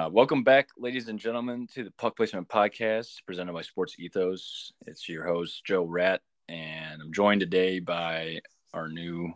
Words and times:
Uh, 0.00 0.08
welcome 0.08 0.42
back, 0.42 0.70
ladies 0.78 1.08
and 1.08 1.18
gentlemen, 1.18 1.66
to 1.66 1.84
the 1.84 1.90
Puck 1.90 2.16
Placement 2.16 2.48
Podcast 2.48 3.22
presented 3.26 3.52
by 3.52 3.60
Sports 3.60 3.96
Ethos. 3.98 4.72
It's 4.86 5.06
your 5.10 5.26
host, 5.26 5.62
Joe 5.62 5.84
Rat, 5.84 6.22
and 6.48 7.02
I'm 7.02 7.12
joined 7.12 7.42
today 7.42 7.80
by 7.80 8.40
our 8.72 8.88
new 8.88 9.34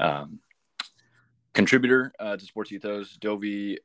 um, 0.00 0.40
contributor 1.52 2.12
uh, 2.18 2.36
to 2.36 2.44
Sports 2.44 2.72
Ethos, 2.72 3.16
Dovi 3.18 3.76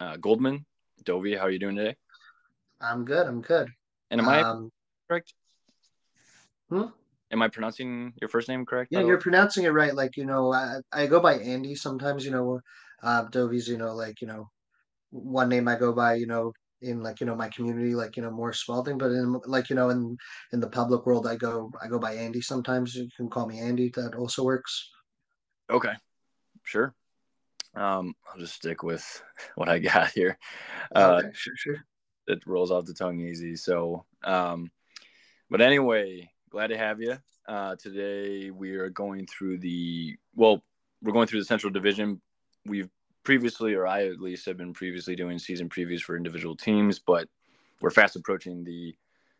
uh, 0.00 0.16
Goldman. 0.16 0.66
Dovi, 1.04 1.38
how 1.38 1.44
are 1.44 1.50
you 1.50 1.60
doing 1.60 1.76
today? 1.76 1.94
I'm 2.80 3.04
good. 3.04 3.28
I'm 3.28 3.40
good. 3.40 3.68
And 4.10 4.20
am 4.20 4.26
um, 4.26 4.34
I 4.34 5.12
correct? 5.12 5.34
Hmm? 6.70 6.86
Am 7.30 7.40
I 7.40 7.46
pronouncing 7.46 8.14
your 8.20 8.26
first 8.26 8.48
name 8.48 8.66
correct? 8.66 8.88
Yeah, 8.90 9.04
you're 9.04 9.20
pronouncing 9.20 9.62
it 9.62 9.68
right. 9.72 9.94
Like, 9.94 10.16
you 10.16 10.26
know, 10.26 10.52
I, 10.52 10.78
I 10.92 11.06
go 11.06 11.20
by 11.20 11.34
Andy 11.34 11.76
sometimes, 11.76 12.24
you 12.24 12.32
know, 12.32 12.58
uh, 13.00 13.26
Dovi's, 13.26 13.68
you 13.68 13.78
know, 13.78 13.94
like, 13.94 14.20
you 14.20 14.26
know, 14.26 14.50
one 15.10 15.48
name 15.48 15.68
I 15.68 15.76
go 15.76 15.92
by, 15.92 16.14
you 16.14 16.26
know, 16.26 16.52
in 16.80 17.02
like, 17.02 17.20
you 17.20 17.26
know, 17.26 17.34
my 17.34 17.48
community, 17.48 17.94
like, 17.94 18.16
you 18.16 18.22
know, 18.22 18.30
more 18.30 18.52
Spalding, 18.52 18.98
but 18.98 19.10
in 19.10 19.40
like, 19.46 19.68
you 19.70 19.76
know, 19.76 19.90
in, 19.90 20.16
in 20.52 20.60
the 20.60 20.68
public 20.68 21.06
world, 21.06 21.26
I 21.26 21.36
go, 21.36 21.70
I 21.82 21.88
go 21.88 21.98
by 21.98 22.14
Andy 22.14 22.40
sometimes. 22.40 22.94
You 22.94 23.08
can 23.16 23.28
call 23.28 23.46
me 23.46 23.58
Andy. 23.58 23.90
That 23.94 24.14
also 24.14 24.44
works. 24.44 24.90
Okay. 25.70 25.92
Sure. 26.64 26.94
Um, 27.74 28.14
I'll 28.28 28.38
just 28.38 28.54
stick 28.54 28.82
with 28.82 29.22
what 29.56 29.68
I 29.68 29.78
got 29.78 30.10
here. 30.10 30.38
Uh, 30.94 31.20
okay, 31.24 31.30
sure, 31.32 31.54
sure. 31.56 31.76
It 32.26 32.46
rolls 32.46 32.70
off 32.70 32.84
the 32.84 32.94
tongue 32.94 33.20
easy. 33.20 33.56
So, 33.56 34.04
um, 34.24 34.70
but 35.50 35.60
anyway, 35.60 36.30
glad 36.50 36.68
to 36.68 36.78
have 36.78 37.00
you. 37.00 37.18
Uh, 37.46 37.76
today 37.76 38.50
we 38.50 38.74
are 38.74 38.90
going 38.90 39.26
through 39.26 39.58
the 39.58 40.16
well, 40.34 40.62
we're 41.02 41.12
going 41.12 41.26
through 41.26 41.40
the 41.40 41.46
Central 41.46 41.72
Division. 41.72 42.20
We've 42.66 42.90
previously, 43.24 43.74
or 43.74 43.86
I 43.86 44.06
at 44.06 44.20
least 44.20 44.46
have 44.46 44.56
been 44.56 44.72
previously 44.72 45.16
doing 45.16 45.38
season 45.38 45.68
previews 45.68 46.00
for 46.00 46.16
individual 46.16 46.56
teams, 46.56 46.98
but 46.98 47.28
we're 47.80 47.90
fast 47.90 48.16
approaching 48.16 48.64
the 48.64 48.94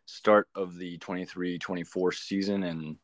start 0.06 0.48
of 0.54 0.76
the 0.76 0.98
23-24 0.98 2.14
season, 2.14 2.64
and 2.64 2.96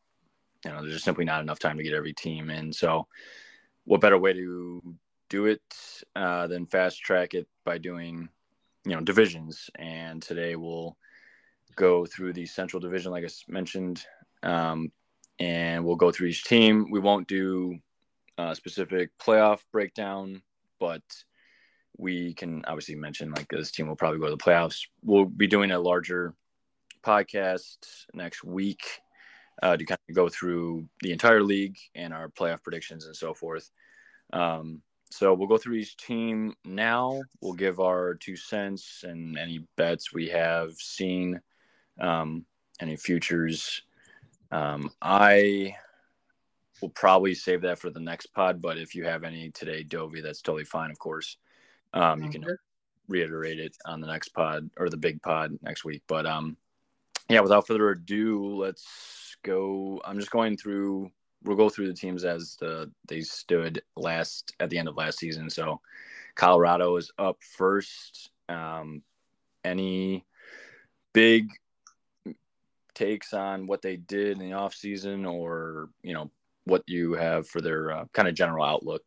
you 0.63 0.71
know 0.71 0.81
there's 0.81 0.93
just 0.93 1.05
simply 1.05 1.25
not 1.25 1.41
enough 1.41 1.59
time 1.59 1.77
to 1.77 1.83
get 1.83 1.93
every 1.93 2.13
team 2.13 2.49
in. 2.49 2.73
So, 2.73 3.07
what 3.85 4.01
better 4.01 4.17
way 4.17 4.33
to 4.33 4.81
do 5.29 5.45
it 5.45 5.61
uh, 6.15 6.47
than 6.47 6.65
fast 6.65 7.01
track 7.01 7.33
it 7.33 7.47
by 7.63 7.77
doing 7.77 8.29
you 8.85 8.95
know 8.95 9.01
divisions? 9.01 9.69
And 9.75 10.21
today 10.21 10.55
we'll 10.55 10.97
go 11.75 12.05
through 12.05 12.33
the 12.33 12.45
Central 12.45 12.79
Division, 12.79 13.11
like 13.11 13.25
I 13.25 13.29
mentioned, 13.47 14.05
um, 14.43 14.91
and 15.39 15.83
we'll 15.83 15.95
go 15.95 16.11
through 16.11 16.27
each 16.27 16.45
team. 16.45 16.89
We 16.89 16.99
won't 16.99 17.27
do 17.27 17.79
a 18.37 18.55
specific 18.55 19.11
playoff 19.17 19.59
breakdown, 19.71 20.41
but 20.79 21.01
we 21.97 22.33
can 22.33 22.63
obviously 22.65 22.95
mention 22.95 23.31
like 23.31 23.47
this 23.49 23.71
team 23.71 23.87
will 23.87 23.95
probably 23.95 24.19
go 24.19 24.25
to 24.25 24.31
the 24.31 24.37
playoffs. 24.37 24.87
We'll 25.03 25.25
be 25.25 25.47
doing 25.47 25.71
a 25.71 25.79
larger 25.79 26.33
podcast 27.03 27.77
next 28.13 28.43
week 28.43 28.81
uh, 29.63 29.77
to 29.77 29.85
kind 29.85 29.99
of 30.09 30.15
go 30.15 30.27
through 30.29 30.87
the 31.01 31.11
entire 31.11 31.41
league 31.41 31.77
and 31.93 32.13
our 32.13 32.29
playoff 32.29 32.63
predictions 32.63 33.05
and 33.05 33.15
so 33.15 33.33
forth. 33.33 33.71
Um, 34.33 34.81
so 35.11 35.33
we'll 35.33 35.47
go 35.47 35.57
through 35.57 35.75
each 35.75 35.95
team 35.97 36.55
now. 36.65 37.21
We'll 37.39 37.53
give 37.53 37.79
our 37.79 38.15
two 38.15 38.35
cents 38.35 39.03
and 39.07 39.37
any 39.37 39.65
bets 39.77 40.13
we 40.13 40.27
have 40.29 40.73
seen 40.73 41.39
um, 42.01 42.45
any 42.81 42.97
futures. 42.97 43.81
Um, 44.51 44.89
I 45.01 45.75
will 46.81 46.89
probably 46.89 47.33
save 47.33 47.61
that 47.61 47.79
for 47.79 47.89
the 47.89 47.99
next 47.99 48.27
pod, 48.27 48.61
but 48.61 48.77
if 48.77 48.95
you 48.95 49.05
have 49.05 49.23
any 49.23 49.49
today, 49.51 49.83
Dovi, 49.83 50.21
that's 50.21 50.41
totally 50.41 50.65
fine, 50.65 50.91
of 50.91 50.99
course. 50.99 51.37
Um, 51.93 52.21
you 52.21 52.29
can 52.29 52.45
reiterate 53.07 53.59
it 53.59 53.77
on 53.85 54.01
the 54.01 54.07
next 54.07 54.29
pod 54.29 54.69
or 54.77 54.89
the 54.89 54.97
big 54.97 55.21
pod 55.21 55.57
next 55.61 55.85
week. 55.85 56.03
But 56.07 56.25
um, 56.25 56.57
yeah, 57.29 57.39
without 57.39 57.67
further 57.67 57.89
ado, 57.89 58.55
let's 58.55 59.37
go. 59.43 60.01
I'm 60.05 60.19
just 60.19 60.31
going 60.31 60.57
through. 60.57 61.11
We'll 61.43 61.57
go 61.57 61.69
through 61.69 61.87
the 61.87 61.93
teams 61.93 62.25
as 62.25 62.57
the 62.59 62.91
they 63.07 63.21
stood 63.21 63.81
last 63.95 64.53
at 64.59 64.69
the 64.69 64.77
end 64.77 64.87
of 64.87 64.97
last 64.97 65.19
season. 65.19 65.49
So 65.49 65.79
Colorado 66.35 66.95
is 66.97 67.11
up 67.17 67.37
first. 67.57 68.31
Um, 68.49 69.03
any 69.63 70.25
big 71.13 71.49
takes 72.93 73.33
on 73.33 73.67
what 73.67 73.81
they 73.81 73.97
did 73.97 74.39
in 74.39 74.39
the 74.39 74.55
offseason 74.55 75.29
or, 75.29 75.89
you 76.01 76.13
know, 76.13 76.31
what 76.65 76.83
you 76.87 77.13
have 77.13 77.47
for 77.47 77.61
their 77.61 77.91
uh, 77.91 78.05
kind 78.13 78.27
of 78.27 78.35
general 78.35 78.65
outlook? 78.65 79.01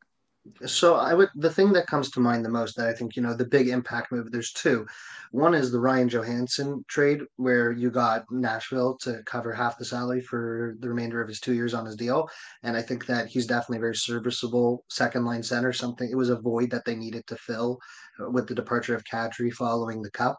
So 0.65 0.95
I 0.95 1.15
would 1.15 1.29
the 1.35 1.53
thing 1.53 1.73
that 1.73 1.87
comes 1.87 2.11
to 2.11 2.21
mind 2.21 2.45
the 2.45 2.49
most 2.49 2.77
that 2.77 2.89
I 2.89 2.95
think 2.95 3.17
you 3.17 3.23
know 3.23 3.35
the 3.35 3.45
big 3.45 3.69
impact 3.69 4.13
move. 4.13 4.31
There's 4.31 4.53
two. 4.53 4.87
One 5.31 5.55
is 5.55 5.71
the 5.71 5.81
Ryan 5.81 6.09
Johansen 6.09 6.85
trade 6.89 7.21
where 7.37 7.71
you 7.71 7.91
got 7.91 8.25
Nashville 8.31 8.97
to 9.03 9.23
cover 9.27 9.53
half 9.53 9.77
the 9.79 9.85
salary 9.85 10.23
for 10.23 10.77
the 10.81 10.89
remainder 10.89 11.21
of 11.21 11.29
his 11.29 11.41
two 11.41 11.53
years 11.53 11.75
on 11.75 11.85
his 11.85 11.97
deal, 11.97 12.29
and 12.63 12.77
I 12.77 12.83
think 12.83 13.07
that 13.07 13.29
he's 13.29 13.47
definitely 13.47 13.81
very 13.81 13.97
serviceable 13.97 14.85
second 14.89 15.25
line 15.25 15.43
center. 15.43 15.73
Something 15.73 16.11
it 16.11 16.17
was 16.17 16.31
a 16.31 16.41
void 16.41 16.71
that 16.71 16.85
they 16.85 16.95
needed 16.95 17.27
to 17.27 17.37
fill 17.37 17.79
with 18.19 18.47
the 18.49 18.55
departure 18.55 18.95
of 18.95 19.05
Kadri 19.05 19.53
following 19.53 20.03
the 20.03 20.11
Cup. 20.11 20.39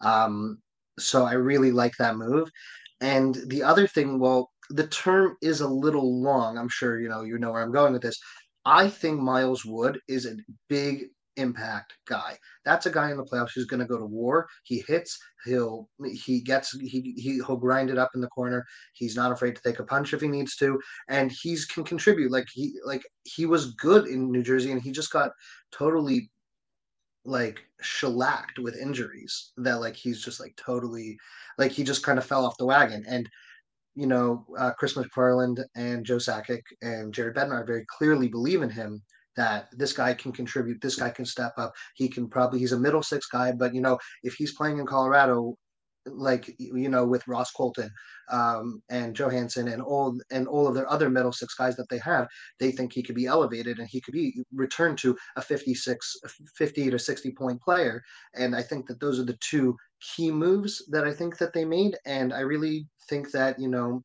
Um, 0.00 0.58
so 0.98 1.24
I 1.24 1.32
really 1.32 1.72
like 1.72 1.96
that 1.98 2.16
move. 2.16 2.50
And 3.00 3.36
the 3.48 3.62
other 3.62 3.86
thing, 3.86 4.18
well, 4.18 4.50
the 4.70 4.86
term 4.88 5.36
is 5.42 5.60
a 5.60 5.68
little 5.68 6.22
long. 6.22 6.58
I'm 6.58 6.68
sure 6.68 7.00
you 7.00 7.08
know 7.08 7.22
you 7.22 7.38
know 7.38 7.52
where 7.52 7.62
I'm 7.62 7.72
going 7.72 7.92
with 7.92 8.02
this. 8.02 8.18
I 8.64 8.88
think 8.88 9.20
Miles 9.20 9.64
Wood 9.64 10.00
is 10.08 10.26
a 10.26 10.36
big 10.68 11.06
impact 11.36 11.94
guy. 12.06 12.36
That's 12.64 12.86
a 12.86 12.90
guy 12.90 13.10
in 13.10 13.16
the 13.16 13.24
playoffs 13.24 13.50
who's 13.54 13.66
going 13.66 13.80
to 13.80 13.86
go 13.86 13.98
to 13.98 14.04
war. 14.04 14.48
He 14.64 14.82
hits. 14.86 15.18
He'll 15.44 15.88
he 16.12 16.40
gets 16.40 16.72
he, 16.72 17.14
he 17.16 17.40
he'll 17.46 17.56
grind 17.56 17.90
it 17.90 17.98
up 17.98 18.10
in 18.14 18.20
the 18.20 18.28
corner. 18.28 18.64
He's 18.94 19.16
not 19.16 19.32
afraid 19.32 19.54
to 19.56 19.62
take 19.62 19.78
a 19.78 19.84
punch 19.84 20.12
if 20.12 20.20
he 20.20 20.28
needs 20.28 20.56
to, 20.56 20.80
and 21.08 21.30
he's 21.30 21.64
can 21.64 21.84
contribute. 21.84 22.32
Like 22.32 22.46
he 22.52 22.74
like 22.84 23.02
he 23.24 23.46
was 23.46 23.74
good 23.74 24.06
in 24.06 24.30
New 24.32 24.42
Jersey, 24.42 24.72
and 24.72 24.82
he 24.82 24.90
just 24.90 25.12
got 25.12 25.30
totally 25.70 26.30
like 27.24 27.60
shellacked 27.80 28.58
with 28.58 28.76
injuries 28.76 29.52
that 29.56 29.80
like 29.80 29.96
he's 29.96 30.22
just 30.22 30.40
like 30.40 30.54
totally 30.56 31.18
like 31.58 31.72
he 31.72 31.82
just 31.82 32.04
kind 32.04 32.18
of 32.18 32.24
fell 32.24 32.46
off 32.46 32.56
the 32.56 32.64
wagon 32.64 33.04
and 33.08 33.28
you 33.96 34.06
know 34.06 34.46
uh, 34.58 34.72
Chris 34.78 34.94
MacFarland 34.94 35.62
and 35.74 36.04
Joe 36.04 36.16
Sakic 36.16 36.62
and 36.82 37.12
Jared 37.12 37.34
Bednar 37.34 37.66
very 37.66 37.84
clearly 37.98 38.28
believe 38.28 38.62
in 38.62 38.70
him 38.70 39.02
that 39.36 39.68
this 39.72 39.92
guy 39.92 40.14
can 40.14 40.32
contribute 40.32 40.80
this 40.80 40.96
guy 40.96 41.10
can 41.10 41.24
step 41.24 41.52
up 41.56 41.72
he 41.94 42.08
can 42.08 42.28
probably 42.28 42.58
he's 42.58 42.72
a 42.72 42.78
middle 42.78 43.02
six 43.02 43.26
guy 43.26 43.52
but 43.52 43.74
you 43.74 43.80
know 43.80 43.98
if 44.22 44.34
he's 44.34 44.54
playing 44.54 44.78
in 44.78 44.86
Colorado 44.86 45.56
like 46.06 46.54
you 46.58 46.88
know 46.88 47.04
with 47.04 47.26
Ross 47.26 47.50
Colton 47.50 47.90
um, 48.30 48.82
and 48.90 49.14
Johansen 49.14 49.72
and 49.72 49.82
all 49.82 50.18
and 50.30 50.46
all 50.46 50.66
of 50.66 50.74
their 50.74 50.90
other 50.90 51.10
middle 51.10 51.32
six 51.32 51.54
guys 51.54 51.76
that 51.76 51.88
they 51.88 51.98
have, 51.98 52.26
they 52.60 52.70
think 52.70 52.92
he 52.92 53.02
could 53.02 53.14
be 53.14 53.26
elevated 53.26 53.78
and 53.78 53.88
he 53.88 54.00
could 54.00 54.12
be 54.12 54.42
returned 54.52 54.98
to 54.98 55.16
a 55.36 55.42
56, 55.42 56.16
50 56.56 56.90
to 56.90 56.98
60 56.98 57.30
point 57.32 57.60
player. 57.60 58.02
And 58.34 58.54
I 58.54 58.62
think 58.62 58.86
that 58.86 59.00
those 59.00 59.18
are 59.18 59.24
the 59.24 59.38
two 59.40 59.76
key 60.00 60.30
moves 60.30 60.84
that 60.90 61.04
I 61.04 61.12
think 61.12 61.38
that 61.38 61.52
they 61.52 61.64
made. 61.64 61.96
And 62.06 62.32
I 62.32 62.40
really 62.40 62.86
think 63.08 63.30
that 63.32 63.58
you 63.58 63.68
know 63.68 64.02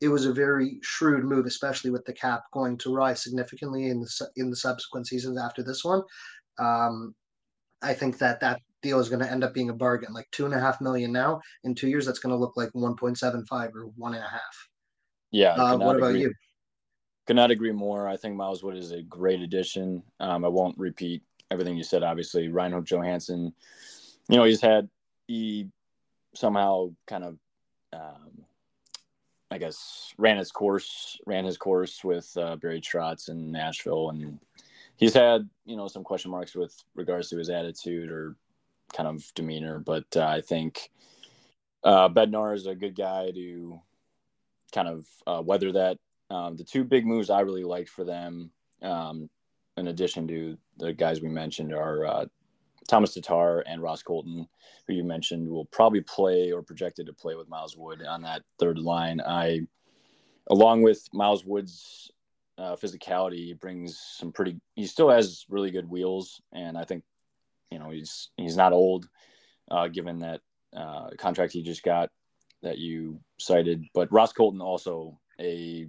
it 0.00 0.08
was 0.08 0.26
a 0.26 0.32
very 0.32 0.78
shrewd 0.82 1.24
move, 1.24 1.46
especially 1.46 1.90
with 1.90 2.04
the 2.04 2.12
cap 2.12 2.44
going 2.52 2.78
to 2.78 2.94
rise 2.94 3.22
significantly 3.22 3.88
in 3.88 4.00
the 4.00 4.28
in 4.36 4.50
the 4.50 4.56
subsequent 4.56 5.06
seasons 5.06 5.38
after 5.38 5.62
this 5.62 5.84
one. 5.84 6.02
Um, 6.58 7.14
I 7.82 7.94
think 7.94 8.18
that 8.18 8.40
that 8.40 8.60
deal 8.82 9.00
is 9.00 9.08
going 9.08 9.24
to 9.24 9.30
end 9.30 9.44
up 9.44 9.54
being 9.54 9.70
a 9.70 9.74
bargain, 9.74 10.12
like 10.12 10.28
two 10.30 10.44
and 10.44 10.54
a 10.54 10.60
half 10.60 10.80
million 10.80 11.12
now. 11.12 11.40
In 11.64 11.74
two 11.74 11.88
years, 11.88 12.06
that's 12.06 12.18
going 12.18 12.32
to 12.32 12.38
look 12.38 12.56
like 12.56 12.70
one 12.72 12.96
point 12.96 13.18
seven 13.18 13.44
five 13.46 13.74
or 13.74 13.86
one 13.96 14.14
and 14.14 14.24
a 14.24 14.28
half. 14.28 14.68
Yeah. 15.30 15.54
Uh, 15.54 15.76
what 15.76 15.96
about 15.96 16.10
agree. 16.10 16.22
you? 16.22 16.34
Could 17.26 17.36
not 17.36 17.50
agree 17.50 17.72
more. 17.72 18.08
I 18.08 18.16
think 18.16 18.36
Miles 18.36 18.62
Wood 18.62 18.76
is 18.76 18.92
a 18.92 19.02
great 19.02 19.40
addition. 19.42 20.02
Um, 20.18 20.44
I 20.44 20.48
won't 20.48 20.78
repeat 20.78 21.22
everything 21.50 21.76
you 21.76 21.84
said. 21.84 22.02
Obviously, 22.02 22.48
Ryan 22.48 22.84
Johansen, 22.84 23.52
you 24.28 24.36
know, 24.36 24.44
he's 24.44 24.62
had 24.62 24.88
he 25.26 25.68
somehow 26.34 26.90
kind 27.06 27.24
of, 27.24 27.36
um, 27.92 28.44
I 29.50 29.58
guess, 29.58 30.12
ran 30.18 30.36
his 30.36 30.52
course, 30.52 31.18
ran 31.26 31.44
his 31.44 31.56
course 31.56 32.04
with 32.04 32.30
uh, 32.36 32.56
Barry 32.56 32.80
Trotz 32.80 33.28
in 33.28 33.50
Nashville, 33.50 34.10
and 34.10 34.38
he's 34.96 35.14
had 35.14 35.48
you 35.64 35.76
know 35.76 35.88
some 35.88 36.04
question 36.04 36.30
marks 36.30 36.54
with 36.54 36.74
regards 36.94 37.30
to 37.30 37.38
his 37.38 37.48
attitude 37.48 38.10
or 38.10 38.36
kind 38.92 39.08
of 39.08 39.24
demeanor. 39.34 39.78
But 39.78 40.04
uh, 40.16 40.26
I 40.26 40.40
think 40.42 40.90
uh, 41.82 42.08
Bednar 42.08 42.54
is 42.54 42.66
a 42.66 42.74
good 42.74 42.94
guy 42.94 43.30
to 43.30 43.80
kind 44.72 44.88
of 44.88 45.06
uh, 45.26 45.42
weather 45.42 45.72
that. 45.72 45.98
Um, 46.30 46.56
the 46.56 46.64
two 46.64 46.84
big 46.84 47.06
moves 47.06 47.30
I 47.30 47.40
really 47.40 47.64
liked 47.64 47.88
for 47.88 48.04
them, 48.04 48.50
um, 48.82 49.30
in 49.78 49.88
addition 49.88 50.28
to 50.28 50.58
the 50.76 50.92
guys 50.92 51.22
we 51.22 51.30
mentioned, 51.30 51.72
are 51.72 52.04
uh, 52.04 52.26
Thomas 52.88 53.14
Tatar 53.14 53.60
and 53.60 53.82
Ross 53.82 54.02
Colton, 54.02 54.48
who 54.86 54.94
you 54.94 55.04
mentioned 55.04 55.48
will 55.48 55.66
probably 55.66 56.00
play 56.00 56.50
or 56.50 56.62
projected 56.62 57.06
to 57.06 57.12
play 57.12 57.36
with 57.36 57.48
Miles 57.48 57.76
Wood 57.76 58.02
on 58.02 58.22
that 58.22 58.42
third 58.58 58.78
line. 58.78 59.20
I, 59.20 59.60
along 60.50 60.82
with 60.82 61.06
Miles 61.12 61.44
Wood's 61.44 62.10
uh, 62.56 62.74
physicality, 62.74 63.58
brings 63.60 63.98
some 63.98 64.32
pretty. 64.32 64.56
He 64.74 64.86
still 64.86 65.10
has 65.10 65.44
really 65.48 65.70
good 65.70 65.88
wheels, 65.88 66.40
and 66.52 66.76
I 66.76 66.84
think 66.84 67.04
you 67.70 67.78
know 67.78 67.90
he's 67.90 68.30
he's 68.36 68.56
not 68.56 68.72
old, 68.72 69.06
uh, 69.70 69.88
given 69.88 70.20
that 70.20 70.40
uh, 70.74 71.10
contract 71.18 71.52
he 71.52 71.62
just 71.62 71.82
got 71.82 72.10
that 72.62 72.78
you 72.78 73.20
cited. 73.38 73.84
But 73.92 74.10
Ross 74.10 74.32
Colton 74.32 74.62
also 74.62 75.18
a 75.38 75.86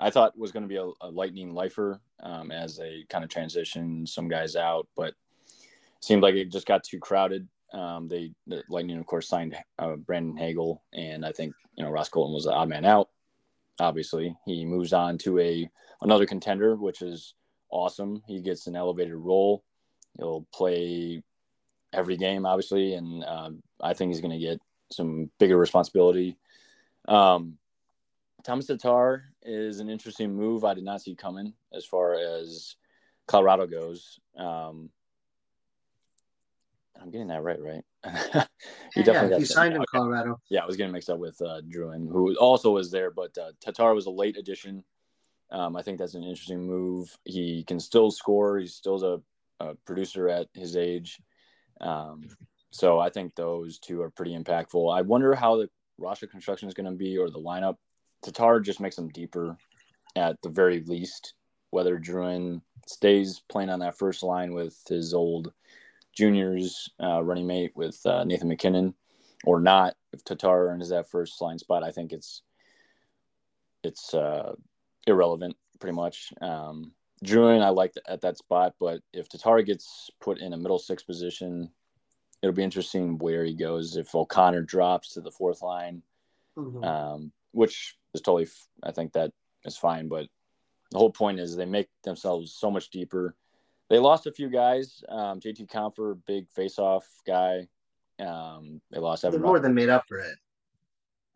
I 0.00 0.10
thought 0.10 0.36
was 0.36 0.50
going 0.50 0.64
to 0.64 0.68
be 0.68 0.76
a, 0.76 0.90
a 1.02 1.10
lightning 1.10 1.54
lifer 1.54 2.00
um, 2.22 2.50
as 2.50 2.76
they 2.76 3.04
kind 3.08 3.22
of 3.22 3.30
transition 3.30 4.06
some 4.06 4.28
guys 4.28 4.56
out, 4.56 4.88
but 4.96 5.14
seemed 6.02 6.22
like 6.22 6.34
it 6.34 6.52
just 6.52 6.66
got 6.66 6.84
too 6.84 6.98
crowded. 6.98 7.48
Um, 7.72 8.08
they 8.08 8.32
the 8.46 8.62
Lightning, 8.68 8.98
of 8.98 9.06
course, 9.06 9.28
signed 9.28 9.56
uh, 9.78 9.96
Brandon 9.96 10.36
Hagel, 10.36 10.82
and 10.92 11.24
I 11.24 11.32
think 11.32 11.54
you 11.76 11.84
know 11.84 11.90
Ross 11.90 12.08
Colton 12.08 12.34
was 12.34 12.44
the 12.44 12.52
odd 12.52 12.68
man 12.68 12.84
out. 12.84 13.08
Obviously, 13.80 14.36
he 14.44 14.64
moves 14.64 14.92
on 14.92 15.16
to 15.18 15.38
a 15.38 15.68
another 16.02 16.26
contender, 16.26 16.76
which 16.76 17.00
is 17.00 17.34
awesome. 17.70 18.22
He 18.26 18.42
gets 18.42 18.66
an 18.66 18.76
elevated 18.76 19.14
role. 19.14 19.64
He'll 20.18 20.46
play 20.52 21.22
every 21.92 22.16
game, 22.16 22.44
obviously, 22.44 22.94
and 22.94 23.24
um, 23.24 23.62
I 23.80 23.94
think 23.94 24.12
he's 24.12 24.20
going 24.20 24.38
to 24.38 24.46
get 24.46 24.60
some 24.90 25.30
bigger 25.38 25.56
responsibility. 25.56 26.36
Um, 27.08 27.56
Thomas 28.44 28.66
Tatar 28.66 29.24
is 29.42 29.80
an 29.80 29.88
interesting 29.88 30.34
move. 30.34 30.64
I 30.64 30.74
did 30.74 30.84
not 30.84 31.00
see 31.00 31.14
coming 31.14 31.54
as 31.72 31.86
far 31.86 32.14
as 32.14 32.76
Colorado 33.26 33.66
goes. 33.66 34.18
Um, 34.36 34.90
I'm 37.00 37.10
getting 37.10 37.28
that 37.28 37.42
right, 37.42 37.60
right? 37.60 37.84
he 38.94 39.02
definitely 39.02 39.30
yeah, 39.30 39.38
he 39.38 39.44
signed 39.44 39.74
in 39.74 39.84
Colorado. 39.90 40.40
Yeah, 40.50 40.62
I 40.62 40.66
was 40.66 40.76
getting 40.76 40.92
mixed 40.92 41.10
up 41.10 41.18
with 41.18 41.40
uh, 41.40 41.60
Drouin, 41.68 42.08
who 42.10 42.36
also 42.36 42.70
was 42.70 42.90
there, 42.90 43.10
but 43.10 43.36
uh, 43.38 43.52
Tatar 43.60 43.94
was 43.94 44.06
a 44.06 44.10
late 44.10 44.36
addition. 44.36 44.84
Um, 45.50 45.76
I 45.76 45.82
think 45.82 45.98
that's 45.98 46.14
an 46.14 46.22
interesting 46.22 46.66
move. 46.66 47.16
He 47.24 47.64
can 47.64 47.78
still 47.78 48.10
score. 48.10 48.58
He's 48.58 48.74
still 48.74 49.02
a, 49.04 49.64
a 49.64 49.74
producer 49.86 50.28
at 50.28 50.48
his 50.54 50.76
age. 50.76 51.20
Um, 51.80 52.22
so 52.70 52.98
I 52.98 53.10
think 53.10 53.34
those 53.34 53.78
two 53.78 54.00
are 54.00 54.10
pretty 54.10 54.36
impactful. 54.36 54.96
I 54.96 55.02
wonder 55.02 55.34
how 55.34 55.56
the 55.56 55.68
roster 55.98 56.26
construction 56.26 56.68
is 56.68 56.74
going 56.74 56.90
to 56.90 56.96
be 56.96 57.18
or 57.18 57.30
the 57.30 57.38
lineup. 57.38 57.76
Tatar 58.22 58.60
just 58.60 58.80
makes 58.80 58.96
them 58.96 59.08
deeper 59.08 59.56
at 60.16 60.36
the 60.42 60.48
very 60.48 60.82
least. 60.86 61.34
Whether 61.70 61.98
Drouin 61.98 62.60
stays 62.86 63.42
playing 63.48 63.70
on 63.70 63.80
that 63.80 63.98
first 63.98 64.22
line 64.22 64.52
with 64.52 64.78
his 64.88 65.14
old 65.14 65.52
juniors 66.16 66.90
uh, 67.02 67.22
running 67.22 67.46
mate 67.46 67.72
with 67.74 68.00
uh, 68.04 68.24
Nathan 68.24 68.48
MacKinnon 68.48 68.94
or 69.44 69.60
not, 69.60 69.94
if 70.12 70.24
Tatar 70.24 70.68
earns 70.68 70.90
that 70.90 71.10
first 71.10 71.40
line 71.40 71.58
spot, 71.58 71.82
I 71.82 71.90
think 71.90 72.12
it's 72.12 72.42
it's 73.82 74.14
uh, 74.14 74.54
irrelevant 75.06 75.56
pretty 75.80 75.94
much. 75.94 76.32
Um, 76.40 76.92
Drouin, 77.24 77.62
I 77.62 77.68
like 77.68 77.94
at 78.06 78.20
that 78.22 78.38
spot, 78.38 78.74
but 78.78 79.00
if 79.12 79.28
Tatar 79.28 79.62
gets 79.62 80.10
put 80.20 80.38
in 80.38 80.52
a 80.52 80.56
middle 80.56 80.78
six 80.78 81.02
position, 81.02 81.70
it'll 82.40 82.54
be 82.54 82.64
interesting 82.64 83.18
where 83.18 83.44
he 83.44 83.54
goes. 83.54 83.96
If 83.96 84.14
O'Connor 84.14 84.62
drops 84.62 85.14
to 85.14 85.20
the 85.20 85.30
fourth 85.30 85.62
line, 85.62 86.02
mm-hmm. 86.56 86.82
um, 86.82 87.32
which 87.52 87.96
is 88.14 88.20
totally, 88.20 88.48
I 88.82 88.92
think 88.92 89.12
that 89.12 89.32
is 89.64 89.76
fine. 89.76 90.08
But 90.08 90.26
the 90.90 90.98
whole 90.98 91.10
point 91.10 91.40
is 91.40 91.56
they 91.56 91.64
make 91.64 91.88
themselves 92.04 92.54
so 92.54 92.70
much 92.70 92.90
deeper. 92.90 93.36
They 93.92 93.98
lost 93.98 94.26
a 94.26 94.32
few 94.32 94.48
guys. 94.48 95.04
Um, 95.10 95.38
JT 95.38 95.70
Compher, 95.70 96.18
big 96.26 96.48
face-off 96.48 97.04
guy. 97.26 97.68
Um, 98.18 98.80
they 98.90 98.98
lost. 98.98 99.22
Evan 99.22 99.42
they 99.42 99.46
more 99.46 99.60
than 99.60 99.74
made 99.74 99.90
up 99.90 100.04
for 100.08 100.16
it, 100.16 100.34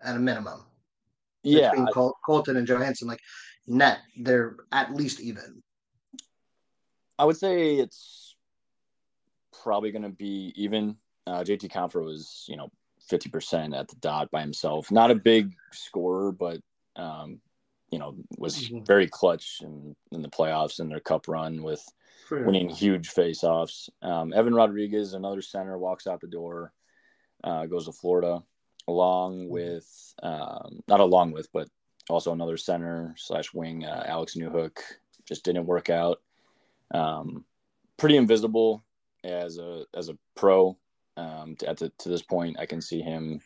at 0.02 0.16
a 0.16 0.18
minimum. 0.18 0.64
Yeah, 1.42 1.72
between 1.72 1.88
Col- 1.88 2.16
Colton 2.24 2.56
and 2.56 2.66
Johansen, 2.66 3.08
like 3.08 3.20
net, 3.66 3.98
they're 4.16 4.56
at 4.72 4.94
least 4.94 5.20
even. 5.20 5.62
I 7.18 7.26
would 7.26 7.36
say 7.36 7.74
it's 7.74 8.36
probably 9.62 9.90
going 9.90 10.04
to 10.04 10.08
be 10.08 10.54
even. 10.56 10.96
Uh, 11.26 11.40
JT 11.40 11.70
Compher 11.70 12.02
was, 12.02 12.46
you 12.48 12.56
know, 12.56 12.70
50% 13.12 13.78
at 13.78 13.86
the 13.88 13.96
dot 13.96 14.30
by 14.30 14.40
himself. 14.40 14.90
Not 14.90 15.10
a 15.10 15.14
big 15.14 15.52
scorer, 15.72 16.32
but, 16.32 16.62
um, 16.96 17.38
you 17.90 17.98
know, 17.98 18.16
was 18.38 18.56
mm-hmm. 18.56 18.82
very 18.86 19.08
clutch 19.08 19.60
in, 19.62 19.94
in 20.10 20.22
the 20.22 20.30
playoffs 20.30 20.78
and 20.78 20.90
their 20.90 21.00
cup 21.00 21.28
run 21.28 21.62
with 21.62 21.84
winning 22.30 22.68
huge 22.68 23.10
faceoffs. 23.10 23.88
Um, 24.02 24.32
Evan 24.32 24.54
Rodrigues, 24.54 25.12
another 25.12 25.42
center, 25.42 25.78
walks 25.78 26.06
out 26.06 26.20
the 26.20 26.26
door, 26.26 26.72
uh, 27.44 27.66
goes 27.66 27.86
to 27.86 27.92
Florida, 27.92 28.42
along 28.88 29.40
mm-hmm. 29.40 29.50
with, 29.50 30.14
um, 30.22 30.80
not 30.88 31.00
along 31.00 31.32
with, 31.32 31.50
but 31.52 31.68
also 32.08 32.32
another 32.32 32.56
center 32.56 33.14
slash 33.16 33.52
wing, 33.52 33.84
uh, 33.84 34.04
Alex 34.06 34.34
Newhook, 34.34 34.78
just 35.26 35.44
didn't 35.44 35.66
work 35.66 35.90
out. 35.90 36.20
Um, 36.92 37.44
pretty 37.96 38.16
invisible 38.16 38.84
as 39.24 39.58
a 39.58 39.84
as 39.94 40.08
a 40.08 40.16
pro. 40.34 40.76
Um, 41.16 41.56
to, 41.56 41.68
at 41.68 41.78
the, 41.78 41.90
to 41.98 42.08
this 42.08 42.22
point, 42.22 42.58
I 42.60 42.66
can 42.66 42.80
see 42.80 43.00
him, 43.00 43.40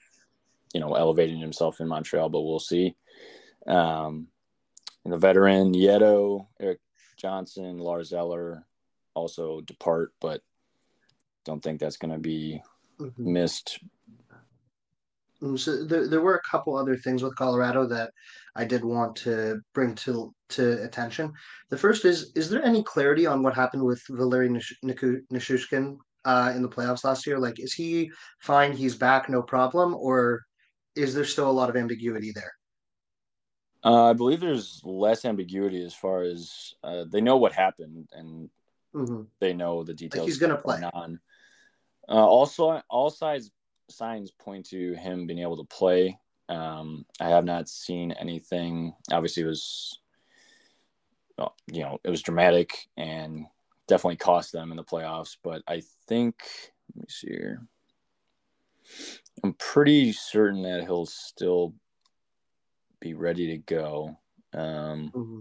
you 0.75 0.81
know, 0.81 0.95
elevating 0.95 1.39
himself 1.39 1.81
in 1.81 1.89
Montreal, 1.89 2.29
but 2.29 2.43
we'll 2.43 2.59
see. 2.59 2.97
Um, 3.67 4.27
and 5.05 5.13
the 5.13 5.19
veteran 5.19 5.73
Nieto, 5.73 6.47
Erik 6.59 6.81
Johnson, 7.21 7.79
Lars 7.79 8.13
Eller 8.13 8.67
also 9.15 9.61
depart, 9.61 10.13
but 10.21 10.43
don't 11.45 11.63
think 11.63 11.81
that's 11.81 11.97
going 11.97 12.13
to 12.13 12.19
be 12.19 12.63
mm-hmm. 12.99 13.33
missed 13.33 13.79
Mm, 15.43 15.59
so 15.59 15.85
there, 15.85 16.07
there 16.07 16.21
were 16.21 16.37
a 16.37 16.51
couple 16.51 16.77
other 16.77 16.97
things 16.97 17.23
with 17.23 17.37
Colorado 17.37 17.87
that 17.87 18.13
I 18.57 18.65
did 18.65 18.85
want 18.85 19.17
to 19.17 19.61
bring 19.75 19.95
to 19.97 20.35
to 20.51 20.83
attention. 20.83 21.33
The 21.71 21.79
first 21.79 22.05
is: 22.05 22.33
is 22.35 22.51
there 22.51 22.63
any 22.63 22.83
clarity 22.83 23.27
on 23.27 23.43
what 23.43 23.55
happened 23.55 23.85
with 23.85 24.03
Valeri 24.11 24.49
Nichushkin 24.49 25.97
uh, 26.25 26.53
in 26.55 26.63
the 26.63 26.69
playoffs 26.69 27.05
last 27.05 27.27
year? 27.27 27.39
Like, 27.39 27.59
is 27.59 27.73
he 27.73 28.11
fine? 28.41 28.73
He's 28.73 28.95
back, 28.95 29.29
no 29.29 29.43
problem, 29.43 29.95
or 29.95 30.43
is 30.95 31.15
there 31.15 31.25
still 31.25 31.51
a 31.51 31.53
lot 31.53 31.71
of 31.71 31.77
ambiguity 31.77 32.33
there? 32.35 32.53
Uh, 33.83 34.11
I 34.11 34.13
believe 34.13 34.41
there's 34.41 34.83
less 34.85 35.25
ambiguity 35.25 35.85
as 35.85 35.95
far 35.95 36.23
as 36.23 36.75
uh, 36.85 37.05
they 37.09 37.21
know 37.21 37.39
what 37.39 37.53
happened 37.53 38.09
and 38.13 38.51
mm-hmm. 38.95 39.23
they 39.41 39.55
know 39.55 39.83
the 39.83 39.95
details. 39.95 40.23
Like 40.23 40.29
he's 40.29 40.39
going 40.39 40.51
to 40.51 40.61
play 40.61 40.83
on. 40.93 41.19
Uh, 42.09 42.27
also, 42.27 42.83
all 42.91 43.11
sides 43.11 43.51
signs 43.89 44.31
point 44.31 44.67
to 44.67 44.95
him 44.95 45.27
being 45.27 45.41
able 45.41 45.57
to 45.57 45.65
play. 45.65 46.19
Um, 46.49 47.07
I 47.21 47.29
have 47.29 47.45
not 47.45 47.69
seen 47.69 48.13
anything. 48.13 48.95
Obviously, 49.11 49.45
it 49.45 49.47
was 49.47 49.99
you 51.73 51.83
know 51.83 51.99
it 52.05 52.11
was 52.11 52.23
dramatic 52.23 52.89
and 52.97 53.47
definitely 53.89 54.17
cost 54.17 54.53
them 54.53 54.71
in 54.71 54.77
the 54.77 54.85
playoffs. 54.85 55.37
But 55.43 55.63
I 55.67 55.83
think 56.07 56.35
let 56.95 57.03
me 57.03 57.07
see 57.09 57.29
here. 57.29 57.63
I'm 59.45 59.55
pretty 59.55 60.13
certain 60.13 60.63
that 60.63 60.83
he'll 60.83 61.07
still 61.07 61.75
be 63.01 63.15
ready 63.15 63.49
to 63.49 63.59
go. 63.59 64.17
Um, 64.53 65.11
mm-hmm. 65.15 65.41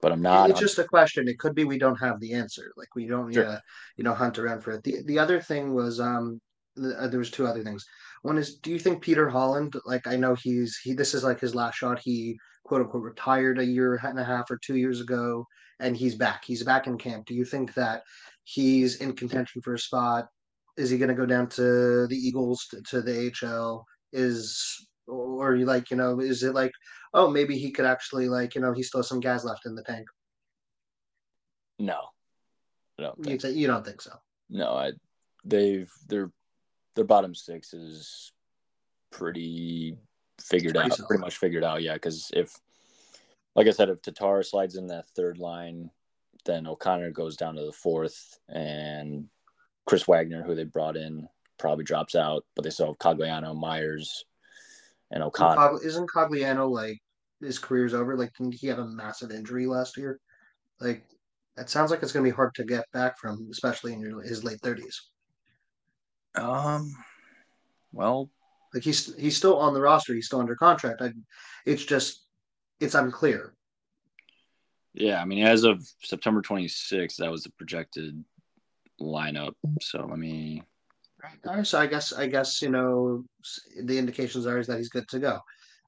But 0.00 0.12
I'm 0.12 0.22
not. 0.22 0.50
It's 0.50 0.60
just 0.60 0.78
a 0.78 0.84
question. 0.84 1.28
It 1.28 1.38
could 1.38 1.54
be 1.54 1.64
we 1.64 1.78
don't 1.78 2.00
have 2.00 2.20
the 2.20 2.34
answer. 2.34 2.72
Like 2.76 2.94
we 2.94 3.06
don't, 3.06 3.32
sure. 3.32 3.46
uh, 3.46 3.60
you 3.96 4.04
know, 4.04 4.12
hunt 4.12 4.38
around 4.38 4.60
for 4.60 4.72
it. 4.72 4.84
The 4.84 5.02
the 5.06 5.18
other 5.18 5.40
thing 5.40 5.72
was 5.72 5.98
um, 5.98 6.40
uh, 6.82 7.06
there 7.08 7.18
was 7.18 7.30
two 7.30 7.46
other 7.46 7.62
things. 7.62 7.86
One 8.22 8.38
is, 8.38 8.56
do 8.56 8.70
you 8.70 8.78
think 8.78 9.02
Peter 9.02 9.28
Holland, 9.28 9.74
like 9.84 10.06
I 10.06 10.16
know 10.16 10.34
he's 10.34 10.78
he 10.82 10.92
this 10.92 11.14
is 11.14 11.24
like 11.24 11.40
his 11.40 11.54
last 11.54 11.76
shot. 11.76 11.98
He 11.98 12.38
quote 12.64 12.82
unquote 12.82 13.02
retired 13.02 13.58
a 13.58 13.64
year 13.64 13.98
and 14.02 14.18
a 14.18 14.24
half 14.24 14.50
or 14.50 14.58
two 14.58 14.76
years 14.76 15.00
ago, 15.00 15.46
and 15.80 15.96
he's 15.96 16.14
back. 16.14 16.44
He's 16.44 16.62
back 16.62 16.86
in 16.86 16.98
camp. 16.98 17.26
Do 17.26 17.34
you 17.34 17.44
think 17.44 17.74
that 17.74 18.02
he's 18.44 18.96
in 18.96 19.14
contention 19.14 19.62
for 19.62 19.74
a 19.74 19.78
spot? 19.78 20.28
Is 20.76 20.90
he 20.90 20.98
going 20.98 21.08
to 21.08 21.14
go 21.14 21.26
down 21.26 21.48
to 21.50 22.06
the 22.08 22.16
Eagles 22.16 22.66
to, 22.70 22.82
to 22.82 23.02
the 23.02 23.32
AHL? 23.42 23.86
Is 24.12 24.86
or 25.06 25.54
you 25.54 25.66
like 25.66 25.90
you 25.90 25.96
know 25.96 26.20
is 26.20 26.42
it 26.42 26.54
like 26.54 26.72
oh 27.12 27.28
maybe 27.30 27.58
he 27.58 27.70
could 27.70 27.84
actually 27.84 28.28
like 28.28 28.54
you 28.54 28.60
know 28.60 28.72
he 28.72 28.82
still 28.82 29.00
has 29.00 29.08
some 29.08 29.20
gas 29.20 29.44
left 29.44 29.66
in 29.66 29.74
the 29.74 29.82
tank? 29.82 30.06
No, 31.78 32.00
I 32.98 33.02
don't. 33.02 33.28
You, 33.28 33.38
so. 33.38 33.48
you 33.48 33.66
don't 33.66 33.84
think 33.84 34.00
so? 34.00 34.12
No, 34.48 34.72
I 34.74 34.92
they've 35.44 35.90
they're 36.08 36.30
their 36.94 37.04
bottom 37.04 37.34
six 37.34 37.74
is 37.74 38.32
pretty 39.10 39.96
figured 40.40 40.74
pretty 40.74 40.90
out, 40.90 40.96
solid. 40.96 41.08
pretty 41.08 41.20
much 41.20 41.38
figured 41.38 41.64
out. 41.64 41.82
Yeah, 41.82 41.94
because 41.94 42.30
if, 42.34 42.54
like 43.54 43.66
I 43.66 43.70
said, 43.70 43.88
if 43.88 44.02
Tatar 44.02 44.42
slides 44.42 44.76
in 44.76 44.86
that 44.88 45.06
third 45.08 45.38
line, 45.38 45.90
then 46.44 46.66
O'Connor 46.66 47.10
goes 47.10 47.36
down 47.36 47.56
to 47.56 47.64
the 47.64 47.72
fourth, 47.72 48.38
and 48.48 49.26
Chris 49.86 50.06
Wagner, 50.06 50.42
who 50.42 50.54
they 50.54 50.64
brought 50.64 50.96
in, 50.96 51.28
probably 51.58 51.84
drops 51.84 52.14
out. 52.14 52.44
But 52.54 52.64
they 52.64 52.70
still 52.70 52.86
have 52.86 52.98
Cogliano, 52.98 53.58
Meyers, 53.58 54.24
and 55.14 55.22
O'Connor. 55.22 55.82
Isn't 55.82 56.10
Cogliano 56.10 56.68
like 56.68 56.98
his 57.40 57.58
career's 57.58 57.94
over? 57.94 58.16
Like, 58.18 58.32
didn't 58.36 58.56
he 58.56 58.66
have 58.66 58.78
a 58.78 58.86
massive 58.86 59.30
injury 59.30 59.66
last 59.66 59.96
year? 59.96 60.20
Like, 60.80 61.04
that 61.56 61.70
sounds 61.70 61.90
like 61.90 62.02
it's 62.02 62.12
going 62.12 62.24
to 62.24 62.30
be 62.30 62.34
hard 62.34 62.54
to 62.56 62.64
get 62.64 62.84
back 62.92 63.18
from, 63.18 63.48
especially 63.50 63.94
in 63.94 64.02
his 64.24 64.44
late 64.44 64.60
thirties. 64.60 65.00
Um, 66.34 66.92
well, 67.92 68.28
like 68.74 68.82
he's 68.82 69.14
he's 69.14 69.36
still 69.36 69.56
on 69.56 69.72
the 69.72 69.80
roster. 69.80 70.14
He's 70.14 70.26
still 70.26 70.40
under 70.40 70.56
contract. 70.56 71.00
It's 71.64 71.84
just 71.84 72.26
it's 72.80 72.96
unclear, 72.96 73.54
yeah. 74.94 75.20
I, 75.20 75.24
mean, 75.24 75.44
as 75.44 75.64
of 75.64 75.86
September 76.02 76.42
26th, 76.42 77.16
that 77.16 77.30
was 77.30 77.44
the 77.44 77.50
projected 77.50 78.24
lineup. 79.00 79.54
So 79.80 80.06
let 80.08 80.18
me. 80.18 80.62
All 81.46 81.56
right, 81.56 81.66
so 81.66 81.78
I 81.78 81.86
guess 81.86 82.12
I 82.12 82.26
guess 82.26 82.60
you 82.62 82.70
know 82.70 83.24
the 83.84 83.98
indications 83.98 84.46
are 84.46 84.58
is 84.58 84.66
that 84.66 84.78
he's 84.78 84.88
good 84.88 85.08
to 85.08 85.18
go. 85.18 85.40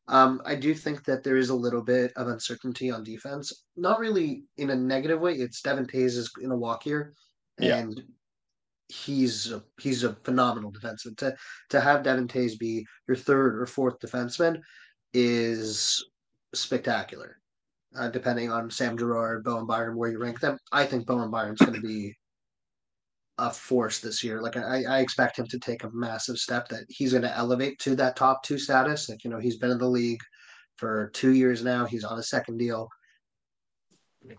Um, 0.08 0.40
I 0.44 0.54
do 0.54 0.72
think 0.74 1.04
that 1.04 1.24
there 1.24 1.36
is 1.36 1.48
a 1.48 1.54
little 1.54 1.82
bit 1.82 2.12
of 2.16 2.28
uncertainty 2.28 2.90
on 2.90 3.02
defense, 3.02 3.64
not 3.76 3.98
really 3.98 4.44
in 4.56 4.70
a 4.70 4.76
negative 4.76 5.20
way. 5.20 5.34
It's 5.34 5.60
Devon 5.60 5.86
Toews 5.86 6.16
is 6.16 6.30
in 6.40 6.52
a 6.52 6.56
walk 6.56 6.84
here, 6.84 7.12
and 7.58 7.94
yeah. 7.96 8.02
he's 8.88 9.50
a, 9.50 9.62
he's 9.80 10.04
a 10.04 10.14
phenomenal 10.24 10.72
defenseman. 10.72 11.16
To 11.18 11.36
to 11.70 11.80
have 11.80 12.04
Devon 12.04 12.28
Toews 12.28 12.58
be 12.58 12.86
your 13.08 13.16
third 13.16 13.60
or 13.60 13.66
fourth 13.66 13.98
defenseman 13.98 14.60
is 15.12 16.04
spectacular. 16.54 17.38
Uh, 17.98 18.10
depending 18.10 18.52
on 18.52 18.70
Sam 18.70 18.98
Girard, 18.98 19.42
Bowen 19.42 19.66
Byram, 19.66 19.96
where 19.96 20.10
you 20.10 20.18
rank 20.18 20.38
them, 20.38 20.58
I 20.70 20.84
think 20.84 21.06
Bowen 21.06 21.30
Byram's 21.30 21.60
going 21.60 21.72
to 21.72 21.80
be 21.80 22.14
a 23.38 23.50
force 23.50 23.98
this 23.98 24.24
year. 24.24 24.40
Like 24.40 24.56
I, 24.56 24.84
I 24.84 25.00
expect 25.00 25.38
him 25.38 25.46
to 25.48 25.58
take 25.58 25.84
a 25.84 25.90
massive 25.92 26.38
step 26.38 26.68
that 26.68 26.84
he's 26.88 27.12
going 27.12 27.22
to 27.22 27.36
elevate 27.36 27.78
to 27.80 27.94
that 27.96 28.16
top 28.16 28.42
two 28.42 28.58
status. 28.58 29.08
Like 29.08 29.24
you 29.24 29.30
know, 29.30 29.38
he's 29.38 29.58
been 29.58 29.70
in 29.70 29.78
the 29.78 29.86
league 29.86 30.22
for 30.76 31.10
two 31.14 31.32
years 31.32 31.62
now. 31.62 31.84
He's 31.84 32.04
on 32.04 32.18
a 32.18 32.22
second 32.22 32.58
deal, 32.58 32.88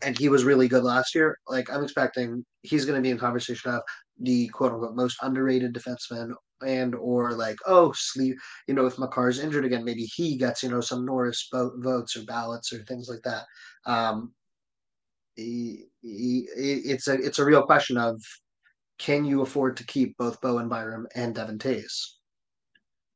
and 0.03 0.17
he 0.17 0.29
was 0.29 0.43
really 0.43 0.67
good 0.67 0.83
last 0.83 1.13
year. 1.15 1.37
Like 1.47 1.69
I'm 1.71 1.83
expecting 1.83 2.45
he's 2.63 2.85
going 2.85 2.95
to 2.95 3.01
be 3.01 3.11
in 3.11 3.17
conversation 3.17 3.71
of 3.71 3.81
the 4.19 4.47
quote 4.49 4.73
unquote 4.73 4.95
most 4.95 5.17
underrated 5.21 5.73
defenseman 5.73 6.33
and 6.65 6.95
or 6.95 7.33
like 7.33 7.55
oh 7.67 7.91
sleep 7.95 8.35
you 8.67 8.73
know 8.73 8.87
if 8.87 8.95
Makar's 8.95 9.37
injured 9.37 9.63
again 9.63 9.85
maybe 9.85 10.05
he 10.15 10.35
gets 10.35 10.63
you 10.63 10.69
know 10.69 10.81
some 10.81 11.05
Norris 11.05 11.47
votes 11.53 12.17
or 12.17 12.23
ballots 12.23 12.73
or 12.73 12.83
things 12.85 13.09
like 13.09 13.21
that 13.21 13.45
um 13.85 14.31
he, 15.35 15.85
he, 16.01 16.47
it's 16.55 17.07
a 17.07 17.13
it's 17.13 17.37
a 17.37 17.45
real 17.45 17.61
question 17.61 17.95
of 17.95 18.19
can 18.97 19.25
you 19.25 19.41
afford 19.41 19.77
to 19.77 19.85
keep 19.85 20.17
both 20.17 20.41
Bowen 20.41 20.69
Byram 20.69 21.07
and 21.15 21.35
Devon 21.35 21.59
Toews? 21.59 22.13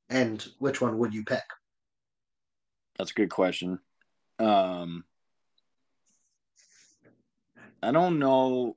And 0.10 0.46
which 0.60 0.82
one 0.82 0.98
would 0.98 1.14
you 1.14 1.24
pick? 1.24 1.44
That's 2.98 3.12
a 3.12 3.16
good 3.16 3.30
question. 3.30 3.80
Um, 4.38 5.06
I 7.82 7.92
don't 7.92 8.20
know. 8.20 8.76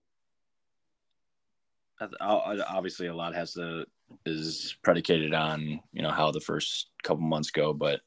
Obviously, 2.20 3.08
a 3.08 3.14
lot 3.14 3.34
has 3.34 3.54
to 3.54 3.86
is 4.26 4.76
predicated 4.82 5.34
on 5.34 5.80
you 5.92 6.02
know 6.02 6.10
how 6.10 6.30
the 6.30 6.40
first 6.40 6.90
couple 7.02 7.22
months 7.22 7.50
go, 7.50 7.72
but 7.72 8.00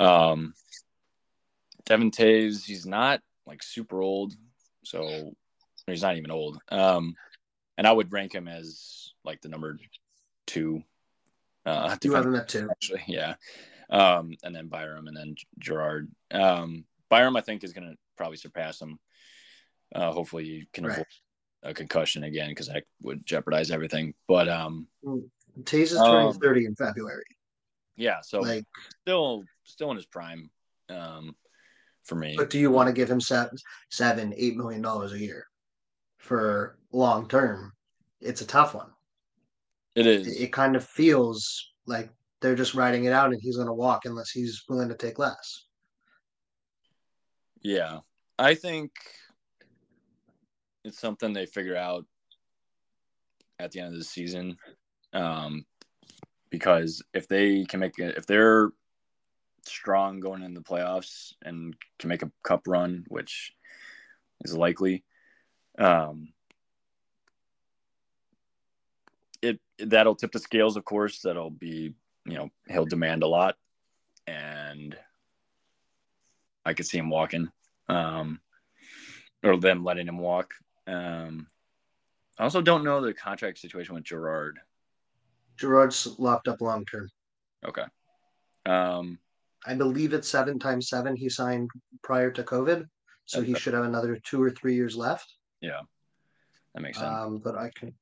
um, 0.00 0.54
Devon 1.84 2.10
Toews, 2.10 2.64
he's 2.64 2.86
not 2.86 3.20
like 3.46 3.62
super 3.62 4.00
old, 4.00 4.34
so 4.82 5.34
he's 5.86 6.02
not 6.02 6.16
even 6.16 6.30
old. 6.30 6.58
Um, 6.70 7.14
and 7.76 7.86
I 7.86 7.92
would 7.92 8.12
rank 8.12 8.34
him 8.34 8.48
as 8.48 9.12
like 9.24 9.40
the 9.40 9.48
number 9.48 9.78
two. 10.46 10.82
Uh, 11.66 11.96
you 12.02 12.14
have 12.14 12.26
him 12.26 12.34
at 12.34 12.48
two, 12.48 12.68
actually, 12.70 13.02
yeah. 13.06 13.34
Um, 13.90 14.34
and 14.42 14.54
then 14.54 14.68
Byram, 14.68 15.06
and 15.08 15.16
then 15.16 15.34
Girard. 15.58 16.10
Um, 16.30 16.84
Byram, 17.08 17.36
I 17.36 17.40
think, 17.40 17.64
is 17.64 17.72
going 17.72 17.90
to 17.90 17.96
probably 18.16 18.36
surpass 18.36 18.80
him. 18.80 18.98
Uh, 19.94 20.12
hopefully, 20.12 20.44
you 20.44 20.66
can 20.72 20.84
right. 20.84 20.92
avoid 20.92 21.06
a 21.62 21.74
concussion 21.74 22.24
again 22.24 22.50
because 22.50 22.66
that 22.66 22.84
would 23.02 23.24
jeopardize 23.24 23.70
everything. 23.70 24.14
But 24.28 24.48
um, 24.48 24.88
Toews 25.62 25.92
is 25.92 25.98
turning 25.98 26.28
um, 26.28 26.34
thirty 26.34 26.66
in 26.66 26.74
February. 26.74 27.24
Yeah, 27.96 28.20
so 28.22 28.40
like 28.40 28.64
still, 29.02 29.44
still 29.62 29.90
in 29.90 29.96
his 29.96 30.06
prime. 30.06 30.50
Um, 30.90 31.34
for 32.04 32.16
me. 32.16 32.34
But 32.36 32.50
do 32.50 32.58
you 32.58 32.70
want 32.70 32.88
to 32.88 32.92
give 32.92 33.10
him 33.10 33.20
seven, 33.20 33.56
seven, 33.90 34.34
eight 34.36 34.56
million 34.56 34.82
dollars 34.82 35.12
a 35.12 35.18
year? 35.18 35.46
For 36.24 36.78
long 36.90 37.28
term, 37.28 37.72
it's 38.20 38.40
a 38.40 38.46
tough 38.46 38.74
one. 38.74 38.88
It 39.94 40.06
is. 40.06 40.26
It, 40.26 40.44
it 40.44 40.52
kind 40.52 40.74
of 40.74 40.84
feels 40.84 41.72
like 41.86 42.10
they're 42.40 42.54
just 42.54 42.74
riding 42.74 43.04
it 43.04 43.12
out 43.12 43.30
and 43.30 43.40
he's 43.40 43.56
going 43.56 43.68
to 43.68 43.74
walk 43.74 44.06
unless 44.06 44.30
he's 44.30 44.64
willing 44.68 44.88
to 44.88 44.96
take 44.96 45.18
less. 45.18 45.66
Yeah. 47.62 47.98
I 48.38 48.54
think 48.54 48.90
it's 50.84 50.98
something 50.98 51.32
they 51.32 51.46
figure 51.46 51.76
out 51.76 52.04
at 53.58 53.70
the 53.70 53.80
end 53.80 53.92
of 53.92 53.98
the 53.98 54.04
season. 54.04 54.56
Um, 55.12 55.64
because 56.50 57.02
if 57.12 57.28
they 57.28 57.64
can 57.64 57.80
make 57.80 57.98
it, 57.98 58.16
if 58.16 58.26
they're 58.26 58.70
strong 59.66 60.20
going 60.20 60.42
in 60.42 60.54
the 60.54 60.60
playoffs 60.60 61.32
and 61.42 61.74
can 61.98 62.08
make 62.08 62.22
a 62.22 62.30
cup 62.42 62.62
run, 62.66 63.04
which 63.08 63.52
is 64.44 64.56
likely, 64.56 65.04
um, 65.78 66.32
it 69.42 69.60
that'll 69.78 70.14
tip 70.14 70.32
the 70.32 70.38
scales, 70.38 70.76
of 70.76 70.84
course. 70.84 71.20
That'll 71.20 71.50
be 71.50 71.94
you 72.26 72.34
know 72.34 72.50
he'll 72.68 72.86
demand 72.86 73.22
a 73.22 73.28
lot, 73.28 73.56
and 74.26 74.96
I 76.64 76.74
could 76.74 76.86
see 76.86 76.98
him 76.98 77.10
walking, 77.10 77.50
um, 77.88 78.40
or 79.42 79.56
them 79.56 79.84
letting 79.84 80.08
him 80.08 80.18
walk. 80.18 80.54
Um, 80.86 81.48
I 82.38 82.44
also 82.44 82.60
don't 82.60 82.84
know 82.84 83.00
the 83.00 83.14
contract 83.14 83.58
situation 83.58 83.94
with 83.94 84.04
Girard. 84.04 84.58
Girard's 85.56 86.18
locked 86.18 86.48
up 86.48 86.60
long 86.60 86.84
term. 86.84 87.08
Okay. 87.64 87.84
Um, 88.66 89.18
I 89.66 89.74
believe 89.74 90.12
it's 90.12 90.28
seven 90.28 90.58
times 90.58 90.88
seven 90.88 91.16
he 91.16 91.28
signed 91.28 91.70
prior 92.02 92.30
to 92.32 92.42
COVID, 92.42 92.86
so 93.24 93.40
he 93.42 93.54
should 93.54 93.74
have 93.74 93.84
another 93.84 94.18
two 94.24 94.42
or 94.42 94.50
three 94.50 94.74
years 94.74 94.96
left. 94.96 95.32
Yeah, 95.64 95.80
that 96.74 96.82
makes 96.82 96.98
sense. 96.98 97.08
Um, 97.10 97.40
but 97.42 97.56
I 97.56 97.70
can 97.74 97.94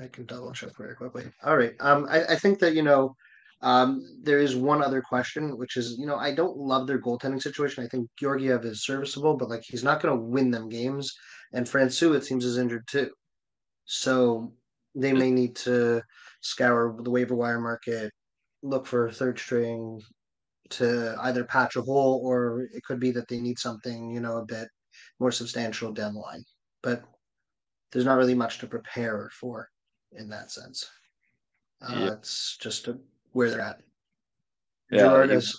I 0.00 0.06
can 0.06 0.24
double 0.24 0.52
check 0.52 0.70
very 0.78 0.94
quickly. 0.94 1.24
All 1.44 1.56
right. 1.56 1.74
Um, 1.80 2.06
I, 2.08 2.24
I 2.24 2.36
think 2.36 2.58
that 2.60 2.74
you 2.74 2.82
know, 2.82 3.14
um, 3.60 4.02
there 4.22 4.38
is 4.38 4.56
one 4.56 4.82
other 4.82 5.02
question, 5.02 5.58
which 5.58 5.76
is 5.76 5.96
you 5.98 6.06
know 6.06 6.16
I 6.16 6.32
don't 6.34 6.56
love 6.56 6.86
their 6.86 7.00
goaltending 7.00 7.42
situation. 7.42 7.84
I 7.84 7.88
think 7.88 8.08
Georgiev 8.18 8.64
is 8.64 8.84
serviceable, 8.84 9.36
but 9.36 9.50
like 9.50 9.64
he's 9.64 9.84
not 9.84 10.00
going 10.00 10.16
to 10.16 10.24
win 10.24 10.50
them 10.50 10.68
games. 10.68 11.14
And 11.52 11.66
Francouz, 11.66 12.16
it 12.16 12.24
seems, 12.24 12.44
is 12.44 12.58
injured 12.58 12.86
too. 12.88 13.10
So 13.84 14.52
they 14.94 15.12
may 15.12 15.30
need 15.30 15.54
to 15.56 16.02
scour 16.40 16.96
the 17.02 17.10
waiver 17.10 17.36
wire 17.36 17.60
market, 17.60 18.12
look 18.62 18.86
for 18.86 19.06
a 19.06 19.12
third 19.12 19.38
string 19.38 20.00
to 20.68 21.16
either 21.20 21.44
patch 21.44 21.76
a 21.76 21.82
hole, 21.82 22.20
or 22.24 22.68
it 22.72 22.82
could 22.82 22.98
be 22.98 23.10
that 23.12 23.28
they 23.28 23.40
need 23.40 23.58
something 23.58 24.10
you 24.10 24.20
know 24.20 24.38
a 24.38 24.46
bit 24.46 24.68
more 25.18 25.32
substantial 25.32 25.92
deadline. 25.92 26.44
But 26.82 27.04
there's 27.92 28.04
not 28.04 28.18
really 28.18 28.34
much 28.34 28.58
to 28.58 28.66
prepare 28.66 29.30
for 29.32 29.70
in 30.12 30.28
that 30.30 30.50
sense. 30.50 30.88
Uh, 31.82 31.96
yeah. 31.98 32.12
It's 32.12 32.56
just 32.60 32.88
a, 32.88 32.98
where 33.32 33.50
they're 33.50 33.60
at. 33.60 33.80
Yeah, 34.90 35.00
Girard 35.00 35.30
has 35.30 35.54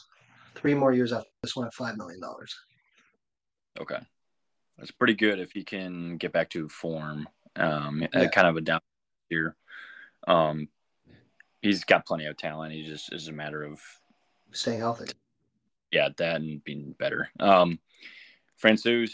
three 0.56 0.74
more 0.74 0.94
years 0.94 1.12
after 1.12 1.30
this 1.44 1.56
one 1.56 1.68
at 1.68 1.74
five 1.74 1.98
million 1.98 2.22
dollars. 2.22 2.56
Okay, 3.80 4.00
that's 4.78 4.92
pretty 4.92 5.14
good 5.14 5.40
if 5.40 5.52
he 5.52 5.64
can 5.64 6.18
get 6.18 6.32
back 6.32 6.50
to 6.52 6.70
form. 6.70 7.28
Um, 7.56 8.08
yeah. 8.14 8.28
kind 8.28 8.48
of 8.48 8.56
a 8.56 8.62
down 8.62 8.80
here. 9.30 9.56
Um, 10.28 10.70
he's 11.62 11.84
got 11.84 12.06
plenty 12.06 12.26
of 12.26 12.38
talent. 12.38 12.74
He 12.74 12.84
just 12.84 13.12
is 13.14 13.28
a 13.28 13.34
matter 13.34 13.64
of 13.64 13.82
staying 14.52 14.80
healthy. 14.80 15.12
Yeah, 15.92 16.10
that 16.18 16.38
and 16.38 16.64
being 16.64 16.96
better. 16.98 17.30
Um, 17.40 17.80
Francouz, 18.62 19.12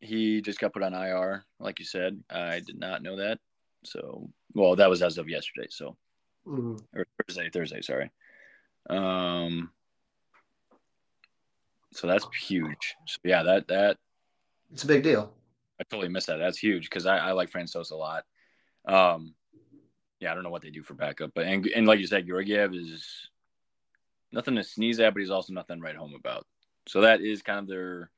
he 0.00 0.40
just 0.42 0.58
got 0.58 0.72
put 0.72 0.82
on 0.82 0.94
IR, 0.94 1.44
like 1.58 1.78
you 1.78 1.84
said. 1.84 2.22
I 2.30 2.60
did 2.60 2.78
not 2.78 3.02
know 3.02 3.16
that. 3.16 3.38
So, 3.84 4.28
well, 4.54 4.76
that 4.76 4.90
was 4.90 5.02
as 5.02 5.18
of 5.18 5.28
yesterday. 5.28 5.68
So, 5.70 5.96
mm-hmm. 6.46 6.76
or 6.98 7.06
Thursday, 7.26 7.50
Thursday, 7.50 7.80
sorry. 7.82 8.10
Um, 8.88 9.70
so 11.92 12.06
that's 12.06 12.26
huge. 12.42 12.94
So 13.06 13.18
yeah, 13.24 13.42
that 13.42 13.68
that 13.68 13.96
it's 14.72 14.84
a 14.84 14.86
big 14.86 15.02
deal. 15.02 15.32
I 15.80 15.84
totally 15.84 16.08
missed 16.08 16.26
that. 16.28 16.38
That's 16.38 16.58
huge 16.58 16.84
because 16.84 17.06
I, 17.06 17.18
I 17.18 17.32
like 17.32 17.50
Francouz 17.50 17.90
a 17.90 17.96
lot. 17.96 18.24
Um, 18.86 19.34
yeah, 20.20 20.32
I 20.32 20.34
don't 20.34 20.44
know 20.44 20.50
what 20.50 20.62
they 20.62 20.70
do 20.70 20.82
for 20.82 20.94
backup, 20.94 21.32
but 21.34 21.46
and, 21.46 21.66
and 21.66 21.86
like 21.86 22.00
you 22.00 22.06
said, 22.06 22.26
Georgiev 22.26 22.74
is 22.74 23.28
nothing 24.32 24.56
to 24.56 24.64
sneeze 24.64 25.00
at, 25.00 25.12
but 25.12 25.20
he's 25.20 25.30
also 25.30 25.52
nothing 25.52 25.78
to 25.78 25.82
write 25.82 25.96
home 25.96 26.14
about. 26.14 26.46
So 26.86 27.02
that 27.02 27.20
is 27.20 27.42
kind 27.42 27.58
of 27.60 27.68
their 27.68 28.10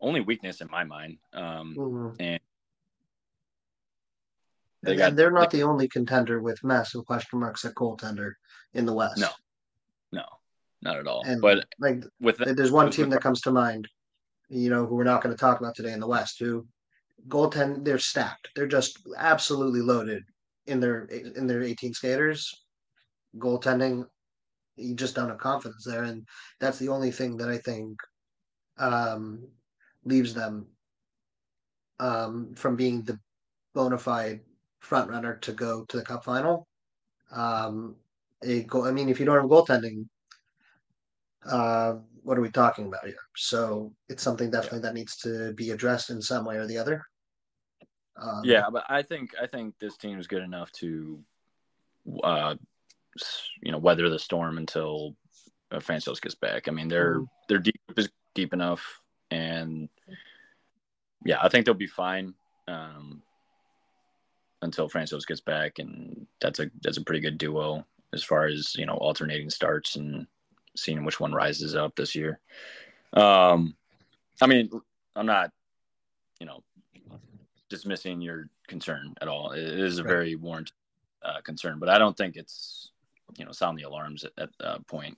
only 0.00 0.20
weakness 0.20 0.60
in 0.60 0.68
my 0.70 0.84
mind. 0.84 1.18
Um, 1.32 1.74
mm-hmm. 1.78 2.20
And 2.20 2.40
they 4.82 4.96
got, 4.96 5.10
and 5.10 5.18
they're 5.18 5.30
not 5.30 5.50
the 5.50 5.62
only 5.62 5.88
contender 5.88 6.40
with 6.40 6.64
massive 6.64 7.06
question 7.06 7.38
marks 7.38 7.64
at 7.64 7.74
goaltender 7.74 8.32
in 8.74 8.84
the 8.84 8.92
West. 8.92 9.18
No, 9.18 9.28
no, 10.10 10.24
not 10.82 10.98
at 10.98 11.06
all. 11.06 11.22
And 11.24 11.40
but 11.40 11.64
like 11.78 12.02
with 12.20 12.38
that, 12.38 12.56
there's 12.56 12.72
one 12.72 12.90
team 12.90 13.08
that 13.10 13.22
comes 13.22 13.40
to 13.42 13.52
mind, 13.52 13.86
you 14.48 14.70
know, 14.70 14.84
who 14.84 14.96
we're 14.96 15.04
not 15.04 15.22
going 15.22 15.34
to 15.34 15.40
talk 15.40 15.60
about 15.60 15.76
today 15.76 15.92
in 15.92 16.00
the 16.00 16.08
West, 16.08 16.40
who 16.40 16.66
goaltend 17.28 17.84
they're 17.84 17.98
stacked. 17.98 18.48
They're 18.56 18.66
just 18.66 18.98
absolutely 19.16 19.82
loaded 19.82 20.24
in 20.66 20.80
their 20.80 21.04
in 21.04 21.46
their 21.46 21.62
18 21.62 21.94
skaters. 21.94 22.52
Goaltending 23.38 24.06
you 24.76 24.94
just 24.94 25.14
don't 25.14 25.28
have 25.28 25.38
confidence 25.38 25.84
there, 25.84 26.04
and 26.04 26.26
that's 26.60 26.78
the 26.78 26.88
only 26.88 27.10
thing 27.10 27.36
that 27.38 27.48
I 27.48 27.58
think 27.58 27.98
um, 28.78 29.46
leaves 30.04 30.34
them 30.34 30.66
um, 32.00 32.54
from 32.54 32.76
being 32.76 33.02
the 33.02 33.18
bona 33.74 33.98
fide 33.98 34.40
front 34.80 35.10
runner 35.10 35.36
to 35.36 35.52
go 35.52 35.84
to 35.88 35.96
the 35.96 36.04
cup 36.04 36.24
final. 36.24 36.66
Um, 37.30 37.96
a 38.42 38.64
goal. 38.64 38.84
I 38.84 38.90
mean, 38.90 39.08
if 39.08 39.20
you 39.20 39.26
don't 39.26 39.40
have 39.40 39.50
goaltending, 39.50 40.06
uh, 41.46 41.94
what 42.22 42.38
are 42.38 42.42
we 42.42 42.50
talking 42.50 42.86
about 42.86 43.06
here? 43.06 43.16
So 43.36 43.92
it's 44.08 44.22
something 44.22 44.50
definitely 44.50 44.80
that 44.80 44.94
needs 44.94 45.16
to 45.18 45.52
be 45.54 45.70
addressed 45.70 46.10
in 46.10 46.20
some 46.20 46.44
way 46.44 46.56
or 46.56 46.66
the 46.66 46.78
other. 46.78 47.02
Um, 48.16 48.42
yeah, 48.44 48.66
but 48.70 48.84
I 48.88 49.02
think 49.02 49.30
I 49.40 49.46
think 49.46 49.74
this 49.78 49.96
team 49.96 50.18
is 50.18 50.26
good 50.26 50.42
enough 50.42 50.70
to, 50.72 51.20
uh, 52.22 52.56
you 53.62 53.72
know, 53.72 53.78
weather 53.78 54.08
the 54.08 54.18
storm 54.18 54.58
until 54.58 55.16
uh, 55.70 55.78
Francouz 55.78 56.20
gets 56.20 56.34
back. 56.34 56.68
I 56.68 56.70
mean, 56.70 56.88
they're 56.88 57.16
mm-hmm. 57.16 57.24
they're 57.48 57.58
deep 57.58 57.80
is 57.96 58.10
deep 58.34 58.52
enough, 58.52 59.00
and 59.30 59.88
yeah, 61.24 61.38
I 61.42 61.48
think 61.48 61.66
they'll 61.66 61.74
be 61.74 61.86
fine 61.86 62.34
um, 62.68 63.22
until 64.62 64.88
Francouz 64.88 65.26
gets 65.26 65.40
back, 65.40 65.78
and 65.78 66.26
that's 66.40 66.60
a 66.60 66.70
that's 66.82 66.98
a 66.98 67.04
pretty 67.04 67.20
good 67.20 67.38
duo 67.38 67.86
as 68.12 68.22
far 68.22 68.46
as 68.46 68.74
you 68.76 68.86
know 68.86 68.94
alternating 68.94 69.50
starts 69.50 69.96
and 69.96 70.26
seeing 70.76 71.04
which 71.04 71.20
one 71.20 71.32
rises 71.32 71.74
up 71.74 71.94
this 71.96 72.14
year. 72.14 72.40
Um, 73.12 73.76
I 74.40 74.46
mean, 74.46 74.70
I'm 75.14 75.26
not, 75.26 75.50
you 76.40 76.46
know, 76.46 76.62
dismissing 77.68 78.20
your 78.20 78.48
concern 78.66 79.14
at 79.20 79.28
all. 79.28 79.52
It 79.52 79.62
is 79.64 79.98
a 79.98 80.02
very 80.02 80.34
warranted 80.34 80.74
uh, 81.22 81.40
concern, 81.42 81.78
but 81.78 81.88
I 81.88 81.98
don't 81.98 82.16
think 82.16 82.36
it's, 82.36 82.90
you 83.36 83.44
know, 83.44 83.52
sound 83.52 83.78
the 83.78 83.84
alarms 83.84 84.24
at, 84.24 84.32
at 84.38 84.50
that 84.60 84.86
point. 84.86 85.16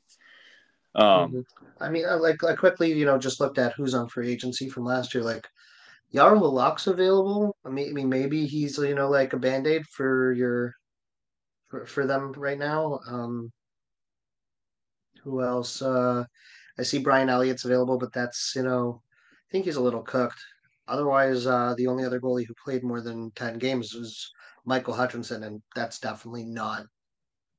Um, 0.95 1.33
mm-hmm. 1.33 1.41
I 1.81 1.89
mean, 1.89 2.05
like 2.21 2.43
I 2.45 2.55
quickly, 2.55 2.93
you 2.93 3.05
know, 3.05 3.19
just 3.19 3.41
looked 3.41 3.59
at 3.59 3.75
who's 3.75 3.95
on 3.95 4.09
free 4.09 4.31
agency 4.31 4.69
from 4.69 4.85
last 4.85 5.15
year. 5.15 5.25
Like 5.25 5.47
Jarmo 6.15 6.43
Halak's 6.43 6.87
available. 6.87 7.57
I 7.65 7.71
mean, 7.71 7.91
I 7.91 7.93
mean, 7.93 8.09
maybe 8.09 8.47
he's 8.47 8.79
you 8.79 8.95
know 8.95 9.11
like 9.11 9.33
a 9.33 9.39
band 9.39 9.67
aid 9.67 9.87
for 9.87 10.33
your 10.33 10.75
for, 11.69 11.87
for 11.87 12.07
them 12.07 12.33
right 12.37 12.59
now. 12.59 13.01
Um, 13.09 13.53
who 15.25 15.43
else? 15.43 15.83
Uh, 15.83 16.25
I 16.79 16.83
see 16.83 16.99
Brian 16.99 17.29
Elliott's 17.29 17.65
available, 17.65 17.99
but 17.99 18.13
that's 18.13 18.53
you 18.55 18.63
know, 18.63 19.03
I 19.49 19.51
think 19.51 19.65
he's 19.65 19.77
a 19.77 19.83
little 19.83 20.03
cooked. 20.03 20.41
Otherwise, 20.87 21.47
uh, 21.47 21.75
the 21.77 21.87
only 21.87 22.05
other 22.05 22.21
goalie 22.21 22.47
who 22.47 22.55
played 22.63 22.85
more 22.85 23.01
than 23.01 23.33
ten 23.33 23.59
games 23.59 23.95
was 23.95 24.31
Michael 24.65 24.95
Hutchinson, 24.95 25.43
and 25.43 25.61
that's 25.75 25.99
definitely 25.99 26.45
not 26.45 26.87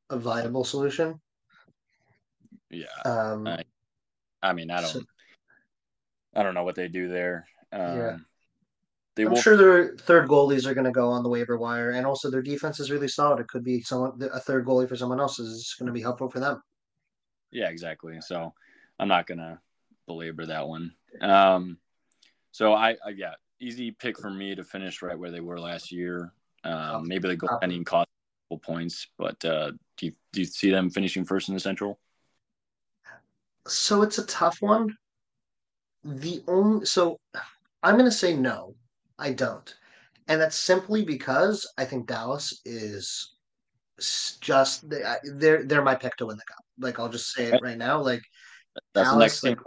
a 0.09 0.17
viable 0.17 0.63
solution. 0.63 1.19
Yeah. 2.69 2.85
Um, 3.05 3.47
I, 3.47 3.63
I 4.41 4.53
mean, 4.53 4.71
I 4.71 4.81
don't, 4.81 4.89
so, 4.89 5.01
I 6.35 6.43
don't 6.43 6.53
know 6.53 6.63
what 6.63 6.75
they 6.75 6.87
do 6.87 7.07
there. 7.07 7.47
Um, 7.71 7.97
yeah. 7.97 8.17
They 9.15 9.23
I'm 9.23 9.31
will... 9.31 9.41
sure 9.41 9.55
their 9.55 9.95
third 9.97 10.27
goalies 10.27 10.65
are 10.65 10.73
going 10.73 10.85
to 10.85 10.91
go 10.91 11.09
on 11.09 11.23
the 11.23 11.29
waiver 11.29 11.57
wire, 11.57 11.91
and 11.91 12.05
also 12.05 12.29
their 12.29 12.41
defense 12.41 12.79
is 12.79 12.91
really 12.91 13.07
solid. 13.07 13.39
It 13.39 13.47
could 13.47 13.63
be 13.63 13.81
someone 13.81 14.21
a 14.33 14.39
third 14.39 14.65
goalie 14.65 14.89
for 14.89 14.95
someone 14.95 15.19
else 15.19 15.39
is 15.39 15.75
going 15.79 15.87
to 15.87 15.93
be 15.93 16.01
helpful 16.01 16.29
for 16.29 16.39
them. 16.39 16.61
Yeah, 17.51 17.69
exactly. 17.69 18.19
So 18.19 18.53
I'm 18.99 19.07
not 19.07 19.27
going 19.27 19.37
to 19.37 19.59
belabor 20.05 20.45
that 20.47 20.67
one. 20.67 20.93
Um, 21.21 21.77
so 22.51 22.73
I, 22.73 22.97
I 23.05 23.09
yeah, 23.15 23.35
easy 23.59 23.91
pick 23.91 24.19
for 24.19 24.29
me 24.29 24.53
to 24.55 24.63
finish 24.63 25.01
right 25.01 25.17
where 25.17 25.31
they 25.31 25.39
were 25.39 25.59
last 25.59 25.91
year. 25.91 26.33
Um, 26.65 27.07
maybe 27.07 27.29
the 27.29 27.37
goaltending 27.37 27.85
cost 27.85 28.09
points, 28.63 29.07
but 29.17 29.43
uh, 29.43 29.71
do 29.97 30.05
you 30.07 30.11
do 30.31 30.41
you 30.41 30.45
see 30.45 30.71
them 30.71 30.89
finishing 30.89 31.25
first 31.25 31.49
in 31.49 31.53
the 31.53 31.59
Central? 31.59 31.99
So 33.67 34.01
it's 34.03 34.17
a 34.17 34.25
tough 34.25 34.61
one. 34.61 34.95
The 36.03 36.43
only 36.47 36.85
so 36.85 37.19
I'm 37.81 37.95
going 37.95 38.05
to 38.05 38.11
say 38.11 38.35
no 38.35 38.75
I 39.17 39.33
don't. 39.33 39.73
And 40.27 40.41
that's 40.41 40.55
simply 40.55 41.03
because 41.03 41.71
I 41.77 41.85
think 41.85 42.07
Dallas 42.07 42.61
is 42.65 43.35
just 44.41 44.89
they're 44.89 45.63
they're 45.63 45.83
my 45.83 45.95
pick 45.95 46.15
to 46.17 46.25
win 46.25 46.37
the 46.37 46.43
cup. 46.43 46.63
Like 46.79 46.99
I'll 46.99 47.09
just 47.09 47.33
say 47.33 47.45
it 47.45 47.61
right 47.61 47.77
now. 47.77 48.01
Like 48.01 48.21
that's 48.93 49.09
Dallas, 49.09 49.41
the 49.41 49.49
next 49.49 49.63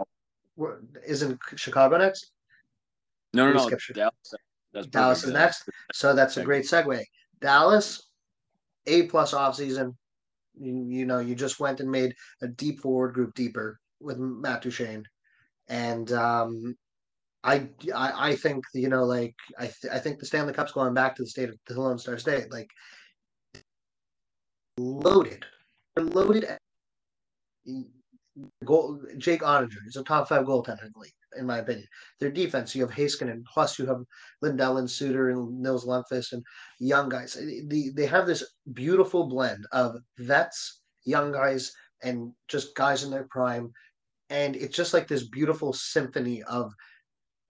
like, 0.57 0.71
isn't 1.07 1.39
Chicago 1.55 1.97
next? 1.97 2.31
No, 3.33 3.51
no, 3.51 3.67
no. 3.67 3.77
Dallas, 3.93 4.33
that's 4.73 4.87
Dallas 4.87 5.23
is 5.23 5.33
next. 5.33 5.69
So 5.93 6.13
that's 6.13 6.37
a 6.37 6.43
great 6.43 6.65
segue. 6.65 7.03
Dallas, 7.41 8.08
A 8.87 9.03
plus 9.03 9.33
offseason. 9.33 9.95
You, 10.59 10.85
you 10.89 11.05
know, 11.05 11.19
you 11.19 11.35
just 11.35 11.59
went 11.59 11.79
and 11.79 11.89
made 11.89 12.15
a 12.41 12.47
deep 12.47 12.81
forward 12.81 13.13
group 13.13 13.33
deeper 13.33 13.79
with 14.01 14.17
Matt 14.17 14.61
Duchene. 14.61 15.05
And 15.67 16.11
um, 16.11 16.75
I, 17.43 17.69
I, 17.95 18.31
I 18.31 18.35
think 18.35 18.65
you 18.73 18.89
know, 18.89 19.05
like 19.05 19.35
I, 19.57 19.67
th- 19.67 19.93
I 19.93 19.99
think 19.99 20.19
the 20.19 20.25
Stanley 20.25 20.53
Cup's 20.53 20.71
going 20.71 20.93
back 20.93 21.15
to 21.15 21.23
the 21.23 21.29
state 21.29 21.49
of 21.49 21.55
the 21.67 21.79
Lone 21.79 21.97
Star 21.97 22.17
State, 22.17 22.51
like 22.51 22.69
loaded, 24.77 25.45
They're 25.95 26.05
loaded. 26.05 26.47
Goal, 28.65 29.01
Jake 29.17 29.41
Oettinger 29.41 29.87
is 29.87 29.95
a 29.95 30.03
top 30.03 30.29
five 30.29 30.45
goaltender 30.45 30.85
in 30.85 30.91
the 30.93 30.99
league, 30.99 31.11
in 31.37 31.45
my 31.45 31.59
opinion. 31.59 31.87
Their 32.19 32.31
defense, 32.31 32.75
you 32.75 32.81
have 32.81 32.95
Heiskanen, 32.95 33.43
plus 33.45 33.77
you 33.77 33.85
have 33.85 34.03
Lindell 34.41 34.77
and 34.77 34.89
Suter 34.89 35.29
and 35.29 35.61
Nils 35.61 35.85
Lundkvist 35.85 36.33
and 36.33 36.43
young 36.79 37.09
guys. 37.09 37.33
The, 37.33 37.91
they 37.95 38.05
have 38.05 38.25
this 38.25 38.43
beautiful 38.73 39.27
blend 39.27 39.65
of 39.71 39.97
vets, 40.17 40.81
young 41.05 41.31
guys, 41.31 41.71
and 42.03 42.31
just 42.47 42.75
guys 42.75 43.03
in 43.03 43.11
their 43.11 43.27
prime. 43.29 43.71
And 44.29 44.55
it's 44.55 44.75
just 44.75 44.93
like 44.93 45.07
this 45.07 45.27
beautiful 45.27 45.73
symphony 45.73 46.43
of 46.43 46.71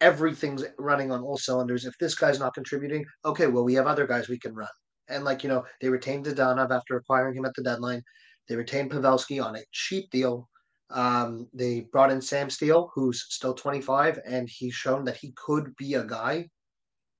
everything's 0.01 0.63
running 0.77 1.11
on 1.11 1.21
all 1.21 1.37
cylinders. 1.37 1.85
If 1.85 1.97
this 1.99 2.15
guy's 2.15 2.39
not 2.39 2.53
contributing, 2.53 3.05
okay, 3.25 3.47
well, 3.47 3.63
we 3.63 3.73
have 3.75 3.87
other 3.87 4.07
guys 4.07 4.29
we 4.29 4.39
can 4.39 4.55
run. 4.55 4.69
And 5.09 5.23
like, 5.23 5.43
you 5.43 5.49
know, 5.49 5.65
they 5.81 5.89
retained 5.89 6.25
Dadonov 6.25 6.71
after 6.71 6.95
acquiring 6.95 7.35
him 7.35 7.45
at 7.45 7.53
the 7.55 7.63
deadline. 7.63 8.01
They 8.47 8.55
retained 8.55 8.91
Pavelski 8.91 9.43
on 9.43 9.55
a 9.55 9.63
cheap 9.71 10.09
deal. 10.11 10.47
Um, 10.91 11.47
they 11.53 11.81
brought 11.81 12.11
in 12.11 12.21
Sam 12.21 12.49
Steel, 12.49 12.91
who's 12.93 13.25
still 13.29 13.53
25, 13.53 14.19
and 14.25 14.49
he's 14.49 14.73
shown 14.73 15.03
that 15.05 15.17
he 15.17 15.33
could 15.35 15.75
be 15.75 15.93
a 15.95 16.03
guy. 16.03 16.49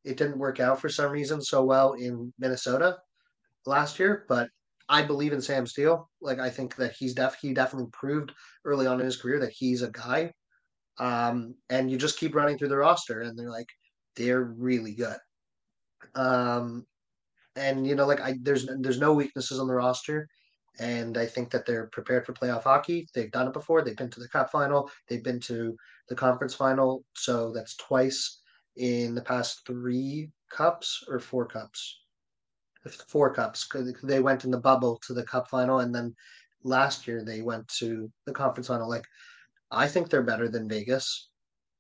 It 0.04 0.18
didn't 0.18 0.40
work 0.40 0.60
out 0.60 0.82
for 0.82 0.90
some 0.90 1.12
reason 1.12 1.42
so 1.42 1.64
well 1.64 1.94
in 1.94 2.34
Minnesota 2.40 2.98
last 3.66 4.00
year, 4.00 4.26
but 4.28 4.50
I 4.88 5.04
believe 5.04 5.34
in 5.34 5.42
Sam 5.42 5.68
Steel. 5.68 6.10
Like 6.20 6.40
I 6.40 6.50
think 6.50 6.76
that 6.78 6.94
he's 6.94 7.14
def 7.14 7.38
he 7.40 7.54
definitely 7.54 7.90
proved 7.94 8.32
early 8.66 8.88
on 8.88 9.00
in 9.00 9.06
his 9.06 9.18
career 9.18 9.40
that 9.40 9.52
he's 9.52 9.84
a 9.84 9.92
guy. 9.92 10.34
Um, 10.98 11.56
and 11.70 11.90
you 11.90 11.98
just 11.98 12.20
keep 12.20 12.36
running 12.36 12.58
through 12.58 12.70
the 12.70 12.78
roster, 12.78 13.22
and 13.22 13.38
they're 13.38 13.52
like, 13.52 13.70
they're 14.16 14.44
really 14.44 14.96
good. 14.96 15.18
Um, 16.16 16.86
and 17.56 17.86
you 17.86 17.96
know, 17.96 18.08
like 18.08 18.22
I, 18.22 18.36
there's 18.42 18.68
there's 18.80 19.00
no 19.00 19.14
weaknesses 19.14 19.60
on 19.60 19.68
the 19.68 19.74
roster, 19.74 20.28
and 20.80 21.18
I 21.18 21.26
think 21.26 21.52
that 21.52 21.66
they're 21.66 21.88
prepared 21.88 22.26
for 22.26 22.34
playoff 22.34 22.64
hockey. 22.64 23.08
They've 23.14 23.32
done 23.32 23.48
it 23.48 23.54
before. 23.54 23.82
They've 23.82 23.96
been 23.96 24.10
to 24.12 24.20
the 24.20 24.30
Cup 24.30 24.52
final. 24.52 24.90
They've 25.08 25.24
been 25.24 25.40
to 25.42 25.76
the 26.08 26.16
conference 26.16 26.56
final. 26.56 27.04
So 27.16 27.52
that's 27.52 27.76
twice 27.76 28.40
in 28.78 29.14
the 29.14 29.22
past 29.22 29.66
three 29.66 30.32
cups 30.50 31.04
or 31.08 31.20
four 31.20 31.46
cups. 31.46 32.00
Four 33.08 33.34
cups. 33.34 33.68
They 34.04 34.22
went 34.22 34.46
in 34.46 34.52
the 34.52 34.58
bubble 34.58 35.00
to 35.06 35.14
the 35.14 35.24
Cup 35.24 35.50
final, 35.50 35.80
and 35.80 35.94
then 35.94 36.16
last 36.64 37.08
year 37.08 37.24
they 37.24 37.42
went 37.42 37.68
to 37.80 38.10
the 38.26 38.32
conference 38.32 38.68
final. 38.68 38.90
Like 38.90 39.06
I 39.70 39.88
think 39.88 40.10
they're 40.10 40.24
better 40.24 40.48
than 40.48 40.70
Vegas. 40.70 41.30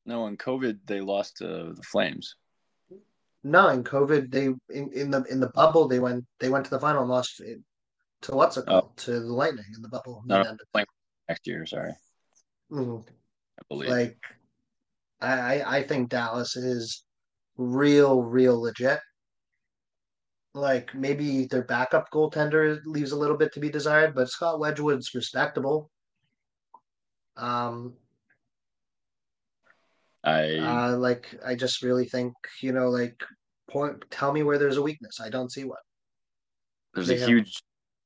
No, 0.06 0.28
in 0.28 0.36
COVID 0.36 0.80
they 0.86 1.00
lost 1.00 1.38
to 1.38 1.74
the 1.74 1.84
Flames. 1.84 2.36
No, 3.44 3.70
in 3.70 3.84
COVID 3.86 4.30
they 4.30 4.46
in, 4.76 4.92
in 4.92 5.10
the 5.10 5.24
in 5.30 5.40
the 5.40 5.50
bubble 5.50 5.88
they 5.88 6.00
went 6.00 6.26
they 6.40 6.50
went 6.50 6.66
to 6.66 6.72
the 6.72 6.80
final 6.80 7.02
and 7.02 7.10
lost 7.10 7.42
to 8.24 8.36
what's 8.36 8.58
it 8.58 8.66
called 8.66 8.90
oh. 8.90 8.94
to 8.98 9.12
the 9.12 9.34
Lightning 9.34 9.66
in 9.76 9.82
the 9.82 9.90
bubble. 9.90 10.24
No, 10.26 10.44
no 10.44 10.84
next 11.28 11.48
year. 11.48 11.66
Sorry. 11.66 11.94
Mm-hmm. 12.72 13.08
I 13.08 13.62
believe. 13.70 13.90
Like, 13.90 14.18
I 15.22 15.62
I 15.62 15.84
think 15.84 16.10
Dallas 16.10 16.56
is 16.56 17.04
real 17.58 18.24
real 18.24 18.62
legit. 18.62 19.00
Like 20.54 20.96
maybe 20.96 21.46
their 21.46 21.64
backup 21.64 22.10
goaltender 22.12 22.80
leaves 22.86 23.12
a 23.12 23.18
little 23.18 23.38
bit 23.38 23.54
to 23.54 23.60
be 23.60 23.70
desired, 23.70 24.16
but 24.16 24.30
Scott 24.30 24.60
Wedgewood's 24.60 25.14
respectable. 25.14 25.92
Um, 27.38 27.94
I 30.24 30.58
uh, 30.58 30.98
like. 30.98 31.36
I 31.46 31.56
just 31.56 31.84
really 31.84 32.06
think 32.06 32.34
you 32.62 32.72
know, 32.72 32.90
like, 32.90 33.22
point. 33.70 34.04
Tell 34.10 34.34
me 34.34 34.44
where 34.44 34.58
there's 34.58 34.78
a 34.78 34.82
weakness. 34.82 35.20
I 35.22 35.30
don't 35.30 35.52
see 35.52 35.64
one. 35.64 35.78
There's 36.94 37.08
they 37.08 37.18
a 37.18 37.20
have... 37.20 37.30
huge. 37.30 37.62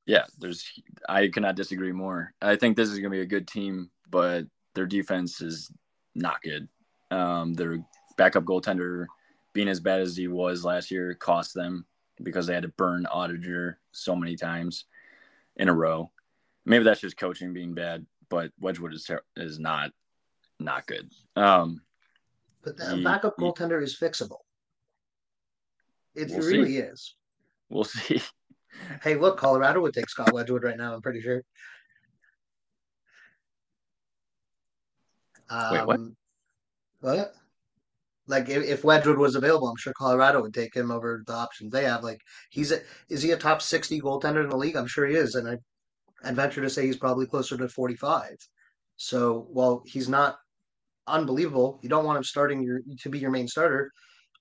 Yeah, 0.06 0.26
there's. 0.40 0.70
I 1.08 1.28
cannot 1.28 1.56
disagree 1.56 1.92
more. 1.92 2.34
I 2.42 2.56
think 2.56 2.76
this 2.76 2.90
is 2.90 3.00
going 3.00 3.12
to 3.12 3.18
be 3.18 3.22
a 3.22 3.26
good 3.26 3.48
team, 3.48 3.90
but 4.10 4.46
their 4.76 4.86
defense 4.86 5.42
is 5.42 5.72
not 6.16 6.42
good. 6.42 6.68
Um, 7.12 7.54
their 7.54 7.80
backup 8.18 8.44
goaltender 8.44 9.06
being 9.54 9.70
as 9.70 9.80
bad 9.80 10.02
as 10.02 10.18
he 10.18 10.28
was 10.28 10.66
last 10.66 10.92
year 10.92 11.14
cost 11.14 11.54
them 11.54 11.86
because 12.22 12.48
they 12.48 12.54
had 12.54 12.64
to 12.64 12.70
burn 12.70 13.08
Oettinger 13.14 13.76
so 13.92 14.16
many 14.16 14.36
times 14.36 14.86
in 15.56 15.70
a 15.70 15.74
row. 15.74 16.12
Maybe 16.66 16.84
that's 16.84 17.02
just 17.02 17.18
coaching 17.18 17.54
being 17.54 17.74
bad 17.74 18.06
but 18.34 18.52
Wedgewood 18.60 18.96
is 18.96 19.12
is 19.38 19.60
not 19.60 19.92
not 20.60 20.88
good. 20.88 21.12
Um, 21.36 21.84
but 22.64 22.78
the 22.78 22.96
he, 22.96 23.04
backup 23.04 23.38
goaltender 23.38 23.78
he, 23.78 23.86
is 23.86 23.96
fixable. 23.96 24.40
It, 26.16 26.30
We'll 26.30 26.40
it 26.40 26.44
see. 26.44 26.58
really 26.58 26.78
is. 26.78 27.14
We'll 27.70 27.84
see. 27.84 28.22
Hey, 29.04 29.16
look, 29.16 29.38
Colorado 29.38 29.82
would 29.82 29.94
take 29.94 30.10
Scott 30.10 30.34
Wedgewood 30.34 30.64
right 30.64 30.78
now. 30.78 30.94
I'm 30.94 31.02
pretty 31.02 31.22
sure. 31.22 31.44
Wait, 35.72 35.86
what? 35.86 35.96
Um, 35.96 36.16
what? 37.02 37.34
Like 38.28 38.50
if, 38.50 38.64
if 38.64 38.84
Wedgewood 38.84 39.18
was 39.18 39.36
available, 39.36 39.68
I'm 39.68 39.78
sure 39.78 39.94
Colorado 39.98 40.42
would 40.42 40.54
take 40.54 40.76
him 40.76 40.92
over 40.92 41.24
the 41.28 41.34
options 41.34 41.72
they 41.72 41.84
have. 41.84 42.04
Like 42.04 42.22
he's 42.50 42.72
a, 42.72 42.80
is 43.10 43.22
he 43.22 43.32
a 43.32 43.38
top 43.38 43.62
60 43.62 44.00
goaltender 44.00 44.44
in 44.44 44.50
the 44.50 44.58
league? 44.58 44.78
I'm 44.78 44.88
sure 44.88 45.06
he 45.06 45.16
is, 45.16 45.36
and 45.36 45.48
I, 45.48 45.58
I'd 46.24 46.36
venture 46.36 46.62
to 46.62 46.70
say 46.70 46.86
he's 46.86 46.98
probably 46.98 47.26
closer 47.26 47.58
to 47.58 47.68
45. 47.68 48.36
So 48.96 49.48
while 49.52 49.84
he's 49.86 50.08
not 50.08 50.38
unbelievable, 51.08 51.80
you 51.84 51.90
don't 51.90 52.06
want 52.06 52.18
him 52.18 52.24
starting 52.24 52.64
your 52.64 52.80
to 53.02 53.10
be 53.10 53.20
your 53.20 53.32
main 53.32 53.48
starter. 53.48 53.92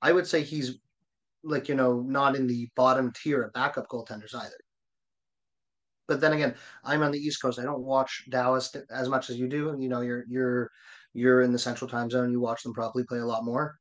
I 0.01 0.12
would 0.12 0.27
say 0.27 0.42
he's 0.42 0.79
like 1.44 1.68
you 1.68 1.74
know 1.74 2.00
not 2.00 2.37
in 2.37 2.46
the 2.46 2.68
bottom 2.76 3.12
tier 3.12 3.42
of 3.42 3.52
backup 3.52 3.88
goaltenders 3.88 4.35
either. 4.35 4.57
But 6.09 6.20
then 6.20 6.33
again, 6.33 6.55
I'm 6.85 7.02
on 7.02 7.12
the 7.12 7.18
East 7.18 7.40
Coast. 7.40 7.59
I 7.59 7.62
don't 7.62 7.83
watch 7.83 8.24
Dallas 8.28 8.74
as 8.90 9.09
much 9.09 9.31
as 9.31 9.38
you 9.38 9.48
do. 9.48 9.76
You 9.78 9.88
know, 9.88 10.00
you're 10.00 10.24
you're 10.28 10.70
you're 11.14 11.42
in 11.42 11.52
the 11.52 11.59
Central 11.59 11.88
Time 11.88 12.11
Zone. 12.11 12.33
You 12.33 12.40
watch 12.40 12.62
them 12.62 12.74
probably 12.74 13.05
play 13.05 13.18
a 13.18 13.26
lot 13.26 13.44
more. 13.44 13.76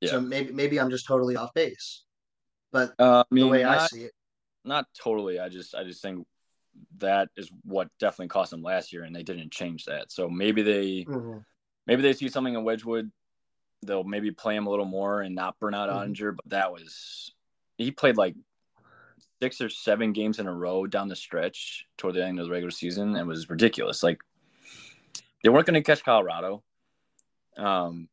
Yeah. 0.00 0.10
So 0.10 0.20
maybe 0.20 0.52
maybe 0.52 0.78
I'm 0.78 0.90
just 0.90 1.06
totally 1.06 1.36
off 1.36 1.54
base. 1.54 2.04
But 2.72 2.94
Uh, 2.98 3.20
I 3.20 3.24
the 3.30 3.42
mean, 3.42 3.50
way 3.50 3.64
I 3.64 3.76
not, 3.76 3.90
see 3.90 4.04
it, 4.04 4.12
not 4.64 4.86
totally. 4.98 5.38
I 5.38 5.48
just 5.48 5.74
I 5.74 5.84
just 5.84 6.02
think 6.02 6.26
that 6.98 7.28
is 7.36 7.50
what 7.64 7.88
definitely 7.98 8.28
cost 8.28 8.50
them 8.50 8.62
last 8.62 8.92
year, 8.92 9.04
and 9.04 9.14
they 9.14 9.22
didn't 9.22 9.52
change 9.52 9.84
that. 9.86 10.10
So 10.10 10.28
maybe 10.28 10.62
they 10.62 11.04
Mhm. 11.04 11.44
maybe 11.86 12.02
they 12.02 12.12
see 12.12 12.28
something 12.28 12.54
in 12.54 12.64
Wedgewood. 12.64 13.10
They'll 13.82 14.04
maybe 14.04 14.30
play 14.30 14.54
him 14.56 14.66
a 14.66 14.70
little 14.70 14.84
more 14.84 15.22
and 15.22 15.34
not 15.34 15.58
burn 15.58 15.74
out 15.74 15.88
Mhm. 15.88 16.14
Oettinger. 16.14 16.36
But 16.36 16.48
that 16.50 16.72
was 16.72 17.32
he 17.78 17.90
played 17.90 18.16
like 18.16 18.36
six 19.40 19.60
or 19.60 19.68
seven 19.68 20.12
games 20.12 20.38
in 20.38 20.46
a 20.46 20.54
row 20.54 20.86
down 20.86 21.08
the 21.08 21.16
stretch 21.16 21.86
toward 21.96 22.14
the 22.14 22.24
end 22.24 22.38
of 22.38 22.46
the 22.46 22.52
regular 22.52 22.70
season, 22.70 23.16
and 23.16 23.26
was 23.26 23.50
ridiculous. 23.50 24.02
Like 24.02 24.22
they 25.42 25.48
weren't 25.48 25.66
going 25.66 25.74
to 25.74 25.82
catch 25.82 26.04
Colorado, 26.04 26.62
um, 27.56 28.08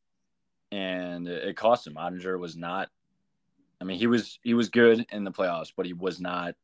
and 0.71 1.27
it, 1.27 1.49
it 1.49 1.57
cost 1.57 1.85
him. 1.85 1.93
Oettinger 1.95 2.39
was 2.39 2.57
not. 2.57 2.89
I 3.79 3.85
mean, 3.85 3.99
he 3.99 4.07
was 4.07 4.39
he 4.43 4.53
was 4.55 4.69
good 4.69 5.05
in 5.11 5.23
the 5.23 5.31
playoffs, 5.31 5.71
but 5.75 5.85
he 5.85 5.93
was 5.93 6.19
not 6.19 6.55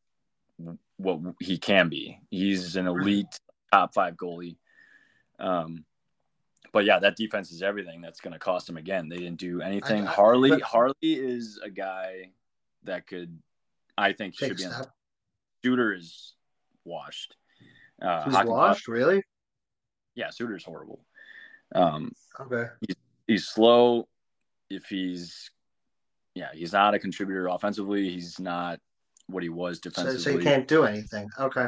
what 0.98 1.20
he 1.40 1.58
can 1.58 1.90
be. 1.90 2.20
He's 2.32 2.76
an 2.76 2.88
elite 2.88 3.40
top 3.72 3.94
five 3.94 4.16
goalie. 4.16 4.58
Um, 5.38 5.86
but 6.72 6.86
yeah, 6.86 7.00
that 7.00 7.16
defense 7.16 7.52
is 7.52 7.62
everything. 7.62 8.02
That's 8.02 8.20
going 8.20 8.34
to 8.34 8.40
cost 8.40 8.70
him 8.70 8.78
again. 8.78 9.10
They 9.10 9.18
didn't 9.18 9.38
do 9.40 9.62
anything. 9.62 10.08
I- 10.08 10.12
I- 10.12 10.14
Harley 10.14 10.50
but- 10.52 10.62
Harley 10.62 10.96
is 11.02 11.60
a 11.64 11.70
guy 11.70 12.32
that 12.84 13.08
could, 13.08 13.38
I 13.98 14.14
think, 14.14 14.36
should 14.36 14.58
be 14.58 14.66
on. 14.66 14.86
Suter 15.64 15.94
is 15.94 16.36
washed. 16.84 17.36
Uh, 18.02 18.26
He's 18.26 18.46
washed, 18.46 18.88
really? 18.88 19.24
yeah, 20.16 20.30
Suter's 20.30 20.64
horrible. 20.64 21.04
Um, 21.74 22.12
Okay. 22.40 22.66
he's 23.28 23.48
slow. 23.48 24.08
If 24.70 24.86
he's, 24.86 25.50
yeah, 26.36 26.50
he's 26.54 26.74
not 26.74 26.94
a 26.94 27.00
contributor 27.00 27.48
offensively. 27.48 28.10
He's 28.10 28.40
not 28.40 28.80
what 29.28 29.42
he 29.44 29.50
was 29.50 29.80
defensively. 29.80 30.20
so 30.22 30.30
you 30.32 30.40
can't 30.40 30.68
do 30.68 30.84
anything. 30.84 31.28
Okay. 31.40 31.68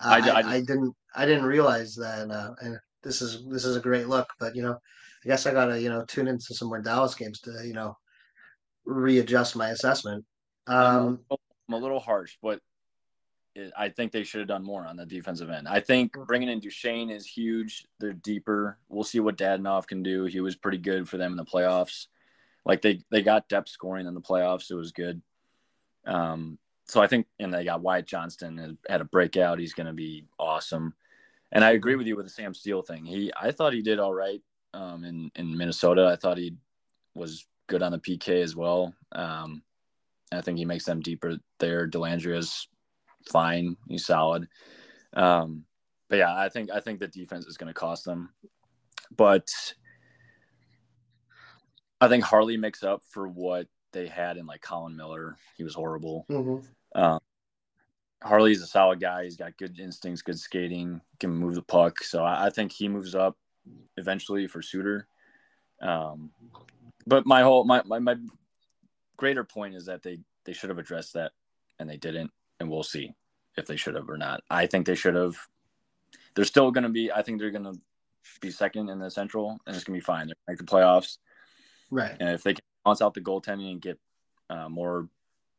I- 0.00 0.20
I, 0.20 0.28
I, 0.28 0.40
I- 0.40 0.50
I 0.54 0.60
didn't 0.60 0.94
I 1.14 1.24
didn't 1.26 1.44
realize 1.46 1.94
that. 1.96 2.30
Uh, 2.30 2.54
and 2.60 2.78
this 3.06 3.22
is 3.22 3.46
this 3.48 3.64
is 3.64 3.76
a 3.76 3.80
great 3.80 4.08
look, 4.08 4.28
but 4.40 4.56
you 4.56 4.62
know, 4.62 4.72
I 5.24 5.28
guess 5.28 5.46
I 5.46 5.52
gotta 5.52 5.80
you 5.80 5.88
know 5.88 6.04
tune 6.04 6.28
into 6.28 6.54
some 6.54 6.68
more 6.68 6.82
Dallas 6.82 7.14
games 7.14 7.40
to 7.42 7.52
you 7.64 7.72
know 7.72 7.96
readjust 8.84 9.56
my 9.56 9.70
assessment. 9.70 10.24
I'm, 10.66 10.74
a 10.74 10.98
Um, 10.98 11.06
little, 11.30 11.40
I'm 11.68 11.74
a 11.74 11.78
little 11.78 12.00
harsh, 12.00 12.36
but 12.42 12.60
it, 13.54 13.72
I 13.76 13.88
think 13.88 14.10
they 14.10 14.24
should 14.24 14.40
have 14.40 14.48
done 14.48 14.64
more 14.64 14.84
on 14.84 14.96
the 14.96 15.06
defensive 15.06 15.50
end. 15.50 15.68
I 15.68 15.80
think 15.80 16.12
bringing 16.26 16.48
in 16.48 16.60
Duchene 16.60 17.10
is 17.10 17.26
huge. 17.26 17.86
They're 18.00 18.12
deeper. 18.12 18.78
We'll 18.88 19.04
see 19.04 19.20
what 19.20 19.38
Dadonov 19.38 19.86
can 19.86 20.02
do. 20.02 20.24
He 20.24 20.40
was 20.40 20.56
pretty 20.56 20.78
good 20.78 21.08
for 21.08 21.16
them 21.16 21.30
in 21.30 21.36
the 21.36 21.44
playoffs. 21.44 22.08
Like 22.64 22.82
they 22.82 23.00
they 23.10 23.22
got 23.22 23.48
depth 23.48 23.68
scoring 23.68 24.06
in 24.06 24.14
the 24.14 24.20
playoffs. 24.20 24.70
It 24.70 24.74
was 24.74 24.90
good. 24.90 25.22
Um, 26.04 26.58
so 26.88 27.00
I 27.02 27.06
think, 27.08 27.26
and 27.38 27.52
they 27.52 27.64
got 27.64 27.82
Wyatt 27.82 28.06
Johnston 28.06 28.58
had, 28.58 28.76
had 28.88 29.00
a 29.00 29.04
breakout. 29.04 29.58
He's 29.58 29.74
going 29.74 29.88
to 29.88 29.92
be 29.92 30.24
awesome. 30.38 30.94
And 31.56 31.64
I 31.64 31.70
agree 31.70 31.96
with 31.96 32.06
you 32.06 32.16
with 32.16 32.26
the 32.26 32.30
Sam 32.30 32.52
Steel 32.52 32.82
thing. 32.82 33.06
He, 33.06 33.32
I 33.34 33.50
thought 33.50 33.72
he 33.72 33.80
did 33.80 33.98
all 33.98 34.12
right 34.12 34.42
um, 34.74 35.04
in 35.04 35.30
in 35.36 35.56
Minnesota. 35.56 36.04
I 36.04 36.16
thought 36.16 36.36
he 36.36 36.54
was 37.14 37.46
good 37.66 37.82
on 37.82 37.92
the 37.92 37.98
PK 37.98 38.42
as 38.42 38.54
well. 38.54 38.92
Um, 39.12 39.62
I 40.30 40.42
think 40.42 40.58
he 40.58 40.66
makes 40.66 40.84
them 40.84 41.00
deeper 41.00 41.38
there. 41.58 41.88
Delandria's 41.88 42.68
fine. 43.30 43.78
He's 43.88 44.04
solid. 44.04 44.48
Um, 45.14 45.64
but 46.10 46.16
yeah, 46.16 46.36
I 46.36 46.50
think 46.50 46.70
I 46.70 46.80
think 46.80 47.00
the 47.00 47.08
defense 47.08 47.46
is 47.46 47.56
going 47.56 47.72
to 47.72 47.80
cost 47.80 48.04
them. 48.04 48.34
But 49.16 49.48
I 52.02 52.08
think 52.08 52.22
Harley 52.22 52.58
makes 52.58 52.82
up 52.82 53.00
for 53.08 53.28
what 53.28 53.66
they 53.94 54.08
had 54.08 54.36
in 54.36 54.44
like 54.44 54.60
Colin 54.60 54.94
Miller. 54.94 55.38
He 55.56 55.64
was 55.64 55.72
horrible. 55.72 56.26
mhm. 56.28 56.66
Um, 56.94 57.20
Harley's 58.22 58.62
a 58.62 58.66
solid 58.66 59.00
guy. 59.00 59.24
He's 59.24 59.36
got 59.36 59.56
good 59.56 59.78
instincts, 59.78 60.22
good 60.22 60.38
skating, 60.38 61.00
can 61.20 61.30
move 61.30 61.54
the 61.54 61.62
puck. 61.62 62.02
So 62.02 62.24
I, 62.24 62.46
I 62.46 62.50
think 62.50 62.72
he 62.72 62.88
moves 62.88 63.14
up 63.14 63.36
eventually 63.96 64.46
for 64.46 64.62
Suter. 64.62 65.06
Um, 65.82 66.30
but 67.06 67.26
my 67.26 67.42
whole 67.42 67.64
my, 67.64 67.82
my 67.84 67.98
my 67.98 68.16
greater 69.16 69.44
point 69.44 69.74
is 69.74 69.86
that 69.86 70.02
they 70.02 70.18
they 70.44 70.52
should 70.52 70.70
have 70.70 70.78
addressed 70.78 71.14
that 71.14 71.32
and 71.78 71.88
they 71.88 71.96
didn't, 71.96 72.30
and 72.60 72.70
we'll 72.70 72.82
see 72.82 73.12
if 73.56 73.66
they 73.66 73.76
should 73.76 73.94
have 73.94 74.08
or 74.08 74.16
not. 74.18 74.42
I 74.50 74.66
think 74.66 74.86
they 74.86 74.94
should 74.94 75.14
have. 75.14 75.36
They're 76.34 76.44
still 76.44 76.70
going 76.70 76.84
to 76.84 76.90
be. 76.90 77.12
I 77.12 77.22
think 77.22 77.38
they're 77.38 77.50
going 77.50 77.64
to 77.64 77.78
be 78.40 78.50
second 78.50 78.88
in 78.88 78.98
the 78.98 79.10
Central, 79.10 79.58
and 79.66 79.74
it's 79.76 79.84
going 79.84 79.98
to 79.98 80.02
be 80.02 80.04
fine. 80.04 80.26
They're 80.26 80.36
make 80.48 80.58
the 80.58 80.64
playoffs, 80.64 81.18
Right. 81.90 82.16
and 82.18 82.30
if 82.30 82.42
they 82.42 82.54
can 82.54 82.62
balance 82.84 83.02
out 83.02 83.14
the 83.14 83.20
goaltending 83.20 83.72
and 83.72 83.80
get 83.80 83.98
uh, 84.50 84.68
more 84.68 85.08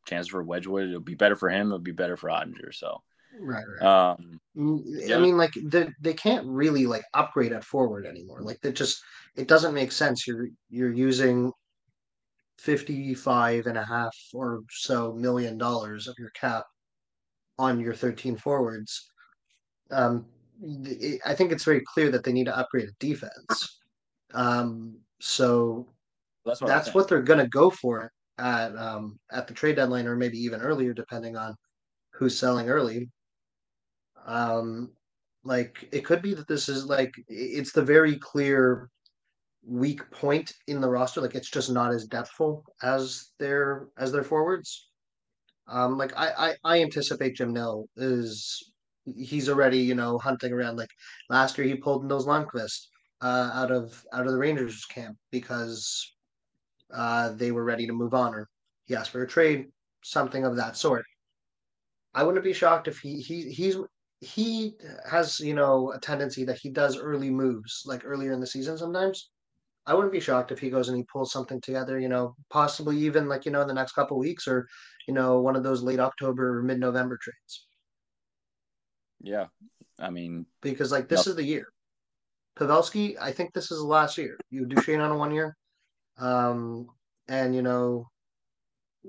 chances 0.08 0.28
for 0.30 0.42
Wedgewood, 0.42 0.88
it'll 0.88 1.00
be 1.00 1.14
better 1.14 1.36
for 1.36 1.48
him. 1.50 1.68
It'll 1.68 1.78
be 1.78 1.92
better 1.92 2.16
for 2.16 2.28
Oettinger. 2.28 2.74
So, 2.74 3.02
Right. 3.38 3.64
Right. 3.66 3.82
um, 4.12 4.40
Mm, 4.56 4.82
Yeah. 4.86 5.16
I 5.18 5.20
mean, 5.20 5.36
like 5.36 5.52
they 5.54 5.88
they 6.00 6.14
can't 6.14 6.44
really 6.46 6.84
like 6.86 7.04
upgrade 7.14 7.52
at 7.52 7.62
forward 7.62 8.06
anymore. 8.06 8.40
Like 8.40 8.60
that 8.62 8.72
just 8.72 9.00
it 9.36 9.46
doesn't 9.46 9.74
make 9.74 9.92
sense. 9.92 10.26
You're 10.26 10.48
you're 10.68 10.92
using 10.92 11.52
55 12.58 13.66
and 13.66 13.78
a 13.78 13.84
half 13.84 14.16
or 14.34 14.62
so 14.70 15.12
million 15.12 15.58
dollars 15.58 16.08
of 16.08 16.16
your 16.18 16.30
cap 16.30 16.64
on 17.58 17.78
your 17.78 17.94
13 17.94 18.36
forwards. 18.36 19.10
Um, 19.90 20.26
I 21.24 21.34
think 21.34 21.52
it's 21.52 21.64
very 21.64 21.82
clear 21.94 22.10
that 22.10 22.24
they 22.24 22.32
need 22.32 22.46
to 22.46 22.56
upgrade 22.56 22.88
defense. 22.98 23.80
Um, 24.34 24.98
so 25.20 25.86
that's 26.44 26.60
what 26.60 26.68
that's 26.68 26.94
what 26.94 27.08
they're 27.08 27.22
going 27.22 27.38
to 27.38 27.48
go 27.48 27.70
for 27.70 28.10
at 28.38 28.76
um, 28.76 29.18
at 29.32 29.46
the 29.46 29.54
trade 29.54 29.76
deadline, 29.76 30.06
or 30.06 30.16
maybe 30.16 30.38
even 30.38 30.60
earlier, 30.60 30.92
depending 30.92 31.36
on 31.36 31.54
who's 32.12 32.38
selling 32.38 32.68
early. 32.68 33.10
Um, 34.26 34.90
like 35.44 35.88
it 35.92 36.04
could 36.04 36.22
be 36.22 36.34
that 36.34 36.48
this 36.48 36.68
is 36.68 36.86
like 36.86 37.12
it's 37.28 37.72
the 37.72 37.82
very 37.82 38.16
clear 38.16 38.90
weak 39.64 40.08
point 40.10 40.52
in 40.66 40.80
the 40.80 40.88
roster. 40.88 41.20
Like 41.20 41.34
it's 41.34 41.50
just 41.50 41.70
not 41.70 41.92
as 41.92 42.08
depthful 42.08 42.62
as 42.82 43.30
their 43.38 43.88
as 43.98 44.12
their 44.12 44.24
forwards. 44.24 44.88
Um, 45.68 45.98
like 45.98 46.12
I, 46.16 46.54
I 46.64 46.76
I 46.76 46.82
anticipate 46.82 47.36
Jim 47.36 47.52
Nill 47.52 47.86
is 47.96 48.72
he's 49.04 49.48
already 49.48 49.78
you 49.78 49.94
know 49.94 50.18
hunting 50.18 50.52
around. 50.52 50.76
Like 50.76 50.90
last 51.30 51.58
year 51.58 51.66
he 51.66 51.76
pulled 51.76 52.04
Nils 52.04 52.26
Lundkvist 52.26 52.86
uh, 53.22 53.50
out 53.54 53.70
of 53.70 54.02
out 54.12 54.26
of 54.26 54.32
the 54.32 54.38
Rangers 54.38 54.84
camp 54.86 55.16
because 55.30 56.14
uh, 56.92 57.30
they 57.32 57.52
were 57.52 57.64
ready 57.64 57.86
to 57.86 57.92
move 57.92 58.14
on, 58.14 58.34
or 58.34 58.48
he 58.86 58.94
asked 58.94 59.10
for 59.10 59.22
a 59.22 59.28
trade, 59.28 59.66
something 60.02 60.44
of 60.44 60.56
that 60.56 60.76
sort. 60.76 61.04
I 62.14 62.22
wouldn't 62.22 62.44
be 62.44 62.52
shocked 62.52 62.88
if 62.88 62.98
he 62.98 63.20
he 63.20 63.50
he's 63.50 63.76
he 64.20 64.74
has 65.08 65.38
you 65.40 65.54
know 65.54 65.92
a 65.92 66.00
tendency 66.00 66.44
that 66.44 66.58
he 66.58 66.70
does 66.70 66.98
early 66.98 67.30
moves 67.30 67.82
like 67.86 68.04
earlier 68.04 68.32
in 68.32 68.40
the 68.40 68.46
season 68.46 68.78
sometimes. 68.78 69.30
I 69.86 69.94
wouldn't 69.94 70.12
be 70.12 70.20
shocked 70.20 70.52
if 70.52 70.58
he 70.58 70.68
goes 70.68 70.88
and 70.88 70.98
he 70.98 71.04
pulls 71.10 71.32
something 71.32 71.62
together, 71.62 71.98
you 71.98 72.10
know, 72.10 72.34
possibly 72.50 72.98
even 72.98 73.26
like 73.26 73.46
you 73.46 73.52
know 73.52 73.62
in 73.62 73.68
the 73.68 73.74
next 73.74 73.92
couple 73.92 74.18
weeks 74.18 74.46
or 74.46 74.66
you 75.06 75.14
know 75.14 75.40
one 75.40 75.56
of 75.56 75.62
those 75.62 75.82
late 75.82 76.00
October 76.00 76.58
or 76.58 76.62
mid 76.62 76.78
November 76.78 77.18
trades 77.20 77.66
Yeah, 79.20 79.46
I 79.98 80.10
mean, 80.10 80.46
because 80.62 80.92
like 80.92 81.08
this 81.08 81.26
is 81.26 81.36
the 81.36 81.44
year. 81.44 81.66
Pavelski, 82.58 83.16
I 83.20 83.32
think 83.32 83.52
this 83.52 83.70
is 83.70 83.78
the 83.78 83.86
last 83.86 84.18
year. 84.18 84.36
You 84.50 84.66
Duchene 84.66 85.00
on 85.00 85.12
a 85.12 85.16
one 85.16 85.32
year, 85.32 85.56
um, 86.18 86.86
and 87.28 87.54
you 87.54 87.62
know 87.62 88.08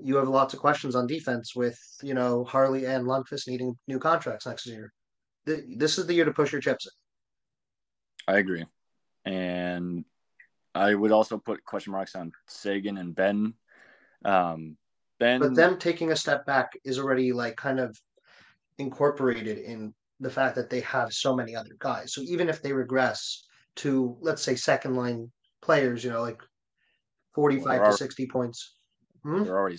you 0.02 0.16
have 0.16 0.28
lots 0.28 0.54
of 0.54 0.60
questions 0.60 0.94
on 0.94 1.06
defense 1.06 1.54
with 1.54 1.78
you 2.02 2.14
know 2.14 2.44
Harley 2.44 2.86
and 2.86 3.06
Lundkvist 3.06 3.48
needing 3.48 3.76
new 3.86 3.98
contracts 3.98 4.46
next 4.46 4.66
year. 4.66 4.92
Th- 5.46 5.64
This 5.76 5.98
is 5.98 6.06
the 6.06 6.14
year 6.14 6.24
to 6.24 6.32
push 6.32 6.52
your 6.52 6.60
chips 6.60 6.86
in. 6.86 8.34
I 8.34 8.38
agree, 8.38 8.64
and 9.24 10.04
I 10.74 10.94
would 10.94 11.12
also 11.12 11.38
put 11.38 11.64
question 11.64 11.92
marks 11.92 12.14
on 12.14 12.32
Seguin 12.48 12.98
and 12.98 13.14
Benn. 13.14 13.54
Um, 14.24 14.76
Benn, 15.18 15.40
but 15.40 15.54
them 15.54 15.78
taking 15.78 16.12
a 16.12 16.16
step 16.16 16.46
back 16.46 16.72
is 16.84 16.98
already 16.98 17.32
like 17.32 17.56
kind 17.56 17.80
of 17.80 17.98
incorporated 18.78 19.58
in 19.58 19.92
the 20.20 20.30
fact 20.30 20.54
that 20.54 20.70
they 20.70 20.80
have 20.80 21.12
so 21.12 21.34
many 21.34 21.56
other 21.56 21.76
guys. 21.78 22.12
So 22.14 22.22
even 22.22 22.48
if 22.48 22.62
they 22.62 22.72
regress 22.72 23.46
to 23.76 24.16
let's 24.20 24.42
say 24.42 24.54
second 24.54 24.94
line 24.94 25.30
players, 25.62 26.04
you 26.04 26.10
know, 26.10 26.22
like 26.22 26.42
45 27.34 27.84
to 27.84 27.92
60 27.92 28.26
points. 28.26 28.74
Hmm? 29.22 29.44
They're 29.44 29.58
already 29.58 29.78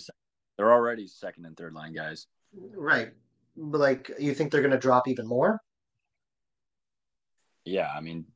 they're 0.56 0.72
already 0.72 1.06
second 1.06 1.46
and 1.46 1.56
third 1.56 1.74
line 1.74 1.92
guys. 1.92 2.26
Right. 2.54 3.12
But 3.56 3.80
like 3.80 4.10
you 4.18 4.34
think 4.34 4.52
they're 4.52 4.60
going 4.60 4.72
to 4.72 4.78
drop 4.78 5.08
even 5.08 5.26
more? 5.26 5.60
Yeah, 7.64 7.90
I 7.94 8.00
mean 8.00 8.26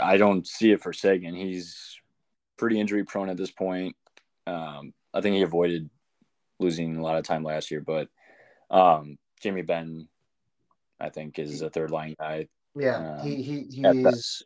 I 0.00 0.16
don't 0.16 0.46
see 0.46 0.72
it 0.72 0.82
for 0.82 0.92
Seguin. 0.92 1.34
He's 1.34 2.00
pretty 2.56 2.80
injury 2.80 3.04
prone 3.04 3.28
at 3.28 3.36
this 3.36 3.50
point. 3.50 3.94
Um, 4.46 4.94
I 5.12 5.20
think 5.20 5.36
he 5.36 5.42
avoided 5.42 5.90
losing 6.58 6.96
a 6.96 7.02
lot 7.02 7.16
of 7.18 7.24
time 7.24 7.42
last 7.42 7.70
year, 7.70 7.80
but 7.80 8.08
um, 8.70 9.18
Jamie 9.40 9.62
Benn, 9.62 10.08
I 10.98 11.10
think, 11.10 11.38
is 11.38 11.62
a 11.62 11.70
third 11.70 11.90
line 11.90 12.14
guy. 12.18 12.48
Yeah, 12.74 13.18
um, 13.20 13.26
he 13.26 13.42
he 13.42 13.66
he's 13.70 14.42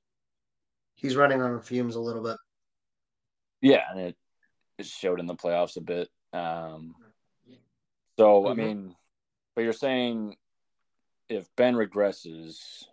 he's 0.94 1.16
running 1.16 1.42
on 1.42 1.60
fumes 1.60 1.96
a 1.96 2.00
little 2.00 2.22
bit. 2.22 2.36
Yeah, 3.60 3.82
and 3.90 4.00
it, 4.00 4.16
it 4.78 4.86
showed 4.86 5.20
in 5.20 5.26
the 5.26 5.34
playoffs 5.34 5.76
a 5.76 5.80
bit. 5.80 6.08
Um, 6.32 6.94
so 8.18 8.42
mm-hmm. 8.42 8.48
I 8.48 8.54
mean, 8.54 8.94
but 9.54 9.62
you're 9.62 9.72
saying 9.72 10.36
if 11.28 11.46
Benn 11.56 11.74
regresses 11.74 12.84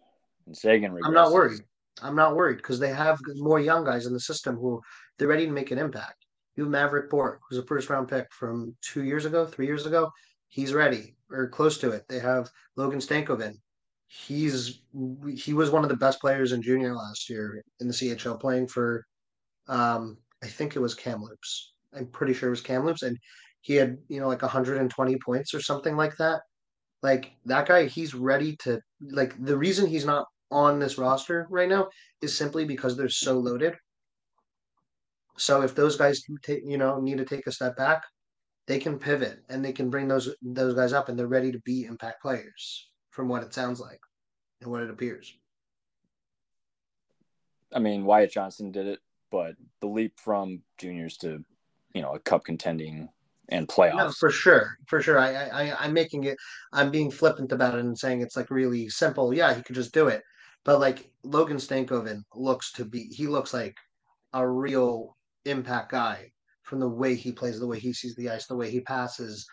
and 0.45 0.56
Seguin 0.56 0.91
regresses, 0.91 1.06
I'm 1.06 1.13
not 1.13 1.32
worried. 1.32 1.62
I'm 2.01 2.15
not 2.15 2.36
worried 2.36 2.58
because 2.58 2.80
they 2.80 2.93
have 2.93 3.19
more 3.36 3.60
young 3.60 3.84
guys 3.84 4.06
in 4.06 4.13
the 4.13 4.19
system 4.19 4.56
who 4.56 4.82
they're 5.17 5.27
ready 5.27 5.45
to 5.45 5.51
make 5.51 5.71
an 5.71 5.80
impact. 5.80 6.25
You 6.56 6.63
have 6.63 6.71
Maverick 6.71 7.10
Bourque, 7.10 7.39
who's 7.47 7.60
a 7.60 7.65
first 7.65 7.89
round 7.89 8.08
pick 8.08 8.27
from 8.32 8.75
two 8.82 9.03
years 9.03 9.25
ago, 9.25 9.45
three 9.45 9.65
years 9.65 9.86
ago. 9.86 10.12
He's 10.49 10.73
ready 10.73 11.15
or 11.32 11.49
close 11.49 11.77
to 11.80 11.91
it. 11.91 12.06
They 12.08 12.19
have 12.19 12.49
Logan 12.75 12.99
Stankoven. 12.99 13.56
He's 14.08 14.82
he 15.36 15.53
was 15.53 15.69
one 15.69 15.84
of 15.84 15.89
the 15.89 15.97
best 15.97 16.21
players 16.21 16.53
in 16.53 16.62
junior 16.62 16.95
last 16.95 17.30
year 17.30 17.63
in 17.80 17.88
the 17.88 17.93
CHL, 17.93 18.39
playing 18.39 18.67
for 18.67 19.06
um, 19.67 20.17
I 20.43 20.47
think 20.47 20.76
it 20.76 20.80
was 20.80 20.93
Kamloops. 20.93 21.73
I'm 21.95 22.08
pretty 22.08 22.34
sure 22.34 22.47
it 22.47 22.52
was 22.52 22.62
Kamloops, 22.62 23.04
and 23.04 23.17
he 23.62 23.76
had 23.76 23.97
you 24.08 24.19
know 24.19 24.28
like 24.28 24.41
120 24.41 25.17
points 25.17 25.54
or 25.54 25.62
something 25.62 25.95
like 25.95 26.15
that. 26.17 26.41
Like 27.04 27.32
that 27.45 27.67
guy, 27.67 27.86
he's 27.86 28.13
ready 28.13 28.56
to 28.63 28.80
like 29.12 29.34
the 29.43 29.58
reason 29.58 29.88
he's 29.88 30.06
not 30.06 30.26
on 30.50 30.80
this 30.80 30.97
roster 30.97 31.47
right 31.50 31.69
now 31.69 31.89
is 32.21 32.38
simply 32.38 32.65
because 32.65 32.95
they're 32.95 33.10
so 33.10 33.38
loaded. 33.38 33.76
So 35.38 35.62
if 35.62 35.76
those 35.76 35.97
guys 35.97 36.23
take, 36.41 36.63
you 36.65 36.78
know, 36.78 37.00
need 37.00 37.19
to 37.19 37.26
take 37.26 37.45
a 37.45 37.52
step 37.52 37.78
back, 37.78 38.04
they 38.65 38.80
can 38.80 38.97
pivot 38.97 39.39
and 39.50 39.63
they 39.63 39.71
can 39.71 39.89
bring 39.89 40.08
those 40.08 40.34
those 40.41 40.73
guys 40.73 40.93
up, 40.93 41.10
and 41.10 41.17
they're 41.17 41.28
ready 41.28 41.52
to 41.52 41.60
be 41.60 41.86
impact 41.86 42.21
players, 42.21 42.89
from 43.12 43.28
what 43.28 43.43
it 43.43 43.54
sounds 43.54 43.80
like 43.80 44.00
and 44.62 44.71
what 44.71 44.82
it 44.82 44.89
appears. 44.89 45.34
I 47.73 47.80
mean, 47.80 48.06
Wyatt 48.06 48.32
Johnston 48.32 48.71
did 48.71 48.88
it, 48.88 49.00
but 49.31 49.55
the 49.81 49.87
leap 49.87 50.13
from 50.19 50.61
juniors 50.77 51.17
to, 51.17 51.43
you 51.93 52.01
know, 52.01 52.13
a 52.13 52.19
cup 52.19 52.45
contending 52.45 53.09
and 53.49 53.67
playoffs. 53.67 53.97
No, 53.97 54.11
for 54.11 54.29
sure, 54.29 54.77
for 54.87 55.01
sure. 55.01 55.19
I, 55.19 55.33
I, 55.47 55.75
I'm 55.79 55.93
making 55.93 56.25
it. 56.25 56.37
I'm 56.73 56.91
being 56.91 57.11
flippant 57.11 57.51
about 57.51 57.75
it 57.75 57.81
and 57.81 57.97
saying 57.97 58.21
it's 58.21 58.35
like 58.35 58.51
really 58.51 58.89
simple. 58.89 59.33
Yeah, 59.33 59.53
he 59.53 59.61
could 59.61 59.75
just 59.75 59.93
do 59.93 60.07
it. 60.07 60.23
But 60.65 60.79
like 60.79 61.09
Logan 61.23 61.57
Stankoven 61.57 62.23
looks 62.35 62.73
to 62.73 62.85
be, 62.85 63.03
he 63.03 63.27
looks 63.27 63.53
like 63.53 63.77
a 64.33 64.47
real 64.47 65.15
impact 65.45 65.91
guy 65.91 66.31
from 66.63 66.79
the 66.79 66.89
way 66.89 67.15
he 67.15 67.31
plays, 67.31 67.59
the 67.59 67.67
way 67.67 67.79
he 67.79 67.93
sees 67.93 68.15
the 68.15 68.29
ice, 68.29 68.47
the 68.47 68.55
way 68.55 68.69
he 68.69 68.81
passes. 68.81 69.47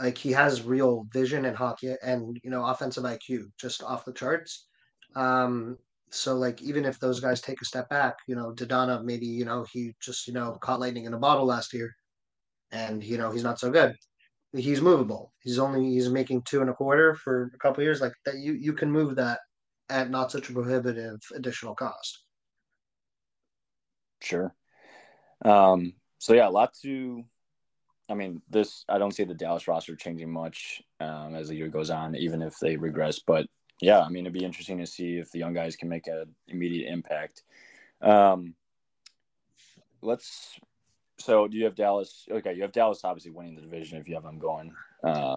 Like 0.00 0.18
he 0.18 0.32
has 0.32 0.62
real 0.62 1.06
vision 1.12 1.44
and 1.44 1.56
hockey 1.56 1.94
and 2.02 2.36
you 2.42 2.50
know 2.50 2.64
offensive 2.64 3.04
IQ 3.04 3.44
just 3.60 3.84
off 3.84 4.04
the 4.04 4.12
charts. 4.12 4.66
Um, 5.14 5.78
so 6.14 6.36
like 6.36 6.62
even 6.62 6.84
if 6.84 7.00
those 7.00 7.18
guys 7.18 7.40
take 7.40 7.60
a 7.60 7.64
step 7.64 7.88
back, 7.88 8.18
you 8.28 8.36
know, 8.36 8.52
Dadonov 8.52 9.04
maybe 9.04 9.26
you 9.26 9.44
know 9.44 9.66
he 9.72 9.94
just 10.00 10.26
you 10.26 10.32
know 10.32 10.56
caught 10.60 10.80
lightning 10.80 11.06
in 11.06 11.14
a 11.14 11.18
bottle 11.18 11.44
last 11.44 11.72
year, 11.72 11.94
and 12.70 13.02
you 13.02 13.18
know 13.18 13.30
he's 13.30 13.42
not 13.42 13.58
so 13.58 13.70
good. 13.70 13.96
He's 14.52 14.80
movable. 14.80 15.32
He's 15.40 15.58
only 15.58 15.90
he's 15.90 16.08
making 16.08 16.42
two 16.42 16.60
and 16.60 16.70
a 16.70 16.74
quarter 16.74 17.16
for 17.16 17.50
a 17.52 17.58
couple 17.58 17.82
years. 17.82 18.00
Like 18.00 18.12
that, 18.24 18.36
you 18.36 18.52
you 18.52 18.72
can 18.72 18.90
move 18.90 19.16
that 19.16 19.40
at 19.88 20.10
not 20.10 20.30
such 20.30 20.48
a 20.48 20.52
prohibitive 20.52 21.20
additional 21.34 21.74
cost. 21.74 22.22
Sure. 24.22 24.54
Um, 25.44 25.94
so 26.18 26.34
yeah, 26.34 26.48
a 26.48 26.50
lot 26.50 26.74
to. 26.82 27.24
I 28.08 28.14
mean, 28.14 28.42
this 28.48 28.84
I 28.88 28.98
don't 28.98 29.14
see 29.14 29.24
the 29.24 29.34
Dallas 29.34 29.66
roster 29.66 29.96
changing 29.96 30.30
much 30.30 30.80
um, 31.00 31.34
as 31.34 31.48
the 31.48 31.56
year 31.56 31.68
goes 31.68 31.90
on, 31.90 32.14
even 32.14 32.40
if 32.40 32.56
they 32.60 32.76
regress. 32.76 33.18
But 33.18 33.46
yeah, 33.80 34.00
I 34.00 34.08
mean, 34.08 34.24
it'd 34.24 34.32
be 34.32 34.44
interesting 34.44 34.78
to 34.78 34.86
see 34.86 35.16
if 35.16 35.30
the 35.30 35.38
young 35.38 35.52
guys 35.52 35.76
can 35.76 35.88
make 35.88 36.06
an 36.06 36.34
immediate 36.48 36.92
impact. 36.92 37.42
Um, 38.00 38.54
let's. 40.02 40.58
So, 41.18 41.48
do 41.48 41.56
you 41.56 41.64
have 41.64 41.74
Dallas? 41.74 42.26
Okay, 42.30 42.54
you 42.54 42.62
have 42.62 42.72
Dallas 42.72 43.04
obviously 43.04 43.30
winning 43.30 43.54
the 43.54 43.62
division 43.62 43.98
if 43.98 44.08
you 44.08 44.14
have 44.14 44.24
them 44.24 44.38
going 44.38 44.72
uh, 45.02 45.36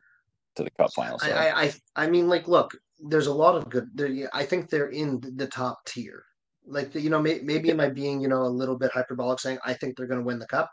to 0.56 0.64
the 0.64 0.72
Cup 0.72 0.94
final. 0.94 1.20
So. 1.20 1.32
I, 1.32 1.64
I, 1.64 1.74
I 1.96 2.08
mean, 2.10 2.28
like, 2.28 2.48
look, 2.48 2.72
there's 3.00 3.28
a 3.28 3.34
lot 3.34 3.56
of 3.56 3.70
good. 3.70 3.90
There, 3.94 4.30
I 4.34 4.44
think 4.44 4.70
they're 4.70 4.90
in 4.90 5.22
the 5.36 5.48
top 5.48 5.86
tier. 5.86 6.24
Like 6.66 6.94
you 6.96 7.10
know, 7.10 7.22
may, 7.22 7.40
maybe 7.44 7.72
am 7.72 7.80
I 7.80 7.90
being 7.90 8.20
you 8.22 8.28
know 8.28 8.42
a 8.42 8.50
little 8.50 8.78
bit 8.78 8.92
hyperbolic 8.92 9.40
saying 9.40 9.60
I 9.66 9.74
think 9.74 9.96
they're 9.96 10.08
going 10.08 10.20
to 10.20 10.26
win 10.26 10.40
the 10.40 10.48
cup? 10.48 10.70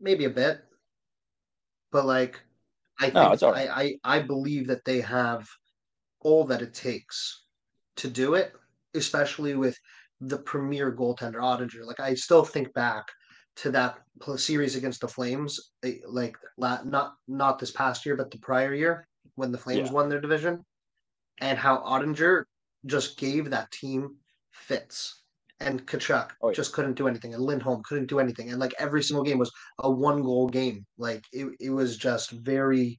Maybe 0.00 0.24
a 0.24 0.30
bit, 0.30 0.64
but 1.92 2.06
like 2.06 2.40
I 2.98 3.04
think 3.04 3.14
no, 3.14 3.50
right. 3.50 3.68
I, 3.70 3.82
I 3.82 4.16
I 4.16 4.18
believe 4.20 4.66
that 4.66 4.84
they 4.84 5.00
have 5.00 5.48
all 6.22 6.44
that 6.44 6.62
it 6.62 6.74
takes 6.74 7.44
to 7.96 8.08
do 8.08 8.34
it, 8.34 8.52
especially 8.94 9.54
with 9.54 9.76
the 10.20 10.38
premier 10.38 10.92
goaltender 10.92 11.36
Oettinger. 11.36 11.84
Like 11.84 12.00
I 12.00 12.14
still 12.14 12.44
think 12.44 12.72
back 12.74 13.04
to 13.56 13.70
that 13.72 13.98
series 14.36 14.76
against 14.76 15.00
the 15.00 15.08
Flames, 15.08 15.72
eh, 15.84 15.96
like 16.06 16.36
not 16.58 17.14
not 17.28 17.58
this 17.58 17.72
past 17.72 18.06
year, 18.06 18.16
but 18.16 18.30
the 18.30 18.38
prior 18.38 18.74
year 18.74 19.06
when 19.34 19.52
the 19.52 19.58
Flames 19.58 19.88
yeah. 19.88 19.92
won 19.92 20.08
their 20.08 20.20
division 20.20 20.64
and 21.40 21.58
how 21.58 21.78
Oettinger 21.78 22.44
just 22.86 23.18
gave 23.18 23.50
that 23.50 23.70
team 23.70 24.16
fits. 24.52 25.22
And 25.60 25.86
Tkachuk 25.86 26.30
oh, 26.40 26.48
yeah. 26.48 26.54
just 26.54 26.72
couldn't 26.72 26.94
do 26.94 27.06
anything, 27.06 27.34
and 27.34 27.42
Lindholm 27.42 27.82
couldn't 27.84 28.08
do 28.08 28.18
anything, 28.18 28.50
and 28.50 28.58
like 28.58 28.74
every 28.80 29.00
single 29.00 29.22
game 29.22 29.38
was 29.38 29.52
a 29.78 29.88
one 29.88 30.20
goal 30.20 30.48
game. 30.48 30.84
Like 30.98 31.24
it, 31.32 31.46
it 31.60 31.70
was 31.70 31.96
just 31.96 32.32
very, 32.32 32.98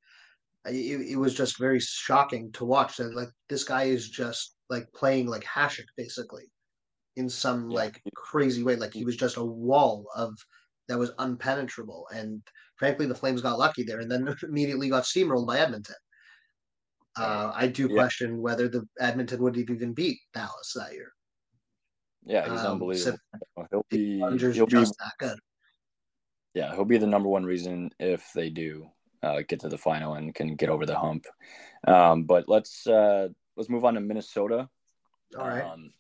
it, 0.65 1.11
it 1.11 1.17
was 1.17 1.33
just 1.33 1.57
very 1.57 1.79
shocking 1.79 2.51
to 2.53 2.65
watch. 2.65 2.97
That 2.97 3.15
like 3.15 3.29
this 3.49 3.63
guy 3.63 3.83
is 3.83 4.09
just 4.09 4.55
like 4.69 4.87
playing 4.93 5.27
like 5.27 5.43
Hasek 5.43 5.85
basically, 5.97 6.51
in 7.15 7.29
some 7.29 7.69
yeah. 7.69 7.77
like 7.77 8.01
crazy 8.15 8.63
way. 8.63 8.75
Like 8.75 8.93
he 8.93 9.05
was 9.05 9.17
just 9.17 9.37
a 9.37 9.43
wall 9.43 10.05
of 10.15 10.33
that 10.87 10.97
was 10.97 11.11
unpenetrable. 11.19 12.03
And 12.13 12.41
frankly, 12.77 13.05
the 13.05 13.15
Flames 13.15 13.41
got 13.41 13.59
lucky 13.59 13.83
there, 13.83 13.99
and 13.99 14.09
then 14.09 14.33
immediately 14.43 14.89
got 14.89 15.03
steamrolled 15.03 15.47
by 15.47 15.59
Edmonton. 15.59 15.95
Uh, 17.15 17.51
I 17.53 17.67
do 17.67 17.87
yeah. 17.87 17.95
question 17.95 18.41
whether 18.41 18.67
the 18.67 18.87
Edmonton 18.99 19.41
would 19.43 19.55
have 19.55 19.69
even 19.69 19.93
beat 19.93 20.17
Dallas 20.33 20.73
that 20.75 20.93
year. 20.93 21.11
Yeah, 22.25 22.49
he's 22.49 22.61
um, 22.61 22.73
unbelievable. 22.73 23.17
So 23.57 23.67
he'll 23.69 23.85
be 23.89 24.17
he'll 24.17 24.65
be 24.65 24.75
that 24.75 25.13
good. 25.19 25.37
Yeah, 26.53 26.73
he'll 26.73 26.85
be 26.85 26.97
the 26.97 27.07
number 27.07 27.29
one 27.29 27.43
reason 27.43 27.91
if 27.99 28.25
they 28.33 28.49
do 28.49 28.87
uh, 29.23 29.41
get 29.47 29.61
to 29.61 29.69
the 29.69 29.77
final 29.77 30.15
and 30.15 30.35
can 30.35 30.55
get 30.55 30.69
over 30.69 30.85
the 30.85 30.97
hump. 30.97 31.25
Um, 31.87 32.23
but 32.23 32.47
let's 32.47 32.85
uh, 32.85 33.29
let's 33.55 33.69
move 33.69 33.85
on 33.85 33.95
to 33.95 34.01
Minnesota. 34.01 34.69
All 35.37 35.47
right. 35.47 35.63
Um, 35.63 35.93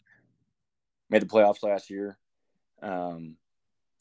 made 1.09 1.21
the 1.21 1.27
playoffs 1.27 1.63
last 1.63 1.89
year, 1.89 2.17
um, 2.81 3.37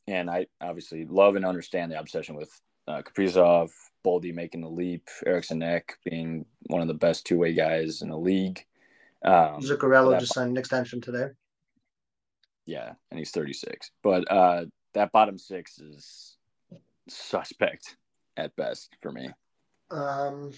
and 0.06 0.28
I 0.28 0.46
obviously 0.60 1.06
love 1.06 1.36
and 1.36 1.46
understand 1.46 1.92
the 1.92 1.98
obsession 1.98 2.34
with 2.34 2.50
uh, 2.88 3.02
Kaprizov, 3.02 3.70
Boldy 4.04 4.34
making 4.34 4.60
the 4.60 4.68
leap, 4.68 5.08
Eriksson 5.24 5.62
Ek 5.62 5.96
being 6.04 6.44
one 6.66 6.82
of 6.82 6.88
the 6.88 6.94
best 6.94 7.24
two 7.24 7.38
way 7.38 7.54
guys 7.54 8.02
in 8.02 8.08
the 8.08 8.18
league. 8.18 8.64
Um, 9.24 9.60
Zuccarello 9.60 10.18
just 10.18 10.34
signed 10.34 10.50
an 10.50 10.56
extension 10.56 11.00
today. 11.00 11.28
Yeah, 12.66 12.92
and 13.10 13.18
he's 13.18 13.30
36. 13.30 13.90
But 14.02 14.30
uh, 14.30 14.66
that 14.94 15.12
bottom 15.12 15.38
six 15.38 15.78
is 15.78 16.36
suspect 17.08 17.96
at 18.36 18.54
best 18.56 18.94
for 19.00 19.12
me. 19.12 19.30
Um, 19.90 20.52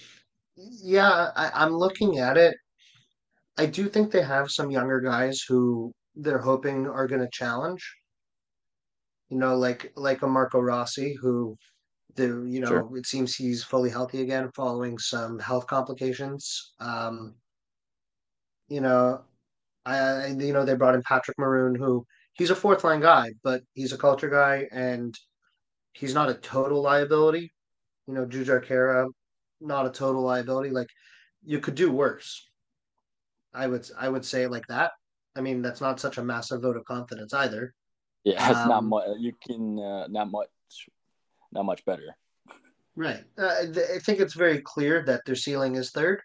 yeah, 0.56 1.30
I, 1.34 1.50
I'm 1.54 1.74
looking 1.74 2.18
at 2.18 2.36
it. 2.36 2.56
I 3.56 3.66
do 3.66 3.88
think 3.88 4.10
they 4.10 4.22
have 4.22 4.50
some 4.50 4.70
younger 4.70 5.00
guys 5.00 5.42
who 5.46 5.92
they're 6.16 6.38
hoping 6.38 6.86
are 6.86 7.06
going 7.06 7.20
to 7.20 7.28
challenge. 7.32 7.84
You 9.28 9.38
know, 9.38 9.56
like 9.56 9.92
like 9.96 10.22
a 10.22 10.26
Marco 10.26 10.60
Rossi 10.60 11.16
who 11.20 11.56
the 12.14 12.44
you 12.46 12.60
know 12.60 12.68
sure. 12.68 12.96
it 12.96 13.06
seems 13.06 13.34
he's 13.34 13.64
fully 13.64 13.90
healthy 13.90 14.22
again 14.22 14.50
following 14.54 14.98
some 14.98 15.38
health 15.38 15.66
complications. 15.66 16.74
Um, 16.78 17.34
you 18.68 18.80
know, 18.80 19.22
I 19.84 20.28
you 20.28 20.52
know 20.52 20.64
they 20.64 20.74
brought 20.74 20.94
in 20.94 21.02
Patrick 21.02 21.38
Maroon, 21.38 21.74
who 21.74 22.06
he's 22.34 22.50
a 22.50 22.56
fourth 22.56 22.84
line 22.84 23.00
guy, 23.00 23.32
but 23.42 23.62
he's 23.72 23.92
a 23.92 23.98
culture 23.98 24.28
guy 24.28 24.66
and 24.72 25.18
he's 25.92 26.14
not 26.14 26.28
a 26.28 26.34
total 26.34 26.82
liability. 26.82 27.52
You 28.06 28.14
know, 28.14 28.26
Jujhar 28.26 28.64
Khaira, 28.64 29.08
not 29.60 29.86
a 29.86 29.90
total 29.90 30.22
liability. 30.22 30.70
Like 30.70 30.88
you 31.44 31.60
could 31.60 31.74
do 31.74 31.90
worse. 31.90 32.48
I 33.52 33.66
would 33.66 33.88
I 33.98 34.08
would 34.08 34.24
say 34.24 34.42
it 34.42 34.50
like 34.50 34.66
that. 34.68 34.92
I 35.36 35.40
mean, 35.40 35.62
that's 35.62 35.80
not 35.80 36.00
such 36.00 36.18
a 36.18 36.24
massive 36.24 36.62
vote 36.62 36.76
of 36.76 36.84
confidence 36.84 37.32
either. 37.34 37.74
Yeah, 38.24 38.34
it's 38.50 38.60
um, 38.60 38.68
not 38.68 38.84
much. 38.84 39.08
You 39.18 39.32
can 39.46 39.78
uh, 39.78 40.06
not 40.08 40.30
much, 40.30 40.48
not 41.52 41.64
much 41.64 41.84
better. 41.84 42.16
Right. 42.96 43.24
Uh, 43.36 43.50
I 43.94 43.98
think 43.98 44.20
it's 44.20 44.34
very 44.34 44.60
clear 44.60 45.02
that 45.04 45.22
their 45.26 45.34
ceiling 45.34 45.74
is 45.74 45.90
third. 45.90 46.22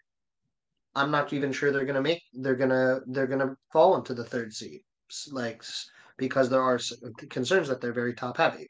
I'm 0.94 1.10
not 1.10 1.32
even 1.32 1.52
sure 1.52 1.70
they're 1.70 1.84
gonna 1.84 2.02
make. 2.02 2.22
They're 2.32 2.56
gonna 2.56 3.00
they're 3.06 3.26
gonna 3.26 3.56
fall 3.72 3.96
into 3.96 4.14
the 4.14 4.24
third 4.24 4.52
seed, 4.52 4.82
like 5.30 5.62
because 6.16 6.48
there 6.50 6.62
are 6.62 6.78
concerns 7.28 7.68
that 7.68 7.80
they're 7.80 7.92
very 7.92 8.14
top 8.14 8.36
heavy. 8.36 8.68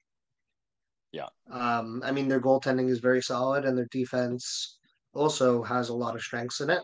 Yeah. 1.12 1.28
Um. 1.50 2.02
I 2.04 2.12
mean, 2.12 2.28
their 2.28 2.40
goaltending 2.40 2.88
is 2.88 3.00
very 3.00 3.22
solid, 3.22 3.64
and 3.64 3.76
their 3.76 3.88
defense 3.90 4.78
also 5.12 5.62
has 5.62 5.88
a 5.88 5.94
lot 5.94 6.14
of 6.14 6.22
strengths 6.22 6.60
in 6.60 6.70
it. 6.70 6.82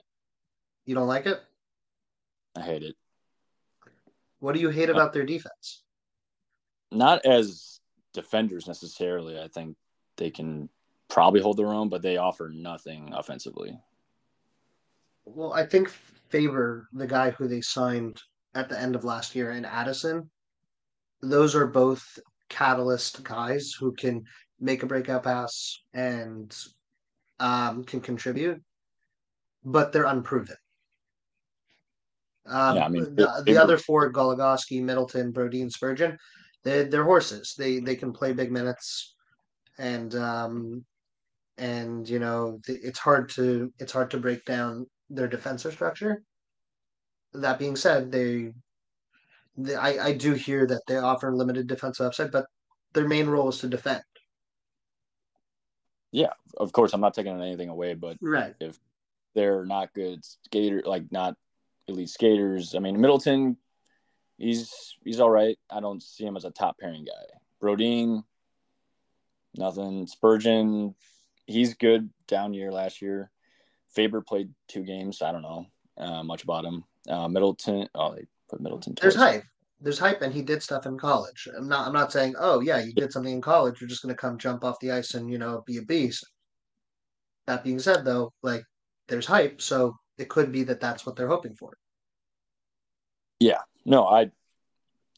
You 0.85 0.95
don't 0.95 1.09
like 1.09 1.27
it? 1.27 1.41
I 2.57 2.63
hate 2.63 2.83
it. 2.83 2.97
What 4.41 4.55
do 4.55 4.61
you 4.61 4.71
hate 4.71 4.91
about 4.91 5.13
their 5.13 5.25
defense? 5.25 5.83
Not 6.93 7.25
as 7.25 7.81
defenders 8.15 8.67
necessarily. 8.67 9.39
I 9.39 9.49
think 9.49 9.77
they 10.17 10.31
can 10.31 10.69
probably 11.09 11.41
hold 11.41 11.57
their 11.57 11.73
own, 11.73 11.89
but 11.89 12.03
they 12.03 12.17
offer 12.17 12.51
nothing 12.53 13.13
offensively. 13.15 13.79
Well, 15.25 15.53
I 15.53 15.67
think 15.67 15.89
Faber, 16.29 16.89
the 16.93 17.07
guy 17.07 17.31
who 17.31 17.49
they 17.49 17.61
signed 17.61 18.21
at 18.55 18.69
the 18.69 18.81
end 18.81 18.95
of 18.95 19.05
last 19.05 19.35
year, 19.35 19.51
and 19.51 19.67
Addison, 19.67 20.31
those 21.23 21.55
are 21.55 21.67
both 21.67 22.19
catalyst 22.49 23.23
guys 23.23 23.73
who 23.79 23.93
can 23.93 24.25
make 24.61 24.83
a 24.83 24.87
breakout 24.87 25.25
pass 25.25 25.83
and 25.93 26.57
um, 27.39 27.85
can 27.85 28.01
contribute, 28.01 28.63
but 29.65 29.93
they're 29.93 30.05
unproven. 30.05 30.57
Um, 32.47 32.77
yeah, 32.77 32.85
I 32.85 32.89
mean, 32.89 33.15
the, 33.15 33.43
the 33.45 33.59
other 33.59 33.77
four, 33.77 34.13
Goligoski, 34.13 34.81
Middleton, 34.81 35.33
Brodin, 35.33 35.71
Spurgeon, 35.71 36.17
they, 36.63 36.85
they're 36.85 37.05
horses. 37.05 37.55
They 37.59 37.81
they 37.81 37.97
can 37.97 38.13
play 38.13 38.33
big 38.33 38.53
minutes, 38.53 39.15
and 39.79 40.15
um, 40.15 40.85
and 41.59 42.09
you 42.09 42.19
know 42.19 42.61
it's 42.67 42.99
hard 42.99 43.29
to 43.31 43.73
it's 43.79 43.93
hard 43.93 44.11
to 44.13 44.19
break 44.19 44.45
down 44.45 44.87
their 45.11 45.29
defensive 45.29 45.73
structure. 45.73 46.23
That 47.33 47.59
being 47.59 47.77
said, 47.77 48.11
they, 48.11 48.53
I, 49.79 49.99
I 49.99 50.13
do 50.13 50.35
hear 50.35 50.67
that 50.67 50.83
they 50.87 50.97
offer 50.97 51.35
limited 51.35 51.67
defensive 51.67 52.07
upside, 52.07 52.31
but 52.31 52.47
their 52.93 53.09
main 53.09 53.27
role 53.27 53.49
is 53.49 53.59
to 53.59 53.69
defend. 53.69 54.03
Yeah, 56.13 56.33
of 56.57 56.73
course, 56.73 56.93
I'm 56.93 57.01
not 57.01 57.15
taking 57.15 57.41
anything 57.41 57.69
away, 57.69 57.95
but 57.95 58.17
right. 58.21 58.55
if 58.61 58.79
they're 59.35 59.65
not 59.65 59.93
good 59.95 60.25
skater, 60.25 60.83
like 60.85 61.11
not 61.11 61.35
elite 61.89 62.09
skaters, 62.09 62.75
I 62.75 62.79
mean 62.79 63.01
Middleton, 63.01 63.57
he's 64.39 64.97
he's 65.05 65.21
all 65.21 65.31
right. 65.31 65.59
I 65.71 65.81
don't 65.81 66.03
see 66.03 66.25
him 66.25 66.37
as 66.37 66.45
a 66.45 66.51
top 66.51 66.79
pairing 66.79 67.05
guy. 67.05 67.39
Brodin, 67.61 68.23
nothing. 69.57 70.07
Spurgeon, 70.07 70.95
he's 71.47 71.75
good 71.75 72.11
down 72.29 72.55
year 72.55 72.73
last 72.73 73.03
year. 73.03 73.31
Faber 73.91 74.21
played 74.21 74.51
two 74.69 74.85
games. 74.85 75.23
I 75.23 75.33
don't 75.33 75.43
know 75.43 75.67
uh, 75.99 76.23
much 76.23 76.45
about 76.45 76.65
him. 76.65 76.85
Uh, 77.09 77.29
Middleton. 77.29 77.89
Oh, 77.95 78.15
they 78.15 78.27
put 78.49 78.61
Middleton. 78.61 78.95
There's 79.01 79.17
hype. 79.17 79.45
There's 79.81 79.99
hype, 79.99 80.23
and 80.23 80.33
he 80.33 80.43
did 80.43 80.63
stuff 80.63 80.87
in 80.87 80.99
college. 80.99 81.49
I'm 81.57 81.69
not. 81.69 81.87
I'm 81.87 81.93
not 81.93 82.13
saying, 82.13 82.35
oh 82.39 82.61
yeah, 82.61 82.79
you 82.79 82.93
did 82.93 83.13
something 83.13 83.33
in 83.33 83.43
college. 83.43 83.81
You're 83.81 83.89
just 83.89 84.03
going 84.03 84.15
to 84.15 84.21
come 84.21 84.39
jump 84.39 84.65
off 84.65 84.81
the 84.81 84.93
ice 84.93 85.15
and 85.15 85.31
you 85.31 85.39
know 85.39 85.63
be 85.67 85.77
a 85.77 85.83
beast. 85.83 86.25
That 87.47 87.63
being 87.63 87.79
said, 87.79 88.05
though, 88.05 88.33
like 88.43 88.65
there's 89.09 89.27
hype, 89.27 89.61
so 89.61 89.97
it 90.19 90.29
could 90.29 90.51
be 90.51 90.65
that 90.65 90.81
that's 90.81 91.05
what 91.05 91.17
they're 91.17 91.29
hoping 91.29 91.55
for. 91.55 91.77
Yeah. 93.39 93.61
No, 93.85 94.05
I, 94.07 94.31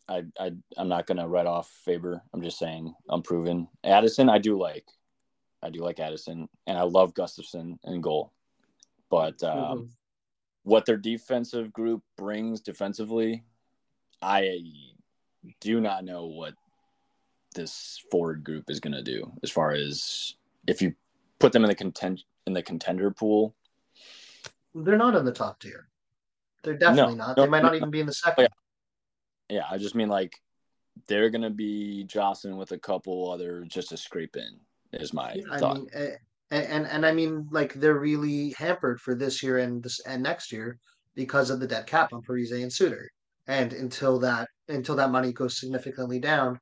I, 0.08 0.24
I, 0.38 0.52
I'm 0.76 0.88
not 0.88 1.06
going 1.06 1.18
to 1.18 1.28
write 1.28 1.46
off 1.46 1.70
Faber. 1.84 2.22
I'm 2.34 2.42
just 2.42 2.58
saying 2.58 2.92
I'm 3.08 3.22
proven. 3.22 3.68
Addison, 3.84 4.28
I 4.28 4.38
do 4.38 4.58
like. 4.58 4.84
I 5.62 5.70
do 5.70 5.80
like 5.80 5.98
Addison, 5.98 6.48
and 6.66 6.78
I 6.78 6.82
love 6.82 7.14
Gustavsson 7.14 7.78
and 7.84 8.02
goal. 8.02 8.32
But 9.10 9.42
um, 9.42 9.56
mm-hmm. 9.56 9.84
What 10.68 10.84
their 10.84 10.98
defensive 10.98 11.72
group 11.72 12.02
brings 12.18 12.60
defensively, 12.60 13.42
I 14.20 14.60
do 15.60 15.80
not 15.80 16.04
know 16.04 16.26
what 16.26 16.54
this 17.54 18.04
forward 18.10 18.44
group 18.44 18.68
is 18.68 18.78
going 18.78 18.92
to 18.92 19.02
do 19.02 19.32
as 19.42 19.50
far 19.50 19.70
as 19.72 20.34
if 20.66 20.82
you 20.82 20.94
put 21.38 21.52
them 21.52 21.64
in 21.64 21.68
the 21.68 21.74
content 21.74 22.22
in 22.46 22.52
the 22.52 22.62
contender 22.62 23.10
pool. 23.10 23.54
They're 24.74 24.98
not 24.98 25.14
in 25.14 25.24
the 25.24 25.32
top 25.32 25.58
tier. 25.58 25.88
They're 26.62 26.76
definitely 26.76 27.14
no, 27.14 27.26
not. 27.26 27.36
No, 27.38 27.44
they 27.44 27.48
might 27.48 27.62
not 27.62 27.74
even 27.74 27.90
be 27.90 28.00
in 28.00 28.06
the 28.06 28.12
second. 28.12 28.48
Yeah. 29.48 29.56
yeah, 29.56 29.64
I 29.70 29.78
just 29.78 29.94
mean 29.94 30.10
like 30.10 30.38
they're 31.06 31.30
going 31.30 31.42
to 31.42 31.50
be 31.50 32.04
Jocelyn 32.04 32.58
with 32.58 32.72
a 32.72 32.78
couple 32.78 33.30
other 33.30 33.64
just 33.64 33.88
to 33.88 33.96
scrape 33.96 34.36
in. 34.36 34.60
Is 34.92 35.14
my 35.14 35.32
yeah, 35.34 35.58
thought. 35.58 35.76
I 35.76 35.78
mean, 35.78 35.88
eh, 35.94 36.16
and, 36.50 36.66
and 36.66 36.86
and 36.86 37.06
I 37.06 37.12
mean 37.12 37.48
like 37.50 37.74
they're 37.74 37.98
really 37.98 38.54
hampered 38.58 39.00
for 39.00 39.14
this 39.14 39.42
year 39.42 39.58
and 39.58 39.82
this 39.82 40.00
and 40.06 40.22
next 40.22 40.52
year 40.52 40.78
because 41.14 41.50
of 41.50 41.60
the 41.60 41.66
dead 41.66 41.86
cap 41.86 42.12
on 42.12 42.22
Parise 42.22 42.52
and 42.52 42.72
Suter. 42.72 43.10
And 43.46 43.72
until 43.72 44.18
that 44.20 44.48
until 44.68 44.96
that 44.96 45.10
money 45.10 45.32
goes 45.32 45.58
significantly 45.58 46.20
down 46.20 46.58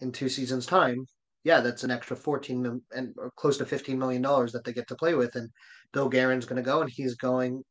in 0.00 0.12
two 0.12 0.28
seasons 0.28 0.66
time, 0.66 1.06
yeah, 1.44 1.60
that's 1.60 1.84
an 1.84 1.90
extra 1.90 2.16
14 2.16 2.80
and 2.92 3.14
close 3.36 3.56
to 3.58 3.66
15 3.66 3.98
million 3.98 4.22
dollars 4.22 4.52
that 4.52 4.64
they 4.64 4.72
get 4.72 4.88
to 4.88 4.96
play 4.96 5.14
with 5.14 5.34
and 5.36 5.48
Bill 5.92 6.08
Guerin's 6.08 6.46
going 6.46 6.62
to 6.62 6.62
go 6.62 6.82
and 6.82 6.90
he's 6.90 7.14
going 7.14 7.62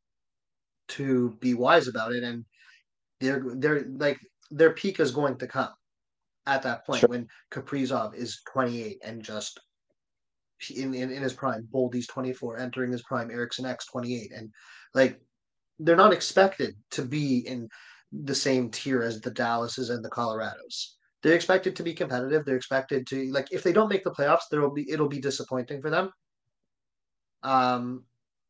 to 0.88 1.36
be 1.40 1.54
wise 1.54 1.88
about 1.88 2.12
it 2.12 2.24
and 2.24 2.44
they're 3.20 3.42
they're 3.56 3.86
like 3.98 4.18
their 4.50 4.72
peak 4.72 4.98
is 4.98 5.12
going 5.12 5.38
to 5.38 5.46
come 5.46 5.70
at 6.46 6.62
that 6.62 6.84
point 6.84 7.00
sure. 7.00 7.08
when 7.08 7.28
Kaprizov 7.52 8.14
is 8.14 8.40
28 8.52 8.98
and 9.04 9.22
just 9.22 9.60
in, 10.68 10.94
in, 10.94 11.10
in 11.10 11.22
his 11.22 11.32
prime, 11.32 11.66
Boldy's 11.72 12.06
24, 12.06 12.58
entering 12.58 12.92
his 12.92 13.02
prime, 13.02 13.30
Eriksson 13.30 13.66
Ek 13.66 13.80
28. 13.90 14.32
And 14.32 14.50
like 14.94 15.20
they're 15.78 15.96
not 15.96 16.12
expected 16.12 16.76
to 16.92 17.02
be 17.02 17.38
in 17.38 17.68
the 18.12 18.34
same 18.34 18.70
tier 18.70 19.02
as 19.02 19.20
the 19.20 19.30
Dallases 19.30 19.90
and 19.90 20.04
the 20.04 20.10
Colorados. 20.10 20.96
They're 21.22 21.34
expected 21.34 21.76
to 21.76 21.82
be 21.82 21.94
competitive. 21.94 22.44
They're 22.44 22.56
expected 22.56 23.06
to 23.08 23.30
like 23.32 23.48
if 23.50 23.62
they 23.62 23.72
don't 23.72 23.88
make 23.88 24.04
the 24.04 24.10
playoffs, 24.10 24.48
there 24.50 24.60
will 24.60 24.72
be 24.72 24.90
it'll 24.90 25.08
be 25.08 25.20
disappointing 25.20 25.80
for 25.80 25.90
them. 25.90 26.10
Um, 27.42 28.04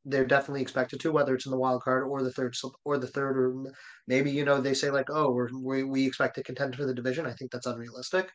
they're 0.04 0.24
definitely 0.24 0.62
expected 0.62 1.00
to, 1.00 1.12
whether 1.12 1.34
it's 1.34 1.46
in 1.46 1.50
the 1.50 1.58
wild 1.58 1.82
card 1.82 2.04
or 2.04 2.22
the 2.22 2.32
third 2.32 2.56
or 2.84 2.98
the 2.98 3.06
third, 3.06 3.36
or 3.36 3.72
maybe 4.06 4.30
you 4.30 4.44
know 4.44 4.60
they 4.60 4.74
say 4.74 4.90
like, 4.90 5.08
oh, 5.10 5.30
we're, 5.30 5.48
we 5.62 5.84
we 5.84 6.06
expect 6.06 6.36
to 6.36 6.42
contend 6.42 6.76
for 6.76 6.86
the 6.86 6.94
division. 6.94 7.26
I 7.26 7.32
think 7.32 7.50
that's 7.50 7.66
unrealistic. 7.66 8.30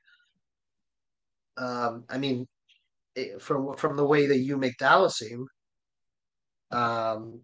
Um, 1.58 2.04
I 2.10 2.18
mean, 2.18 2.48
from 3.40 3.76
from 3.76 3.96
the 3.96 4.06
way 4.06 4.28
that 4.28 4.40
you 4.40 4.58
make 4.58 4.78
Dallas 4.78 5.18
seem, 5.18 5.48
um, 6.72 7.42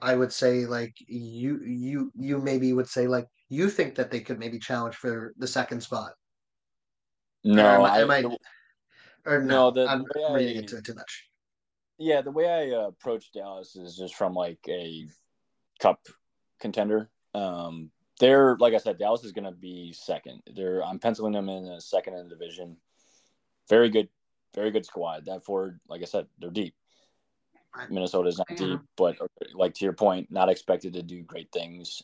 I 0.00 0.16
would 0.16 0.32
say 0.32 0.66
like 0.66 0.94
you 1.06 1.60
you 1.64 2.12
you 2.18 2.38
maybe 2.38 2.72
would 2.72 2.88
say 2.88 3.06
like 3.06 3.26
you 3.48 3.70
think 3.70 3.94
that 3.96 4.10
they 4.10 4.20
could 4.20 4.38
maybe 4.38 4.58
challenge 4.58 4.96
for 4.96 5.32
the 5.38 5.46
second 5.46 5.82
spot. 5.82 6.12
No, 7.44 7.80
or 7.80 7.88
am, 7.88 8.10
I, 8.10 8.18
I, 8.18 8.22
or 9.26 9.42
no, 9.42 9.44
no 9.44 9.70
the, 9.70 9.88
I'm 9.88 10.02
the 10.02 10.32
reading 10.34 10.56
I, 10.56 10.60
into 10.60 10.78
it 10.78 10.84
too 10.84 10.94
much. 10.94 11.28
Yeah, 11.98 12.22
the 12.22 12.30
way 12.30 12.48
I 12.48 12.76
uh, 12.76 12.88
approach 12.88 13.32
Dallas 13.32 13.76
is 13.76 13.96
just 13.96 14.14
from 14.14 14.34
like 14.34 14.58
a 14.68 15.06
cup 15.80 16.00
contender. 16.60 17.10
Um, 17.34 17.90
they're 18.18 18.56
like 18.58 18.74
I 18.74 18.78
said, 18.78 18.98
Dallas 18.98 19.24
is 19.24 19.32
going 19.32 19.44
to 19.44 19.52
be 19.52 19.92
second. 19.92 20.42
They're 20.54 20.84
I'm 20.84 20.98
penciling 20.98 21.32
them 21.32 21.48
in 21.48 21.66
a 21.66 21.80
second 21.80 22.14
in 22.14 22.28
the 22.28 22.34
division 22.34 22.76
very 23.72 23.88
good, 23.88 24.08
very 24.54 24.70
good 24.70 24.84
squad. 24.84 25.24
That 25.24 25.46
Ford, 25.46 25.80
like 25.88 26.02
I 26.02 26.04
said, 26.04 26.26
they're 26.38 26.50
deep. 26.50 26.74
Minnesota's 27.88 28.36
not 28.36 28.54
deep, 28.54 28.80
but 28.98 29.16
like 29.54 29.72
to 29.76 29.84
your 29.86 29.94
point, 29.94 30.30
not 30.30 30.50
expected 30.50 30.92
to 30.92 31.02
do 31.02 31.22
great 31.22 31.50
things. 31.52 32.02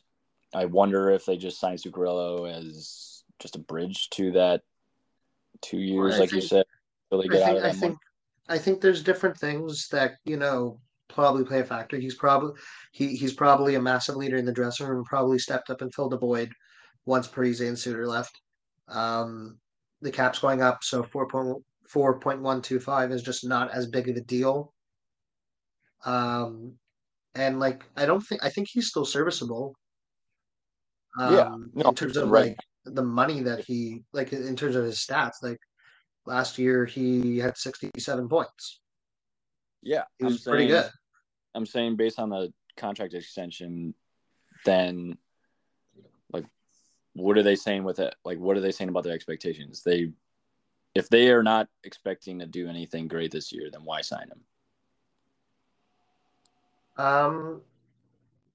I 0.55 0.65
wonder 0.65 1.11
if 1.11 1.27
they 1.27 1.37
just 1.37 1.61
signed 1.61 1.79
Zuccarello 1.79 2.51
as 2.51 3.23
just 3.39 3.55
a 3.55 3.59
bridge 3.59 4.09
to 4.11 4.33
that 4.33 4.63
two 5.61 5.77
years, 5.77 6.13
well, 6.13 6.21
like 6.21 6.31
think, 6.31 6.43
you 6.43 6.49
said, 6.49 6.65
really 7.13 7.29
get 7.29 7.45
think, 7.45 7.51
out 7.51 7.57
of. 7.59 7.65
I 7.65 7.73
think, 7.73 7.99
I 8.49 8.57
think 8.57 8.81
there's 8.81 9.03
different 9.03 9.37
things 9.37 9.89
that 9.89 10.15
you 10.25 10.39
know 10.39 10.81
probably 11.09 11.45
play 11.45 11.61
a 11.61 11.65
factor. 11.65 11.99
He's 11.99 12.15
probably 12.15 12.53
he 12.93 13.15
he's 13.15 13.35
probably 13.35 13.75
a 13.75 13.83
massive 13.83 14.17
leader 14.17 14.39
in 14.39 14.47
the 14.47 14.53
dressing 14.53 14.87
room. 14.87 15.05
Probably 15.05 15.39
stepped 15.39 15.69
up 15.69 15.83
and 15.83 15.95
filled 15.95 16.15
a 16.15 16.17
void 16.17 16.51
once 17.05 17.29
Parise 17.29 17.67
and 17.67 17.79
Suter 17.79 18.07
left. 18.07 18.41
Um, 18.89 19.59
the 20.01 20.11
cap's 20.11 20.39
going 20.39 20.63
up, 20.63 20.85
so 20.85 21.03
4.125 21.03 23.13
is 23.13 23.23
just 23.23 23.47
not 23.47 23.71
as 23.73 23.87
big 23.87 24.09
of 24.09 24.17
a 24.17 24.21
deal. 24.21 24.73
Um, 26.05 26.75
and 27.35 27.59
like 27.59 27.85
I 27.97 28.07
don't 28.07 28.21
think 28.21 28.45
I 28.45 28.51
think 28.51 28.69
he's 28.69 28.89
still 28.89 29.05
serviceable. 29.05 29.75
Um, 31.19 31.35
yeah, 31.35 31.57
no, 31.75 31.89
in 31.89 31.95
terms 31.95 32.17
of 32.17 32.31
right. 32.31 32.49
like 32.49 32.57
the 32.85 33.03
money 33.03 33.43
that 33.43 33.65
he 33.65 34.05
like 34.13 34.33
in 34.33 34.55
terms 34.55 34.77
of 34.77 34.85
his 34.85 34.99
stats, 34.99 35.43
like 35.43 35.59
Last 36.29 36.59
year 36.59 36.85
he 36.85 37.39
had 37.39 37.57
67 37.57 38.29
points. 38.29 38.81
Yeah, 39.83 40.03
He 40.19 40.27
was 40.27 40.35
I'm 40.35 40.39
saying, 40.39 40.53
pretty 40.53 40.67
good. 40.67 40.91
I'm 41.55 41.65
saying 41.65 41.97
based 41.97 42.19
on 42.19 42.29
the 42.29 42.53
contract 42.77 43.15
extension, 43.15 43.95
then 44.67 45.17
what 47.19 47.37
are 47.39 47.43
they 47.43 47.57
saying 47.57 47.85
with 47.85 47.99
it? 47.99 48.15
Like 48.25 48.39
what 48.39 48.57
are 48.57 48.61
they 48.61 48.73
saying 48.73 48.91
about 48.91 49.05
their 49.05 49.15
expectations? 49.15 49.83
They 49.83 50.13
if 50.95 51.09
they 51.09 51.31
are 51.31 51.43
not 51.43 51.69
expecting 51.85 52.39
to 52.39 52.47
do 52.47 52.69
anything 52.69 53.09
great 53.09 53.31
this 53.31 53.53
year, 53.53 53.71
then 53.71 53.83
why 53.85 54.01
sign 54.01 54.29
him? 54.29 54.41
Um, 57.05 57.63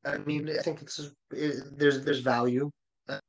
I 0.05 0.17
mean, 0.17 0.49
I 0.49 0.61
think 0.61 0.81
it's 0.81 0.99
it, 1.31 1.77
there's 1.77 2.03
there's 2.03 2.19
value. 2.19 2.69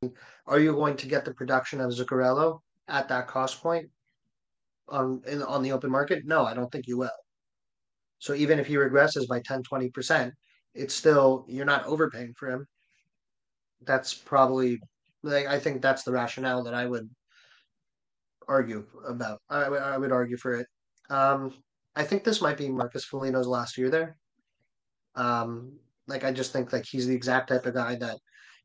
Mean, 0.03 0.12
are 0.47 0.61
you 0.61 0.72
going 0.72 0.97
to 0.97 1.07
get 1.07 1.24
the 1.24 1.35
production 1.35 1.80
of 1.80 1.93
Zuccarello 1.93 2.61
at 2.89 3.09
that 3.09 3.26
cost 3.26 3.62
point 3.62 3.89
on 4.89 5.22
in, 5.26 5.43
on 5.43 5.62
the 5.62 5.72
open 5.72 5.91
market? 5.91 6.24
No, 6.24 6.45
I 6.45 6.55
don't 6.55 6.70
think 6.70 6.87
you 6.87 6.99
will. 6.99 7.11
So 8.18 8.35
even 8.35 8.59
if 8.59 8.66
he 8.66 8.74
regresses 8.76 9.28
by 9.28 9.41
10, 9.41 9.64
20%, 9.64 10.32
it's 10.74 10.95
still 10.95 11.45
you're 11.47 11.66
not 11.66 11.85
overpaying 11.85 12.35
for 12.39 12.49
him. 12.49 12.66
That's 13.85 14.14
probably 14.14 14.80
like 15.25 15.47
I 15.47 15.59
think 15.59 15.83
that's 15.83 16.03
the 16.05 16.12
rationale 16.12 16.62
that 16.64 16.75
I 16.75 16.87
would 16.87 17.09
argue 18.47 18.87
about. 19.09 19.41
I 19.49 19.68
would 19.68 19.83
I 19.83 19.99
would 19.99 20.12
argue 20.12 20.37
for 20.37 20.55
it. 20.55 20.66
Um, 21.11 21.55
I 21.97 22.05
think 22.05 22.25
this 22.25 22.43
might 22.43 22.59
be 22.59 22.68
Marcus 22.68 23.05
Foligno's 23.05 23.47
last 23.47 23.79
year 23.79 23.91
there. 23.91 24.16
Um, 25.16 25.79
like 26.07 26.25
I 26.25 26.33
just 26.33 26.53
think 26.53 26.72
like 26.72 26.85
he's 26.87 27.07
the 27.07 27.14
exact 27.14 27.49
type 27.49 27.66
of 27.66 27.75
guy 27.75 27.97
that 27.97 28.18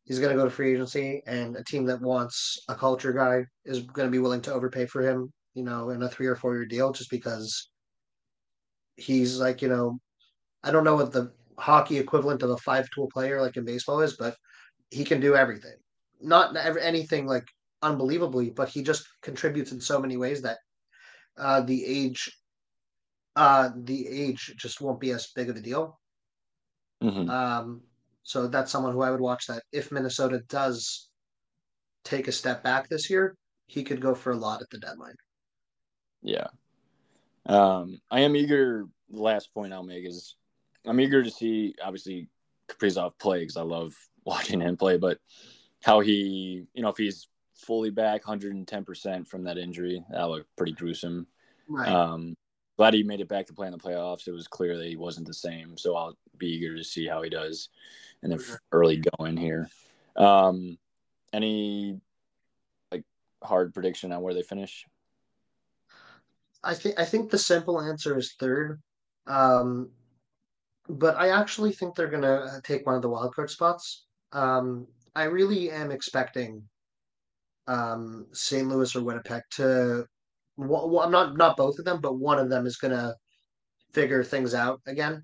he's 0.03 0.19
going 0.19 0.31
to 0.31 0.37
go 0.37 0.45
to 0.45 0.51
free 0.51 0.73
agency, 0.73 1.21
and 1.25 1.55
a 1.55 1.63
team 1.63 1.85
that 1.85 2.01
wants 2.01 2.59
a 2.67 2.75
culture 2.75 3.13
guy 3.13 3.45
is 3.65 3.81
going 3.81 4.07
to 4.07 4.11
be 4.11 4.19
willing 4.19 4.41
to 4.41 4.53
overpay 4.53 4.85
for 4.85 5.01
him. 5.01 5.31
You 5.53 5.63
know, 5.63 5.89
in 5.89 6.03
a 6.03 6.09
three 6.09 6.27
or 6.27 6.35
four 6.35 6.55
year 6.55 6.65
deal, 6.65 6.91
just 6.91 7.09
because 7.09 7.69
he's 8.97 9.39
like 9.39 9.61
you 9.61 9.69
know, 9.69 9.97
I 10.63 10.71
don't 10.71 10.83
know 10.83 10.95
what 10.95 11.13
the 11.13 11.31
hockey 11.57 11.97
equivalent 11.97 12.43
of 12.43 12.49
a 12.49 12.57
five 12.57 12.89
tool 12.93 13.09
player 13.13 13.41
like 13.41 13.57
in 13.57 13.65
baseball 13.65 14.01
is, 14.01 14.17
but 14.17 14.35
he 14.91 15.03
can 15.05 15.21
do 15.21 15.35
everything. 15.35 15.75
Not 16.21 16.55
ev- 16.55 16.77
anything 16.77 17.25
like 17.25 17.47
unbelievably, 17.81 18.51
but 18.51 18.69
he 18.69 18.83
just 18.83 19.07
contributes 19.21 19.71
in 19.71 19.79
so 19.79 19.99
many 19.99 20.17
ways 20.17 20.41
that 20.41 20.57
uh, 21.37 21.61
the 21.61 21.85
age, 21.85 22.31
uh, 23.35 23.69
the 23.75 24.07
age 24.07 24.53
just 24.57 24.81
won't 24.81 24.99
be 24.99 25.11
as 25.11 25.31
big 25.35 25.49
of 25.49 25.55
a 25.55 25.61
deal. 25.61 25.99
Mm-hmm. 27.01 27.29
Um, 27.29 27.81
so 28.23 28.47
that's 28.47 28.71
someone 28.71 28.93
who 28.93 29.01
I 29.01 29.11
would 29.11 29.21
watch. 29.21 29.47
That 29.47 29.63
if 29.71 29.91
Minnesota 29.91 30.41
does 30.49 31.09
take 32.03 32.27
a 32.27 32.31
step 32.33 32.63
back 32.63 32.89
this 32.89 33.09
year, 33.09 33.35
he 33.67 33.83
could 33.83 34.01
go 34.01 34.13
for 34.13 34.31
a 34.31 34.37
lot 34.37 34.61
at 34.61 34.69
the 34.69 34.79
deadline. 34.79 35.15
Yeah. 36.21 36.47
Um, 37.45 37.99
I 38.11 38.21
am 38.21 38.35
eager. 38.35 38.85
The 39.09 39.21
last 39.21 39.53
point 39.53 39.73
I'll 39.73 39.83
make 39.83 40.05
is 40.05 40.35
I'm 40.85 40.99
eager 40.99 41.23
to 41.23 41.31
see 41.31 41.75
obviously 41.83 42.29
Kaprizov 42.69 43.17
play 43.19 43.39
because 43.39 43.57
I 43.57 43.63
love 43.63 43.93
watching 44.25 44.61
him 44.61 44.77
play, 44.77 44.97
but 44.97 45.17
how 45.83 45.99
he, 45.99 46.65
you 46.73 46.81
know, 46.81 46.89
if 46.89 46.97
he's 46.97 47.27
fully 47.53 47.89
back 47.89 48.23
110% 48.23 49.27
from 49.27 49.43
that 49.43 49.57
injury, 49.57 50.03
that 50.11 50.29
looked 50.29 50.55
pretty 50.55 50.73
gruesome. 50.73 51.27
Right. 51.67 51.87
Um, 51.89 52.35
glad 52.77 52.93
he 52.93 53.03
made 53.03 53.21
it 53.21 53.27
back 53.27 53.45
to 53.47 53.53
play 53.53 53.67
in 53.67 53.73
the 53.73 53.79
playoffs. 53.79 54.27
It 54.27 54.31
was 54.31 54.47
clear 54.47 54.77
that 54.77 54.87
he 54.87 54.95
wasn't 54.95 55.27
the 55.27 55.33
same, 55.33 55.77
so 55.77 55.95
I'll 55.95 56.17
be 56.37 56.47
eager 56.47 56.75
to 56.75 56.83
see 56.83 57.05
how 57.05 57.21
he 57.21 57.29
does 57.29 57.69
in 58.23 58.29
the 58.29 58.39
Sure. 58.39 58.61
early 58.71 59.01
going 59.17 59.37
here. 59.37 59.69
Um, 60.15 60.77
any 61.33 61.99
like 62.91 63.03
hard 63.43 63.73
prediction 63.73 64.11
on 64.11 64.21
where 64.21 64.33
they 64.33 64.43
finish? 64.43 64.85
I 66.63 66.73
think 66.73 66.99
I 66.99 67.05
think 67.05 67.29
the 67.29 67.37
simple 67.37 67.81
answer 67.81 68.17
is 68.17 68.33
third. 68.33 68.81
Um, 69.27 69.91
but 70.89 71.15
I 71.15 71.29
actually 71.29 71.71
think 71.71 71.95
they're 71.95 72.07
gonna 72.07 72.61
take 72.63 72.85
one 72.85 72.95
of 72.95 73.01
the 73.01 73.09
wild 73.09 73.35
card 73.35 73.49
spots. 73.49 74.05
Um, 74.31 74.87
I 75.15 75.23
really 75.23 75.71
am 75.71 75.91
expecting 75.91 76.63
um, 77.67 78.27
St. 78.33 78.67
Louis 78.67 78.95
or 78.95 79.03
Winnipeg 79.03 79.43
to. 79.51 80.05
Well, 80.57 80.99
I'm 80.99 81.11
not 81.11 81.37
not 81.37 81.57
both 81.57 81.79
of 81.79 81.85
them, 81.85 82.01
but 82.01 82.17
one 82.19 82.39
of 82.39 82.49
them 82.49 82.65
is 82.65 82.77
gonna 82.77 83.15
figure 83.93 84.23
things 84.23 84.53
out 84.53 84.81
again. 84.87 85.23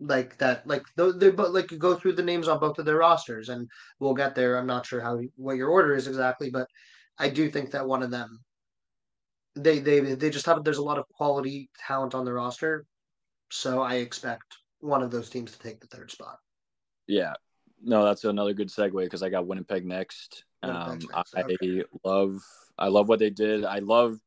Like 0.00 0.38
that, 0.38 0.66
like 0.66 0.84
they 0.96 1.30
but 1.30 1.52
like 1.52 1.70
you 1.72 1.78
go 1.78 1.94
through 1.94 2.14
the 2.14 2.22
names 2.22 2.48
on 2.48 2.60
both 2.60 2.78
of 2.78 2.86
their 2.86 2.98
rosters, 2.98 3.48
and 3.48 3.68
we'll 3.98 4.14
get 4.14 4.34
there. 4.34 4.56
I'm 4.56 4.66
not 4.66 4.86
sure 4.86 5.00
how 5.00 5.20
what 5.36 5.56
your 5.56 5.70
order 5.70 5.94
is 5.94 6.06
exactly, 6.06 6.50
but 6.50 6.68
I 7.18 7.28
do 7.28 7.50
think 7.50 7.72
that 7.72 7.86
one 7.86 8.02
of 8.02 8.10
them 8.10 8.40
they 9.56 9.78
they 9.80 10.00
they 10.00 10.30
just 10.30 10.46
have 10.46 10.62
there's 10.64 10.78
a 10.78 10.82
lot 10.82 10.98
of 10.98 11.04
quality 11.16 11.68
talent 11.86 12.14
on 12.14 12.24
the 12.24 12.32
roster, 12.32 12.84
so 13.50 13.80
I 13.82 13.96
expect 13.96 14.56
one 14.80 15.02
of 15.02 15.10
those 15.10 15.30
teams 15.30 15.52
to 15.52 15.58
take 15.58 15.80
the 15.80 15.88
third 15.88 16.10
spot. 16.10 16.36
Yeah, 17.06 17.34
no, 17.82 18.04
that's 18.04 18.24
another 18.24 18.52
good 18.52 18.68
segue 18.68 19.04
because 19.04 19.22
I 19.22 19.28
got 19.28 19.46
Winnipeg 19.46 19.84
next. 19.84 20.44
Um, 20.62 20.98
next, 20.98 21.34
I 21.34 21.42
okay. 21.42 21.84
love, 22.04 22.40
I 22.76 22.88
love 22.88 23.08
what 23.08 23.18
they 23.18 23.30
did. 23.30 23.64
I 23.64 23.78
love 23.78 24.18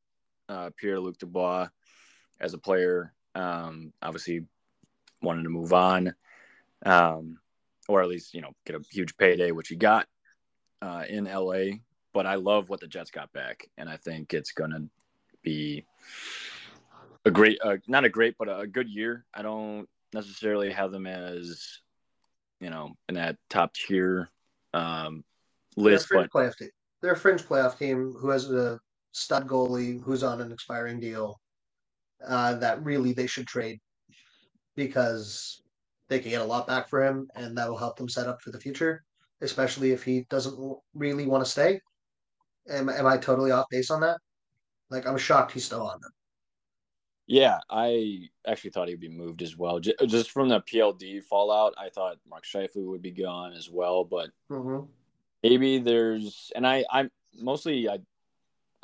uh, 0.50 0.70
Pierre 0.78 1.00
Luc 1.00 1.18
Dubois 1.18 1.68
as 2.40 2.54
a 2.54 2.58
player. 2.58 3.14
Um, 3.36 3.94
obviously, 4.02 4.46
wanted 5.22 5.44
to 5.44 5.50
move 5.50 5.74
on, 5.74 6.14
um, 6.86 7.40
or 7.88 8.02
at 8.02 8.10
least 8.10 8.34
you 8.34 8.42
know 8.42 8.52
get 8.66 8.76
a 8.76 8.82
huge 8.90 9.18
payday, 9.18 9.52
which 9.52 9.70
he 9.70 9.76
got 9.76 10.08
uh, 10.82 11.04
in 11.08 11.26
LA. 11.26 11.78
But 12.14 12.26
I 12.26 12.36
love 12.36 12.70
what 12.70 12.82
the 12.82 12.88
Jets 12.88 13.12
got 13.12 13.32
back, 13.32 13.70
and 13.78 13.90
I 13.90 13.98
think 13.98 14.34
it's 14.34 14.52
gonna 14.52 14.84
be 15.42 15.86
a 17.26 17.32
great, 17.32 17.60
uh, 17.64 17.78
not 17.88 18.04
a 18.04 18.10
great, 18.10 18.36
but 18.38 18.50
a 18.50 18.68
good 18.68 18.90
year. 18.90 19.26
I 19.34 19.42
don't 19.42 19.88
necessarily 20.14 20.72
have 20.72 20.92
them 20.92 21.08
as 21.08 21.80
you 22.62 22.70
know 22.70 22.94
in 23.10 23.16
that 23.16 23.36
top 23.50 23.74
tier 23.74 24.30
um, 24.74 25.24
They're 25.76 25.86
a 25.86 25.90
list, 25.96 26.08
but 26.10 26.32
playoff 26.32 26.58
team. 26.58 26.70
They're 27.02 27.14
a 27.14 27.18
fringe 27.18 27.44
playoff 27.44 27.78
team 27.78 28.14
who 28.18 28.30
has 28.30 28.50
a 28.50 28.80
stud 29.12 29.48
goalie 29.48 30.02
who's 30.02 30.24
on 30.24 30.40
an 30.40 30.52
expiring 30.52 31.00
deal. 31.00 31.42
Uh, 32.26 32.54
that 32.56 32.84
really 32.84 33.14
they 33.14 33.26
should 33.26 33.48
trade 33.48 33.80
because 34.76 35.64
they 36.08 36.20
can 36.20 36.30
get 36.30 36.42
a 36.42 36.46
lot 36.46 36.68
back 36.68 36.88
for 36.88 37.04
him, 37.04 37.28
and 37.36 37.58
that 37.58 37.68
will 37.68 37.78
help 37.78 37.98
them 37.98 38.08
set 38.08 38.28
up 38.28 38.42
for 38.42 38.52
the 38.52 38.60
future. 38.60 39.04
Especially 39.42 39.92
if 39.92 40.04
he 40.04 40.28
doesn't 40.30 40.78
really 40.94 41.26
want 41.26 41.44
to 41.44 41.50
stay. 41.50 41.82
Am, 42.70 42.90
am 42.90 43.08
I 43.08 43.18
totally 43.18 43.50
off 43.50 43.66
base 43.72 43.90
on 43.90 44.02
that? 44.02 44.20
Like 44.92 45.08
I'm 45.08 45.18
shocked 45.18 45.54
he's 45.54 45.66
still 45.66 45.82
on 45.82 46.00
them. 46.00 46.12
Yeah, 47.28 47.60
I 47.70 48.30
actually 48.46 48.72
thought 48.72 48.90
he'd 48.90 49.00
be 49.00 49.08
moved 49.08 49.42
as 49.42 49.56
well. 49.58 49.80
Just 49.80 50.32
from 50.32 50.50
the 50.50 50.60
PLD 50.62 51.24
fallout, 51.24 51.74
I 51.78 51.90
thought 51.90 52.18
Mark 52.30 52.44
Scheifele 52.46 52.86
would 52.88 53.02
be 53.02 53.12
gone 53.12 53.54
as 53.54 53.70
well, 53.70 54.04
but 54.04 54.30
Mm-hmm. 54.50 54.86
maybe 55.44 55.78
there's 55.80 56.52
and 56.56 56.68
I 56.68 56.84
I'm 56.92 57.10
mostly 57.34 57.88
I 57.88 58.00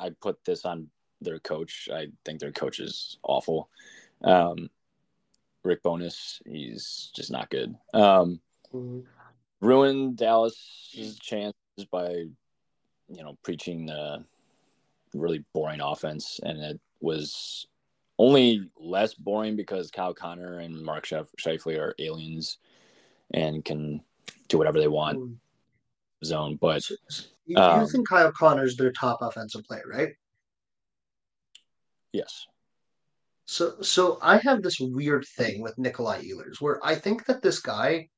I 0.00 0.10
put 0.10 0.44
this 0.44 0.64
on 0.64 0.88
their 1.20 1.38
coach. 1.40 1.88
I 1.92 2.08
think 2.24 2.40
their 2.40 2.52
coach 2.52 2.80
is 2.80 3.18
awful. 3.22 3.68
Um, 4.24 4.70
Rick 5.64 5.82
Bowness, 5.82 6.40
he's 6.46 7.10
just 7.14 7.30
not 7.30 7.50
good. 7.50 7.74
Um, 7.92 8.40
Mm-hmm. 8.74 9.00
ruined 9.60 10.16
Dallas's 10.16 11.18
chances 11.20 11.54
by 11.90 12.08
you 12.10 13.22
know 13.22 13.36
preaching 13.42 13.86
the 13.86 14.24
really 15.14 15.44
boring 15.52 15.80
offense, 15.80 16.40
and 16.42 16.58
it 16.62 16.80
was 17.00 17.66
only 18.18 18.68
less 18.78 19.14
boring 19.14 19.56
because 19.56 19.90
Kyle 19.90 20.14
Connor 20.14 20.58
and 20.58 20.82
Mark 20.82 21.06
Scheif- 21.06 21.28
Scheifele 21.40 21.78
are 21.78 21.94
aliens 21.98 22.58
and 23.32 23.64
can 23.64 24.02
do 24.48 24.58
whatever 24.58 24.78
they 24.78 24.88
want 24.88 25.38
zone. 26.24 26.56
But 26.60 26.82
So- 26.82 26.96
you, 27.46 27.54
you 27.54 27.62
Um, 27.62 27.86
think 27.86 28.08
Kyle 28.08 28.32
Connor's 28.32 28.76
their 28.76 28.92
top 28.92 29.22
offensive 29.22 29.64
player, 29.64 29.84
right? 29.86 30.14
yes, 32.12 32.46
So, 33.44 33.80
so 33.80 34.18
I 34.20 34.38
have 34.38 34.62
this 34.62 34.78
weird 34.80 35.24
thing 35.36 35.62
with 35.62 35.78
Nikolai 35.78 36.22
Ehlers 36.24 36.60
where 36.60 36.84
I 36.84 36.94
think 36.94 37.24
that 37.26 37.40
this 37.40 37.60
guy, 37.60 38.10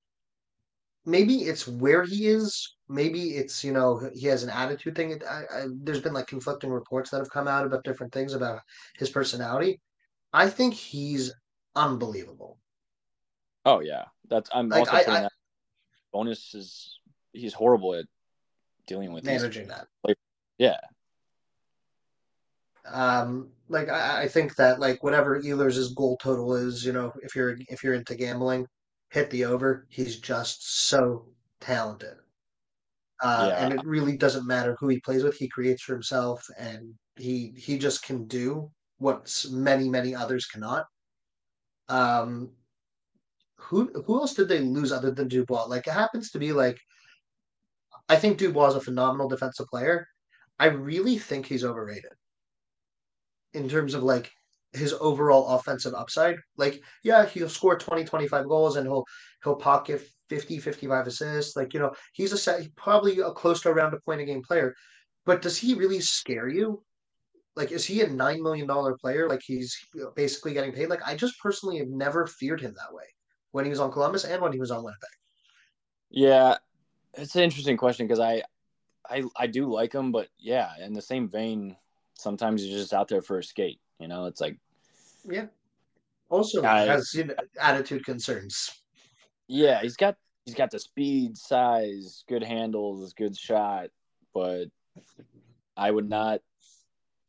maybe 1.05 1.43
it's 1.45 1.69
where 1.69 2.03
he 2.05 2.27
is, 2.27 2.77
maybe 2.89 3.37
it's 3.37 3.63
you 3.63 3.73
know 3.73 4.11
he 4.15 4.27
has 4.27 4.43
an 4.43 4.51
attitude 4.51 4.97
thing. 4.97 5.23
I, 5.29 5.43
I, 5.55 5.67
there's 5.83 6.01
been 6.01 6.15
like 6.15 6.27
conflicting 6.27 6.71
reports 6.71 7.11
that 7.11 7.19
have 7.19 7.31
come 7.31 7.47
out 7.47 7.67
about 7.67 7.85
different 7.85 8.13
things 8.13 8.35
about 8.35 8.61
his 8.97 9.11
personality. 9.11 9.81
I 10.33 10.49
think 10.49 10.75
he's 10.75 11.33
unbelievable. 11.75 12.59
oh 13.65 13.81
yeah, 13.81 14.05
that's 14.29 14.51
I'm 14.53 14.69
Like 14.69 14.93
also 14.93 14.97
I, 14.97 15.01
I 15.01 15.21
that 15.23 15.33
Bowness 16.13 16.55
is 16.55 16.99
he's 17.33 17.55
horrible 17.55 17.95
at 17.95 18.07
dealing 18.87 19.13
with 19.13 19.25
managing 19.25 19.69
that. 19.69 19.87
Yeah, 20.59 20.77
Um, 22.85 23.51
like 23.69 23.89
I, 23.89 24.23
I 24.23 24.29
think 24.29 24.57
that 24.57 24.81
like 24.81 25.03
whatever 25.03 25.41
Ehlers' 25.41 25.95
goal 25.95 26.19
total 26.19 26.55
is, 26.55 26.85
you 26.85 26.93
know, 26.93 27.13
if 27.23 27.35
you're 27.35 27.57
if 27.69 27.83
you're 27.83 27.95
into 27.95 28.15
gambling, 28.15 28.67
hit 29.11 29.31
the 29.31 29.45
over. 29.45 29.87
He's 29.89 30.19
just 30.19 30.89
so 30.89 31.27
talented. 31.61 32.17
Uh, 33.23 33.47
yeah, 33.51 33.65
and 33.65 33.75
it 33.75 33.85
really 33.85 34.17
doesn't 34.17 34.47
matter 34.47 34.77
who 34.79 34.89
he 34.89 35.01
plays 35.01 35.23
with. 35.23 35.37
He 35.37 35.49
creates 35.49 35.83
for 35.83 35.93
himself, 35.93 36.45
and 36.59 36.95
he 37.17 37.53
he 37.57 37.79
just 37.79 38.03
can 38.03 38.27
do 38.27 38.71
what 39.01 39.45
many 39.51 39.89
many 39.89 40.15
others 40.15 40.47
cannot. 40.47 40.87
Um, 41.89 42.51
who 43.57 43.91
who 44.07 44.21
else 44.21 44.35
did 44.35 44.49
they 44.49 44.61
lose 44.61 44.93
other 44.93 45.11
than 45.11 45.29
Dubois? 45.29 45.65
Like 45.65 45.87
it 45.87 45.93
happens 45.93 46.31
to 46.31 46.39
be 46.39 46.53
like 46.53 46.79
I 48.09 48.17
think 48.17 48.39
Dubois 48.39 48.69
is 48.69 48.75
a 48.77 48.81
phenomenal 48.81 49.29
defensive 49.29 49.67
player. 49.67 50.07
I 50.59 50.67
really 50.67 51.19
think 51.19 51.47
he's 51.47 51.65
overrated 51.65 52.13
in 53.55 53.69
terms 53.69 53.95
of 53.95 54.03
like 54.03 54.31
his 54.73 54.95
overall 55.01 55.49
offensive 55.49 55.95
upside. 55.95 56.37
Like, 56.57 56.83
yeah, 57.03 57.27
he'll 57.27 57.49
score 57.49 57.79
20, 57.79 58.05
25 58.05 58.47
goals 58.47 58.77
and 58.77 58.87
he'll 58.87 59.05
he'll 59.43 59.57
pocket 59.57 60.03
50, 60.29 60.59
55 60.59 61.07
assists. 61.07 61.57
Like, 61.57 61.75
you 61.75 61.81
know, 61.81 61.93
he's 62.13 62.33
a 62.33 62.39
set 62.39 62.75
probably 62.77 63.19
a 63.21 63.31
close 63.31 63.63
to 63.63 63.71
around 63.71 63.95
a 63.95 64.01
point 64.01 64.21
a 64.21 64.25
game 64.25 64.43
player. 64.43 64.75
But 65.25 65.43
does 65.43 65.57
he 65.57 65.75
really 65.75 66.01
scare 66.01 66.49
you? 66.49 66.83
Like, 67.61 67.73
is 67.73 67.85
he 67.85 68.01
a 68.01 68.07
nine 68.07 68.43
million 68.43 68.67
dollar 68.67 68.97
player? 68.97 69.29
Like 69.29 69.43
he's 69.45 69.77
basically 70.17 70.55
getting 70.55 70.73
paid? 70.73 70.89
Like, 70.89 71.07
I 71.07 71.15
just 71.15 71.39
personally 71.43 71.77
have 71.77 71.89
never 71.89 72.27
feared 72.27 72.59
him 72.59 72.73
that 72.73 72.95
way 72.95 73.05
when 73.53 73.67
he 73.67 73.71
was 73.71 73.81
on 73.81 73.93
Columbus 73.93 74.25
and 74.25 74.41
when 74.41 74.51
he 74.51 74.59
was 74.59 74.71
on 74.71 74.83
Winnipeg. 74.83 75.11
Yeah, 76.09 76.57
it's 77.13 77.37
an 77.37 77.43
interesting 77.43 77.77
question 77.77 78.07
because 78.07 78.19
I, 78.19 78.43
I, 79.11 79.25
I 79.37 79.47
do 79.47 79.71
like 79.71 79.93
him, 79.93 80.11
but 80.11 80.29
yeah, 80.39 80.71
in 80.83 80.95
the 80.95 81.03
same 81.03 81.29
vein, 81.29 81.77
sometimes 82.15 82.63
he's 82.63 82.73
just 82.73 82.95
out 82.95 83.09
there 83.09 83.21
for 83.21 83.39
a 83.39 83.45
skate. 83.45 83.79
You 83.99 84.09
know, 84.09 84.25
it's 84.25 84.41
like, 84.41 84.57
yeah. 85.29 85.45
Also 86.31 86.65
I, 86.65 86.87
has 86.87 87.13
you 87.13 87.25
know, 87.25 87.35
attitude 87.61 88.07
concerns. 88.07 88.71
Yeah, 89.49 89.83
he's 89.83 89.97
got 89.97 90.17
he's 90.47 90.55
got 90.55 90.71
the 90.71 90.79
speed, 90.79 91.37
size, 91.37 92.25
good 92.27 92.43
handles, 92.43 93.13
good 93.13 93.37
shot, 93.37 93.91
but 94.33 94.69
I 95.77 95.91
would 95.91 96.09
not 96.09 96.41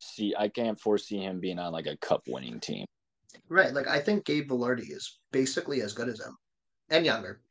see. 0.02 0.34
I 0.38 0.48
can't 0.50 0.80
foresee 0.80 1.20
him 1.20 1.40
being 1.40 1.60
on 1.60 1.72
like 1.72 1.88
a 1.88 1.98
cup 1.98 2.24
winning 2.28 2.60
team. 2.60 2.86
Right. 3.50 3.74
Like 3.74 3.88
I 3.88 4.00
think 4.00 4.26
Gabe 4.26 4.50
Vilardi 4.50 4.92
is 4.92 5.20
basically 5.32 5.82
as 5.82 5.94
good 5.94 6.10
as 6.10 6.20
him, 6.20 6.36
and 6.90 7.06
younger. 7.06 7.42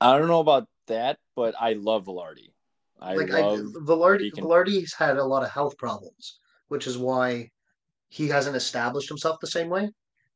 I 0.00 0.16
don't 0.16 0.28
know 0.28 0.40
about 0.40 0.68
that, 0.86 1.18
but 1.34 1.54
I 1.58 1.72
love 1.72 2.06
Vilardi. 2.06 2.52
I 3.00 3.14
like 3.14 3.30
love 3.30 3.58
I, 3.58 3.62
Vilardi. 3.80 4.32
Can... 4.32 4.44
Vilardi's 4.44 4.94
had 4.94 5.16
a 5.16 5.24
lot 5.24 5.42
of 5.42 5.50
health 5.50 5.76
problems, 5.78 6.38
which 6.68 6.86
is 6.86 6.98
why 6.98 7.50
he 8.08 8.28
hasn't 8.28 8.56
established 8.56 9.08
himself 9.08 9.38
the 9.40 9.46
same 9.46 9.68
way. 9.68 9.90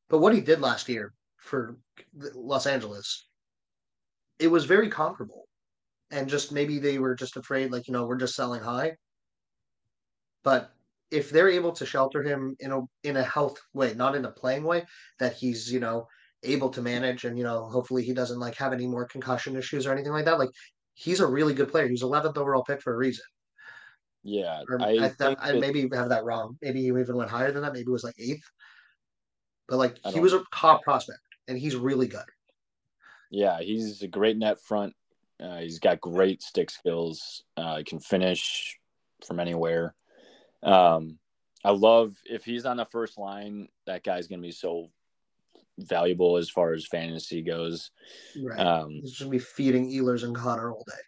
But 0.08 0.18
what 0.18 0.34
he 0.34 0.40
did 0.40 0.60
last 0.60 0.88
year 0.88 1.14
for 1.38 1.76
Los 2.34 2.66
Angeles, 2.66 3.28
it 4.38 4.48
was 4.48 4.64
very 4.64 4.90
comparable. 4.90 5.48
And 6.12 6.28
just 6.28 6.52
maybe 6.52 6.78
they 6.78 6.98
were 6.98 7.16
just 7.16 7.36
afraid, 7.36 7.72
like 7.72 7.88
you 7.88 7.92
know, 7.92 8.06
we're 8.06 8.18
just 8.18 8.36
selling 8.36 8.62
high. 8.62 8.96
But 10.44 10.72
if 11.10 11.30
they're 11.30 11.48
able 11.48 11.72
to 11.72 11.86
shelter 11.86 12.22
him 12.22 12.56
in 12.60 12.70
a 12.72 12.80
in 13.02 13.16
a 13.16 13.22
health 13.24 13.58
way, 13.74 13.94
not 13.94 14.14
in 14.14 14.24
a 14.24 14.30
playing 14.30 14.64
way, 14.64 14.84
that 15.18 15.34
he's 15.34 15.72
you 15.72 15.80
know 15.80 16.06
able 16.44 16.70
to 16.70 16.82
manage, 16.82 17.24
and 17.24 17.36
you 17.38 17.44
know, 17.44 17.68
hopefully 17.68 18.04
he 18.04 18.14
doesn't 18.14 18.38
like 18.38 18.54
have 18.56 18.72
any 18.72 18.86
more 18.86 19.06
concussion 19.06 19.56
issues 19.56 19.86
or 19.86 19.92
anything 19.92 20.12
like 20.12 20.26
that. 20.26 20.38
Like 20.38 20.50
he's 20.94 21.20
a 21.20 21.26
really 21.26 21.54
good 21.54 21.70
player. 21.70 21.88
He's 21.88 22.02
11th 22.02 22.36
overall 22.36 22.64
pick 22.64 22.82
for 22.82 22.94
a 22.94 22.96
reason. 22.96 23.24
Yeah, 24.24 24.62
or 24.68 24.80
I, 24.80 24.90
I, 24.90 25.08
that, 25.18 25.38
I 25.40 25.52
maybe 25.54 25.88
have 25.92 26.10
that 26.10 26.24
wrong. 26.24 26.56
Maybe 26.62 26.82
he 26.82 26.88
even 26.88 27.16
went 27.16 27.30
higher 27.30 27.50
than 27.50 27.62
that. 27.62 27.72
Maybe 27.72 27.88
it 27.88 27.90
was 27.90 28.04
like 28.04 28.14
eighth. 28.18 28.44
But 29.68 29.78
like 29.78 29.98
he 30.06 30.20
was 30.20 30.32
a 30.32 30.44
top 30.54 30.82
prospect, 30.82 31.20
and 31.48 31.58
he's 31.58 31.74
really 31.74 32.06
good. 32.06 32.24
Yeah, 33.30 33.60
he's 33.60 34.02
a 34.02 34.08
great 34.08 34.36
net 34.36 34.60
front. 34.60 34.94
Uh, 35.42 35.58
he's 35.58 35.78
got 35.78 36.00
great 36.00 36.42
stick 36.42 36.70
skills. 36.70 37.42
Uh, 37.56 37.78
he 37.78 37.84
can 37.84 37.98
finish 37.98 38.78
from 39.26 39.40
anywhere. 39.40 39.94
Um, 40.62 41.18
I 41.64 41.70
love 41.70 42.16
if 42.24 42.44
he's 42.44 42.66
on 42.66 42.76
the 42.76 42.84
first 42.84 43.18
line. 43.18 43.68
That 43.86 44.04
guy's 44.04 44.28
gonna 44.28 44.42
be 44.42 44.52
so 44.52 44.90
valuable 45.78 46.36
as 46.36 46.50
far 46.50 46.72
as 46.72 46.86
fantasy 46.86 47.42
goes. 47.42 47.90
Right. 48.40 48.58
Um, 48.58 49.00
he's 49.02 49.18
gonna 49.18 49.30
be 49.30 49.38
feeding 49.38 49.90
Ehlers 49.90 50.24
and 50.24 50.34
Connor 50.34 50.72
all 50.72 50.84
day. 50.86 51.02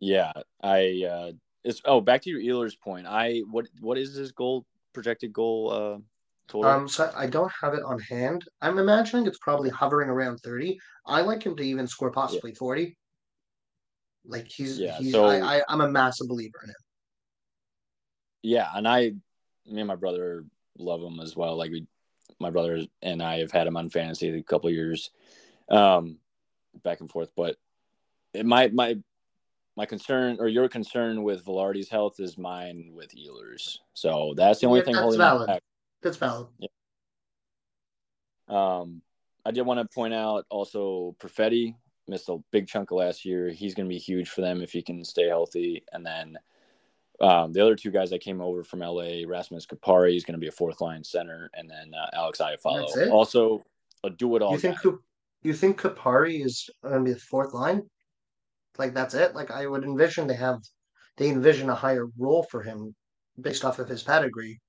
Yeah, 0.00 0.32
I. 0.62 1.04
Uh, 1.08 1.32
it's 1.64 1.80
oh 1.84 2.00
back 2.00 2.22
to 2.22 2.30
your 2.30 2.40
Ehlers 2.40 2.78
point. 2.78 3.06
I 3.06 3.42
what 3.50 3.68
what 3.80 3.98
is 3.98 4.14
his 4.14 4.32
goal 4.32 4.66
projected 4.92 5.32
goal? 5.32 5.70
Uh, 5.70 5.98
total? 6.48 6.70
Um, 6.70 6.88
so 6.88 7.12
I 7.16 7.26
don't 7.26 7.52
have 7.60 7.74
it 7.74 7.82
on 7.84 8.00
hand. 8.00 8.44
I'm 8.60 8.78
imagining 8.78 9.26
it's 9.26 9.38
probably 9.38 9.70
hovering 9.70 10.08
around 10.08 10.38
thirty. 10.38 10.80
I 11.06 11.20
like 11.20 11.44
him 11.44 11.56
to 11.56 11.62
even 11.62 11.86
score 11.86 12.10
possibly 12.10 12.50
yeah. 12.50 12.58
forty. 12.58 12.96
Like 14.24 14.48
he's 14.48 14.78
yeah, 14.78 14.98
he's 14.98 15.12
so, 15.12 15.24
I, 15.24 15.58
I 15.58 15.62
I'm 15.68 15.80
a 15.80 15.88
massive 15.88 16.28
believer 16.28 16.60
in 16.62 16.70
him. 16.70 16.76
Yeah, 18.42 18.68
and 18.74 18.86
I, 18.86 19.12
me 19.66 19.80
and 19.80 19.88
my 19.88 19.96
brother 19.96 20.44
love 20.78 21.02
him 21.02 21.20
as 21.20 21.36
well. 21.36 21.56
Like 21.56 21.70
we, 21.70 21.86
my 22.40 22.50
brother 22.50 22.82
and 23.02 23.22
I 23.22 23.38
have 23.38 23.52
had 23.52 23.66
him 23.66 23.76
on 23.76 23.90
fantasy 23.90 24.28
a 24.36 24.42
couple 24.42 24.70
years, 24.70 25.10
um, 25.68 26.18
back 26.82 27.00
and 27.00 27.10
forth. 27.10 27.30
But 27.36 27.56
it, 28.32 28.46
my 28.46 28.68
my 28.68 28.96
my 29.76 29.86
concern 29.86 30.36
or 30.38 30.48
your 30.48 30.68
concern 30.68 31.22
with 31.22 31.44
Vilardi's 31.44 31.88
health 31.88 32.20
is 32.20 32.38
mine 32.38 32.90
with 32.94 33.10
Ehlers. 33.14 33.78
So 33.94 34.34
that's 34.36 34.60
the 34.60 34.66
only 34.66 34.80
yeah, 34.80 34.84
thing 34.84 34.94
that's 34.94 35.02
holding 35.02 35.18
valid. 35.18 35.46
back. 35.46 35.62
That's 36.02 36.16
valid. 36.16 36.48
Yeah. 36.58 36.68
Um, 38.48 39.02
I 39.44 39.50
did 39.50 39.62
want 39.62 39.80
to 39.80 39.94
point 39.94 40.14
out 40.14 40.46
also 40.50 41.16
Perfetti 41.18 41.74
missed 42.08 42.28
a 42.28 42.38
big 42.50 42.66
chunk 42.66 42.90
of 42.90 42.98
last 42.98 43.24
year. 43.24 43.50
He's 43.50 43.74
going 43.74 43.88
to 43.88 43.94
be 43.94 43.98
huge 43.98 44.28
for 44.28 44.40
them 44.40 44.60
if 44.60 44.72
he 44.72 44.82
can 44.82 45.04
stay 45.04 45.28
healthy. 45.28 45.84
And 45.92 46.04
then 46.04 46.38
um, 47.20 47.52
the 47.52 47.60
other 47.60 47.76
two 47.76 47.90
guys 47.90 48.10
that 48.10 48.20
came 48.20 48.40
over 48.40 48.64
from 48.64 48.80
LA, 48.80 49.22
Rasmus 49.26 49.66
Kupari 49.66 50.16
is 50.16 50.24
going 50.24 50.34
to 50.34 50.40
be 50.40 50.48
a 50.48 50.52
fourth 50.52 50.80
line 50.80 51.04
center, 51.04 51.50
and 51.54 51.70
then 51.70 51.92
uh, 51.94 52.10
Alex 52.14 52.40
Iafallo. 52.40 53.10
Also, 53.10 53.62
a 54.02 54.10
do 54.10 54.34
it 54.36 54.42
all. 54.42 54.52
You 54.52 54.58
think 54.58 54.78
you 55.42 55.54
think 55.54 55.80
Kupari 55.80 56.44
is 56.44 56.68
going 56.82 56.96
to 56.96 57.04
be 57.04 57.12
the 57.12 57.20
fourth 57.20 57.54
line? 57.54 57.82
Like 58.78 58.94
that's 58.94 59.14
it? 59.14 59.34
Like 59.34 59.50
I 59.50 59.66
would 59.66 59.84
envision 59.84 60.26
they 60.26 60.34
have 60.34 60.58
they 61.16 61.28
envision 61.28 61.70
a 61.70 61.74
higher 61.74 62.06
role 62.18 62.42
for 62.50 62.62
him 62.62 62.94
based 63.40 63.64
off 63.64 63.78
of 63.78 63.88
his 63.88 64.02
pedigree. 64.02 64.60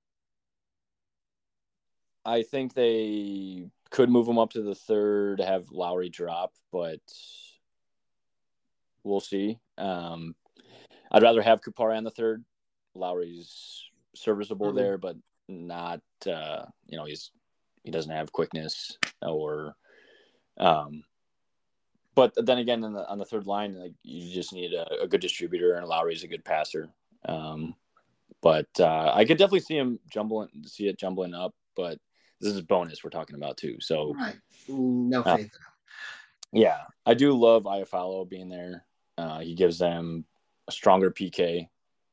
I 2.24 2.42
think 2.42 2.74
they 2.74 3.66
could 3.94 4.10
move 4.10 4.26
him 4.26 4.38
up 4.38 4.50
to 4.50 4.60
the 4.60 4.74
third, 4.74 5.38
have 5.38 5.70
Lowry 5.70 6.08
drop, 6.08 6.52
but 6.72 6.98
we'll 9.04 9.20
see. 9.20 9.60
Um, 9.78 10.34
I'd 11.12 11.22
rather 11.22 11.40
have 11.40 11.60
Kupari 11.60 11.96
on 11.96 12.02
the 12.02 12.10
third. 12.10 12.44
Lowry's 12.96 13.88
serviceable 14.16 14.66
mm-hmm. 14.68 14.76
there, 14.76 14.98
but 14.98 15.16
not 15.48 16.00
uh, 16.26 16.64
you 16.86 16.98
know 16.98 17.04
he's 17.04 17.30
he 17.84 17.92
doesn't 17.92 18.10
have 18.10 18.32
quickness 18.32 18.98
or 19.22 19.76
um 20.58 21.04
but 22.14 22.32
then 22.36 22.58
again 22.58 22.82
on 22.82 22.94
the 22.94 23.08
on 23.08 23.18
the 23.18 23.24
third 23.24 23.46
line 23.46 23.74
like 23.78 23.92
you 24.02 24.32
just 24.32 24.52
need 24.52 24.72
a, 24.72 25.02
a 25.02 25.06
good 25.06 25.20
distributor 25.20 25.74
and 25.74 25.86
Lowry's 25.86 26.22
a 26.22 26.28
good 26.28 26.44
passer 26.44 26.88
um 27.26 27.74
but 28.40 28.68
uh, 28.78 29.12
I 29.12 29.24
could 29.24 29.36
definitely 29.36 29.60
see 29.60 29.76
him 29.76 29.98
jumbling 30.10 30.48
see 30.64 30.88
it 30.88 30.98
jumbling 30.98 31.34
up 31.34 31.54
but 31.76 31.98
this 32.44 32.54
is 32.54 32.62
Bowness 32.62 33.02
we're 33.02 33.10
talking 33.10 33.36
about 33.36 33.56
too 33.56 33.76
so 33.80 34.14
right. 34.14 34.36
no 34.68 35.22
uh, 35.22 35.36
faith 35.36 35.52
uh, 35.54 35.70
yeah 36.52 36.82
I 37.04 37.14
do 37.14 37.32
love 37.32 37.64
Iafallo 37.64 38.28
being 38.28 38.48
there 38.48 38.84
uh, 39.16 39.40
he 39.40 39.54
gives 39.54 39.78
them 39.78 40.24
a 40.68 40.72
stronger 40.72 41.10
PK 41.10 41.68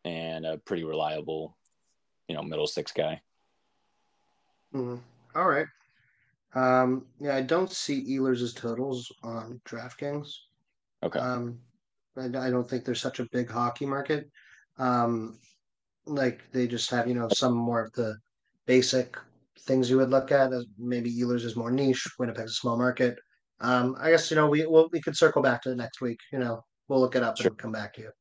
and 0.05 0.45
a 0.45 0.57
pretty 0.57 0.83
reliable, 0.83 1.55
you 2.27 2.35
know, 2.35 2.43
middle 2.43 2.67
six 2.67 2.91
guy. 2.91 3.21
Mm-hmm. 4.73 4.97
All 5.35 5.47
right. 5.47 5.67
Um, 6.53 7.05
yeah, 7.19 7.35
I 7.35 7.41
don't 7.41 7.71
see 7.71 8.17
Ehlers' 8.17 8.55
totals 8.55 9.11
on 9.23 9.61
DraftKings. 9.65 10.33
Okay. 11.03 11.19
Um, 11.19 11.59
I, 12.17 12.25
I 12.25 12.49
don't 12.49 12.69
think 12.69 12.83
there's 12.83 13.01
such 13.01 13.19
a 13.19 13.27
big 13.31 13.49
hockey 13.49 13.85
market. 13.85 14.29
Um, 14.77 15.37
like 16.05 16.41
they 16.51 16.67
just 16.67 16.89
have, 16.89 17.07
you 17.07 17.13
know, 17.13 17.29
some 17.29 17.53
more 17.53 17.85
of 17.85 17.93
the 17.93 18.17
basic 18.65 19.17
things 19.65 19.89
you 19.89 19.97
would 19.97 20.09
look 20.09 20.31
at. 20.31 20.53
As 20.53 20.65
maybe 20.77 21.13
Ehlers 21.13 21.43
is 21.43 21.55
more 21.55 21.71
niche. 21.71 22.07
Winnipeg's 22.19 22.51
a 22.51 22.55
small 22.55 22.77
market. 22.77 23.17
Um, 23.59 23.95
I 23.99 24.11
guess 24.11 24.29
you 24.31 24.35
know 24.35 24.49
we 24.49 24.65
we'll, 24.65 24.89
we 24.91 25.01
could 25.01 25.15
circle 25.15 25.41
back 25.41 25.61
to 25.63 25.69
the 25.69 25.75
next 25.75 26.01
week. 26.01 26.19
You 26.31 26.39
know, 26.39 26.63
we'll 26.87 26.99
look 26.99 27.15
it 27.15 27.23
up 27.23 27.37
sure. 27.37 27.47
and 27.47 27.57
come 27.57 27.71
back 27.71 27.93
to 27.95 28.01
you. 28.01 28.11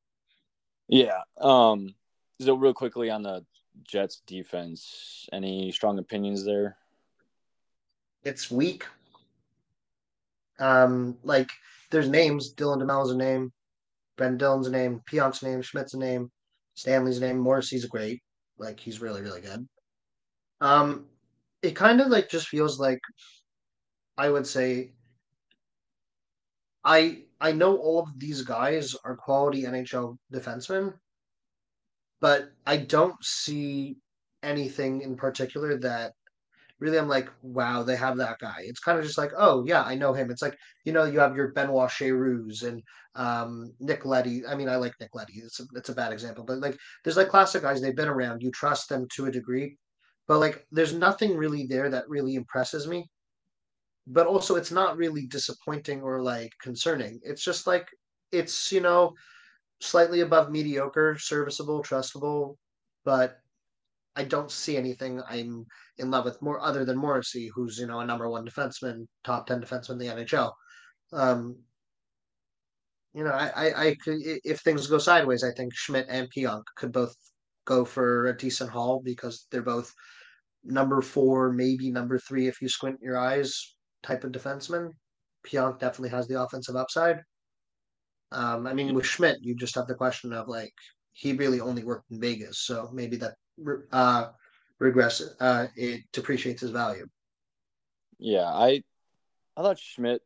Yeah. 0.88 1.20
Um, 1.41 1.95
so 2.41 2.55
real 2.55 2.74
quickly 2.74 3.11
on 3.11 3.22
the 3.22 3.45
Jets 3.86 4.22
defense, 4.26 5.28
any 5.32 5.72
strong 5.72 5.99
opinions 5.99 6.45
there? 6.45 6.76
It's 8.24 8.51
weak. 8.51 8.84
Um, 10.59 11.16
like 11.22 11.51
there's 11.91 12.09
names. 12.09 12.55
Dylan 12.55 12.82
DeMelo's 12.82 13.12
a 13.12 13.16
name. 13.16 13.53
Ben 14.18 14.36
Dillon's 14.36 14.66
a 14.66 14.70
name. 14.70 15.01
Pionk's 15.11 15.43
a 15.43 15.49
name. 15.49 15.62
Schmidt's 15.62 15.95
a 15.95 15.99
name. 15.99 16.30
Stanley's 16.74 17.18
a 17.18 17.20
name. 17.20 17.38
Morrissey's 17.38 17.86
great. 17.86 18.22
Like 18.59 18.78
he's 18.78 19.01
really, 19.01 19.22
really 19.22 19.41
good. 19.41 19.66
Um, 20.61 21.07
it 21.62 21.76
kind 21.76 22.00
of 22.00 22.08
like 22.08 22.28
just 22.28 22.48
feels 22.48 22.78
like 22.78 23.00
I 24.16 24.28
would 24.30 24.46
say 24.46 24.92
I 26.84 27.24
I 27.40 27.52
know 27.52 27.76
all 27.76 28.00
of 28.00 28.18
these 28.18 28.42
guys 28.42 28.94
are 29.04 29.16
quality 29.16 29.62
NHL 29.64 30.16
defensemen, 30.32 30.94
but 32.20 32.52
I 32.66 32.76
don't 32.78 33.22
see 33.22 33.96
anything 34.42 35.02
in 35.02 35.16
particular 35.16 35.78
that 35.78 36.12
really 36.78 36.98
I'm 36.98 37.08
like, 37.08 37.30
wow, 37.42 37.82
they 37.82 37.96
have 37.96 38.16
that 38.18 38.38
guy. 38.40 38.56
It's 38.61 38.80
kind 38.80 38.98
of 38.98 39.04
just 39.04 39.18
like, 39.18 39.32
oh 39.36 39.64
yeah, 39.66 39.82
I 39.82 39.94
know 39.94 40.12
him. 40.14 40.30
It's 40.30 40.42
like 40.42 40.56
you 40.84 40.92
know 40.92 41.04
you 41.04 41.20
have 41.20 41.36
your 41.36 41.52
Benoit 41.52 41.90
Cheroux 41.90 42.50
and 42.62 42.82
um, 43.14 43.72
Nick 43.80 44.04
Leddy. 44.06 44.46
I 44.46 44.54
mean, 44.54 44.68
I 44.68 44.76
like 44.76 44.94
Nick 45.00 45.14
Leddy. 45.14 45.34
It's 45.44 45.61
a, 45.61 45.64
it's 45.74 45.90
a 45.90 45.94
bad 45.94 46.12
example, 46.12 46.44
but 46.44 46.58
like 46.61 46.76
there's 47.04 47.16
like 47.16 47.28
classic 47.28 47.62
guys. 47.62 47.80
They've 47.80 47.96
been 47.96 48.08
around. 48.08 48.42
You 48.42 48.50
trust 48.50 48.88
them 48.88 49.06
to 49.16 49.26
a 49.26 49.30
degree, 49.30 49.76
but 50.31 50.39
like 50.39 50.64
there's 50.70 50.95
nothing 50.95 51.37
really 51.37 51.66
there 51.66 51.91
that 51.91 52.09
really 52.09 52.37
impresses 52.37 52.87
me. 52.87 53.05
But 54.07 54.28
also, 54.28 54.55
it's 54.55 54.70
not 54.70 54.97
really 54.97 55.26
disappointing 55.26 56.03
or 56.03 56.22
like 56.22 56.53
concerning. 56.62 57.18
It's 57.24 57.43
just 57.43 57.66
like 57.66 57.89
it's 58.31 58.70
you 58.70 58.81
know 58.81 59.14
slightly 59.81 60.20
above 60.20 60.53
mediocre, 60.53 61.18
serviceable, 61.18 61.83
trustable, 61.83 62.55
but 63.05 63.39
I 64.14 64.22
don't 64.22 64.53
see 64.53 64.76
anything 64.76 65.20
I'm 65.28 65.66
in 65.99 66.12
love 66.12 66.26
with 66.26 66.41
more 66.41 66.61
other 66.61 66.85
than 66.85 66.97
Morrissey, 66.97 67.51
who's 67.53 67.81
you 67.81 67.89
know 67.89 67.99
a 67.99 68.07
number 68.07 68.31
one 68.31 68.47
defenseman, 68.47 69.09
top 69.24 69.49
ten 69.49 69.61
defenseman 69.61 69.95
in 69.95 69.99
the 69.99 70.14
NHL. 70.14 70.53
Um, 71.12 71.57
you 73.14 73.24
know, 73.24 73.33
I, 73.33 73.49
I, 73.57 73.87
I 73.87 73.97
could 74.05 74.18
if 74.22 74.61
things 74.61 74.87
go 74.87 74.99
sideways, 74.99 75.43
I 75.43 75.51
think 75.51 75.74
Schmidt 75.74 76.07
and 76.09 76.28
Pionk 76.31 76.62
could 76.76 76.93
both 76.93 77.16
go 77.64 77.85
for 77.85 78.26
a 78.26 78.37
decent 78.37 78.70
haul 78.70 79.03
because 79.05 79.49
they're 79.51 79.62
both 79.62 79.93
number 80.64 81.00
four, 81.00 81.52
maybe 81.52 81.90
number 81.90 82.18
three 82.18 82.48
if 82.48 82.61
you 82.61 82.68
squint 82.68 82.98
your 83.02 83.18
eyes 83.18 83.76
type 84.02 84.24
of 84.24 84.32
defenseman. 84.32 84.90
Pionk 85.46 85.78
definitely 85.78 86.11
has 86.11 86.28
the 86.28 86.40
offensive 86.40 86.76
upside. 86.76 87.20
Um, 88.32 88.66
I 88.66 88.74
mean, 88.74 88.94
with 88.94 89.06
Schmidt, 89.06 89.38
you 89.40 89.54
just 89.56 89.74
have 89.74 89.86
the 89.86 89.94
question 89.94 90.32
of 90.32 90.48
like 90.48 90.74
he 91.12 91.32
really 91.32 91.61
only 91.61 91.82
worked 91.82 92.11
in 92.11 92.20
Vegas, 92.20 92.61
so 92.61 92.88
maybe 92.92 93.16
that 93.16 93.34
uh, 93.92 94.28
regress 94.78 95.22
uh, 95.40 95.66
it 95.76 96.02
depreciates 96.12 96.61
his 96.61 96.70
value. 96.70 97.06
Yeah, 98.18 98.46
I 98.46 98.82
I 99.56 99.62
thought 99.62 99.78
Schmidt 99.78 100.22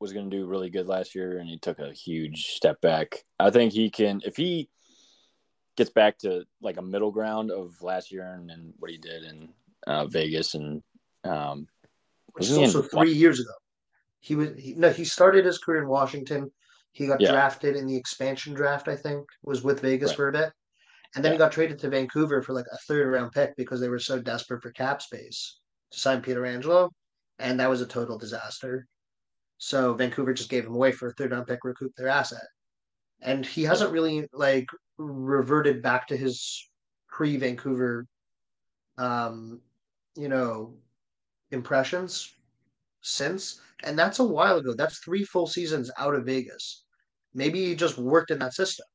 was 0.00 0.12
going 0.12 0.28
to 0.28 0.36
do 0.36 0.46
really 0.46 0.70
good 0.70 0.86
last 0.86 1.14
year, 1.14 1.38
and 1.38 1.48
he 1.48 1.58
took 1.58 1.78
a 1.78 1.92
huge 1.92 2.48
step 2.48 2.80
back. 2.80 3.24
I 3.38 3.50
think 3.50 3.72
he 3.72 3.88
can 3.88 4.20
if 4.24 4.36
he 4.36 4.68
gets 5.76 5.90
back 5.90 6.18
to 6.18 6.44
like 6.60 6.76
a 6.76 6.82
middle 6.82 7.10
ground 7.10 7.50
of 7.50 7.80
last 7.80 8.12
year 8.12 8.34
and, 8.34 8.50
and 8.50 8.74
what 8.78 8.90
he 8.90 8.98
did 8.98 9.22
in 9.22 9.48
uh, 9.86 10.06
Vegas 10.06 10.54
and 10.54 10.82
um, 11.24 11.66
which 12.32 12.48
is 12.48 12.58
also 12.58 12.82
three 12.82 13.12
years 13.12 13.40
ago. 13.40 13.52
He 14.20 14.34
was 14.34 14.50
he, 14.58 14.74
no, 14.74 14.90
he 14.90 15.04
started 15.04 15.44
his 15.44 15.58
career 15.58 15.82
in 15.82 15.88
Washington. 15.88 16.50
He 16.92 17.06
got 17.06 17.20
yeah. 17.20 17.32
drafted 17.32 17.76
in 17.76 17.86
the 17.86 17.96
expansion 17.96 18.52
draft, 18.54 18.88
I 18.88 18.96
think, 18.96 19.26
was 19.42 19.62
with 19.62 19.80
Vegas 19.80 20.10
right. 20.10 20.16
for 20.16 20.28
a 20.28 20.32
bit. 20.32 20.52
And 21.14 21.24
then 21.24 21.32
yeah. 21.32 21.34
he 21.34 21.38
got 21.38 21.52
traded 21.52 21.78
to 21.80 21.88
Vancouver 21.88 22.42
for 22.42 22.52
like 22.52 22.66
a 22.72 22.78
third 22.78 23.10
round 23.12 23.32
pick 23.32 23.56
because 23.56 23.80
they 23.80 23.88
were 23.88 23.98
so 23.98 24.20
desperate 24.20 24.62
for 24.62 24.70
cap 24.72 25.02
space 25.02 25.58
to 25.90 25.98
sign 25.98 26.22
Pietrangelo, 26.22 26.90
And 27.38 27.58
that 27.58 27.70
was 27.70 27.80
a 27.80 27.86
total 27.86 28.18
disaster. 28.18 28.86
So 29.58 29.94
Vancouver 29.94 30.32
just 30.32 30.50
gave 30.50 30.66
him 30.66 30.74
away 30.74 30.92
for 30.92 31.08
a 31.08 31.12
third 31.12 31.32
round 31.32 31.46
pick, 31.46 31.64
recoup 31.64 31.94
their 31.96 32.08
asset. 32.08 32.46
And 33.22 33.44
he 33.44 33.64
hasn't 33.64 33.92
really 33.92 34.26
like 34.32 34.66
reverted 34.98 35.82
back 35.82 36.06
to 36.08 36.16
his 36.16 36.68
pre 37.08 37.36
Vancouver 37.36 38.06
um, 38.98 39.60
you 40.16 40.28
know, 40.28 40.74
impressions 41.50 42.34
since. 43.00 43.60
And 43.82 43.98
that's 43.98 44.18
a 44.18 44.24
while 44.24 44.58
ago. 44.58 44.74
That's 44.74 44.98
three 44.98 45.24
full 45.24 45.46
seasons 45.46 45.90
out 45.98 46.14
of 46.14 46.26
Vegas. 46.26 46.84
Maybe 47.34 47.66
he 47.66 47.74
just 47.74 47.98
worked 47.98 48.30
in 48.30 48.38
that 48.40 48.54
system. 48.54 48.86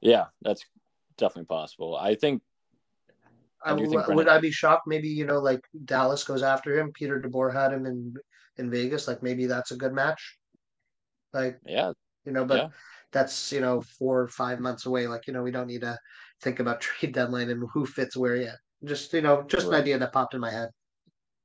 Yeah, 0.00 0.26
that's 0.42 0.64
definitely 1.16 1.46
possible. 1.46 1.96
I 1.96 2.14
think. 2.14 2.42
I, 3.64 3.74
think 3.74 3.92
Brendan... 3.92 4.14
would 4.14 4.28
I 4.28 4.38
be 4.38 4.52
shocked? 4.52 4.86
Maybe 4.86 5.08
you 5.08 5.26
know, 5.26 5.40
like 5.40 5.60
Dallas 5.84 6.22
goes 6.22 6.44
after 6.44 6.78
him. 6.78 6.92
Peter 6.92 7.20
DeBoer 7.20 7.52
had 7.52 7.72
him 7.72 7.86
in 7.86 8.14
in 8.56 8.70
Vegas. 8.70 9.08
Like 9.08 9.22
maybe 9.22 9.46
that's 9.46 9.72
a 9.72 9.76
good 9.76 9.92
match. 9.92 10.38
Like 11.32 11.58
yeah, 11.66 11.92
you 12.24 12.32
know, 12.32 12.44
but 12.44 12.56
yeah. 12.56 12.68
that's 13.10 13.52
you 13.52 13.60
know 13.60 13.80
four 13.98 14.20
or 14.20 14.28
five 14.28 14.60
months 14.60 14.86
away. 14.86 15.08
Like 15.08 15.26
you 15.26 15.32
know, 15.32 15.42
we 15.42 15.50
don't 15.50 15.66
need 15.66 15.80
to 15.80 15.98
think 16.40 16.60
about 16.60 16.80
trade 16.80 17.12
deadline 17.12 17.50
and 17.50 17.64
who 17.72 17.84
fits 17.84 18.16
where 18.16 18.36
yet. 18.36 18.56
Just 18.84 19.12
you 19.12 19.22
know, 19.22 19.42
just 19.42 19.66
right. 19.66 19.74
an 19.74 19.82
idea 19.82 19.98
that 19.98 20.12
popped 20.12 20.34
in 20.34 20.40
my 20.40 20.50
head. 20.50 20.70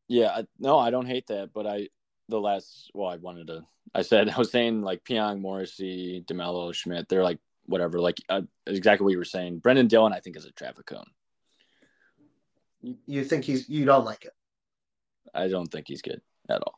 Yeah, 0.08 0.42
no, 0.60 0.78
I 0.78 0.92
don't 0.92 1.08
hate 1.08 1.28
that, 1.28 1.52
but 1.54 1.66
I 1.66 1.90
the 2.30 2.40
last 2.40 2.92
well, 2.94 3.10
I 3.10 3.18
wanted 3.18 3.48
to. 3.48 3.64
I 3.94 4.02
said 4.02 4.30
I 4.36 4.38
was 4.38 4.52
saying 4.52 4.82
like 4.82 5.04
Pionk, 5.04 5.40
Morrissey, 5.40 6.24
Demelo, 6.28 6.74
Schmidt. 6.74 7.10
They're 7.10 7.24
like 7.24 7.40
whatever. 7.66 8.00
Like 8.00 8.22
uh, 8.30 8.42
exactly 8.68 9.06
what 9.06 9.12
you 9.12 9.18
were 9.18 9.26
saying. 9.26 9.60
Brendan 9.60 9.88
Dillon, 9.88 10.14
I 10.14 10.20
think, 10.20 10.38
is 10.38 10.46
a 10.46 10.52
traffic 10.52 10.86
cone. 10.86 11.10
You 13.06 13.24
think 13.24 13.46
he's? 13.46 13.70
You 13.70 13.86
don't 13.86 14.06
like 14.06 14.26
it? 14.26 14.34
I 15.34 15.48
don't 15.48 15.72
think 15.72 15.88
he's 15.88 16.02
good 16.02 16.22
at 16.50 16.62
all. 16.62 16.76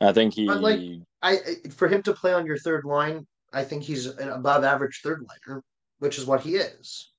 I 0.00 0.12
think 0.12 0.34
he. 0.34 0.46
But 0.46 0.60
like, 0.60 0.80
I 1.22 1.38
for 1.70 1.88
him 1.88 2.02
to 2.02 2.12
play 2.12 2.32
on 2.32 2.46
your 2.46 2.58
third 2.58 2.84
line, 2.84 3.26
I 3.52 3.64
think 3.64 3.82
he's 3.82 4.06
an 4.06 4.28
above 4.28 4.64
average 4.64 5.00
third 5.02 5.24
liner, 5.28 5.62
which 5.98 6.18
is 6.18 6.26
what 6.26 6.40
he 6.40 6.56
is. 6.56 7.09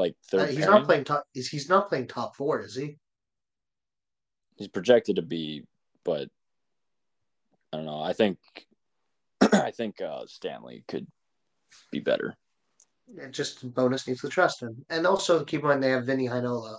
Like 0.00 0.16
third. 0.30 0.40
Uh, 0.40 0.46
he's 0.46 0.56
pairing? 0.56 0.70
not 0.70 0.84
playing 0.86 1.04
top. 1.04 1.24
He's, 1.34 1.48
he's 1.48 1.68
not 1.68 1.88
playing 1.88 2.06
top 2.06 2.34
four, 2.34 2.60
is 2.60 2.74
he? 2.74 2.96
He's 4.56 4.68
projected 4.68 5.16
to 5.16 5.22
be, 5.22 5.64
but 6.04 6.28
I 7.72 7.76
don't 7.76 7.86
know. 7.86 8.02
I 8.02 8.14
think 8.14 8.38
I 9.52 9.70
think 9.70 10.00
uh, 10.00 10.24
Stanley 10.26 10.84
could 10.88 11.06
be 11.92 12.00
better. 12.00 12.34
It 13.14 13.32
just 13.32 13.74
Bowness 13.74 14.06
needs 14.08 14.22
to 14.22 14.28
trust 14.28 14.62
him, 14.62 14.84
and 14.88 15.06
also 15.06 15.44
keep 15.44 15.60
in 15.60 15.66
mind 15.66 15.82
they 15.82 15.90
have 15.90 16.06
Vinny 16.06 16.26
Heinola 16.26 16.78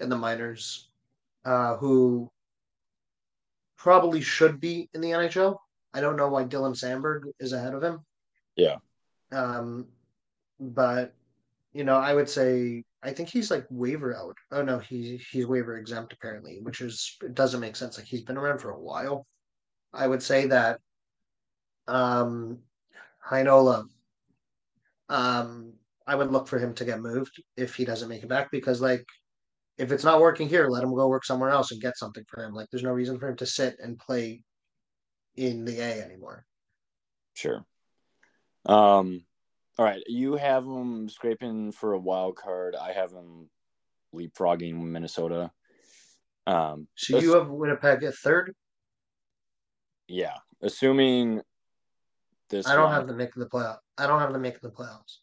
in 0.00 0.08
the 0.08 0.16
minors, 0.16 0.88
uh, 1.44 1.76
who 1.76 2.30
probably 3.76 4.22
should 4.22 4.58
be 4.58 4.88
in 4.94 5.02
the 5.02 5.10
NHL. 5.10 5.58
I 5.92 6.00
don't 6.00 6.16
know 6.16 6.28
why 6.28 6.44
Dylan 6.44 6.74
Samberg 6.74 7.30
is 7.38 7.52
ahead 7.52 7.74
of 7.74 7.82
him. 7.82 8.00
Yeah. 8.56 8.76
Um, 9.32 9.86
but 10.58 11.14
you 11.74 11.84
know, 11.84 11.96
I 11.96 12.14
would 12.14 12.28
say 12.28 12.84
I 13.02 13.12
think 13.12 13.28
he's 13.28 13.50
like 13.50 13.66
waiver 13.68 14.16
out. 14.16 14.36
Oh 14.52 14.62
no, 14.62 14.78
he's 14.78 15.26
he's 15.30 15.46
waiver 15.46 15.76
exempt 15.76 16.12
apparently, 16.12 16.60
which 16.62 16.80
is 16.80 17.16
it 17.22 17.34
doesn't 17.34 17.60
make 17.60 17.76
sense. 17.76 17.98
Like 17.98 18.06
he's 18.06 18.22
been 18.22 18.38
around 18.38 18.60
for 18.60 18.70
a 18.70 18.80
while. 18.80 19.26
I 19.92 20.06
would 20.06 20.22
say 20.22 20.46
that 20.46 20.80
um 21.86 22.60
Heinola 23.28 23.84
um, 25.08 25.74
I 26.06 26.14
would 26.14 26.30
look 26.30 26.48
for 26.48 26.58
him 26.58 26.74
to 26.74 26.84
get 26.84 27.00
moved 27.00 27.42
if 27.56 27.74
he 27.74 27.84
doesn't 27.84 28.08
make 28.08 28.22
it 28.22 28.28
back 28.28 28.50
because 28.50 28.80
like 28.80 29.04
if 29.76 29.90
it's 29.90 30.04
not 30.04 30.20
working 30.20 30.48
here, 30.48 30.68
let 30.68 30.84
him 30.84 30.94
go 30.94 31.08
work 31.08 31.24
somewhere 31.24 31.50
else 31.50 31.72
and 31.72 31.80
get 31.82 31.98
something 31.98 32.24
for 32.28 32.44
him. 32.44 32.54
Like 32.54 32.68
there's 32.70 32.84
no 32.84 32.92
reason 32.92 33.18
for 33.18 33.28
him 33.28 33.36
to 33.36 33.46
sit 33.46 33.76
and 33.82 33.98
play 33.98 34.42
in 35.36 35.64
the 35.64 35.80
A 35.80 36.02
anymore. 36.02 36.44
Sure. 37.34 37.64
Um 38.66 39.24
all 39.78 39.84
right, 39.84 40.02
you 40.06 40.36
have 40.36 40.64
them 40.64 41.08
scraping 41.08 41.72
for 41.72 41.92
a 41.92 41.98
wild 41.98 42.36
card. 42.36 42.76
I 42.76 42.92
have 42.92 43.10
them 43.10 43.50
leapfrogging 44.14 44.80
Minnesota. 44.80 45.50
Um, 46.46 46.86
so 46.94 47.18
you 47.18 47.34
have 47.34 47.48
Winnipeg 47.48 48.04
at 48.04 48.14
third. 48.14 48.54
Yeah, 50.06 50.36
assuming 50.62 51.40
this. 52.50 52.68
I 52.68 52.76
don't 52.76 52.92
have 52.92 53.08
them 53.08 53.16
making 53.16 53.42
the 53.42 53.48
playoff. 53.48 53.78
I 53.98 54.06
don't 54.06 54.20
have 54.20 54.32
them 54.32 54.42
making 54.42 54.60
the 54.62 54.70
playoffs. 54.70 55.18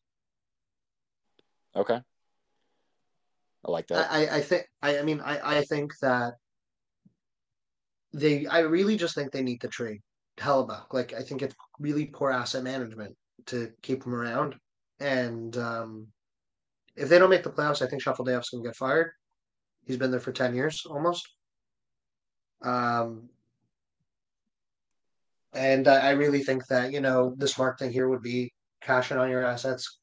Okay. 1.75 2.01
I 3.63 3.71
like 3.71 3.87
that. 3.87 4.11
I, 4.11 4.27
I 4.37 4.41
think 4.41 4.65
I, 4.81 4.99
I 4.99 5.01
mean 5.03 5.21
I, 5.21 5.59
I 5.59 5.61
think 5.61 5.93
that 6.01 6.33
they 8.11 8.47
I 8.47 8.59
really 8.59 8.97
just 8.97 9.15
think 9.15 9.31
they 9.31 9.43
need 9.43 9.61
to 9.61 9.67
trade 9.67 10.01
Hellebuyck. 10.39 10.91
Like 10.91 11.13
I 11.13 11.21
think 11.21 11.41
it's 11.41 11.55
really 11.79 12.07
poor 12.07 12.31
asset 12.31 12.63
management 12.63 13.15
to 13.47 13.71
keep 13.81 14.05
him 14.05 14.13
around. 14.13 14.55
And 14.99 15.55
um, 15.57 16.07
if 16.95 17.09
they 17.09 17.19
don't 17.19 17.29
make 17.29 17.43
the 17.43 17.49
playoffs, 17.49 17.81
I 17.81 17.87
think 17.87 18.03
Cheveldayoff's 18.03 18.49
gonna 18.49 18.63
get 18.63 18.75
fired. 18.75 19.11
He's 19.85 19.97
been 19.97 20.11
there 20.11 20.19
for 20.19 20.31
ten 20.31 20.53
years 20.55 20.83
almost. 20.85 21.27
Um, 22.61 23.29
and 25.53 25.87
I, 25.87 26.09
I 26.09 26.11
really 26.11 26.43
think 26.43 26.67
that, 26.67 26.91
you 26.91 27.01
know, 27.01 27.33
the 27.37 27.47
smart 27.47 27.79
thing 27.79 27.91
here 27.91 28.07
would 28.07 28.21
be 28.21 28.53
cash 28.81 29.11
in 29.11 29.17
on 29.17 29.29
your 29.29 29.43
assets, 29.43 29.99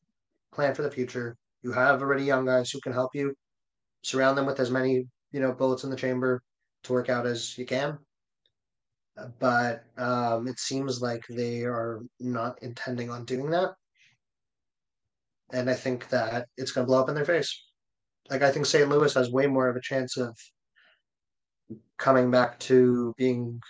plan 0.53 0.75
for 0.75 0.83
the 0.83 0.91
future. 0.91 1.37
You 1.63 1.73
have 1.73 2.03
already 2.03 2.25
young 2.25 2.45
guys 2.45 2.71
who 2.71 2.81
can 2.81 2.93
help 2.93 3.15
you. 3.15 3.35
Surround 4.03 4.37
them 4.37 4.47
with 4.47 4.61
as 4.61 4.71
many, 4.71 5.07
you 5.33 5.41
know, 5.41 5.53
bullets 5.53 5.85
in 5.85 5.91
the 5.91 5.97
chamber 5.97 6.43
to 6.85 6.93
work 6.93 7.09
out 7.09 7.27
as 7.27 7.57
you 7.59 7.67
can. 7.67 7.99
But 9.39 9.85
um, 9.97 10.49
it 10.49 10.59
seems 10.59 11.01
like 11.03 11.25
they 11.29 11.63
are 11.63 12.01
not 12.21 12.63
intending 12.63 13.11
on 13.11 13.25
doing 13.25 13.51
that. 13.51 13.75
And 15.53 15.71
I 15.71 15.75
think 15.75 16.09
that 16.11 16.47
it's 16.57 16.73
going 16.73 16.87
to 16.87 16.89
blow 16.89 17.01
up 17.01 17.09
in 17.09 17.15
their 17.15 17.25
face. 17.25 17.65
Like, 18.31 18.43
I 18.43 18.51
think 18.51 18.67
St. 18.67 18.89
Louis 18.89 19.15
has 19.15 19.31
way 19.31 19.47
more 19.47 19.69
of 19.69 19.77
a 19.77 19.81
chance 19.81 20.17
of 20.17 20.37
coming 21.97 22.31
back 22.31 22.59
to 22.61 23.15
being 23.17 23.61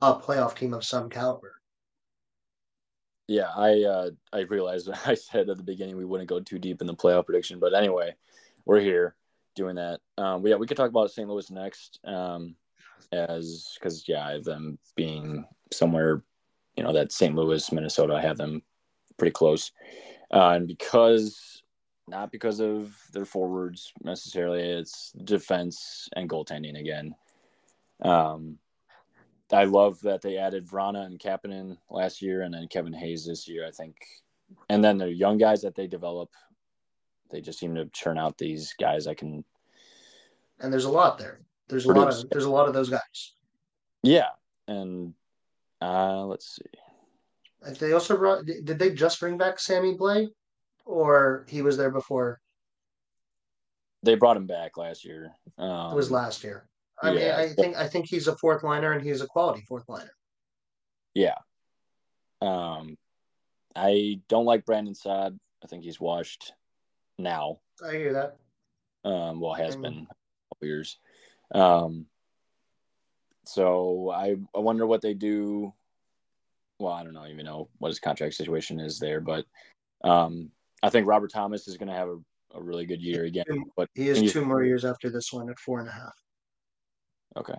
a 0.00 0.14
playoff 0.14 0.54
team 0.54 0.74
of 0.74 0.84
some 0.84 1.08
caliber. 1.08 1.54
Yeah, 3.28 3.50
I 3.56 3.82
uh, 3.82 4.10
I 4.32 4.40
realized 4.40 4.90
I 5.06 5.14
said 5.14 5.48
at 5.48 5.56
the 5.56 5.62
beginning 5.62 5.96
we 5.96 6.04
wouldn't 6.04 6.28
go 6.28 6.40
too 6.40 6.58
deep 6.58 6.80
in 6.80 6.86
the 6.86 6.94
playoff 6.94 7.26
prediction, 7.26 7.58
but 7.58 7.74
anyway, 7.74 8.14
we're 8.64 8.80
here 8.80 9.14
doing 9.54 9.76
that. 9.76 10.00
Um, 10.18 10.46
yeah, 10.46 10.56
we 10.56 10.66
could 10.66 10.76
talk 10.76 10.90
about 10.90 11.10
St. 11.10 11.28
Louis 11.28 11.50
next, 11.50 12.00
um, 12.04 12.56
as 13.12 13.76
because 13.78 14.08
yeah, 14.08 14.26
I 14.26 14.32
have 14.32 14.44
them 14.44 14.78
being 14.96 15.44
somewhere, 15.72 16.22
you 16.76 16.84
know, 16.84 16.92
that 16.92 17.12
St. 17.12 17.34
Louis, 17.34 17.72
Minnesota. 17.72 18.14
I 18.14 18.20
have 18.20 18.38
them 18.38 18.62
pretty 19.18 19.32
close, 19.32 19.72
uh, 20.32 20.50
and 20.50 20.68
because 20.68 21.62
not 22.08 22.32
because 22.32 22.60
of 22.60 22.94
their 23.12 23.24
forwards 23.24 23.92
necessarily, 24.02 24.60
it's 24.60 25.12
defense 25.24 26.08
and 26.14 26.28
goaltending 26.28 26.78
again. 26.78 27.14
Um, 28.02 28.58
I 29.52 29.64
love 29.64 30.00
that 30.00 30.22
they 30.22 30.38
added 30.38 30.66
Vrana 30.66 31.04
and 31.04 31.18
Kapanen 31.18 31.76
last 31.90 32.22
year, 32.22 32.42
and 32.42 32.54
then 32.54 32.68
Kevin 32.68 32.92
Hayes 32.92 33.26
this 33.26 33.46
year. 33.46 33.66
I 33.66 33.70
think, 33.70 33.96
and 34.68 34.82
then 34.82 34.98
the 34.98 35.12
young 35.12 35.38
guys 35.38 35.62
that 35.62 35.74
they 35.74 35.86
develop, 35.86 36.30
they 37.30 37.40
just 37.40 37.58
seem 37.58 37.74
to 37.74 37.86
churn 37.86 38.18
out 38.18 38.38
these 38.38 38.74
guys. 38.80 39.06
I 39.06 39.14
can, 39.14 39.44
and 40.60 40.72
there's 40.72 40.86
a 40.86 40.90
lot 40.90 41.18
there. 41.18 41.40
There's 41.68 41.84
a 41.84 41.88
produce. 41.88 42.16
lot 42.16 42.24
of 42.24 42.30
there's 42.30 42.44
a 42.44 42.50
lot 42.50 42.68
of 42.68 42.74
those 42.74 42.90
guys. 42.90 43.34
Yeah, 44.02 44.28
and 44.68 45.14
uh, 45.80 46.24
let's 46.26 46.56
see. 46.56 47.74
They 47.78 47.92
also 47.92 48.16
brought. 48.16 48.44
Did 48.44 48.78
they 48.78 48.90
just 48.90 49.20
bring 49.20 49.38
back 49.38 49.60
Sammy 49.60 49.94
Blais, 49.94 50.28
or 50.84 51.46
he 51.48 51.62
was 51.62 51.76
there 51.76 51.90
before? 51.90 52.40
They 54.02 54.16
brought 54.16 54.36
him 54.36 54.46
back 54.46 54.76
last 54.76 55.04
year. 55.04 55.32
Um, 55.58 55.92
it 55.92 55.96
was 55.96 56.10
last 56.10 56.42
year. 56.42 56.68
I 57.00 57.12
yeah. 57.12 57.14
mean, 57.14 57.30
I 57.30 57.48
think 57.54 57.76
I 57.76 57.86
think 57.86 58.06
he's 58.06 58.26
a 58.26 58.36
fourth 58.36 58.64
liner, 58.64 58.92
and 58.92 59.02
he's 59.02 59.20
a 59.20 59.26
quality 59.26 59.62
fourth 59.68 59.88
liner. 59.88 60.12
Yeah. 61.14 61.36
Um, 62.40 62.96
I 63.76 64.20
don't 64.28 64.44
like 64.44 64.66
Brandon 64.66 64.94
Saad. 64.94 65.38
I 65.62 65.66
think 65.68 65.84
he's 65.84 66.00
washed 66.00 66.52
now. 67.18 67.60
I 67.86 67.92
hear 67.92 68.12
that. 68.14 68.36
Um, 69.08 69.40
well, 69.40 69.54
has 69.54 69.76
mm. 69.76 69.82
been 69.82 70.06
years. 70.62 70.98
Um, 71.54 72.06
so 73.44 74.10
I 74.10 74.36
I 74.54 74.58
wonder 74.58 74.86
what 74.86 75.02
they 75.02 75.14
do. 75.14 75.72
Well, 76.78 76.92
I 76.92 77.04
don't 77.04 77.14
know 77.14 77.26
even 77.26 77.44
know 77.44 77.68
what 77.78 77.88
his 77.88 78.00
contract 78.00 78.34
situation 78.34 78.80
is 78.80 78.98
there, 78.98 79.20
but 79.20 79.44
um, 80.02 80.50
I 80.82 80.90
think 80.90 81.06
Robert 81.06 81.32
Thomas 81.32 81.68
is 81.68 81.76
going 81.76 81.88
to 81.88 81.94
have 81.94 82.08
a, 82.08 82.18
a 82.54 82.62
really 82.62 82.86
good 82.86 83.00
year 83.00 83.24
again. 83.24 83.44
But 83.76 83.88
he 83.94 84.08
has 84.08 84.32
two 84.32 84.44
more 84.44 84.64
years 84.64 84.84
after 84.84 85.10
this 85.10 85.32
one 85.32 85.50
at 85.50 85.58
four 85.58 85.80
and 85.80 85.88
a 85.88 85.92
half. 85.92 86.14
Okay. 87.36 87.58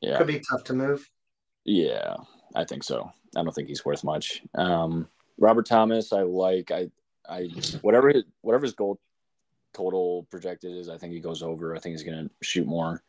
Yeah. 0.00 0.18
Could 0.18 0.26
be 0.26 0.40
tough 0.40 0.64
to 0.64 0.74
move. 0.74 1.08
Yeah, 1.64 2.16
I 2.54 2.64
think 2.64 2.84
so. 2.84 3.10
I 3.36 3.42
don't 3.42 3.54
think 3.54 3.68
he's 3.68 3.84
worth 3.84 4.04
much. 4.04 4.42
Um, 4.54 5.08
Robert 5.38 5.66
Thomas, 5.66 6.12
I 6.12 6.22
like. 6.22 6.70
I, 6.70 6.90
I 7.28 7.48
whatever 7.80 8.10
his, 8.10 8.24
whatever 8.42 8.64
his 8.64 8.74
goal 8.74 8.98
total 9.74 10.26
projected 10.30 10.76
is, 10.76 10.88
I 10.88 10.96
think 10.96 11.12
he 11.12 11.20
goes 11.20 11.42
over. 11.42 11.74
I 11.74 11.78
think 11.78 11.94
he's 11.94 12.04
going 12.04 12.28
to 12.28 12.30
shoot 12.42 12.66
more. 12.66 13.02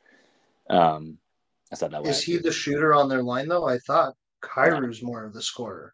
Um, 0.70 1.18
I 1.72 1.76
said 1.76 1.91
that. 1.91 2.05
Is 2.05 2.24
he 2.24 2.34
year. 2.34 2.41
the 2.41 2.51
shooter 2.51 2.93
on 2.93 3.09
their 3.09 3.24
line 3.24 3.47
though? 3.47 3.68
I 3.68 3.78
thought 3.80 4.16
Kyrou's 4.41 5.01
yeah. 5.01 5.07
more 5.07 5.24
of 5.24 5.34
the 5.34 5.41
scorer. 5.41 5.93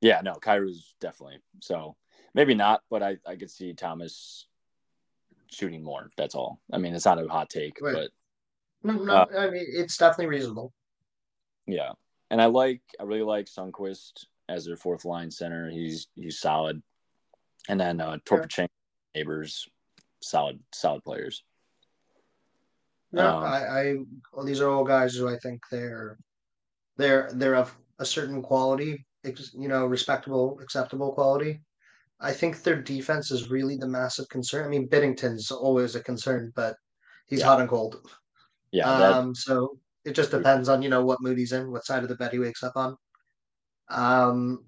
Yeah, 0.00 0.20
no, 0.22 0.34
Kyrou's 0.34 0.94
definitely. 1.00 1.38
So 1.60 1.96
maybe 2.34 2.54
not, 2.54 2.82
but 2.90 3.02
I 3.02 3.16
I 3.26 3.36
could 3.36 3.50
see 3.50 3.72
Thomas 3.72 4.46
shooting 5.50 5.82
more. 5.82 6.10
That's 6.16 6.34
all. 6.34 6.60
I 6.72 6.78
mean, 6.78 6.94
it's 6.94 7.04
not 7.04 7.22
a 7.22 7.28
hot 7.28 7.50
take, 7.50 7.78
but 7.80 8.10
no, 8.82 8.94
no, 8.94 9.14
uh, 9.14 9.26
I 9.38 9.50
mean 9.50 9.64
it's 9.66 9.96
definitely 9.96 10.26
reasonable. 10.26 10.72
Yeah, 11.66 11.92
and 12.30 12.42
I 12.42 12.46
like 12.46 12.82
I 13.00 13.04
really 13.04 13.22
like 13.22 13.46
Sundqvist 13.46 14.26
as 14.48 14.64
their 14.64 14.76
fourth 14.76 15.04
line 15.04 15.30
center. 15.30 15.70
He's 15.70 16.08
he's 16.16 16.38
solid, 16.38 16.82
and 17.68 17.80
then 17.80 18.00
uh, 18.00 18.18
Toropchenko, 18.26 18.68
Neighbours, 19.14 19.68
solid 20.24 20.60
solid 20.72 21.02
players. 21.04 21.44
No, 23.12 23.36
um, 23.36 23.44
I, 23.44 23.58
I 23.66 23.94
well, 24.32 24.44
these 24.44 24.60
are 24.60 24.70
all 24.70 24.84
guys 24.84 25.14
who 25.14 25.28
I 25.28 25.36
think 25.38 25.60
they're 25.70 26.18
they're 26.96 27.30
they're 27.34 27.56
of 27.56 27.76
a 27.98 28.04
certain 28.04 28.42
quality, 28.42 29.06
you 29.22 29.68
know, 29.68 29.86
respectable, 29.86 30.58
acceptable 30.60 31.12
quality. 31.12 31.60
I 32.20 32.32
think 32.32 32.62
their 32.62 32.80
defense 32.80 33.30
is 33.30 33.50
really 33.50 33.76
the 33.76 33.86
massive 33.86 34.28
concern. 34.28 34.64
I 34.64 34.68
mean, 34.68 34.88
Binnington's 34.88 35.50
always 35.50 35.94
a 35.94 36.02
concern, 36.02 36.52
but 36.56 36.76
he's 37.26 37.40
yeah. 37.40 37.46
hot 37.46 37.60
and 37.60 37.68
cold. 37.68 38.00
Yeah. 38.72 38.98
That... 38.98 39.12
Um, 39.12 39.34
so 39.34 39.78
it 40.04 40.14
just 40.14 40.30
depends 40.30 40.68
on 40.68 40.82
you 40.82 40.88
know 40.88 41.04
what 41.04 41.22
mood 41.22 41.38
he's 41.38 41.52
in, 41.52 41.70
what 41.70 41.86
side 41.86 42.02
of 42.02 42.08
the 42.08 42.16
bed 42.16 42.32
he 42.32 42.38
wakes 42.38 42.62
up 42.62 42.76
on. 42.76 42.96
Um, 43.90 44.64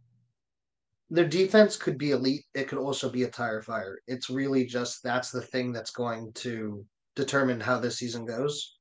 their 1.10 1.26
defense 1.26 1.76
could 1.76 1.98
be 1.98 2.10
elite. 2.10 2.44
It 2.54 2.68
could 2.68 2.78
also 2.78 3.08
be 3.08 3.22
a 3.22 3.30
tire 3.30 3.62
fire. 3.62 3.98
It's 4.06 4.28
really 4.28 4.64
just 4.64 5.02
that's 5.02 5.30
the 5.30 5.42
thing 5.42 5.72
that's 5.72 5.90
going 5.90 6.32
to 6.34 6.84
determine 7.14 7.60
how 7.60 7.78
this 7.78 7.98
season 7.98 8.26
goes. 8.26 8.76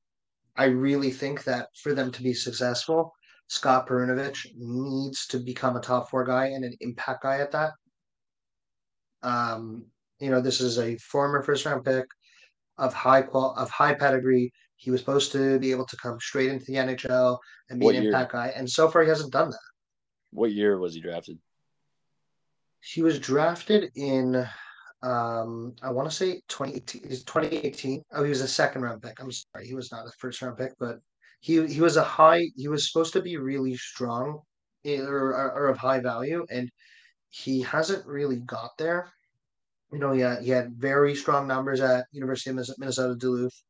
I 0.56 0.64
really 0.64 1.10
think 1.10 1.44
that 1.44 1.68
for 1.82 1.94
them 1.94 2.10
to 2.12 2.22
be 2.22 2.34
successful, 2.34 3.12
Scott 3.48 3.88
Perunovich 3.88 4.46
needs 4.56 5.26
to 5.28 5.38
become 5.38 5.76
a 5.76 5.80
top 5.80 6.10
four 6.10 6.24
guy 6.24 6.46
and 6.46 6.64
an 6.64 6.74
impact 6.80 7.22
guy 7.22 7.38
at 7.38 7.52
that. 7.52 7.72
Um, 9.22 9.84
you 10.18 10.30
know, 10.30 10.40
this 10.40 10.60
is 10.60 10.78
a 10.78 10.96
former 10.98 11.42
first 11.42 11.64
round 11.64 11.84
pick 11.84 12.06
of 12.78 12.92
high 12.92 13.22
qual 13.22 13.54
of 13.56 13.70
high 13.70 13.94
pedigree. 13.94 14.52
He 14.76 14.90
was 14.90 15.00
supposed 15.00 15.32
to 15.32 15.58
be 15.58 15.70
able 15.70 15.86
to 15.86 15.96
come 15.96 16.18
straight 16.20 16.50
into 16.50 16.64
the 16.66 16.74
NHL 16.74 17.38
and 17.70 17.78
be 17.78 17.86
what 17.86 17.94
an 17.94 18.02
year? 18.02 18.10
impact 18.10 18.32
guy, 18.32 18.52
and 18.56 18.68
so 18.68 18.88
far 18.88 19.02
he 19.02 19.08
hasn't 19.08 19.32
done 19.32 19.50
that. 19.50 19.58
What 20.32 20.52
year 20.52 20.78
was 20.78 20.94
he 20.94 21.00
drafted? 21.00 21.38
He 22.86 23.02
was 23.02 23.18
drafted 23.18 23.90
in, 23.96 24.36
um, 25.02 25.74
I 25.82 25.90
want 25.90 26.08
to 26.08 26.14
say 26.14 26.42
2018. 26.48 27.02
2018. 27.02 28.02
Oh, 28.12 28.22
he 28.22 28.30
was 28.30 28.40
a 28.40 28.48
second 28.48 28.82
round 28.82 29.02
pick. 29.02 29.20
I'm 29.20 29.32
sorry, 29.32 29.66
he 29.66 29.74
was 29.74 29.90
not 29.92 30.06
a 30.06 30.12
first 30.18 30.40
round 30.42 30.56
pick, 30.56 30.72
but 30.78 30.98
he 31.40 31.66
he 31.66 31.80
was 31.80 31.96
a 31.96 32.04
high. 32.04 32.48
He 32.56 32.68
was 32.68 32.90
supposed 32.90 33.12
to 33.14 33.22
be 33.22 33.36
really 33.36 33.76
strong, 33.76 34.40
or, 34.86 35.34
or, 35.34 35.68
of 35.68 35.78
high 35.78 36.00
value, 36.00 36.46
and 36.50 36.70
he 37.30 37.60
hasn't 37.62 38.06
really 38.06 38.36
got 38.40 38.70
there. 38.78 39.12
You 39.92 39.98
know, 39.98 40.12
he 40.12 40.20
had, 40.20 40.42
he 40.42 40.50
had 40.50 40.74
very 40.74 41.14
strong 41.14 41.46
numbers 41.46 41.80
at 41.80 42.06
University 42.12 42.50
of 42.50 42.78
Minnesota 42.78 43.14
Duluth 43.16 43.62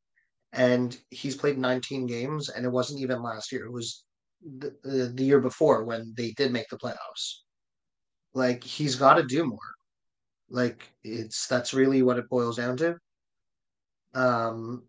and 0.52 0.98
he's 1.10 1.36
played 1.36 1.58
19 1.58 2.06
games, 2.06 2.48
and 2.48 2.64
it 2.64 2.70
wasn't 2.70 3.00
even 3.00 3.22
last 3.22 3.52
year. 3.52 3.66
It 3.66 3.72
was 3.72 4.04
the, 4.42 5.12
the 5.14 5.24
year 5.24 5.40
before 5.40 5.84
when 5.84 6.14
they 6.16 6.32
did 6.32 6.52
make 6.52 6.68
the 6.68 6.78
playoffs. 6.78 7.42
Like 8.36 8.62
he's 8.62 8.96
got 8.96 9.14
to 9.14 9.22
do 9.22 9.46
more. 9.46 9.58
Like 10.50 10.92
it's 11.02 11.46
that's 11.46 11.72
really 11.72 12.02
what 12.02 12.18
it 12.18 12.28
boils 12.28 12.58
down 12.58 12.76
to. 12.76 12.98
Um, 14.12 14.84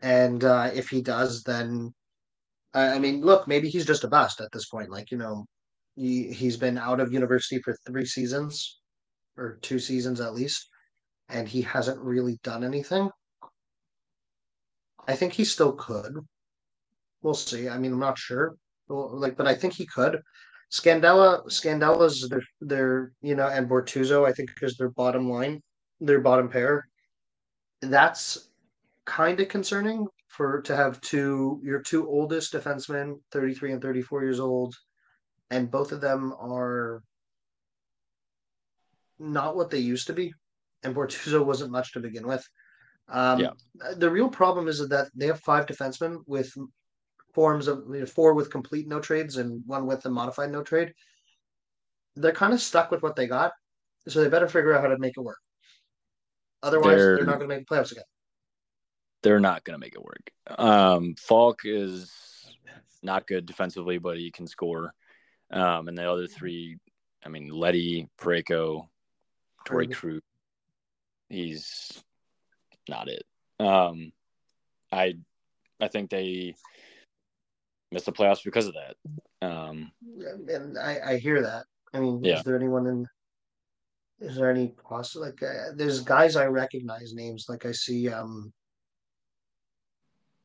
and 0.00 0.42
uh, 0.42 0.70
if 0.74 0.88
he 0.88 1.02
does, 1.02 1.42
then 1.42 1.92
I, 2.72 2.94
I 2.94 2.98
mean, 2.98 3.20
look, 3.20 3.46
maybe 3.46 3.68
he's 3.68 3.84
just 3.84 4.04
a 4.04 4.08
bust 4.08 4.40
at 4.40 4.50
this 4.52 4.70
point. 4.70 4.90
Like 4.90 5.10
you 5.10 5.18
know, 5.18 5.44
he 5.96 6.32
he's 6.32 6.56
been 6.56 6.78
out 6.78 6.98
of 6.98 7.12
university 7.12 7.60
for 7.60 7.76
three 7.86 8.06
seasons 8.06 8.80
or 9.36 9.58
two 9.60 9.78
seasons 9.78 10.18
at 10.22 10.34
least, 10.34 10.66
and 11.28 11.46
he 11.46 11.60
hasn't 11.60 12.00
really 12.00 12.38
done 12.42 12.64
anything. 12.64 13.10
I 15.06 15.14
think 15.14 15.34
he 15.34 15.44
still 15.44 15.72
could. 15.72 16.14
We'll 17.20 17.34
see. 17.34 17.68
I 17.68 17.76
mean, 17.76 17.92
I'm 17.92 18.00
not 18.00 18.16
sure. 18.18 18.56
Like, 18.88 19.36
but 19.36 19.46
I 19.46 19.54
think 19.54 19.74
he 19.74 19.84
could. 19.84 20.22
Scandella, 20.70 21.44
Scandella's 21.46 22.28
their, 22.28 22.42
their, 22.60 23.12
you 23.22 23.34
know, 23.34 23.48
and 23.48 23.68
Bortuzzo, 23.68 24.26
I 24.26 24.32
think, 24.32 24.50
is 24.60 24.76
their 24.76 24.90
bottom 24.90 25.30
line, 25.30 25.62
their 26.00 26.20
bottom 26.20 26.48
pair. 26.48 26.86
That's 27.80 28.50
kind 29.06 29.40
of 29.40 29.48
concerning 29.48 30.06
for 30.28 30.60
to 30.62 30.76
have 30.76 31.00
two 31.00 31.60
your 31.64 31.80
two 31.80 32.06
oldest 32.06 32.52
defensemen, 32.52 33.20
33 33.32 33.72
and 33.72 33.82
34 33.82 34.22
years 34.22 34.40
old, 34.40 34.74
and 35.50 35.70
both 35.70 35.92
of 35.92 36.00
them 36.00 36.34
are 36.38 37.02
not 39.18 39.56
what 39.56 39.70
they 39.70 39.78
used 39.78 40.06
to 40.08 40.12
be. 40.12 40.34
And 40.82 40.94
Bortuzzo 40.94 41.44
wasn't 41.44 41.72
much 41.72 41.92
to 41.92 42.00
begin 42.00 42.26
with. 42.26 42.46
Um, 43.08 43.40
yeah. 43.40 43.50
The 43.96 44.10
real 44.10 44.28
problem 44.28 44.68
is 44.68 44.86
that 44.86 45.08
they 45.14 45.26
have 45.26 45.40
five 45.40 45.66
defensemen 45.66 46.18
with 46.26 46.52
forms 47.34 47.68
of 47.68 47.84
you 47.90 48.00
know, 48.00 48.06
four 48.06 48.34
with 48.34 48.50
complete 48.50 48.88
no 48.88 49.00
trades 49.00 49.36
and 49.36 49.62
one 49.66 49.86
with 49.86 50.04
a 50.06 50.10
modified 50.10 50.50
no 50.50 50.62
trade. 50.62 50.94
They're 52.16 52.32
kind 52.32 52.52
of 52.52 52.60
stuck 52.60 52.90
with 52.90 53.02
what 53.02 53.16
they 53.16 53.26
got, 53.26 53.52
so 54.08 54.22
they 54.22 54.28
better 54.28 54.48
figure 54.48 54.74
out 54.74 54.82
how 54.82 54.88
to 54.88 54.98
make 54.98 55.16
it 55.16 55.20
work. 55.20 55.38
Otherwise, 56.62 56.96
they're, 56.96 57.16
they're 57.16 57.26
not 57.26 57.38
going 57.38 57.48
to 57.48 57.56
make 57.56 57.68
the 57.68 57.74
playoffs 57.74 57.92
again. 57.92 58.04
They're 59.22 59.40
not 59.40 59.64
going 59.64 59.74
to 59.74 59.84
make 59.84 59.94
it 59.94 60.02
work. 60.02 60.30
Um, 60.58 61.14
Faulk 61.18 61.60
is 61.64 62.10
not 63.02 63.26
good 63.26 63.46
defensively, 63.46 63.98
but 63.98 64.16
he 64.16 64.30
can 64.30 64.46
score. 64.46 64.92
Um, 65.50 65.88
and 65.88 65.96
the 65.96 66.10
other 66.10 66.26
three, 66.26 66.78
I 67.24 67.28
mean, 67.28 67.48
Leddy, 67.48 68.08
Parayko, 68.20 68.88
Torey 69.66 69.92
Krug, 69.92 70.20
he's 71.28 72.02
not 72.88 73.08
it. 73.08 73.24
Um, 73.60 74.12
I 74.90 75.14
I 75.80 75.88
think 75.88 76.10
they 76.10 76.54
miss 77.92 78.04
the 78.04 78.12
playoffs 78.12 78.44
because 78.44 78.66
of 78.66 78.74
that. 78.74 78.96
Um, 79.46 79.92
and 80.20 80.78
I, 80.78 80.98
I 81.04 81.16
hear 81.18 81.42
that. 81.42 81.64
I 81.92 82.00
mean, 82.00 82.22
Yeah. 82.22 82.38
is 82.38 82.44
there 82.44 82.56
anyone 82.56 82.86
in? 82.86 83.06
Is 84.20 84.36
there 84.36 84.50
any 84.50 84.68
possible 84.68 85.26
like? 85.26 85.42
Uh, 85.42 85.72
there's 85.76 86.00
guys 86.00 86.36
I 86.36 86.46
recognize 86.46 87.14
names. 87.14 87.46
Like 87.48 87.64
I 87.64 87.72
see, 87.72 88.10
um, 88.10 88.52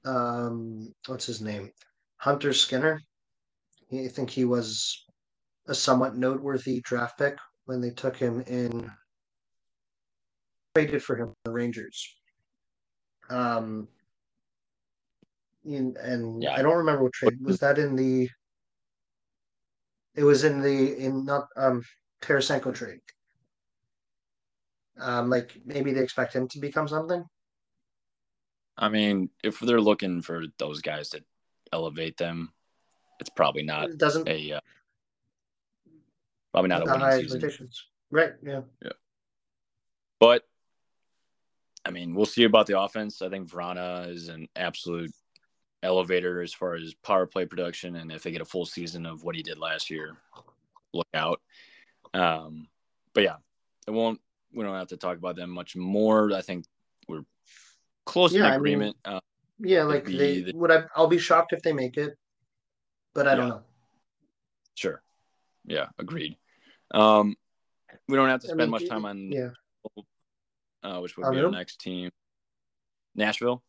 um, 0.05 0.93
what's 1.07 1.25
his 1.25 1.41
name? 1.41 1.71
Hunter 2.17 2.53
Skinner. 2.53 3.01
I 3.91 4.07
think 4.07 4.29
he 4.29 4.45
was 4.45 5.05
a 5.67 5.75
somewhat 5.75 6.15
noteworthy 6.15 6.81
draft 6.81 7.17
pick 7.17 7.37
when 7.65 7.81
they 7.81 7.91
took 7.91 8.15
him 8.15 8.41
in. 8.47 8.91
Traded 10.75 11.03
for 11.03 11.15
him, 11.15 11.33
the 11.45 11.51
Rangers. 11.51 12.15
Um, 13.29 13.87
in, 15.66 15.95
and 15.99 16.43
Yeah. 16.43 16.53
I 16.53 16.61
don't 16.61 16.78
remember 16.78 17.03
what 17.03 17.14
trade 17.14 17.39
was 17.41 17.59
that 17.59 17.78
in 17.78 17.95
the. 17.95 18.30
It 20.16 20.24
was 20.24 20.43
in 20.43 20.61
the 20.61 20.97
in 20.97 21.26
not 21.26 21.47
um 21.55 21.84
Tarasenko 22.22 22.74
trade. 22.74 22.99
Um, 24.99 25.30
like 25.30 25.57
maybe 25.66 25.91
they 25.91 26.01
expect 26.01 26.34
him 26.34 26.47
to 26.49 26.59
become 26.59 26.88
something. 26.88 27.26
I 28.78 28.89
mean, 28.89 29.30
if 29.43 29.59
they're 29.59 29.82
looking 29.82 30.22
for 30.22 30.45
those 30.57 30.82
guys 30.82 31.09
to 31.09 31.24
elevate 31.72 32.18
them, 32.18 32.53
it's 33.20 33.30
probably 33.30 33.64
not 33.64 33.89
It 33.89 33.97
doesn't 33.97 34.28
a 34.28 34.53
uh, 34.53 34.59
probably 36.51 36.70
not 36.70 36.84
a 36.84 36.86
not 36.86 36.99
high 36.99 37.07
winning 37.09 37.24
season. 37.24 37.38
expectations. 37.38 37.86
Right. 38.11 38.34
Yeah. 38.43 38.61
Yeah. 38.84 38.91
But 40.20 40.43
I 41.86 41.89
mean, 41.91 42.14
we'll 42.14 42.26
see 42.26 42.43
about 42.43 42.68
the 42.68 42.80
offense. 42.80 43.22
I 43.22 43.30
think 43.30 43.49
Vrana 43.49 44.07
is 44.09 44.30
an 44.30 44.47
absolute 44.55 45.11
elevator 45.84 46.41
as 46.41 46.53
far 46.53 46.73
as 46.75 46.93
power 47.03 47.27
play 47.27 47.45
production, 47.45 47.95
and 47.97 48.11
if 48.11 48.23
they 48.23 48.31
get 48.31 48.41
a 48.41 48.45
full 48.45 48.65
season 48.65 49.05
of 49.05 49.23
what 49.23 49.36
he 49.36 49.43
did 49.43 49.59
last 49.59 49.89
year, 49.89 50.15
look 50.93 51.07
out. 51.13 51.39
Um, 52.13 52.67
but 53.13 53.23
yeah, 53.23 53.36
it 53.88 53.91
won't. 53.91 54.19
We 54.53 54.63
don't 54.63 54.75
have 54.75 54.88
to 54.89 54.97
talk 54.97 55.17
about 55.17 55.36
them 55.36 55.49
much 55.49 55.75
more. 55.75 56.31
I 56.34 56.41
think 56.41 56.65
we're 57.07 57.23
close 58.05 58.34
Yeah, 58.34 58.43
I 58.43 58.55
in 58.55 58.61
mean, 58.63 58.73
agreement. 58.73 58.97
uh, 59.05 59.19
Yeah. 59.59 59.84
Like 59.84 60.05
they 60.05 60.41
the- 60.41 60.53
would. 60.55 60.71
I, 60.71 60.84
I'll 60.95 61.07
be 61.07 61.17
shocked 61.19 61.53
if 61.53 61.61
they 61.61 61.73
make 61.73 61.97
it, 61.97 62.17
but 63.13 63.27
I 63.27 63.36
don't 63.36 63.49
know. 63.49 63.63
sure. 64.75 65.01
Yeah, 65.65 65.88
agreed. 65.99 66.38
Um, 66.93 67.36
we 68.07 68.15
don't 68.17 68.29
have 68.29 68.41
to 68.41 68.47
I 68.47 68.49
spend 68.49 68.59
mean, 68.59 68.69
much 68.69 68.88
time 68.88 69.05
on 69.05 69.31
Yeah. 69.31 69.49
uh, 70.84 70.99
which 70.99 71.15
would 71.17 71.31
be 71.31 71.39
our 71.39 71.49
next 71.51 71.79
team, 71.79 72.09
Nashville. 73.15 73.63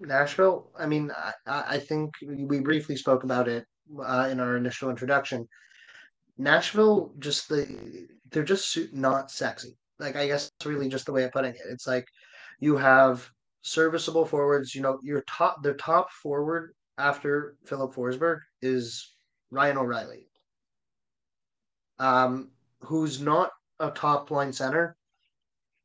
Nashville. 0.00 0.70
I 0.78 0.86
mean, 0.86 1.10
I, 1.16 1.32
I 1.46 1.78
think 1.78 2.12
we 2.26 2.60
briefly 2.60 2.96
spoke 2.96 3.24
about 3.24 3.48
it 3.48 3.64
uh, 4.04 4.28
in 4.30 4.40
our 4.40 4.56
initial 4.56 4.90
introduction. 4.90 5.46
Nashville, 6.38 7.12
just 7.18 7.48
the 7.48 8.08
they're 8.30 8.42
just 8.42 8.76
not 8.92 9.30
sexy. 9.30 9.76
Like 9.98 10.16
I 10.16 10.26
guess 10.26 10.50
that's 10.58 10.66
really 10.66 10.88
just 10.88 11.06
the 11.06 11.12
way 11.12 11.24
of 11.24 11.32
putting 11.32 11.52
it. 11.52 11.60
It's 11.70 11.86
like 11.86 12.06
you 12.60 12.76
have 12.76 13.28
serviceable 13.62 14.26
forwards. 14.26 14.74
You 14.74 14.82
know, 14.82 14.98
your 15.02 15.22
top 15.28 15.62
their 15.62 15.74
top 15.74 16.10
forward 16.10 16.74
after 16.98 17.56
Filip 17.64 17.94
Forsberg 17.94 18.38
is 18.62 19.14
Ryan 19.50 19.78
O'Reilly, 19.78 20.26
um, 21.98 22.50
who's 22.80 23.20
not 23.20 23.50
a 23.80 23.90
top 23.90 24.30
line 24.30 24.52
center. 24.52 24.96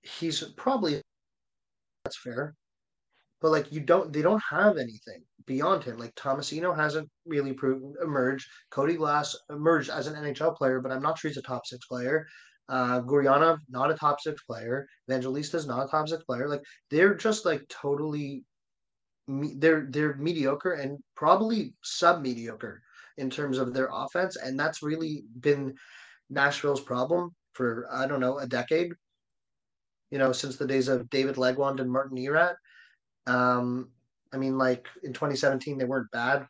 He's 0.02 0.42
probably 0.56 1.02
that's 2.04 2.18
fair, 2.18 2.56
but 3.42 3.52
like 3.52 3.72
you 3.72 3.80
don't 3.80 4.12
they 4.12 4.22
don't 4.22 4.44
have 4.50 4.78
anything 4.78 5.24
beyond 5.46 5.84
him. 5.84 5.98
Like 5.98 6.14
Tomasino 6.16 6.76
hasn't 6.76 7.10
really 7.26 7.54
proven 7.54 7.94
emerged. 8.04 8.48
Cody 8.70 8.96
Glass 8.96 9.36
emerged 9.50 9.90
as 9.90 10.08
an 10.08 10.16
NHL 10.16 10.56
player, 10.56 10.80
but 10.82 10.92
I'm 10.92 11.02
not 11.02 11.18
sure 11.18 11.30
he's 11.30 11.38
a 11.38 11.42
top 11.42 11.66
six 11.66 11.86
player. 11.88 12.28
Uh 12.68 13.02
Guryanov, 13.02 13.60
not 13.70 13.92
a 13.92 13.96
top 13.96 14.22
six 14.22 14.44
player. 14.44 14.88
Evangelista's 15.10 15.68
not 15.68 15.86
a 15.86 15.90
top 15.90 16.08
six 16.08 16.24
player. 16.24 16.48
Like 16.48 16.62
they're 16.92 17.16
just 17.16 17.46
like 17.46 17.68
totally 17.70 18.44
they're 19.28 19.88
they're 19.90 20.16
mediocre 20.16 20.74
and 20.74 20.98
probably 21.16 21.74
sub 21.84 22.22
mediocre 22.22 22.82
in 23.18 23.30
terms 23.30 23.58
of 23.58 23.74
their 23.74 23.90
offense, 23.92 24.38
and 24.38 24.60
that's 24.60 24.82
really 24.82 25.24
been 25.42 25.76
Nashville's 26.30 26.82
problem 26.82 27.36
for 27.54 27.88
I 27.92 28.08
don't 28.08 28.22
know 28.22 28.40
a 28.40 28.48
decade. 28.48 28.92
You 30.12 30.18
know, 30.18 30.32
since 30.32 30.58
the 30.58 30.66
days 30.66 30.88
of 30.88 31.10
David 31.10 31.36
Legwand 31.36 31.80
and 31.80 31.92
Martin 31.92 32.18
Erat. 32.18 32.56
Um, 33.30 33.90
I 34.34 34.38
mean, 34.38 34.58
like 34.58 34.88
in 35.04 35.14
2017, 35.14 35.78
they 35.78 35.86
weren't 35.86 36.12
bad 36.12 36.48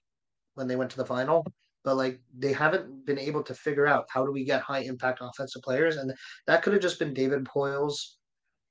when 0.56 0.68
they 0.68 0.76
went 0.76 0.92
to 0.92 0.98
the 0.98 1.06
final, 1.06 1.46
but 1.84 1.96
like 1.96 2.20
they 2.38 2.54
haven't 2.54 3.06
been 3.06 3.20
able 3.20 3.44
to 3.44 3.54
figure 3.54 3.88
out 3.88 4.06
how 4.10 4.26
do 4.26 4.32
we 4.32 4.46
get 4.46 4.62
high 4.62 4.80
impact 4.80 5.20
offensive 5.22 5.62
players, 5.62 5.98
and 5.98 6.14
that 6.48 6.64
could 6.64 6.74
have 6.74 6.82
just 6.82 7.00
been 7.00 7.14
David 7.14 7.46
Poile's 7.46 8.18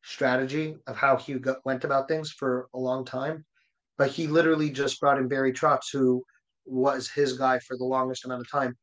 strategy 0.02 0.76
of 0.86 0.96
how 0.96 1.16
he 1.16 1.34
go- 1.34 1.60
went 1.64 1.84
about 1.84 2.08
things 2.08 2.30
for 2.30 2.68
a 2.74 2.78
long 2.78 3.04
time. 3.04 3.44
But 3.98 4.10
he 4.10 4.26
literally 4.26 4.70
just 4.70 5.00
brought 5.00 5.18
in 5.18 5.28
Barry 5.28 5.52
Trotz, 5.52 5.92
who 5.92 6.24
was 6.64 7.08
his 7.08 7.36
guy 7.36 7.58
for 7.60 7.76
the 7.76 7.84
longest 7.84 8.24
amount 8.24 8.42
of 8.42 8.50
time. 8.50 8.76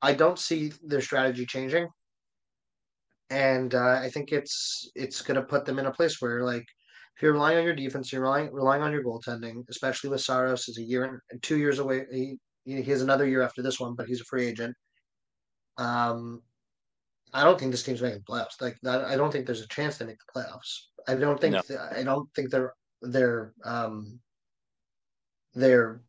I 0.00 0.14
don't 0.14 0.38
see 0.38 0.72
their 0.82 1.00
strategy 1.00 1.46
changing, 1.46 1.88
and 3.30 3.74
uh, 3.74 4.00
I 4.02 4.10
think 4.10 4.32
it's 4.32 4.90
it's 4.94 5.22
going 5.22 5.36
to 5.36 5.46
put 5.46 5.64
them 5.64 5.78
in 5.78 5.86
a 5.86 5.92
place 5.92 6.20
where 6.20 6.44
like 6.44 6.66
if 7.16 7.22
you're 7.22 7.32
relying 7.32 7.58
on 7.58 7.64
your 7.64 7.74
defense, 7.76 8.12
you're 8.12 8.22
relying 8.22 8.52
relying 8.52 8.82
on 8.82 8.92
your 8.92 9.04
goaltending, 9.04 9.64
especially 9.68 10.10
with 10.10 10.20
Saros 10.20 10.68
is 10.68 10.78
a 10.78 10.82
year 10.82 11.22
and 11.30 11.42
two 11.42 11.58
years 11.58 11.78
away. 11.78 12.04
He, 12.10 12.36
he 12.64 12.82
has 12.82 13.02
another 13.02 13.26
year 13.26 13.42
after 13.42 13.62
this 13.62 13.78
one, 13.78 13.94
but 13.94 14.06
he's 14.06 14.20
a 14.20 14.24
free 14.24 14.46
agent. 14.46 14.74
Um, 15.78 16.42
I 17.32 17.44
don't 17.44 17.58
think 17.58 17.70
this 17.70 17.82
team's 17.82 18.02
making 18.02 18.22
the 18.26 18.32
playoffs. 18.32 18.60
Like 18.60 18.76
that, 18.82 19.04
I 19.04 19.16
don't 19.16 19.30
think 19.30 19.46
there's 19.46 19.60
a 19.60 19.68
chance 19.68 19.96
they 19.98 20.06
make 20.06 20.18
the 20.34 20.40
playoffs. 20.40 20.86
I 21.06 21.14
don't 21.14 21.40
think 21.40 21.54
No. 21.54 21.60
th- 21.60 21.78
I 21.78 22.02
don't 22.02 22.28
think 22.34 22.50
their 22.50 22.74
their 23.02 23.52
um 23.64 24.18
their 25.52 26.00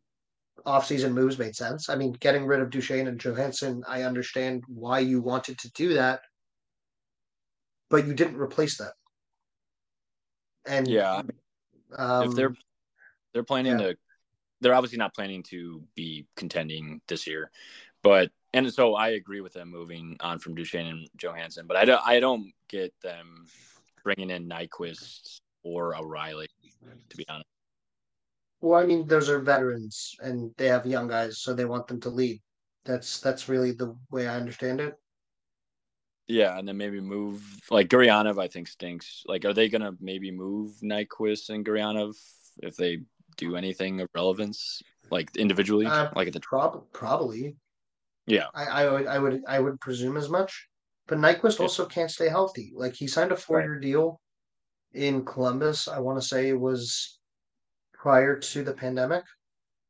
offseason 0.65 1.13
moves 1.13 1.37
made 1.37 1.55
sense. 1.55 1.89
I 1.89 1.95
mean, 1.95 2.13
getting 2.13 2.45
rid 2.45 2.61
of 2.61 2.69
Duchene 2.71 3.07
and 3.07 3.19
Johansen, 3.19 3.83
I 3.87 4.03
understand 4.03 4.63
why 4.67 4.99
you 4.99 5.21
wanted 5.21 5.59
to 5.59 5.71
do 5.73 5.93
that, 5.93 6.21
but 7.89 8.07
you 8.07 8.13
didn't 8.13 8.37
replace 8.37 8.77
them. 8.77 8.91
And 10.68 10.88
Yeah, 10.88 11.22
um, 11.97 12.30
if 12.30 12.36
they're 12.36 12.55
they're 13.34 13.43
planning 13.43 13.80
yeah. 13.80 13.88
to, 13.88 13.97
they're 14.61 14.76
obviously 14.76 14.97
not 14.97 15.13
planning 15.13 15.43
to 15.43 15.84
be 15.95 16.26
contending 16.36 17.01
this 17.07 17.28
year, 17.28 17.51
but 18.01 18.32
and 18.53 18.72
so 18.74 18.95
I 18.95 19.09
agree 19.09 19.41
with 19.41 19.53
them 19.53 19.70
moving 19.70 20.18
on 20.22 20.39
from 20.39 20.55
Duchene 20.55 20.88
and 20.88 21.09
Johansen, 21.18 21.68
but 21.68 21.78
I 21.78 21.86
don't 21.86 22.01
I 22.05 22.20
don't 22.20 22.51
get 22.70 22.93
them 23.01 23.45
bringing 24.03 24.30
in 24.30 24.47
Nyquist 24.47 25.41
or 25.63 25.95
O'Reilly 25.95 26.47
to 27.09 27.18
be 27.18 27.26
honest. 27.30 27.47
Well, 28.61 28.82
I 28.82 28.86
mean, 28.86 29.07
those 29.07 29.30
are 29.30 29.39
veterans, 29.39 30.16
and 30.22 30.51
they 30.57 30.68
have 30.68 30.86
young 30.86 31.07
guys, 31.07 31.39
so 31.39 31.53
they 31.53 31.66
want 31.66 31.88
them 31.88 31.99
to 32.01 32.09
lead. 32.09 32.41
That's 32.86 33.20
that's 33.20 33.49
really 33.49 33.72
the 33.72 33.95
way 34.11 34.28
I 34.28 34.36
understand 34.36 34.80
it. 34.80 34.95
Yeah, 36.28 36.57
and 36.57 36.67
then 36.67 36.78
maybe 36.78 36.99
move 37.01 37.43
like 37.69 37.88
Guryanov. 37.89 38.39
I 38.41 38.47
think 38.47 38.67
stinks. 38.67 39.23
Like, 39.28 39.45
are 39.45 39.53
they 39.53 39.69
gonna 39.69 39.93
maybe 39.99 40.32
move 40.32 40.73
Nyquist 40.84 41.49
and 41.49 41.65
Guryanov 41.65 42.15
if 42.63 42.76
they 42.76 42.99
do 43.38 43.55
anything 43.55 44.01
of 44.01 44.09
relevance, 44.15 44.82
like 45.11 45.36
individually, 45.38 45.86
Uh, 45.86 46.09
like 46.15 46.28
at 46.28 46.34
the 46.34 46.39
Prob- 46.39 46.91
probably. 46.93 47.57
yeah, 48.26 48.47
I, 48.55 48.65
I 48.65 48.89
would 48.89 49.07
I 49.07 49.19
would 49.19 49.43
I 49.47 49.59
would 49.59 49.80
presume 49.80 50.17
as 50.17 50.30
much. 50.30 50.67
But 51.07 51.19
Nyquist 51.19 51.59
Yeah. 51.59 51.63
also 51.63 51.86
can't 51.86 52.09
stay 52.09 52.30
healthy. 52.30 52.71
Like 52.73 52.95
he 52.95 53.07
signed 53.07 53.32
a 53.32 53.36
four 53.38 53.61
year 53.61 53.80
deal 53.80 54.19
in 54.93 55.23
Columbus. 55.26 55.88
I 55.88 55.99
want 55.99 56.19
to 56.19 56.28
say 56.28 56.49
it 56.49 56.59
was 56.59 57.19
prior 57.93 58.39
to 58.39 58.63
the 58.63 58.73
pandemic, 58.73 59.23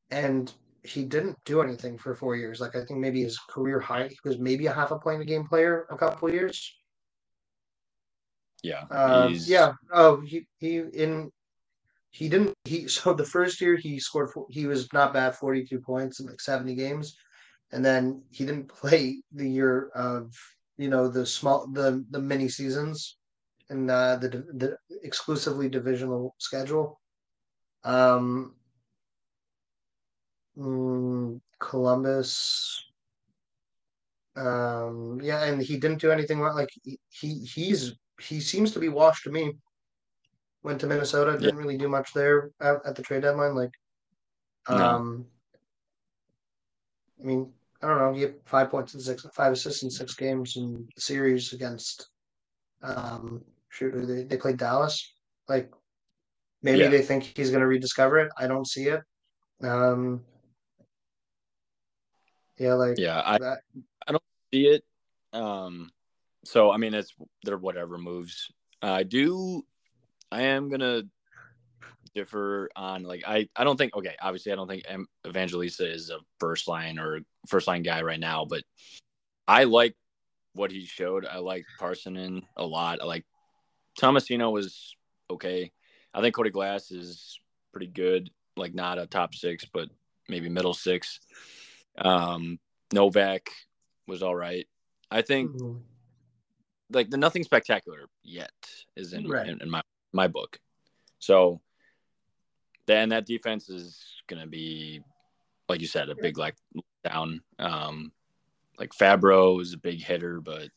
and 0.09 0.53
he 0.85 1.03
didn't 1.03 1.37
do 1.45 1.61
anything 1.61 1.97
for 1.97 2.15
four 2.15 2.35
years. 2.35 2.59
Like 2.61 2.75
I 2.75 2.85
think 2.85 2.99
maybe 2.99 3.23
his 3.23 3.37
career 3.49 3.79
high 3.79 4.07
he 4.07 4.17
was 4.23 4.39
maybe 4.39 4.67
a 4.67 4.73
half 4.73 4.91
a 4.91 4.99
point 4.99 5.21
a 5.21 5.25
game 5.25 5.45
player 5.47 5.85
a 5.89 5.97
couple 5.97 6.27
of 6.27 6.33
years. 6.33 6.75
yeah, 8.63 8.83
Um, 8.91 9.35
yeah. 9.47 9.73
Oh, 9.91 10.21
he 10.21 10.47
he 10.59 10.77
in 10.77 11.31
he 12.11 12.29
didn't 12.29 12.53
he 12.63 12.87
so 12.97 13.13
the 13.13 13.25
first 13.25 13.59
year 13.61 13.75
he 13.75 13.99
scored 13.99 14.29
he 14.49 14.65
was 14.65 14.91
not 14.93 15.13
bad 15.13 15.35
42 15.35 15.79
points 15.79 16.19
in 16.19 16.27
like 16.27 16.39
70 16.39 16.75
games 16.75 17.17
and 17.71 17.83
then 17.83 18.23
he 18.31 18.45
didn't 18.45 18.69
play 18.81 19.21
the 19.33 19.49
year 19.49 19.89
of 19.95 20.31
you 20.77 20.89
know 20.89 21.07
the 21.07 21.25
small 21.25 21.67
the 21.67 22.05
the 22.11 22.19
mini 22.19 22.47
seasons 22.47 23.17
and 23.69 23.89
uh 23.89 24.15
the 24.15 24.29
the 24.29 24.77
exclusively 25.03 25.67
divisional 25.69 26.35
schedule 26.39 26.99
um 27.83 28.55
mm, 30.57 31.39
Columbus 31.59 32.83
um 34.37 35.19
yeah 35.23 35.45
and 35.45 35.61
he 35.61 35.77
didn't 35.77 36.01
do 36.01 36.11
anything 36.11 36.41
wrong 36.41 36.55
like 36.55 36.69
he, 36.83 36.99
he 37.09 37.39
he's 37.45 37.93
he 38.19 38.41
seems 38.41 38.71
to 38.71 38.79
be 38.79 38.89
washed 38.89 39.23
to 39.23 39.31
me 39.31 39.53
went 40.65 40.81
to 40.81 40.87
Minnesota, 40.87 41.37
didn't 41.37 41.57
really 41.57 41.77
do 41.77 41.87
much 41.87 42.11
there 42.13 42.49
at, 42.59 42.77
at 42.85 42.95
the 42.95 43.03
trade 43.03 43.21
deadline. 43.21 43.53
Like, 43.53 43.71
No. 44.67 44.75
um, 44.75 45.25
I 47.21 47.25
mean, 47.25 47.53
I 47.81 47.87
don't 47.87 47.99
know. 47.99 48.13
You 48.13 48.27
have 48.27 48.35
five 48.45 48.71
points 48.71 48.95
in 48.95 48.99
six, 48.99 49.25
five 49.35 49.53
assists 49.53 49.83
in 49.83 49.91
six 49.91 50.15
games 50.15 50.57
in 50.57 50.87
the 50.95 51.01
series 51.01 51.53
against. 51.53 52.09
Um, 52.81 53.43
shoot, 53.69 53.91
they 54.07 54.23
they 54.23 54.37
played 54.37 54.57
Dallas. 54.57 55.13
Like, 55.47 55.71
maybe 56.63 56.79
Yeah. 56.79 56.89
they 56.89 57.03
think 57.03 57.37
he's 57.37 57.51
going 57.51 57.61
to 57.61 57.67
rediscover 57.67 58.17
it. 58.17 58.31
I 58.37 58.47
don't 58.47 58.67
see 58.67 58.87
it. 58.87 59.01
Um, 59.61 60.25
yeah, 62.57 62.73
like 62.73 62.97
Yeah, 62.97 63.21
I, 63.25 63.37
that. 63.37 63.59
I 64.07 64.11
don't 64.11 64.23
see 64.53 64.67
it. 64.67 64.83
Um, 65.33 65.91
so 66.43 66.71
I 66.71 66.77
mean, 66.77 66.93
it's 66.93 67.13
they're 67.43 67.57
whatever 67.57 67.97
moves. 67.97 68.51
I 68.81 69.03
do. 69.03 69.63
I 70.31 70.43
am 70.43 70.69
gonna 70.69 71.03
differ 72.13 72.69
on 72.75 73.03
like 73.03 73.23
I 73.27 73.49
I 73.55 73.65
don't 73.65 73.75
think 73.75 73.93
okay 73.95 74.15
obviously 74.21 74.51
I 74.51 74.55
don't 74.55 74.69
think 74.69 74.83
Evangelista 75.27 75.85
is 75.91 76.09
a 76.09 76.19
first 76.39 76.67
line 76.67 76.97
or 76.97 77.19
first 77.47 77.67
line 77.67 77.83
guy 77.83 78.01
right 78.01 78.19
now, 78.19 78.45
but 78.45 78.63
I 79.47 79.65
like 79.65 79.95
what 80.53 80.71
he 80.71 80.85
showed. 80.85 81.25
I 81.25 81.39
like 81.39 81.65
Parssinen 81.79 82.43
a 82.55 82.65
lot. 82.65 83.01
I 83.01 83.05
like 83.05 83.25
Tomasino 83.99 84.51
was 84.51 84.95
okay. 85.29 85.71
I 86.13 86.21
think 86.21 86.35
Cody 86.35 86.49
Glass 86.49 86.91
is 86.91 87.37
pretty 87.71 87.87
good. 87.87 88.29
Like 88.57 88.73
not 88.73 88.97
a 88.97 89.05
top 89.05 89.35
six, 89.35 89.65
but 89.65 89.89
maybe 90.29 90.49
middle 90.49 90.73
six. 90.73 91.19
Um, 91.97 92.59
Novak 92.93 93.49
was 94.07 94.21
all 94.21 94.35
right. 94.35 94.67
I 95.11 95.21
think 95.21 95.51
Mhm. 95.51 95.81
like 96.91 97.09
the 97.09 97.17
nothing 97.17 97.43
spectacular 97.43 98.07
yet 98.23 98.53
is 98.95 99.13
in 99.13 99.27
Right. 99.27 99.47
in, 99.47 99.61
in 99.61 99.69
my 99.69 99.81
my 100.13 100.27
book. 100.27 100.59
So 101.19 101.61
then 102.85 103.09
that 103.09 103.25
defense 103.25 103.69
is 103.69 104.21
gonna 104.27 104.47
be 104.47 105.01
like 105.67 105.81
you 105.81 105.87
said 105.87 106.09
a 106.09 106.15
big 106.15 106.37
like 106.37 106.55
down. 107.03 107.41
Um, 107.59 108.11
like 108.77 108.91
Fabbro 108.91 109.61
is 109.61 109.73
a 109.73 109.77
big 109.77 110.01
hitter, 110.03 110.41
but 110.41 110.69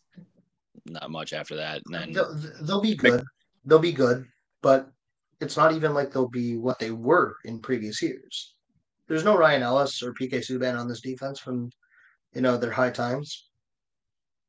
not 0.87 1.11
much 1.11 1.33
after 1.33 1.57
that. 1.57 1.83
And 1.85 1.95
then 1.95 2.12
They'll, 2.12 2.35
they'll 2.62 2.81
be 2.81 2.95
good. 2.95 3.23
They'll 3.64 3.79
be 3.79 3.93
good, 3.93 4.27
but 4.62 4.91
it's 5.41 5.57
not 5.57 5.73
even 5.73 5.93
like 5.95 6.12
they'll 6.12 6.29
be 6.29 6.57
what 6.57 6.79
they 6.79 6.91
were 6.91 7.37
in 7.45 7.61
previous 7.61 8.01
years. 8.01 8.55
There's 9.09 9.25
no 9.25 9.37
Ryan 9.37 9.63
Ellis 9.63 10.03
or 10.03 10.13
PK 10.13 10.35
Subban 10.35 10.79
on 10.79 10.87
this 10.87 11.01
defense 11.01 11.41
from, 11.41 11.71
you 12.35 12.43
know, 12.43 12.57
their 12.57 12.71
high 12.71 12.91
times. 12.91 13.49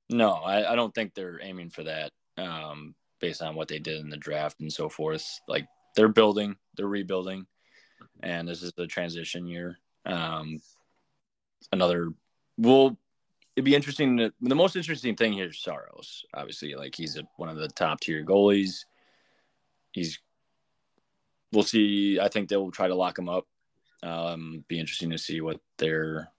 no, 0.10 0.32
I, 0.34 0.74
I 0.74 0.76
don't 0.76 0.94
think 0.94 1.14
they're 1.14 1.40
aiming 1.42 1.70
for 1.70 1.84
that. 1.84 2.12
Um, 2.38 2.96
based 3.20 3.42
on 3.42 3.56
what 3.56 3.68
they 3.68 3.80
did 3.80 4.00
in 4.00 4.10
the 4.10 4.18
draft 4.18 4.60
and 4.60 4.72
so 4.72 4.90
forth. 4.90 5.40
Like 5.48 5.68
they're 5.96 6.08
building, 6.08 6.56
they're 6.76 6.88
rebuilding, 6.88 7.46
and 8.22 8.48
this 8.48 8.64
is 8.64 8.74
the 8.74 8.88
transition 8.88 9.48
year. 9.48 9.78
Um, 10.06 10.60
another, 11.72 12.10
well, 12.58 12.98
it'd 13.56 13.66
be 13.66 13.76
interesting. 13.76 14.18
To, 14.18 14.34
the 14.42 14.56
most 14.56 14.76
interesting 14.76 15.16
thing 15.16 15.34
here 15.34 15.50
is 15.50 15.62
Saros. 15.62 16.26
Obviously, 16.34 16.76
like 16.76 16.96
he's 16.96 17.18
a, 17.18 17.24
one 17.38 17.50
of 17.50 17.58
the 17.58 17.68
top 17.68 18.00
tier 18.00 18.24
goalies. 18.24 18.86
He's, 19.92 20.20
we'll 21.52 21.64
see. 21.64 22.20
I 22.20 22.30
think 22.30 22.50
they'll 22.50 22.72
try 22.72 22.88
to 22.88 22.96
lock 22.96 23.18
him 23.18 23.30
up. 23.30 23.46
Um, 24.04 24.64
be 24.68 24.80
interesting 24.80 25.10
to 25.12 25.18
see 25.18 25.42
what 25.42 25.60
they're. 25.78 26.30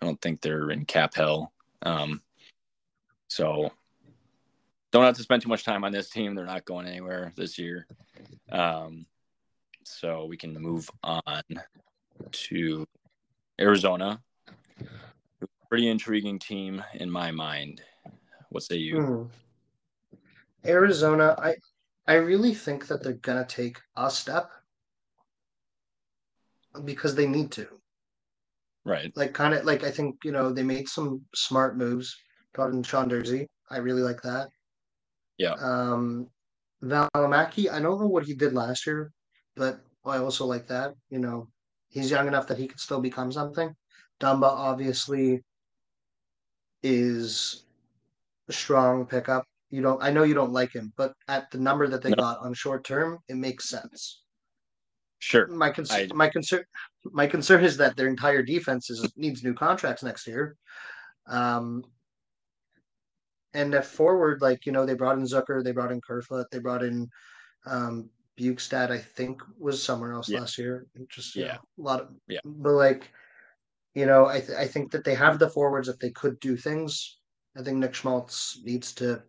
I 0.00 0.06
don't 0.06 0.20
think 0.20 0.40
they're 0.40 0.70
in 0.70 0.84
cap 0.84 1.14
hell. 1.14 1.52
Um, 1.82 2.22
so 3.28 3.72
don't 4.92 5.04
have 5.04 5.16
to 5.16 5.22
spend 5.22 5.42
too 5.42 5.48
much 5.48 5.64
time 5.64 5.84
on 5.84 5.92
this 5.92 6.10
team. 6.10 6.34
They're 6.34 6.44
not 6.44 6.64
going 6.64 6.86
anywhere 6.86 7.32
this 7.36 7.58
year. 7.58 7.86
Um, 8.50 9.06
so 9.84 10.26
we 10.26 10.36
can 10.36 10.54
move 10.54 10.90
on 11.02 11.42
to 12.32 12.86
Arizona. 13.60 14.20
Pretty 15.68 15.88
intriguing 15.88 16.38
team 16.38 16.82
in 16.94 17.10
my 17.10 17.30
mind. 17.30 17.82
What 18.50 18.62
say 18.62 18.76
you? 18.76 19.00
Hmm. 19.00 19.22
Arizona, 20.64 21.34
I 21.38 21.56
I 22.06 22.14
really 22.14 22.54
think 22.54 22.86
that 22.86 23.02
they're 23.02 23.14
gonna 23.14 23.46
take 23.46 23.78
a 23.96 24.10
step 24.10 24.50
because 26.84 27.14
they 27.14 27.26
need 27.26 27.52
to. 27.52 27.66
Right. 28.84 29.12
Like 29.16 29.34
kind 29.34 29.54
of 29.54 29.64
like 29.64 29.84
I 29.84 29.90
think, 29.90 30.16
you 30.24 30.32
know, 30.32 30.52
they 30.52 30.62
made 30.62 30.88
some 30.88 31.22
smart 31.34 31.76
moves. 31.76 32.14
Brought 32.54 32.72
in 32.72 32.82
Sean 32.82 33.10
Durzi. 33.10 33.46
I 33.70 33.78
really 33.78 34.02
like 34.02 34.22
that. 34.22 34.48
Yeah. 35.38 35.54
Um 35.54 36.28
Valimaki, 36.82 37.70
I 37.70 37.80
don't 37.80 38.00
know 38.00 38.06
what 38.06 38.24
he 38.24 38.34
did 38.34 38.52
last 38.52 38.86
year, 38.86 39.10
but 39.56 39.80
I 40.04 40.18
also 40.18 40.46
like 40.46 40.66
that. 40.68 40.94
You 41.10 41.18
know, 41.18 41.48
he's 41.88 42.10
young 42.10 42.28
enough 42.28 42.46
that 42.48 42.58
he 42.58 42.68
could 42.68 42.80
still 42.80 43.00
become 43.00 43.32
something. 43.32 43.74
Dumba 44.20 44.44
obviously 44.44 45.42
is 46.82 47.64
a 48.48 48.52
strong 48.52 49.06
pickup. 49.06 49.44
You 49.70 49.82
don't 49.82 50.02
I 50.02 50.10
know 50.10 50.22
you 50.22 50.34
don't 50.34 50.52
like 50.52 50.72
him, 50.72 50.92
but 50.96 51.12
at 51.28 51.50
the 51.50 51.58
number 51.58 51.88
that 51.88 52.02
they 52.02 52.10
No. 52.10 52.16
got 52.16 52.38
on 52.40 52.54
short 52.54 52.84
term, 52.84 53.18
it 53.28 53.36
makes 53.36 53.68
sense. 53.68 54.22
Sure. 55.26 55.48
My 55.48 55.70
concern 55.70 56.08
I- 56.12 56.14
my 56.14 56.28
concern 56.28 56.62
my 57.20 57.26
concern 57.26 57.64
is 57.64 57.76
that 57.78 57.96
their 57.96 58.06
entire 58.06 58.42
defense 58.44 58.90
is 58.90 59.12
needs 59.16 59.42
new 59.42 59.54
contracts 59.54 60.04
next 60.04 60.24
year. 60.28 60.56
Um 61.26 61.82
and 63.54 63.74
at 63.74 63.86
forward, 63.86 64.40
like, 64.42 64.66
you 64.66 64.72
know, 64.72 64.84
they 64.86 64.94
brought 64.94 65.18
in 65.18 65.24
Zucker, 65.24 65.64
they 65.64 65.72
brought 65.72 65.90
in 65.90 66.00
Kerfoot, 66.00 66.46
they 66.52 66.60
brought 66.60 66.84
in 66.84 67.10
um 67.64 68.08
Bjugstad, 68.38 68.90
I 68.92 68.98
think 68.98 69.42
was 69.58 69.82
somewhere 69.82 70.12
else 70.12 70.28
Yeah. 70.28 70.40
last 70.40 70.58
year. 70.58 70.86
Just 71.08 71.34
Yeah. 71.34 71.44
yeah, 71.46 71.56
a 71.56 71.82
lot 71.82 72.00
of 72.02 72.14
Yeah. 72.28 72.40
but 72.44 72.74
like 72.86 73.10
you 73.94 74.06
know, 74.06 74.26
I 74.26 74.38
th- 74.40 74.58
I 74.64 74.68
think 74.68 74.92
that 74.92 75.02
they 75.04 75.14
have 75.16 75.38
the 75.40 75.50
forwards 75.50 75.88
if 75.88 75.98
they 75.98 76.10
could 76.10 76.38
do 76.38 76.56
things. 76.56 77.18
I 77.56 77.62
think 77.64 77.78
Nick 77.78 77.94
Schmaltz 77.94 78.60
needs 78.62 78.92
to 79.00 79.24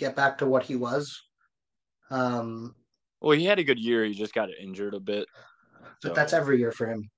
get 0.00 0.16
back 0.16 0.38
to 0.38 0.46
what 0.46 0.64
he 0.64 0.74
was. 0.74 1.04
Um, 2.10 2.74
Well, 3.24 3.38
he 3.38 3.46
had 3.46 3.58
a 3.58 3.64
good 3.64 3.78
year. 3.78 4.04
He 4.04 4.12
just 4.12 4.34
got 4.34 4.50
injured 4.60 4.92
a 4.92 5.00
bit. 5.00 5.26
but 6.02 6.14
that's 6.14 6.34
every 6.34 6.58
year 6.58 6.72
for 6.72 6.86
him. 6.86 7.08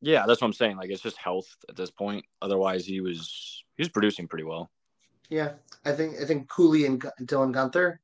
Yeah, 0.00 0.24
that's 0.24 0.40
what 0.40 0.46
I'm 0.46 0.52
saying. 0.52 0.76
Like 0.76 0.90
it's 0.90 1.02
just 1.02 1.16
health 1.16 1.56
at 1.68 1.74
this 1.74 1.90
point. 1.90 2.24
Otherwise, 2.40 2.86
he 2.86 3.00
was 3.00 3.64
he 3.76 3.82
was 3.82 3.88
producing 3.88 4.28
pretty 4.28 4.44
well. 4.44 4.70
Yeah, 5.30 5.54
I 5.84 5.92
think 5.92 6.20
I 6.20 6.26
think 6.26 6.48
Cooley 6.48 6.86
and 6.86 7.02
Dylan 7.22 7.52
Guenther. 7.52 7.96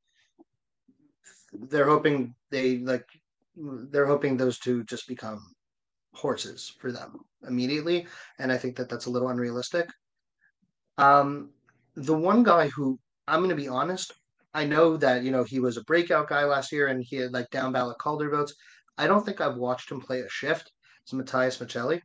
They're 1.53 1.87
hoping 1.87 2.35
they 2.51 2.79
like. 2.79 3.05
They're 3.55 4.05
hoping 4.05 4.35
those 4.35 4.59
two 4.59 4.83
just 4.83 5.07
become 5.07 5.55
horses 6.13 6.73
for 6.79 6.91
them 6.91 7.21
immediately, 7.47 8.07
and 8.37 8.51
I 8.51 8.57
think 8.57 8.75
that 8.75 8.89
that's 8.89 9.05
a 9.05 9.09
little 9.09 9.29
unrealistic. 9.29 9.89
Um, 10.97 11.51
the 11.95 12.17
one 12.17 12.43
guy 12.43 12.67
who 12.67 12.99
I'm 13.29 13.39
going 13.39 13.49
to 13.49 13.55
be 13.55 13.69
honest, 13.69 14.13
I 14.53 14.65
know 14.65 14.97
that 14.97 15.23
you 15.23 15.31
know 15.31 15.43
he 15.43 15.59
was 15.59 15.77
a 15.77 15.83
breakout 15.83 16.27
guy 16.29 16.43
last 16.45 16.71
year, 16.71 16.87
and 16.87 17.03
he 17.03 17.17
had 17.17 17.31
like 17.31 17.49
down 17.49 17.71
ballot 17.71 17.97
Calder 17.99 18.29
votes. 18.29 18.55
I 18.97 19.07
don't 19.07 19.25
think 19.25 19.41
I've 19.41 19.57
watched 19.57 19.91
him 19.91 20.01
play 20.01 20.21
a 20.21 20.29
shift. 20.29 20.71
It's 21.03 21.13
Matias 21.13 21.57
Maccelli. 21.57 22.01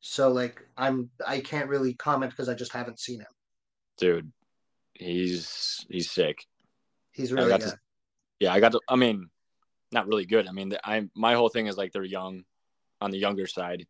So 0.00 0.30
like 0.30 0.60
I'm 0.76 1.10
I 1.26 1.40
can't 1.40 1.68
really 1.68 1.94
comment 1.94 2.30
because 2.30 2.48
I 2.48 2.54
just 2.54 2.72
haven't 2.72 3.00
seen 3.00 3.20
him. 3.20 3.26
Dude, 3.98 4.32
he's 4.92 5.86
he's 5.88 6.10
sick. 6.10 6.44
He's 7.12 7.32
really 7.32 7.50
good. 7.58 7.60
to- 7.70 7.78
Yeah, 8.40 8.52
I 8.52 8.60
got 8.60 8.72
to. 8.72 8.80
I 8.88 8.96
mean, 8.96 9.28
not 9.92 10.06
really 10.06 10.26
good. 10.26 10.46
I 10.46 10.52
mean, 10.52 10.76
I 10.84 11.08
my 11.14 11.34
whole 11.34 11.48
thing 11.48 11.66
is 11.66 11.76
like 11.78 11.92
they're 11.92 12.04
young, 12.04 12.44
on 13.00 13.10
the 13.10 13.18
younger 13.18 13.46
side. 13.46 13.86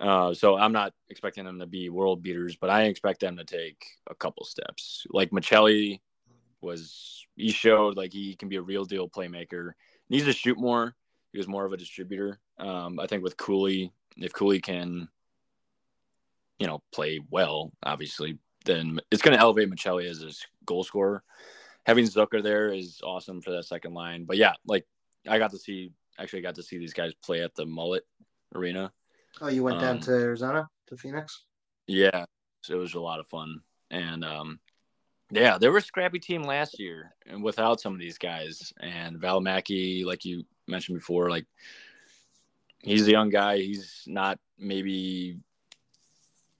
Uh, 0.00 0.34
so 0.34 0.56
I'm 0.56 0.72
not 0.72 0.92
expecting 1.08 1.44
them 1.44 1.58
to 1.60 1.66
be 1.66 1.88
world 1.88 2.22
beaters, 2.22 2.56
but 2.56 2.68
I 2.68 2.84
expect 2.84 3.20
them 3.20 3.36
to 3.36 3.44
take 3.44 3.82
a 4.08 4.14
couple 4.14 4.44
steps. 4.44 5.06
Like 5.10 5.30
Michelli 5.30 6.00
was, 6.66 7.26
he 7.36 7.50
showed 7.50 7.96
like 7.96 8.12
he 8.12 8.34
can 8.36 8.48
be 8.48 8.56
a 8.56 8.62
real 8.62 8.84
deal 8.84 9.08
playmaker. 9.08 9.72
Needs 10.10 10.26
to 10.26 10.32
shoot 10.32 10.58
more. 10.58 10.94
He 11.32 11.38
was 11.38 11.48
more 11.48 11.64
of 11.64 11.72
a 11.72 11.76
distributor. 11.76 12.38
Um, 12.58 13.00
I 13.00 13.06
think 13.06 13.22
with 13.22 13.36
Cooley, 13.36 13.92
if 14.16 14.32
Cooley 14.32 14.60
can, 14.60 15.08
you 16.58 16.66
know, 16.66 16.82
play 16.92 17.20
well, 17.30 17.72
obviously, 17.82 18.38
then 18.64 19.00
it's 19.10 19.22
going 19.22 19.36
to 19.36 19.42
elevate 19.42 19.70
Maccelli 19.70 20.08
as 20.10 20.20
his 20.20 20.44
goal 20.64 20.84
scorer. 20.84 21.22
Having 21.84 22.06
Zucker 22.06 22.42
there 22.42 22.68
is 22.68 23.00
awesome 23.04 23.40
for 23.40 23.52
that 23.52 23.64
second 23.64 23.94
line. 23.94 24.24
But 24.24 24.36
yeah, 24.38 24.54
like 24.66 24.86
I 25.28 25.38
got 25.38 25.50
to 25.52 25.58
see, 25.58 25.92
actually 26.18 26.40
I 26.40 26.42
got 26.42 26.56
to 26.56 26.62
see 26.62 26.78
these 26.78 26.94
guys 26.94 27.12
play 27.24 27.42
at 27.42 27.54
the 27.54 27.66
Mullet 27.66 28.04
Arena. 28.54 28.92
Oh, 29.40 29.48
you 29.48 29.62
went 29.62 29.80
down 29.80 29.96
Um, 29.96 30.02
to 30.02 30.12
Arizona 30.12 30.68
to 30.88 30.96
Phoenix? 30.96 31.44
Yeah, 31.86 32.24
so 32.62 32.74
it 32.74 32.78
was 32.78 32.94
a 32.94 33.00
lot 33.00 33.20
of 33.20 33.26
fun, 33.26 33.60
and 33.90 34.24
um, 34.24 34.58
yeah, 35.30 35.58
they 35.58 35.68
were 35.68 35.78
a 35.78 35.82
scrappy 35.82 36.18
team 36.18 36.42
last 36.42 36.78
year, 36.78 37.14
and 37.26 37.42
without 37.42 37.80
some 37.80 37.92
of 37.92 37.98
these 37.98 38.18
guys, 38.18 38.72
and 38.80 39.18
Valimaki, 39.20 40.04
like 40.04 40.24
you 40.24 40.44
mentioned 40.66 40.98
before, 40.98 41.30
like 41.30 41.46
he's 42.82 43.08
a 43.08 43.12
young 43.12 43.30
guy. 43.30 43.58
He's 43.58 44.04
not 44.06 44.38
maybe. 44.58 45.38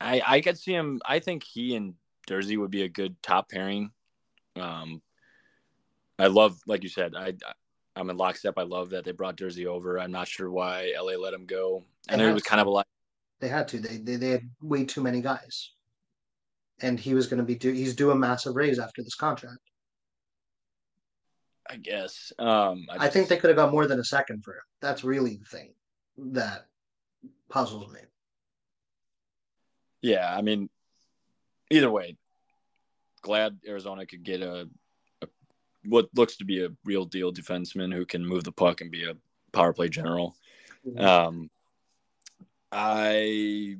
I 0.00 0.22
I 0.26 0.40
could 0.40 0.58
see 0.58 0.72
him. 0.72 1.00
I 1.04 1.20
think 1.20 1.44
he 1.44 1.76
and 1.76 1.94
Durzi 2.28 2.58
would 2.58 2.70
be 2.70 2.82
a 2.82 2.88
good 2.88 3.22
top 3.22 3.50
pairing. 3.50 3.92
Um, 4.56 5.00
I 6.18 6.26
love, 6.26 6.58
like 6.66 6.82
you 6.82 6.88
said, 6.88 7.14
I 7.14 7.34
I'm 7.94 8.10
in 8.10 8.16
lockstep. 8.16 8.54
I 8.56 8.62
love 8.62 8.90
that 8.90 9.04
they 9.04 9.12
brought 9.12 9.36
Durzi 9.36 9.66
over. 9.66 9.98
I'm 9.98 10.12
not 10.12 10.28
sure 10.28 10.50
why 10.50 10.92
LA 10.96 11.12
let 11.12 11.32
him 11.32 11.46
go. 11.46 11.84
I 12.08 12.16
know 12.16 12.26
he 12.26 12.34
was 12.34 12.42
kind 12.42 12.60
of 12.60 12.66
a 12.66 12.70
li- 12.70 12.82
They 13.40 13.48
had 13.48 13.68
to. 13.68 13.78
They 13.78 13.98
they, 13.98 14.16
they 14.16 14.30
had 14.30 14.50
way 14.60 14.84
too 14.84 15.02
many 15.02 15.20
guys, 15.20 15.70
and 16.80 16.98
he 16.98 17.14
was 17.14 17.26
going 17.26 17.38
to 17.38 17.44
be 17.44 17.54
do. 17.54 17.72
He's 17.72 17.94
due 17.94 18.10
a 18.10 18.14
massive 18.14 18.56
raise 18.56 18.78
after 18.78 19.02
this 19.02 19.14
contract. 19.14 19.60
I 21.68 21.76
guess. 21.76 22.32
Um, 22.38 22.86
I, 22.90 23.06
I 23.06 23.08
think 23.08 23.28
they 23.28 23.36
could 23.36 23.48
have 23.48 23.56
got 23.56 23.72
more 23.72 23.86
than 23.86 23.98
a 23.98 24.04
second 24.04 24.44
for 24.44 24.52
him. 24.52 24.62
That's 24.80 25.02
really 25.02 25.36
the 25.36 25.44
thing 25.44 25.74
that 26.16 26.66
puzzles 27.48 27.92
me. 27.92 28.00
Yeah, 30.00 30.32
I 30.36 30.42
mean, 30.42 30.70
either 31.70 31.90
way, 31.90 32.16
glad 33.22 33.58
Arizona 33.66 34.06
could 34.06 34.22
get 34.22 34.42
a, 34.42 34.68
a 35.22 35.28
what 35.84 36.08
looks 36.14 36.36
to 36.36 36.44
be 36.44 36.64
a 36.64 36.68
real 36.84 37.04
deal 37.04 37.32
defenseman 37.32 37.92
who 37.92 38.06
can 38.06 38.24
move 38.24 38.44
the 38.44 38.52
puck 38.52 38.80
and 38.80 38.90
be 38.90 39.08
a 39.08 39.16
power 39.52 39.72
play 39.72 39.88
general. 39.88 40.36
Mhm. 40.86 41.00
Um, 41.00 41.50
I 42.70 43.78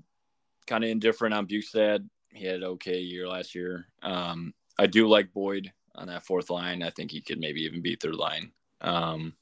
kind 0.66 0.82
of 0.82 0.90
indifferent 0.90 1.34
on 1.34 1.47
Bjugstad. 1.47 2.09
He 2.37 2.47
had 2.47 2.57
an 2.57 2.64
okay 2.64 3.01
year 3.01 3.26
last 3.28 3.55
year. 3.55 3.87
Um, 4.03 4.55
I 4.78 4.87
do 4.87 5.09
like 5.09 5.32
Boyd 5.32 5.72
on 5.95 6.09
that 6.09 6.24
fourth 6.24 6.51
line. 6.51 6.82
I 6.82 6.91
think 6.91 7.11
he 7.11 7.20
could 7.20 7.41
maybe 7.41 7.62
even 7.62 7.80
be 7.80 7.97
third 7.97 8.14
line. 8.14 8.53
Um, 8.80 9.34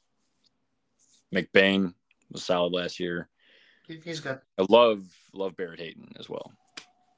McBain 1.34 1.95
was 2.30 2.45
solid 2.45 2.72
last 2.72 3.01
year. 3.01 3.28
He's 3.86 4.20
good. 4.20 4.38
I 4.59 4.64
love 4.68 5.05
love 5.34 5.57
Barrett 5.57 5.80
Hayton 5.80 6.12
as 6.18 6.28
well. 6.28 6.53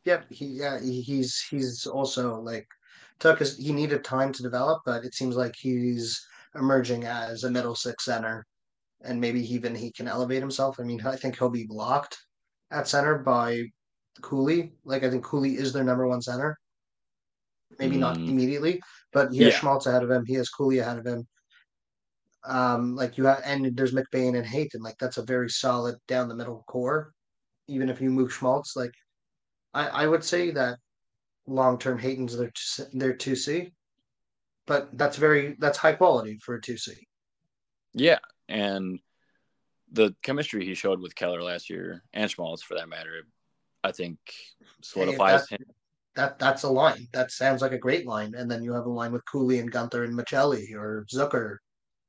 Yep. 0.05 0.27
He 0.31 0.47
yeah. 0.47 0.81
He, 0.81 1.01
he's 1.01 1.41
he's 1.49 1.87
also 1.87 2.41
like 2.41 2.67
took 3.19 3.39
his 3.39 3.57
he 3.57 3.73
needed 3.73 4.03
time 4.03 4.33
to 4.33 4.43
develop, 4.43 4.83
but 4.85 5.05
it 5.05 5.15
seems 5.15 5.37
like 5.37 5.55
he's 5.57 6.27
emerging 6.55 7.05
as 7.05 7.45
a 7.45 7.51
middle 7.51 7.75
six 7.75 8.05
center, 8.05 8.47
and 9.03 9.21
maybe 9.21 9.41
even 9.53 9.75
he 9.75 9.93
can 9.93 10.09
elevate 10.09 10.41
himself. 10.41 10.81
I 10.81 10.83
mean, 10.83 11.01
I 11.07 11.17
think 11.17 11.39
he'll 11.39 11.51
be 11.51 11.67
blocked 11.67 12.19
at 12.71 12.89
center 12.89 13.19
by 13.19 13.65
Cooley. 14.23 14.73
Like 14.85 15.05
I 15.05 15.11
think 15.11 15.25
Cooley 15.25 15.57
is 15.57 15.73
their 15.73 15.85
number 15.85 16.07
one 16.07 16.23
center. 16.23 16.59
Maybe 17.79 17.97
not 17.97 18.17
Mm. 18.17 18.29
immediately, 18.29 18.83
but 19.13 19.33
he 19.33 19.43
has 19.43 19.53
Yeah. 19.53 19.59
Schmaltz 19.61 19.87
ahead 19.87 20.03
of 20.03 20.11
him. 20.11 20.25
He 20.25 20.35
has 20.35 20.49
Cooley 20.49 20.79
ahead 20.79 20.99
of 20.99 21.07
him. 21.07 21.27
Um, 22.45 22.95
like 22.95 23.19
you 23.19 23.25
have, 23.27 23.43
and 23.45 23.77
there's 23.77 23.93
McBain 23.93 24.37
and 24.37 24.47
Hayton. 24.47 24.81
Like 24.83 24.99
that's 24.99 25.17
a 25.17 25.23
very 25.25 25.51
solid 25.51 25.97
down 26.07 26.29
the 26.29 26.35
middle 26.37 26.63
core. 26.69 27.13
Even 27.67 27.89
if 27.89 28.01
you 28.01 28.11
move 28.11 28.33
Schmaltz, 28.33 28.77
like 28.77 28.95
I, 29.75 29.89
I 29.89 30.07
would 30.07 30.23
say 30.23 30.53
that 30.53 30.79
long 31.47 31.79
term 31.79 31.99
Hayton's 31.99 32.37
their 32.37 32.53
their 32.93 33.15
two 33.15 33.35
C, 33.35 33.73
but 34.67 34.97
that's 34.97 35.17
very 35.17 35.57
that's 35.59 35.79
high 35.79 35.95
quality 35.95 36.39
for 36.39 36.55
a 36.55 36.61
two 36.61 36.77
C. 36.77 37.09
Yeah, 37.93 38.21
and 38.49 39.01
the 39.91 40.15
chemistry 40.23 40.65
he 40.65 40.75
showed 40.75 41.01
with 41.01 41.17
Keller 41.17 41.43
last 41.43 41.69
year 41.69 42.05
and 42.13 42.31
Schmaltz, 42.31 42.63
for 42.63 42.75
that 42.75 42.89
matter, 42.89 43.23
I 43.87 43.93
think 43.93 44.19
solidifies 44.83 45.47
that- 45.47 45.61
him. 45.61 45.67
That 46.17 46.39
that's 46.39 46.63
a 46.63 46.71
line. 46.71 47.09
That 47.13 47.31
sounds 47.31 47.61
like 47.61 47.73
a 47.73 47.79
great 47.79 48.07
line. 48.07 48.35
And 48.35 48.51
then 48.51 48.63
you 48.63 48.73
have 48.73 48.87
a 48.87 48.91
line 49.01 49.13
with 49.13 49.23
Cooley 49.31 49.59
and 49.59 49.71
Guenther 49.71 50.03
and 50.05 50.15
Maccelli 50.19 50.75
or 50.75 51.05
Zucker, 51.13 51.59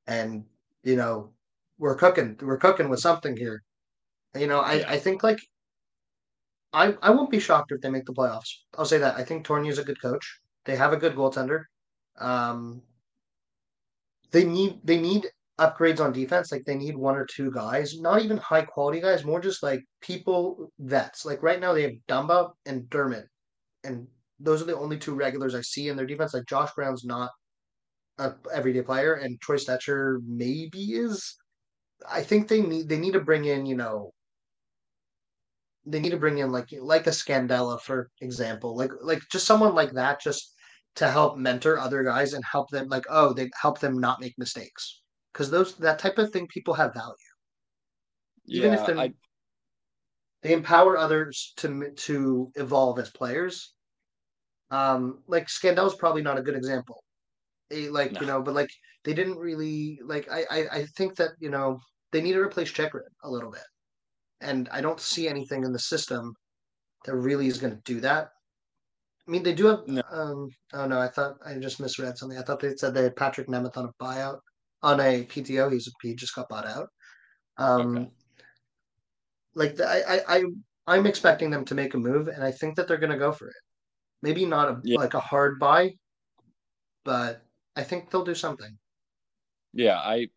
and 0.07 0.45
you 0.84 0.95
know 0.95 1.34
we're 1.78 1.95
cooking. 1.95 2.38
We're 2.41 2.57
cooking 2.57 2.88
with 2.89 3.01
something 3.01 3.36
here. 3.36 3.63
You 4.34 4.47
know, 4.47 4.61
I 4.61 4.75
Yeah. 4.75 4.91
I 4.91 4.97
think 4.99 5.23
like 5.23 5.39
I 6.71 6.95
I 7.01 7.09
won't 7.09 7.32
be 7.32 7.39
shocked 7.39 7.73
if 7.73 7.82
they 7.82 7.89
make 7.89 8.05
the 8.05 8.13
playoffs. 8.13 8.51
I'll 8.78 8.86
say 8.86 8.97
that. 8.99 9.17
I 9.17 9.23
think 9.25 9.45
Tourigny's 9.45 9.78
a 9.78 9.84
good 9.84 10.01
coach. 10.01 10.39
They 10.63 10.78
have 10.78 10.93
a 10.93 10.97
good 10.97 11.15
goaltender. 11.15 11.65
Um, 12.17 12.82
they 14.32 14.45
need 14.45 14.80
they 14.86 14.99
need 15.01 15.28
upgrades 15.60 15.99
on 15.99 16.12
defense. 16.14 16.51
Like 16.51 16.66
they 16.66 16.76
need 16.76 16.95
one 16.97 17.16
or 17.16 17.26
two 17.26 17.51
guys, 17.51 17.99
not 17.99 18.22
even 18.22 18.38
high 18.38 18.64
quality 18.64 19.01
guys, 19.01 19.26
more 19.26 19.39
just 19.39 19.64
like 19.64 19.84
people 20.01 20.72
vets. 20.80 21.26
Like 21.26 21.43
right 21.43 21.60
now 21.60 21.74
they 21.74 21.84
have 21.84 21.93
Dumba 22.08 22.51
and 22.66 22.89
Dermott, 22.89 23.28
and 23.84 24.08
those 24.39 24.62
are 24.62 24.66
the 24.66 24.78
only 24.78 24.97
two 24.97 25.16
regulars 25.16 25.55
I 25.55 25.62
see 25.62 25.89
in 25.89 25.97
their 25.97 26.05
defense. 26.05 26.34
Like 26.34 26.45
Josh 26.45 26.72
Brown's 26.76 27.05
not 27.05 27.32
a 28.20 28.34
everyday 28.53 28.82
player, 28.82 29.16
and 29.16 29.39
Troy 29.41 29.58
Stecher 29.58 30.20
maybe 30.26 30.93
is. 30.93 31.36
I 32.10 32.22
think 32.22 32.47
they 32.47 32.62
need 32.62 32.89
they 32.89 32.99
need 32.99 33.14
to 33.14 33.22
bring 33.22 33.45
in 33.45 33.66
you 33.66 33.76
know 33.76 34.12
they 35.86 35.99
need 35.99 36.12
to 36.12 36.18
bring 36.18 36.38
in 36.38 36.51
like 36.51 36.70
like 36.80 37.08
a 37.08 37.12
Scandella 37.12 37.82
for 37.82 38.10
example, 38.22 38.76
like 38.78 38.91
like 39.01 39.22
just 39.32 39.47
someone 39.47 39.74
like 39.76 39.93
that, 39.93 40.22
just 40.22 40.53
to 40.95 41.10
help 41.10 41.38
mentor 41.38 41.80
other 41.80 42.03
guys 42.03 42.34
and 42.34 42.43
help 42.51 42.70
them 42.70 42.88
like 42.89 43.05
oh 43.10 43.34
they 43.34 43.49
help 43.62 43.80
them 43.80 43.99
not 43.99 44.20
make 44.20 44.34
mistakes 44.38 45.01
because 45.34 45.49
those 45.49 45.75
that 45.75 45.99
type 45.99 46.17
of 46.17 46.32
thing 46.32 46.47
people 46.47 46.73
have 46.73 46.93
value 46.93 47.15
even 48.47 48.71
yeah, 48.71 48.80
if 48.80 48.86
they're 48.86 48.97
I, 48.97 49.13
they 50.41 50.53
empower 50.53 50.97
others 50.97 51.53
to 51.57 51.91
to 51.91 52.51
evolve 52.55 52.99
as 52.99 53.09
players. 53.09 53.73
Um, 54.71 55.23
like 55.28 55.47
Scandel's 55.47 55.95
probably 55.95 56.21
not 56.21 56.38
a 56.38 56.41
good 56.41 56.55
example. 56.55 57.03
Eh, 57.71 57.88
like 57.89 58.13
No. 58.13 58.21
you 58.21 58.28
know, 58.28 58.41
but 58.41 58.55
like 58.55 58.69
they 59.03 59.13
didn't 59.13 59.38
really 59.38 59.99
like. 60.03 60.30
I, 60.32 60.45
I 60.49 60.67
I 60.71 60.86
think 60.97 61.15
that 61.17 61.32
you 61.39 61.49
know 61.49 61.80
they 62.11 62.21
need 62.21 62.34
to 62.34 62.39
replace 62.41 62.71
Chychrun 62.71 63.03
a 63.23 63.30
little 63.30 63.51
bit, 63.51 63.65
and 64.41 64.69
I 64.69 64.82
don't 64.82 64.99
see 64.99 65.28
anything 65.28 65.63
in 65.63 65.73
the 65.73 65.80
system 65.80 66.34
that 67.05 67.15
really 67.15 67.47
is 67.47 67.57
going 67.57 67.73
to 67.75 67.82
do 67.84 67.99
that. 68.01 68.30
I 69.28 69.32
mean, 69.32 69.43
they 69.43 69.53
do 69.53 69.65
have. 69.67 69.88
No. 69.88 70.01
Um, 70.09 70.49
oh 70.73 70.88
no, 70.88 70.99
I 70.99 71.07
thought 71.07 71.36
I 71.45 71.55
just 71.55 71.80
misread 71.80 72.17
something. 72.17 72.38
I 72.38 72.43
thought 72.43 72.59
they 72.59 72.75
said 72.75 72.93
they 72.93 73.03
had 73.03 73.15
Patrick 73.15 73.47
Nemeth 73.47 73.78
on 73.78 73.86
a 73.86 74.03
buyout 74.03 74.39
on 74.88 75.02
a 75.02 75.26
PTO. 75.26 75.72
He's 75.72 75.92
he 76.02 76.16
just 76.16 76.34
got 76.34 76.48
bought 76.48 76.66
out. 76.66 76.88
Um, 77.58 77.98
Okay. 77.98 78.10
like 79.56 79.76
the, 79.76 79.86
I, 79.86 80.16
I, 80.16 80.38
I, 80.38 80.44
I'm 80.88 81.06
expecting 81.06 81.50
them 81.50 81.66
to 81.66 81.76
make 81.76 81.94
a 81.94 81.98
move, 81.98 82.30
and 82.30 82.42
I 82.44 82.52
think 82.52 82.76
that 82.76 82.88
they're 82.88 82.98
going 82.98 83.12
to 83.12 83.18
go 83.18 83.32
for 83.34 83.48
it. 83.50 83.56
Maybe 84.22 84.46
not 84.46 84.70
a, 84.70 84.80
Yeah. 84.84 84.98
like 84.98 85.14
a 85.14 85.20
hard 85.20 85.60
buy, 85.60 85.96
but 87.04 87.44
I 87.76 87.84
think 87.84 88.10
they'll 88.10 88.24
do 88.24 88.36
something. 88.36 88.78
yeah, 89.74 89.98
I 89.98 90.30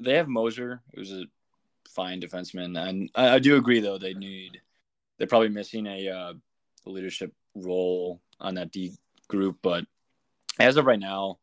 they 0.00 0.14
have 0.14 0.28
Moser, 0.28 0.80
who's 0.94 1.12
a 1.12 1.24
fine 1.90 2.20
defenseman, 2.20 2.78
and 2.88 3.10
I, 3.14 3.34
I 3.34 3.38
do 3.38 3.56
agree 3.56 3.80
though 3.80 3.98
they 3.98 4.14
need 4.14 4.60
they're 5.18 5.26
probably 5.26 5.48
missing 5.50 5.86
a 5.86 6.08
uh, 6.08 6.32
leadership 6.86 7.32
role 7.54 8.20
on 8.40 8.54
that 8.54 8.70
D 8.72 8.92
group, 9.28 9.58
but 9.62 9.84
as 10.58 10.76
of 10.76 10.86
right 10.86 10.98
now, 10.98 11.38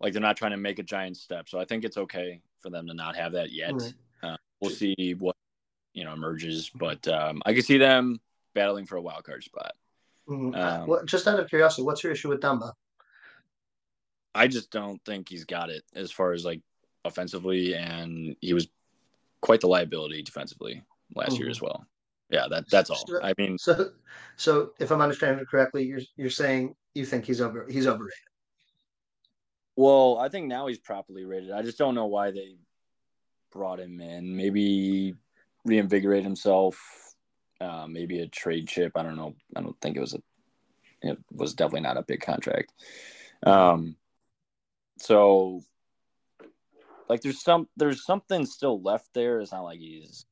like 0.00 0.12
they're 0.12 0.22
not 0.22 0.36
trying 0.36 0.50
to 0.52 0.56
make 0.56 0.78
a 0.78 0.82
giant 0.82 1.16
step, 1.16 1.48
so 1.48 1.58
I 1.58 1.64
think 1.64 1.84
it's 1.84 1.96
okay 1.96 2.40
for 2.60 2.70
them 2.70 2.86
to 2.86 2.94
not 2.94 3.16
have 3.16 3.32
that 3.32 3.50
yet. 3.52 3.72
Right. 3.74 3.94
Uh, 4.22 4.36
we'll 4.60 4.70
see 4.70 5.14
what 5.18 5.36
you 5.94 6.04
know 6.04 6.12
emerges, 6.12 6.70
but 6.74 7.06
um, 7.08 7.40
I 7.46 7.52
can 7.54 7.62
see 7.62 7.78
them 7.78 8.20
battling 8.54 8.86
for 8.86 8.96
a 8.96 9.02
wild 9.02 9.24
card 9.24 9.42
spot. 9.44 9.72
Mhm. 10.28 10.56
Um, 10.56 10.86
What- 10.88 11.06
just 11.06 11.26
out 11.26 11.38
of 11.40 11.48
curiosity, 11.48 11.82
what's 11.82 12.02
your 12.02 12.12
issue 12.12 12.28
with 12.28 12.40
Dumba? 12.40 12.72
I 14.34 14.48
just 14.48 14.70
don't 14.70 15.02
think 15.04 15.28
he's 15.28 15.44
got 15.44 15.70
it 15.70 15.84
as 15.94 16.10
far 16.10 16.32
as 16.32 16.44
like 16.44 16.60
offensively, 17.04 17.74
and 17.74 18.36
he 18.40 18.52
was 18.52 18.68
quite 19.40 19.60
the 19.60 19.68
liability 19.68 20.22
defensively 20.22 20.82
last 21.14 21.38
year 21.38 21.46
Mhm. 21.48 21.52
as 21.52 21.60
well. 21.62 21.86
Yeah, 22.28 22.48
that 22.48 22.68
that's 22.68 22.90
all. 22.90 23.04
I 23.22 23.32
mean, 23.38 23.56
So, 23.56 23.92
so 24.36 24.72
if 24.80 24.90
I'm 24.90 25.00
understanding 25.00 25.40
it 25.40 25.48
correctly, 25.48 25.84
you're 25.84 26.00
you're 26.16 26.28
saying 26.28 26.74
you 26.94 27.06
think 27.06 27.24
he's 27.24 27.40
over 27.40 27.66
he's 27.70 27.86
overrated. 27.86 28.18
Well, 29.76 30.18
I 30.18 30.28
think 30.28 30.46
now 30.48 30.66
he's 30.66 30.78
properly 30.78 31.24
rated. 31.24 31.52
I 31.52 31.62
just 31.62 31.78
don't 31.78 31.94
know 31.94 32.06
why 32.06 32.30
they 32.30 32.56
brought 33.52 33.78
him 33.80 34.00
in. 34.00 34.36
Maybe 34.36 35.14
reinvigorate 35.64 36.24
himself. 36.24 36.80
Uh, 37.60 37.86
maybe 37.88 38.20
a 38.20 38.26
trade 38.26 38.68
chip. 38.68 38.92
I 38.96 39.02
don't 39.02 39.16
know. 39.16 39.34
I 39.54 39.60
don't 39.60 39.80
think 39.80 39.96
it 39.96 40.00
was 40.00 40.14
a. 40.14 40.22
It 41.02 41.18
was 41.32 41.54
definitely 41.54 41.82
not 41.82 41.96
a 41.98 42.02
big 42.02 42.20
contract. 42.20 42.72
Um, 43.44 43.96
so 44.98 45.62
like 47.08 47.20
there's 47.20 47.42
some 47.42 47.68
there's 47.76 48.04
something 48.04 48.44
still 48.46 48.80
left 48.82 49.08
there. 49.14 49.40
It's 49.40 49.52
not 49.52 49.62
like 49.64 49.78
he's 49.78 50.24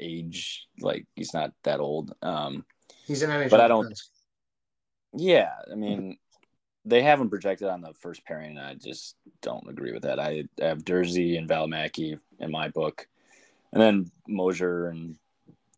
age 0.00 0.66
like 0.80 1.06
he's 1.14 1.32
not 1.34 1.52
that 1.64 1.80
old. 1.80 2.14
Um, 2.22 2.64
He's 3.06 3.22
in 3.22 3.30
NHL 3.30 3.50
But 3.50 3.60
I 3.60 3.68
don't- 3.68 3.84
defense. 3.84 4.10
yeah, 5.14 5.52
I 5.70 5.74
mean 5.74 6.16
they 6.84 7.02
haven't 7.02 7.30
projected 7.30 7.68
on 7.68 7.80
the 7.80 7.94
first 7.94 8.24
pairing. 8.24 8.58
And 8.58 8.66
I 8.66 8.74
just 8.74 9.16
don't 9.40 9.68
agree 9.68 9.92
with 9.92 10.02
that. 10.02 10.18
I 10.20 10.44
have 10.58 10.84
Durzi 10.84 11.38
and 11.38 11.48
Valimaki 11.48 12.18
in 12.38 12.50
my 12.50 12.68
book, 12.68 13.06
and 13.72 13.80
then 13.82 14.10
Moser 14.28 14.88
and 14.88 15.16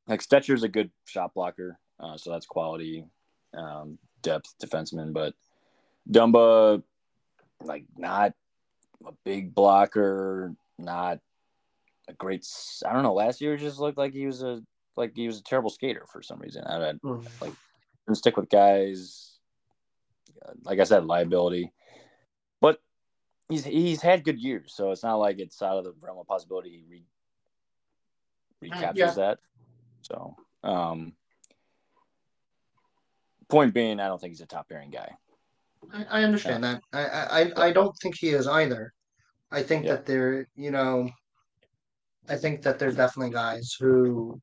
like 0.09 0.23
Stecher's 0.23 0.63
a 0.63 0.69
good 0.69 0.91
shot 1.05 1.35
blocker, 1.35 1.79
uh, 2.01 2.17
so 2.17 2.31
that's 2.31 2.47
quality 2.47 3.05
um, 3.55 3.99
depth 4.23 4.55
defenseman. 4.63 5.13
But 5.13 5.35
Dumba, 6.11 6.83
like 7.63 7.85
not 7.97 8.33
a 9.07 9.13
big 9.25 9.55
blocker, 9.55 10.55
not 10.79 11.21
a 12.09 12.13
great. 12.13 12.47
I 12.85 12.93
don't 12.93 13.03
know. 13.03 13.15
Last 13.15 13.41
year 13.41 13.57
just 13.57 13.79
looked 13.79 13.99
like 13.99 14.13
he 14.13 14.27
was 14.27 14.43
a 14.43 14.63
like 14.97 15.13
he 15.15 15.27
was 15.27 15.39
a 15.39 15.43
terrible 15.43 15.71
skater 15.71 16.05
for 16.11 16.23
some 16.23 16.39
reason. 16.39 16.65
I, 16.65 16.91
I 16.91 16.93
Mhm. 16.93 17.57
and 18.07 18.17
stick 18.17 18.37
with 18.37 18.49
guys. 18.49 19.36
Like 20.63 20.81
I 20.81 20.85
said, 20.85 21.05
liability, 21.05 21.73
but 22.61 22.81
he's 23.49 23.65
he's 23.65 24.03
had 24.03 24.25
good 24.25 24.39
years, 24.39 24.75
so 24.75 24.91
it's 24.91 25.03
not 25.03 25.17
like 25.17 25.39
it's 25.39 25.63
out 25.63 25.79
of 25.79 25.85
the 25.85 25.95
realm 26.01 26.19
of 26.19 26.27
possibility 26.27 26.71
he 26.71 26.85
re, 26.89 27.05
recaptures 28.61 28.97
yeah. 28.97 29.15
that. 29.15 29.39
So, 30.03 30.37
Um, 30.63 31.15
point 33.49 33.75
being, 33.75 34.01
I 34.01 34.09
don't 34.09 34.21
think 34.21 34.33
he's 34.33 34.41
a 34.41 34.47
top 34.47 34.69
pairing 34.69 34.91
guy. 34.91 35.17
I, 35.93 36.05
I 36.05 36.25
understand 36.25 36.65
that. 36.65 36.83
I, 36.93 37.05
I 37.07 37.67
I 37.69 37.73
don't 37.73 37.95
think 38.03 38.17
he 38.19 38.31
is 38.31 38.47
either. 38.47 38.93
I 39.51 39.63
think 39.63 39.85
Yeah. 39.85 39.93
that 39.95 40.07
there, 40.07 40.49
you 40.57 40.71
know, 40.71 41.09
I 42.29 42.37
think 42.37 42.63
that 42.63 42.79
there's 42.79 42.97
definitely 42.97 43.33
guys 43.33 43.77
who, 43.79 44.41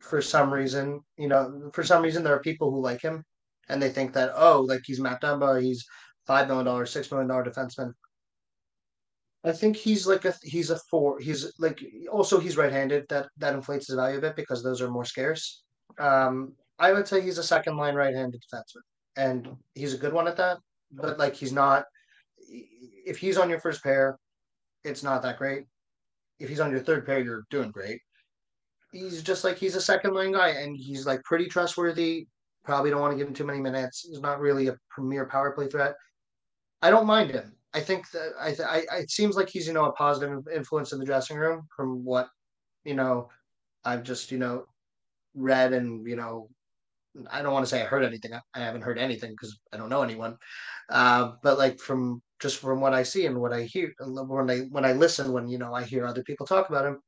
for 0.00 0.20
some 0.20 0.52
reason, 0.52 1.00
you 1.16 1.28
know, 1.28 1.70
for 1.72 1.82
some 1.82 2.02
reason 2.02 2.22
there 2.22 2.34
are 2.34 2.40
people 2.40 2.70
who 2.70 2.80
like 2.80 3.00
him, 3.00 3.24
and 3.68 3.82
they 3.82 3.90
think 3.90 4.12
that 4.14 4.32
oh, 4.34 4.60
like 4.68 4.82
he's 4.84 5.00
Matt 5.00 5.22
Dumba, 5.22 5.62
he's 5.62 5.84
five 6.26 6.48
million 6.48 6.66
dollar, 6.66 6.86
six 6.86 7.10
million 7.10 7.28
dollar 7.28 7.44
defenseman. 7.44 7.92
I 9.44 9.52
think 9.52 9.76
he's 9.76 10.06
like 10.06 10.24
a 10.24 10.34
he's 10.42 10.70
a 10.70 10.78
four. 10.90 11.18
He's 11.18 11.52
like 11.58 11.82
also 12.10 12.38
he's 12.38 12.56
right 12.56 12.72
handed. 12.72 13.06
That 13.08 13.28
that 13.38 13.54
inflates 13.54 13.88
his 13.88 13.96
value 13.96 14.18
a 14.18 14.20
bit 14.20 14.36
because 14.36 14.62
those 14.62 14.80
are 14.80 14.90
more 14.90 15.04
scarce. 15.04 15.62
Um, 15.98 16.52
I 16.78 16.92
would 16.92 17.08
say 17.08 17.20
he's 17.20 17.38
a 17.38 17.42
second 17.42 17.76
line 17.76 17.94
right 17.94 18.14
handed 18.14 18.42
defenseman, 18.42 18.82
and 19.16 19.56
he's 19.74 19.94
a 19.94 19.98
good 19.98 20.12
one 20.12 20.28
at 20.28 20.36
that. 20.36 20.58
But 20.92 21.18
like 21.18 21.34
he's 21.34 21.52
not. 21.52 21.84
If 23.04 23.18
he's 23.18 23.36
on 23.36 23.50
your 23.50 23.58
first 23.58 23.82
pair, 23.82 24.16
it's 24.84 25.02
not 25.02 25.22
that 25.22 25.38
great. 25.38 25.64
If 26.38 26.48
he's 26.48 26.60
on 26.60 26.70
your 26.70 26.80
third 26.80 27.04
pair, 27.04 27.20
you're 27.20 27.44
doing 27.50 27.70
great. 27.70 28.00
He's 28.92 29.22
just 29.22 29.42
like 29.42 29.56
he's 29.56 29.74
a 29.74 29.80
second 29.80 30.14
line 30.14 30.32
guy, 30.32 30.50
and 30.50 30.76
he's 30.76 31.04
like 31.04 31.22
pretty 31.24 31.46
trustworthy. 31.46 32.28
Probably 32.64 32.90
don't 32.90 33.00
want 33.00 33.12
to 33.12 33.18
give 33.18 33.26
him 33.26 33.34
too 33.34 33.46
many 33.46 33.60
minutes. 33.60 34.06
He's 34.08 34.20
not 34.20 34.40
really 34.40 34.68
a 34.68 34.76
premier 34.90 35.26
power 35.26 35.50
play 35.50 35.68
threat. 35.68 35.94
I 36.80 36.90
don't 36.90 37.06
mind 37.06 37.30
him. 37.30 37.56
I 37.74 37.80
think 37.80 38.10
that 38.10 38.32
I, 38.38 38.54
I 38.92 38.98
it 38.98 39.10
seems 39.10 39.36
like 39.36 39.48
he's 39.48 39.66
you 39.66 39.72
know 39.72 39.86
a 39.86 39.92
positive 39.92 40.46
influence 40.54 40.92
in 40.92 40.98
the 40.98 41.06
dressing 41.06 41.36
room 41.36 41.66
from 41.74 42.04
what 42.04 42.28
you 42.84 42.94
know 42.94 43.28
I've 43.84 44.02
just 44.02 44.30
you 44.30 44.38
know 44.38 44.66
read 45.34 45.72
and 45.72 46.06
you 46.06 46.16
know 46.16 46.48
I 47.30 47.42
don't 47.42 47.52
want 47.52 47.64
to 47.64 47.70
say 47.70 47.82
I 47.82 47.86
heard 47.86 48.04
anything. 48.04 48.32
I 48.34 48.58
haven't 48.58 48.82
heard 48.82 48.98
anything 48.98 49.32
because 49.32 49.58
I 49.72 49.76
don't 49.76 49.90
know 49.90 50.02
anyone. 50.02 50.36
Uh, 50.88 51.32
but 51.42 51.58
like 51.58 51.78
from 51.78 52.22
just 52.40 52.58
from 52.58 52.80
what 52.80 52.94
I 52.94 53.02
see 53.02 53.26
and 53.26 53.40
what 53.40 53.52
I 53.52 53.62
hear 53.62 53.92
when 54.00 54.50
I 54.50 54.60
when 54.70 54.84
I 54.84 54.92
listen 54.92 55.32
when 55.32 55.48
you 55.48 55.58
know 55.58 55.74
I 55.74 55.84
hear 55.84 56.06
other 56.06 56.22
people 56.22 56.46
talk 56.46 56.68
about 56.68 56.86
him, 56.86 57.00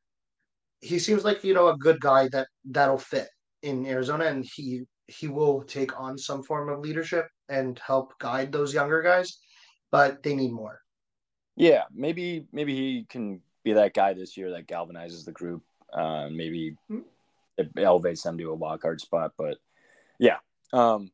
he 0.81 0.98
seems 0.98 1.24
like 1.24 1.44
you 1.44 1.55
know 1.55 1.68
a 1.68 1.76
good 1.76 2.01
guy 2.01 2.28
that 2.28 2.48
that'll 2.64 2.98
fit 2.98 3.28
in 3.62 3.86
Arizona 3.86 4.24
and 4.26 4.44
he 4.44 4.85
he 5.06 5.28
will 5.28 5.62
take 5.62 5.98
on 5.98 6.16
some 6.16 6.43
form 6.43 6.68
of 6.68 6.81
leadership 6.81 7.28
and 7.48 7.78
help 7.78 8.18
guide 8.18 8.52
those 8.52 8.72
younger 8.72 9.02
guys, 9.02 9.39
but 9.90 10.22
they 10.22 10.35
need 10.35 10.52
more. 10.52 10.81
Yeah, 11.56 11.85
maybe 11.93 12.47
maybe 12.52 12.74
he 12.74 13.06
can 13.09 13.40
be 13.62 13.74
that 13.74 13.94
guy 13.94 14.12
this 14.12 14.36
year 14.36 14.51
that 14.52 14.66
galvanizes 14.66 15.24
the 15.24 15.32
group. 15.32 15.62
Uh, 15.93 16.28
maybe 16.31 16.76
Hmm. 16.89 17.01
it 17.56 17.70
elevates 17.76 18.22
them 18.22 18.36
to 18.39 18.51
a 18.51 18.55
wild 18.55 18.81
card 18.81 19.01
spot. 19.01 19.32
But 19.39 19.59
yeah, 20.18 20.39
um, 20.72 21.12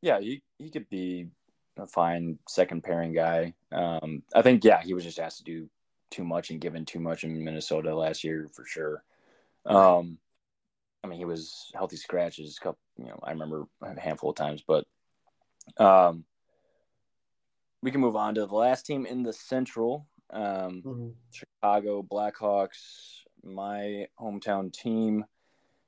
yeah, 0.00 0.20
he 0.20 0.42
he 0.58 0.70
could 0.70 0.88
be 0.88 1.28
a 1.76 1.86
fine 1.86 2.38
second 2.48 2.84
pairing 2.84 3.12
guy. 3.12 3.54
Um, 3.72 4.22
I 4.34 4.42
think 4.42 4.64
yeah, 4.64 4.82
he 4.82 4.94
was 4.94 5.04
just 5.04 5.18
asked 5.18 5.38
to 5.38 5.44
do 5.44 5.68
too 6.10 6.24
much 6.24 6.50
and 6.50 6.60
given 6.60 6.84
too 6.84 7.00
much 7.00 7.24
in 7.24 7.42
Minnesota 7.44 7.94
last 7.94 8.24
year 8.24 8.48
for 8.52 8.64
sure. 8.64 9.02
Um, 9.66 10.18
I 11.02 11.08
mean, 11.08 11.18
he 11.18 11.24
was 11.24 11.70
healthy 11.74 11.96
scratches 11.96 12.56
a 12.56 12.60
couple. 12.60 12.78
You 12.98 13.06
know, 13.06 13.18
I 13.22 13.30
remember 13.30 13.64
a 13.82 13.98
handful 13.98 14.30
of 14.30 14.36
times, 14.36 14.62
but 14.66 14.84
um, 15.78 16.24
we 17.82 17.90
can 17.90 18.00
move 18.00 18.16
on 18.16 18.34
to 18.34 18.46
the 18.46 18.54
last 18.54 18.86
team 18.86 19.06
in 19.06 19.22
the 19.22 19.32
Central. 19.32 20.06
Um, 20.30 20.82
Mhm. 20.82 21.14
Chicago 21.30 22.02
Blackhawks, 22.02 23.22
my 23.42 24.08
hometown 24.20 24.72
team. 24.72 25.24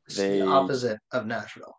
It's 0.06 0.16
They- 0.16 0.40
the 0.40 0.46
opposite 0.46 0.98
of 1.12 1.26
Nashville. 1.26 1.76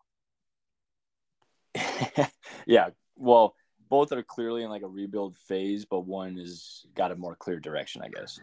yeah, 2.66 2.90
well, 3.16 3.54
both 3.88 4.12
are 4.12 4.22
clearly 4.22 4.62
in 4.62 4.70
like 4.70 4.82
a 4.82 4.88
rebuild 4.88 5.36
phase, 5.36 5.84
but 5.84 6.00
one 6.00 6.36
has 6.36 6.84
got 6.94 7.10
a 7.10 7.16
more 7.16 7.34
clear 7.36 7.58
direction, 7.58 8.02
I 8.02 8.08
guess. 8.08 8.38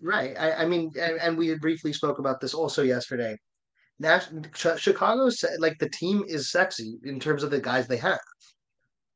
Right. 0.00 0.36
I, 0.38 0.52
I 0.62 0.66
mean, 0.66 0.92
and, 1.00 1.18
and 1.20 1.36
we 1.36 1.54
briefly 1.56 1.92
spoke 1.92 2.18
about 2.18 2.40
this 2.40 2.54
also 2.54 2.82
yesterday. 2.82 3.38
Nash, 4.00 4.26
Ch- 4.54 4.78
Chicago, 4.78 5.28
like 5.58 5.78
the 5.78 5.90
team 5.90 6.24
is 6.26 6.50
sexy 6.50 6.98
in 7.04 7.18
terms 7.18 7.42
of 7.42 7.50
the 7.50 7.60
guys 7.60 7.88
they 7.88 7.96
have. 7.96 8.20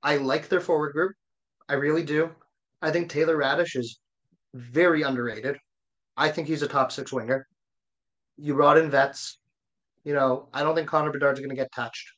I 0.03 0.17
like 0.17 0.49
their 0.49 0.61
forward 0.61 0.93
group. 0.93 1.13
I 1.69 1.75
really 1.75 2.03
do. 2.03 2.31
I 2.81 2.91
think 2.91 3.09
Taylor 3.09 3.37
Raddysh 3.37 3.77
is 3.77 4.01
very 4.55 5.03
underrated. 5.03 5.57
I 6.17 6.29
think 6.29 6.49
he's 6.49 6.63
a 6.63 6.69
top 6.69 6.91
six 6.91 7.13
winger. 7.13 7.47
You 8.37 8.55
brought 8.55 8.79
in 8.79 8.91
vets. 8.91 9.39
You 10.05 10.15
know, 10.15 10.49
I 10.53 10.63
don't 10.63 10.75
think 10.75 10.89
Connor 10.89 11.13
Bedard's 11.13 11.39
going 11.39 11.51
to 11.51 11.57
get 11.57 11.71
touched 11.73 12.13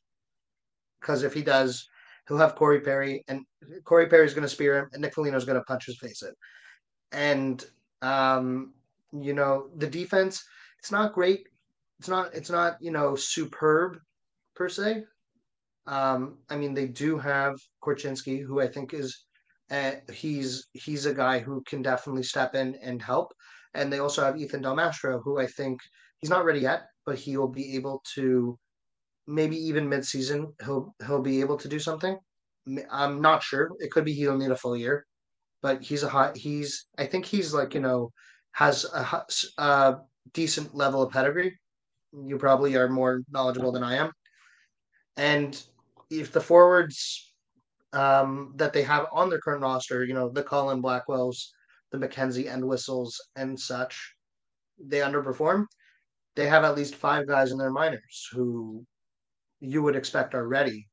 because 0.99 1.21
if 1.21 1.33
he 1.33 1.43
does, 1.43 1.87
he'll 2.27 2.37
have 2.37 2.55
Corey 2.55 2.81
Perry, 2.81 3.23
and 3.27 3.45
Corey 3.83 4.07
Perry's 4.07 4.33
going 4.33 4.41
to 4.41 4.49
spear 4.49 4.79
him, 4.79 4.89
and 4.91 5.01
Nick 5.03 5.13
Foligno's 5.13 5.45
going 5.45 5.59
to 5.59 5.65
punch 5.65 5.85
his 5.85 5.99
face 5.99 6.23
in. 6.23 6.33
And 7.11 7.63
um, 8.01 8.73
you 9.13 9.33
know, 9.33 9.69
the 9.77 9.87
defense, 9.87 10.43
it's 10.79 10.91
not 10.91 11.13
great. 11.13 11.47
It's 11.99 12.07
not. 12.09 12.33
It's 12.33 12.49
not. 12.49 12.77
You 12.81 12.91
know, 12.91 13.15
superb 13.15 13.97
per 14.55 14.69
se. 14.69 15.05
Um, 15.87 16.39
I 16.49 16.57
mean, 16.57 16.73
they 16.73 16.87
do 16.87 17.17
have 17.19 17.55
Korchinski, 17.83 18.43
who 18.43 18.61
I 18.61 18.67
think 18.67 18.93
is, 18.93 19.25
uh, 19.71 19.93
he's 20.11 20.67
he's 20.73 21.05
a 21.05 21.13
guy 21.13 21.39
who 21.39 21.63
can 21.67 21.81
definitely 21.83 22.23
step 22.23 22.55
in 22.55 22.75
and 22.77 23.01
help. 23.01 23.33
And 23.73 23.91
they 23.93 23.99
also 23.99 24.23
have 24.23 24.37
Ethan 24.39 24.61
Del 24.63 24.75
Mastro, 24.75 25.21
who 25.21 25.39
I 25.39 25.47
think 25.47 25.79
he's 26.19 26.29
not 26.29 26.45
ready 26.45 26.61
yet, 26.61 26.83
but 27.05 27.19
he 27.19 27.37
will 27.37 27.49
be 27.49 27.75
able 27.75 28.03
to, 28.15 28.57
maybe 29.27 29.57
even 29.57 29.89
midseason, 29.89 30.53
he'll 30.63 30.95
he'll 31.07 31.21
be 31.21 31.41
able 31.41 31.57
to 31.57 31.67
do 31.69 31.79
something. 31.79 32.17
I'm 32.89 33.21
not 33.21 33.43
sure. 33.43 33.69
It 33.79 33.91
could 33.91 34.05
be 34.05 34.13
he'll 34.13 34.37
need 34.37 34.51
a 34.51 34.55
full 34.57 34.75
year, 34.77 35.05
but 35.61 35.83
he's 35.83 36.03
a 36.03 36.09
hot. 36.09 36.37
He's 36.37 36.87
I 36.97 37.05
think 37.07 37.25
he's 37.25 37.53
like 37.53 37.73
you 37.75 37.81
know 37.81 38.11
has 38.53 38.85
a, 38.85 39.25
a 39.59 39.97
decent 40.33 40.75
level 40.75 41.01
of 41.03 41.11
pedigree. 41.13 41.57
You 42.23 42.37
probably 42.37 42.75
are 42.75 42.87
more 42.87 43.21
knowledgeable 43.29 43.71
than 43.71 43.83
I 43.83 43.95
am. 43.95 44.11
And 45.17 45.61
if 46.09 46.31
the 46.31 46.41
forwards 46.41 47.33
um, 47.93 48.53
that 48.55 48.73
they 48.73 48.83
have 48.83 49.07
on 49.11 49.29
their 49.29 49.39
current 49.39 49.61
roster, 49.61 50.03
you 50.03 50.13
know, 50.13 50.29
the 50.29 50.43
Colin 50.43 50.81
Blackwells, 50.81 51.47
the 51.91 51.97
MacKenzie 51.97 52.47
Entwistles 52.47 53.15
and 53.35 53.59
such, 53.59 54.15
they 54.77 54.99
underperform. 54.99 55.65
They 56.35 56.47
have 56.47 56.65
at 56.65 56.75
least 56.75 56.95
five 56.95 57.27
guys 57.27 57.51
in 57.51 57.57
their 57.57 57.71
minors 57.71 58.29
who 58.33 58.85
you 59.61 59.81
would 59.81 59.95
expect 59.95 60.35
are 60.35 60.47
ready 60.47 60.87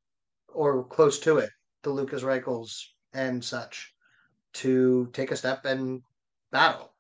or 0.49 0.85
close 0.85 1.19
to 1.21 1.39
it, 1.39 1.51
the 1.83 1.91
Lukas 1.91 2.23
Reichels 2.23 2.71
and 3.13 3.43
such, 3.43 3.93
to 4.55 5.09
take 5.13 5.33
a 5.33 5.37
step 5.37 5.65
and 5.65 6.03
battle. 6.53 6.95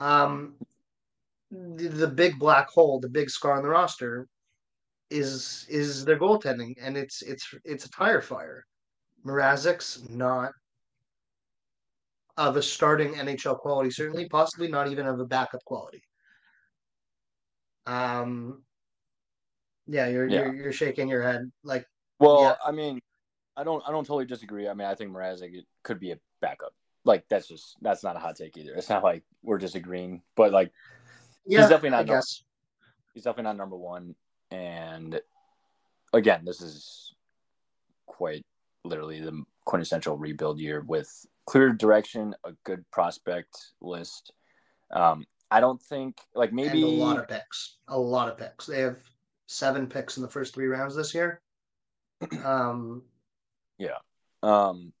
Um, 0.00 0.54
the, 1.52 1.88
the 1.88 2.08
big 2.08 2.38
black 2.38 2.68
hole, 2.68 2.98
the 2.98 3.08
big 3.08 3.28
scar 3.30 3.56
on 3.56 3.62
the 3.62 3.68
roster, 3.68 4.26
is 5.10 5.66
is 5.68 6.04
their 6.04 6.18
goaltending, 6.18 6.74
and 6.80 6.96
it's 6.96 7.22
it's 7.22 7.54
it's 7.64 7.84
a 7.84 7.90
tire 7.90 8.22
fire. 8.22 8.64
Mrazek's 9.26 10.08
not 10.08 10.52
of 12.38 12.56
a 12.56 12.62
starting 12.62 13.12
NHL 13.14 13.58
quality, 13.58 13.90
certainly, 13.90 14.28
possibly 14.28 14.68
not 14.68 14.88
even 14.88 15.06
of 15.06 15.20
a 15.20 15.26
backup 15.26 15.62
quality. 15.64 16.02
Um, 17.86 18.62
yeah, 19.86 20.08
you're 20.08 20.26
Yeah. 20.26 20.44
you're 20.44 20.54
you're 20.54 20.72
shaking 20.72 21.08
your 21.08 21.22
head 21.22 21.52
like 21.62 21.86
Well, 22.18 22.42
Yeah. 22.42 22.54
I 22.64 22.72
mean, 22.72 23.00
I 23.56 23.64
don't, 23.64 23.82
I 23.86 23.90
don't 23.90 24.06
totally 24.06 24.24
disagree. 24.24 24.66
I 24.66 24.72
mean, 24.74 24.86
I 24.86 24.94
think 24.94 25.10
Mrazek 25.12 25.62
could 25.82 26.00
be 26.00 26.12
a 26.12 26.18
backup. 26.40 26.72
Like 27.04 27.24
that's 27.28 27.48
just 27.48 27.76
that's 27.82 28.02
not 28.02 28.16
a 28.16 28.20
hot 28.20 28.36
take 28.36 28.56
either. 28.56 28.74
It's 28.74 28.88
not 28.88 29.02
like 29.02 29.24
we're 29.42 29.58
disagreeing, 29.58 30.22
but 30.36 30.52
like 30.52 30.72
yeah, 31.46 31.60
definitely 31.62 31.90
not 31.90 32.00
I 32.00 32.04
number- 32.04 32.22
he's 33.14 33.24
definitely 33.24 33.44
not 33.44 33.56
number 33.56 33.76
one. 33.76 34.14
And 34.50 35.20
again, 36.12 36.44
this 36.44 36.60
is 36.60 37.14
quite 38.06 38.44
literally 38.84 39.20
the 39.20 39.42
quintessential 39.64 40.16
rebuild 40.16 40.58
year 40.58 40.80
with 40.86 41.26
clear 41.46 41.72
direction, 41.72 42.34
a 42.44 42.52
good 42.64 42.88
prospect 42.90 43.56
list. 43.80 44.32
Um, 44.90 45.24
I 45.50 45.60
don't 45.60 45.80
think 45.80 46.18
like 46.34 46.52
maybe 46.52 46.82
and 46.82 47.00
a 47.00 47.04
lot 47.04 47.18
of 47.18 47.28
picks. 47.28 47.76
A 47.88 47.98
lot 47.98 48.28
of 48.28 48.38
picks. 48.38 48.66
They 48.66 48.80
have 48.80 48.98
seven 49.46 49.86
picks 49.86 50.16
in 50.16 50.22
the 50.22 50.28
first 50.28 50.54
three 50.54 50.66
rounds 50.66 50.94
this 50.96 51.14
year. 51.14 51.40
Um, 52.44 53.02
yeah. 53.78 53.98
Um, 54.44 54.92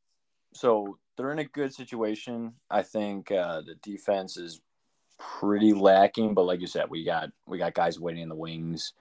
so 0.54 0.98
they're 1.16 1.32
in 1.32 1.38
a 1.38 1.44
good 1.44 1.72
situation. 1.72 2.54
I 2.68 2.82
think 2.82 3.30
uh, 3.30 3.60
the 3.60 3.76
defense 3.76 4.36
is 4.36 4.60
pretty 5.18 5.72
lacking, 5.72 6.34
but 6.34 6.44
like 6.44 6.60
you 6.60 6.66
said, 6.66 6.90
we 6.90 7.04
got 7.04 7.30
we 7.46 7.58
got 7.58 7.74
guys 7.74 8.00
waiting 8.00 8.22
in 8.22 8.28
the 8.28 8.34
wings. 8.34 8.92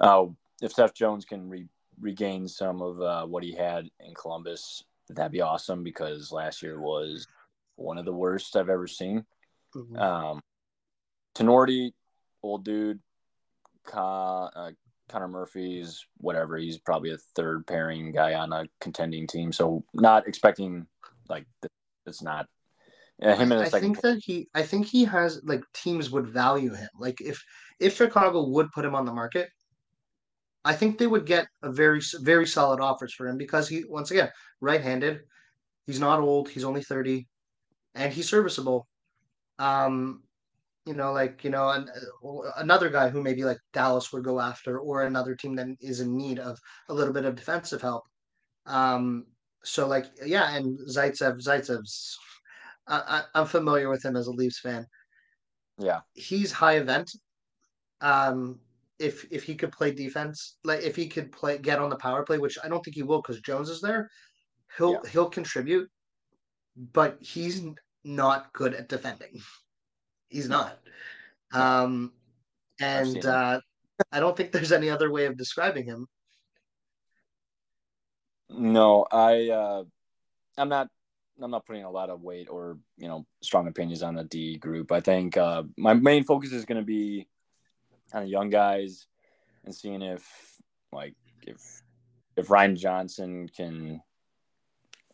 Uh, 0.00 0.26
if 0.60 0.72
Seth 0.72 0.94
Jones 0.94 1.24
can 1.24 1.48
re- 1.48 1.68
regain 2.00 2.48
some 2.48 2.82
of 2.82 3.00
uh, 3.00 3.26
what 3.26 3.44
he 3.44 3.52
had 3.52 3.88
in 4.00 4.14
Columbus, 4.14 4.84
that'd 5.08 5.32
be 5.32 5.40
awesome 5.40 5.82
because 5.82 6.32
last 6.32 6.62
year 6.62 6.80
was 6.80 7.26
one 7.76 7.98
of 7.98 8.04
the 8.04 8.12
worst 8.12 8.56
I've 8.56 8.68
ever 8.68 8.86
seen. 8.86 9.24
mhm. 9.74 9.98
Um, 9.98 10.40
Tinordi, 11.34 11.92
old 12.42 12.64
dude, 12.64 13.00
Ka, 13.84 14.46
uh, 14.46 14.70
Connor 15.08 15.28
Murphy's 15.28 16.06
whatever. 16.18 16.56
He's 16.56 16.78
probably 16.78 17.10
a 17.10 17.18
third 17.18 17.66
pairing 17.66 18.12
guy 18.12 18.34
on 18.34 18.52
a 18.52 18.66
contending 18.80 19.26
team. 19.26 19.52
So 19.52 19.84
not 19.92 20.26
expecting 20.26 20.86
like 21.28 21.46
it's 22.06 22.22
not 22.22 22.48
yeah, 23.18 23.36
him 23.36 23.52
in 23.52 23.58
the 23.58 23.64
I 23.64 23.80
think 23.80 24.00
that 24.00 24.20
he, 24.24 24.48
I 24.54 24.62
think 24.62 24.86
he 24.86 25.04
has 25.04 25.40
like 25.44 25.62
teams 25.72 26.10
would 26.10 26.26
value 26.26 26.74
him. 26.74 26.88
Like 26.98 27.20
if 27.20 27.42
if 27.80 27.96
Chicago 27.96 28.48
would 28.48 28.70
put 28.72 28.84
him 28.84 28.94
on 28.94 29.04
the 29.04 29.12
market, 29.12 29.48
I 30.64 30.74
think 30.74 30.98
they 30.98 31.06
would 31.06 31.26
get 31.26 31.46
a 31.62 31.70
very 31.70 32.00
very 32.20 32.46
solid 32.46 32.80
offers 32.80 33.14
for 33.14 33.28
him 33.28 33.38
because 33.38 33.68
he 33.68 33.84
once 33.88 34.10
again 34.10 34.30
right-handed. 34.60 35.20
He's 35.86 36.00
not 36.00 36.20
old. 36.20 36.48
He's 36.48 36.64
only 36.64 36.82
thirty, 36.82 37.28
and 37.94 38.12
he's 38.12 38.28
serviceable. 38.28 38.88
Um, 39.58 40.22
you 40.86 40.94
know, 40.94 41.12
like 41.12 41.44
you 41.44 41.50
know, 41.50 41.68
an, 41.70 41.88
another 42.56 42.90
guy 42.90 43.10
who 43.10 43.22
maybe 43.22 43.44
like 43.44 43.58
Dallas 43.72 44.12
would 44.12 44.24
go 44.24 44.40
after, 44.40 44.78
or 44.78 45.04
another 45.04 45.36
team 45.36 45.54
that 45.56 45.68
is 45.80 46.00
in 46.00 46.16
need 46.16 46.38
of 46.40 46.58
a 46.88 46.94
little 46.94 47.14
bit 47.14 47.24
of 47.24 47.36
defensive 47.36 47.80
help. 47.82 48.04
Um, 48.66 49.26
so 49.62 49.86
like 49.86 50.06
yeah, 50.24 50.56
and 50.56 50.78
Zaitsev, 50.88 51.44
Zaitsev's 51.44 52.18
I, 52.86 53.22
am 53.34 53.46
familiar 53.46 53.88
with 53.88 54.04
him 54.04 54.16
as 54.16 54.26
a 54.26 54.32
Leafs 54.32 54.60
fan. 54.60 54.86
Yeah, 55.78 56.00
he's 56.12 56.52
high 56.52 56.76
event. 56.76 57.10
Um, 58.00 58.60
if 58.98 59.26
if 59.30 59.42
he 59.42 59.54
could 59.54 59.72
play 59.72 59.90
defense, 59.90 60.58
like 60.64 60.82
if 60.82 60.94
he 60.96 61.08
could 61.08 61.32
play 61.32 61.58
get 61.58 61.78
on 61.78 61.90
the 61.90 61.96
power 61.96 62.22
play, 62.24 62.38
which 62.38 62.58
I 62.62 62.68
don't 62.68 62.84
think 62.84 62.94
he 62.94 63.02
will 63.02 63.22
because 63.22 63.40
Jones 63.40 63.68
is 63.68 63.80
there, 63.80 64.10
he'll 64.76 64.92
yeah. 64.92 65.10
he'll 65.10 65.30
contribute, 65.30 65.90
but 66.92 67.18
he's 67.20 67.64
not 68.04 68.52
good 68.52 68.74
at 68.74 68.88
defending. 68.88 69.40
He's 70.28 70.48
not. 70.48 70.78
Um, 71.52 72.12
and 72.80 73.24
uh, 73.24 73.60
I 74.12 74.20
don't 74.20 74.36
think 74.36 74.52
there's 74.52 74.72
any 74.72 74.90
other 74.90 75.10
way 75.10 75.26
of 75.26 75.36
describing 75.36 75.84
him. 75.84 76.06
No, 78.50 79.06
I 79.10 79.48
uh, 79.48 79.84
I'm 80.56 80.68
not 80.68 80.88
I'm 81.42 81.50
not 81.50 81.66
putting 81.66 81.84
a 81.84 81.90
lot 81.90 82.10
of 82.10 82.22
weight 82.22 82.48
or 82.48 82.78
you 82.96 83.08
know 83.08 83.26
strong 83.42 83.66
opinions 83.66 84.02
on 84.02 84.14
the 84.14 84.24
D 84.24 84.56
group. 84.56 84.92
I 84.92 85.00
think 85.00 85.36
uh, 85.36 85.64
my 85.76 85.94
main 85.94 86.24
focus 86.24 86.52
is 86.52 86.64
going 86.64 86.80
to 86.80 86.84
be 86.84 87.26
on 88.12 88.22
the 88.22 88.28
young 88.28 88.50
guys 88.50 89.06
and 89.64 89.74
seeing 89.74 90.02
if 90.02 90.26
like 90.92 91.14
if 91.42 91.82
if 92.36 92.50
Ryan 92.50 92.76
Johnson 92.76 93.48
can 93.48 94.00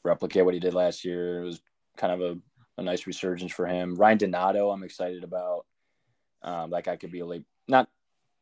replicate 0.04 0.44
what 0.44 0.54
he 0.54 0.60
did 0.60 0.74
last 0.74 1.04
year. 1.04 1.40
It 1.40 1.44
was 1.44 1.60
kind 1.96 2.12
of 2.12 2.20
a, 2.20 2.38
a 2.80 2.82
nice 2.82 3.06
resurgence 3.06 3.52
for 3.52 3.66
him. 3.66 3.94
Ryan 3.94 4.18
Donato, 4.18 4.70
I'm 4.70 4.82
excited 4.82 5.24
about. 5.24 5.66
Um, 6.42 6.70
that 6.70 6.84
guy 6.84 6.96
could 6.96 7.12
be 7.12 7.20
a 7.20 7.26
late, 7.26 7.44
not 7.68 7.88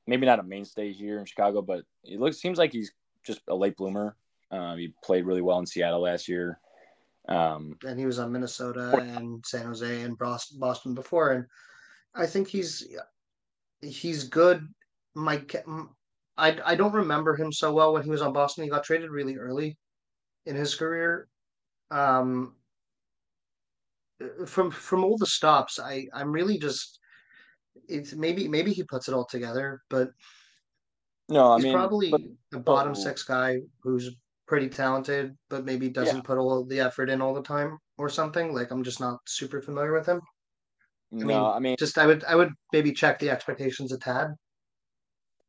maybe 0.07 0.27
not 0.27 0.39
a 0.39 0.45
mainstay 0.45 0.93
here 0.93 1.19
in 1.19 1.25
Chicago, 1.25 1.63
but 1.63 1.85
it 2.05 2.21
looks 2.21 2.41
seems 2.41 2.59
like 2.59 2.73
he's 2.73 2.93
just 3.25 3.41
a 3.49 3.55
late 3.55 3.77
bloomer. 3.77 4.17
Um, 4.51 4.79
he 4.79 4.95
played 5.03 5.27
really 5.27 5.43
well 5.43 5.59
in 5.59 5.67
Seattle 5.67 6.01
last 6.01 6.29
year. 6.29 6.61
Um, 7.29 7.77
and 7.85 7.99
he 7.99 8.07
was 8.07 8.19
on 8.19 8.33
Minnesota 8.33 8.97
and 8.97 9.45
San 9.47 9.67
Jose 9.67 10.03
and 10.03 10.17
Boston 10.19 10.95
before, 10.95 11.33
and 11.33 11.45
I 12.15 12.27
think 12.27 12.49
he's 12.49 12.89
he's 13.83 14.25
good. 14.25 14.67
My 15.15 15.45
I 16.39 16.59
I 16.65 16.75
don't 16.75 16.95
remember 16.95 17.37
him 17.37 17.53
so 17.53 17.73
well 17.73 17.93
when 17.93 18.03
he 18.03 18.11
was 18.11 18.23
on 18.23 18.33
Boston. 18.33 18.65
He 18.65 18.71
got 18.71 18.85
traded 18.85 19.11
really 19.11 19.37
early 19.37 19.77
in 20.47 20.57
his 20.57 20.75
career. 20.75 21.29
Um, 21.91 22.55
from 24.47 24.71
from 24.71 25.05
all 25.05 25.19
the 25.19 25.27
stops, 25.27 25.79
I 25.79 26.07
I'm 26.15 26.33
really 26.33 26.59
just 26.59 26.99
it's 27.89 28.15
maybe 28.15 28.49
maybe 28.49 28.73
he 28.73 28.83
puts 28.85 29.09
it 29.09 29.15
all 29.15 29.27
together, 29.27 29.83
but 29.91 30.11
no, 31.29 31.53
I 31.53 31.57
he's 31.57 31.65
mean 31.65 31.75
probably 31.75 32.11
but, 32.11 32.23
a 32.55 32.61
bottom 32.61 32.95
six 32.95 33.23
guy 33.23 33.59
who's 33.83 34.17
pretty 34.49 34.69
talented, 34.69 35.37
but 35.49 35.65
maybe 35.65 35.89
doesn't 35.89 36.17
yeah. 36.17 36.23
put 36.23 36.39
all 36.39 36.65
the 36.65 36.81
effort 36.81 37.11
in 37.11 37.23
all 37.23 37.35
the 37.35 37.43
time 37.43 37.79
or 37.99 38.09
something. 38.09 38.53
Like 38.53 38.71
I'm 38.71 38.83
just 38.83 39.01
not 39.01 39.21
super 39.27 39.61
familiar 39.61 39.93
with 39.93 40.07
him. 40.07 40.21
I 41.13 41.17
no, 41.17 41.27
mean, 41.27 41.39
I 41.39 41.59
mean, 41.59 41.77
just 41.79 41.99
I 41.99 42.07
would 42.07 42.25
I 42.25 42.35
would 42.35 42.53
maybe 42.73 42.93
check 42.93 43.19
the 43.19 43.31
expectations 43.31 43.93
a 43.93 43.99
tad. 43.99 44.35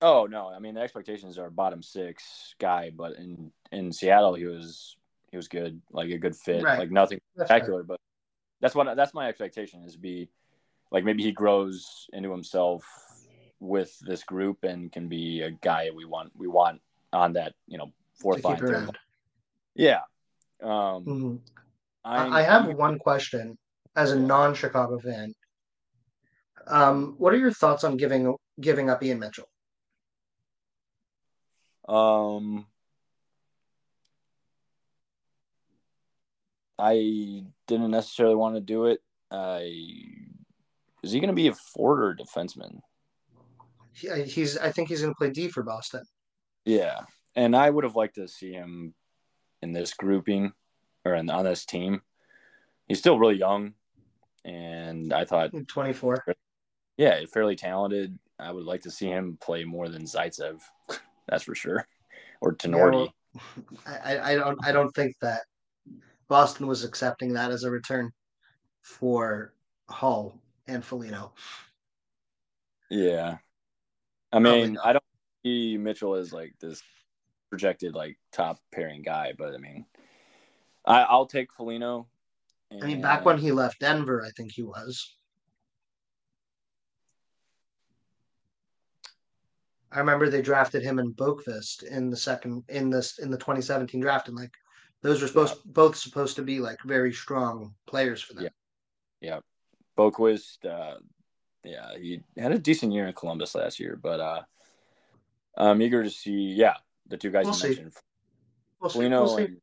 Oh 0.01 0.27
no, 0.29 0.49
I 0.49 0.59
mean 0.59 0.75
the 0.75 0.81
expectations 0.81 1.37
are 1.37 1.49
bottom 1.49 1.81
six 1.81 2.55
guy, 2.59 2.91
but 2.95 3.13
in 3.13 3.51
in 3.71 3.91
Seattle 3.91 4.35
he 4.35 4.45
was 4.45 4.97
he 5.31 5.37
was 5.37 5.47
good, 5.47 5.81
like 5.91 6.09
a 6.09 6.17
good 6.17 6.35
fit, 6.35 6.63
right. 6.63 6.79
like 6.79 6.91
nothing 6.91 7.19
that's 7.35 7.49
spectacular, 7.49 7.83
but 7.83 7.99
that's 8.61 8.75
what 8.75 8.95
that's 8.95 9.13
my 9.13 9.27
expectation 9.27 9.83
is 9.83 9.95
be 9.95 10.29
like 10.91 11.03
maybe 11.03 11.23
he 11.23 11.31
grows 11.31 12.07
into 12.13 12.31
himself 12.31 12.83
with 13.59 13.97
this 13.99 14.23
group 14.23 14.63
and 14.63 14.91
can 14.91 15.09
be 15.09 15.41
a 15.41 15.51
guy 15.51 15.89
we 15.93 16.05
want 16.05 16.31
we 16.35 16.47
want 16.47 16.81
on 17.11 17.33
that 17.33 17.53
you 17.67 17.77
know 17.77 17.91
fourth 18.19 18.41
five. 18.41 18.59
Third 18.59 18.97
Yeah. 19.75 20.01
Um, 20.61 20.69
mm-hmm. 21.05 21.35
I, 22.03 22.39
I 22.39 22.41
have 22.41 22.67
one 22.75 22.99
question 22.99 23.57
as 23.95 24.11
a 24.11 24.19
non-Chicago 24.19 24.99
fan. 24.99 25.33
Um, 26.67 27.15
what 27.17 27.33
are 27.33 27.37
your 27.37 27.51
thoughts 27.51 27.83
on 27.83 27.97
giving 27.97 28.35
giving 28.59 28.89
up 28.89 29.03
Ian 29.03 29.19
Mitchell? 29.19 29.49
Um, 31.87 32.67
I 36.77 37.43
didn't 37.67 37.91
necessarily 37.91 38.35
want 38.35 38.55
to 38.55 38.61
do 38.61 38.85
it. 38.85 38.99
I 39.31 39.73
is 41.03 41.11
he 41.11 41.19
going 41.19 41.29
to 41.29 41.33
be 41.33 41.47
a 41.47 41.53
forward 41.53 42.03
or 42.03 42.15
defenseman? 42.15 42.79
He, 43.93 44.09
he's. 44.23 44.57
I 44.57 44.71
think 44.71 44.89
he's 44.89 45.01
going 45.01 45.13
to 45.13 45.17
play 45.17 45.29
D 45.31 45.47
for 45.47 45.63
Boston. 45.63 46.03
Yeah, 46.65 46.99
and 47.35 47.55
I 47.55 47.69
would 47.69 47.83
have 47.83 47.95
liked 47.95 48.15
to 48.15 48.27
see 48.27 48.51
him 48.51 48.93
in 49.61 49.71
this 49.71 49.93
grouping 49.93 50.53
or 51.05 51.15
in, 51.15 51.29
on 51.29 51.45
this 51.45 51.65
team. 51.65 52.01
He's 52.87 52.99
still 52.99 53.19
really 53.19 53.37
young, 53.37 53.73
and 54.43 55.13
I 55.13 55.25
thought 55.25 55.51
24. 55.67 56.25
Yeah, 56.97 57.19
fairly 57.31 57.55
talented. 57.55 58.17
I 58.39 58.51
would 58.51 58.65
like 58.65 58.81
to 58.81 58.91
see 58.91 59.07
him 59.07 59.37
play 59.41 59.63
more 59.63 59.89
than 59.89 60.03
Zaitsev, 60.03 60.61
that's 61.27 61.43
for 61.43 61.55
sure, 61.55 61.85
or 62.41 62.55
Tinordi. 62.55 63.09
Yeah, 63.35 63.41
well, 63.85 63.99
I, 64.03 64.31
I 64.31 64.35
don't 64.35 64.65
I 64.65 64.71
don't 64.71 64.91
think 64.95 65.15
that 65.21 65.41
Boston 66.27 66.67
was 66.67 66.83
accepting 66.83 67.33
that 67.33 67.51
as 67.51 67.63
a 67.63 67.69
return 67.69 68.11
for 68.81 69.53
Hall 69.87 70.39
and 70.67 70.83
Foligno. 70.83 71.33
Yeah, 72.89 73.37
I 74.31 74.39
mean, 74.39 74.77
I 74.83 74.93
don't 74.93 75.03
see 75.43 75.77
Mitchell 75.77 76.15
as 76.15 76.33
like 76.33 76.55
this 76.59 76.81
projected 77.49 77.95
like 77.95 78.17
top 78.31 78.59
pairing 78.71 79.01
guy, 79.01 79.33
but 79.37 79.53
I 79.53 79.57
mean, 79.57 79.85
I, 80.85 81.15
will 81.15 81.25
take 81.25 81.51
Foligno. 81.53 82.07
And... 82.71 82.83
I 82.83 82.87
mean, 82.87 83.01
back 83.01 83.25
when 83.25 83.37
he 83.37 83.51
left 83.51 83.79
Denver, 83.79 84.23
I 84.25 84.29
think 84.31 84.51
he 84.51 84.63
was. 84.63 85.15
I 89.91 89.99
remember 89.99 90.29
they 90.29 90.41
drafted 90.41 90.83
him 90.83 90.99
in 90.99 91.13
Boqvist 91.13 91.83
in 91.83 92.11
the 92.11 92.17
second 92.17 92.63
in 92.69 92.91
this 92.91 93.17
in 93.17 93.31
the 93.31 93.37
2017 93.37 93.99
draft, 93.99 94.27
and 94.27 94.37
like 94.37 94.53
those 95.01 95.21
were 95.21 95.27
supposed 95.27 95.55
yeah. 95.55 95.71
both 95.73 95.95
supposed 95.95 96.35
to 96.35 96.43
be 96.43 96.59
like 96.59 96.77
very 96.85 97.11
strong 97.11 97.73
players 97.87 98.21
for 98.21 98.33
them. 98.33 98.43
Yeah, 98.43 98.49
yeah. 99.21 99.39
Boqvist, 99.97 100.63
uh, 100.65 100.99
yeah, 101.63 101.97
he 101.97 102.21
had 102.37 102.51
a 102.51 102.59
decent 102.59 102.93
year 102.93 103.07
in 103.07 103.13
Columbus 103.13 103.55
last 103.55 103.79
year, 103.79 103.99
but 104.01 104.19
uh, 104.19 104.41
I'm 105.57 105.81
eager 105.81 106.03
to 106.03 106.09
see. 106.09 106.53
Yeah, 106.53 106.75
the 107.09 107.17
two 107.17 107.31
guys 107.31 107.45
we'll 107.45 107.53
you 107.53 107.59
see. 107.59 107.67
mentioned, 107.67 107.93
we'll 108.79 108.89
Foligno 108.89 109.23
we'll 109.23 109.37
and 109.37 109.57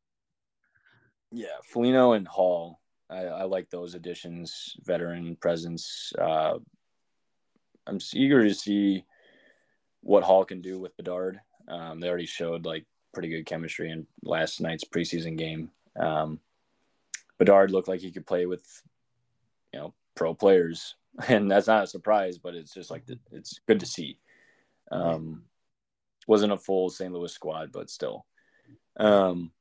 yeah, 1.33 1.59
Foligno 1.65 2.13
and 2.13 2.27
Hall. 2.27 2.81
I, 3.09 3.25
I, 3.25 3.43
like 3.45 3.71
those 3.71 3.95
additions, 3.95 4.77
veteran 4.85 5.37
presence. 5.37 6.13
Uh, 6.19 6.59
I'm 7.87 7.99
eager 8.15 8.43
to 8.43 8.55
see 8.55 9.05
what 10.01 10.25
Hall 10.25 10.45
can 10.45 10.61
do 10.61 10.79
with 10.81 10.97
Bedard. 10.97 11.41
Um, 11.69 12.01
they 12.01 12.09
already 12.09 12.27
showed 12.27 12.65
like 12.65 12.85
pretty 13.13 13.29
good 13.29 13.47
chemistry 13.47 13.91
in 13.91 14.07
last 14.23 14.61
night's 14.61 14.85
preseason 14.85 15.37
game. 15.37 15.71
Um, 15.95 16.41
Bedard 17.39 17.71
looked 17.71 17.89
like 17.89 18.01
he 18.01 18.13
could 18.13 18.27
play 18.27 18.47
with, 18.47 18.65
you 19.73 19.81
know, 19.81 19.95
pro 20.15 20.35
players, 20.35 20.97
and 21.29 21.51
that's 21.51 21.67
not 21.67 21.85
a 21.85 21.89
surprise, 21.89 22.39
but 22.39 22.55
it's 22.55 22.75
just 22.75 22.91
like 22.91 23.07
the, 23.07 23.19
it's 23.31 23.61
good 23.67 23.81
to 23.81 23.87
see. 23.87 24.19
Um, 24.91 25.45
wasn't 26.27 26.53
a 26.53 26.57
full 26.57 26.91
St. 26.91 27.13
Louis 27.13 27.33
squad, 27.33 27.73
but 27.73 27.91
still. 27.91 28.27
Um, 28.99 29.53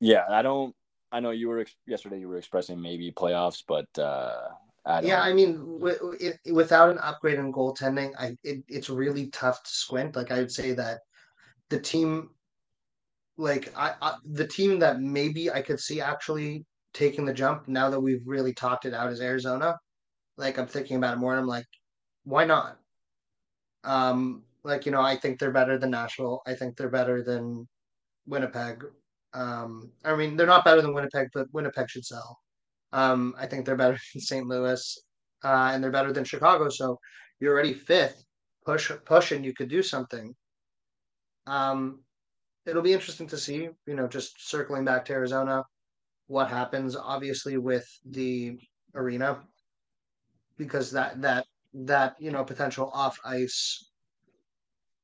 yeah, 0.00 0.24
I 0.28 0.42
don't. 0.42 0.74
I 1.12 1.20
know 1.20 1.30
you 1.30 1.48
were 1.48 1.66
yesterday. 1.86 2.20
You 2.20 2.28
were 2.28 2.38
expressing 2.38 2.80
maybe 2.80 3.10
playoffs, 3.12 3.62
but 3.66 3.86
uh, 3.98 4.48
I 4.84 5.02
yeah, 5.02 5.20
I 5.20 5.32
mean, 5.32 5.78
w- 5.78 6.16
it, 6.18 6.38
without 6.52 6.90
an 6.90 6.98
upgrade 6.98 7.38
in 7.38 7.52
goaltending, 7.52 8.12
I 8.18 8.36
it, 8.42 8.62
it's 8.68 8.88
really 8.88 9.28
tough 9.28 9.62
to 9.62 9.70
squint. 9.70 10.16
Like 10.16 10.30
I 10.30 10.38
would 10.38 10.52
say 10.52 10.72
that 10.72 11.00
the 11.68 11.80
team, 11.80 12.30
like 13.36 13.72
I, 13.76 13.94
I 14.00 14.16
the 14.24 14.46
team 14.46 14.78
that 14.80 15.00
maybe 15.00 15.50
I 15.50 15.62
could 15.62 15.80
see 15.80 16.00
actually 16.00 16.64
taking 16.94 17.24
the 17.24 17.34
jump 17.34 17.68
now 17.68 17.90
that 17.90 18.00
we've 18.00 18.22
really 18.24 18.54
talked 18.54 18.84
it 18.84 18.94
out 18.94 19.12
is 19.12 19.20
Arizona. 19.20 19.76
Like 20.36 20.58
I'm 20.58 20.66
thinking 20.66 20.96
about 20.96 21.14
it 21.14 21.20
more, 21.20 21.32
and 21.32 21.40
I'm 21.40 21.46
like, 21.46 21.66
why 22.24 22.44
not? 22.44 22.78
Um, 23.84 24.44
Like, 24.64 24.86
you 24.86 24.92
know, 24.92 25.00
I 25.00 25.16
think 25.16 25.38
they're 25.38 25.50
better 25.52 25.78
than 25.78 25.90
Nashville. 25.90 26.42
I 26.46 26.54
think 26.54 26.76
they're 26.76 26.90
better 26.90 27.22
than 27.22 27.66
Winnipeg. 28.26 28.84
Um, 29.32 29.90
I 30.04 30.14
mean, 30.16 30.36
they're 30.36 30.46
not 30.46 30.64
better 30.64 30.82
than 30.82 30.94
Winnipeg, 30.94 31.28
but 31.32 31.46
Winnipeg 31.52 31.88
should 31.88 32.04
sell. 32.04 32.38
Um, 32.92 33.34
I 33.38 33.46
think 33.46 33.64
they're 33.64 33.76
better 33.76 33.98
than 34.14 34.20
St. 34.20 34.46
Louis, 34.46 34.98
uh, 35.44 35.70
and 35.72 35.82
they're 35.82 35.90
better 35.90 36.12
than 36.12 36.24
Chicago. 36.24 36.68
So 36.68 36.98
you're 37.40 37.52
already 37.52 37.74
fifth. 37.74 38.24
Push, 38.66 38.92
push, 39.06 39.32
and 39.32 39.44
you 39.44 39.54
could 39.54 39.70
do 39.70 39.82
something. 39.82 40.34
Um, 41.46 42.02
it'll 42.66 42.82
be 42.82 42.92
interesting 42.92 43.26
to 43.28 43.38
see. 43.38 43.68
You 43.86 43.94
know, 43.94 44.06
just 44.06 44.48
circling 44.48 44.84
back 44.84 45.04
to 45.06 45.14
Arizona, 45.14 45.64
what 46.26 46.50
happens. 46.50 46.94
Obviously, 46.94 47.56
with 47.56 47.86
the 48.04 48.58
arena, 48.94 49.40
because 50.58 50.90
that 50.92 51.22
that 51.22 51.46
that 51.72 52.16
you 52.20 52.30
know 52.30 52.44
potential 52.44 52.90
off 52.92 53.18
ice 53.24 53.89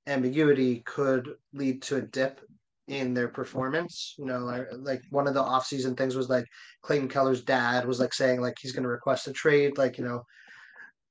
ambiguity 0.06 0.80
could 0.80 1.34
lead 1.52 1.82
to 1.82 1.96
a 1.96 2.00
dip 2.00 2.40
in 2.88 3.14
their 3.14 3.28
performance. 3.28 4.14
You 4.18 4.26
know, 4.26 4.38
like, 4.38 5.02
one 5.10 5.26
of 5.26 5.34
the 5.34 5.42
off-season 5.42 5.96
things 5.96 6.16
was 6.16 6.28
like 6.28 6.46
Clayton 6.82 7.08
Keller's 7.08 7.42
dad 7.42 7.86
was 7.86 8.00
like 8.00 8.14
saying 8.14 8.40
like 8.40 8.54
he's 8.60 8.72
going 8.72 8.84
to 8.84 8.88
request 8.88 9.28
a 9.28 9.32
trade, 9.32 9.78
like 9.78 9.98
you 9.98 10.04
know, 10.04 10.24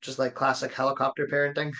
just 0.01 0.19
like 0.19 0.33
classic 0.33 0.73
helicopter 0.73 1.27
parenting. 1.27 1.73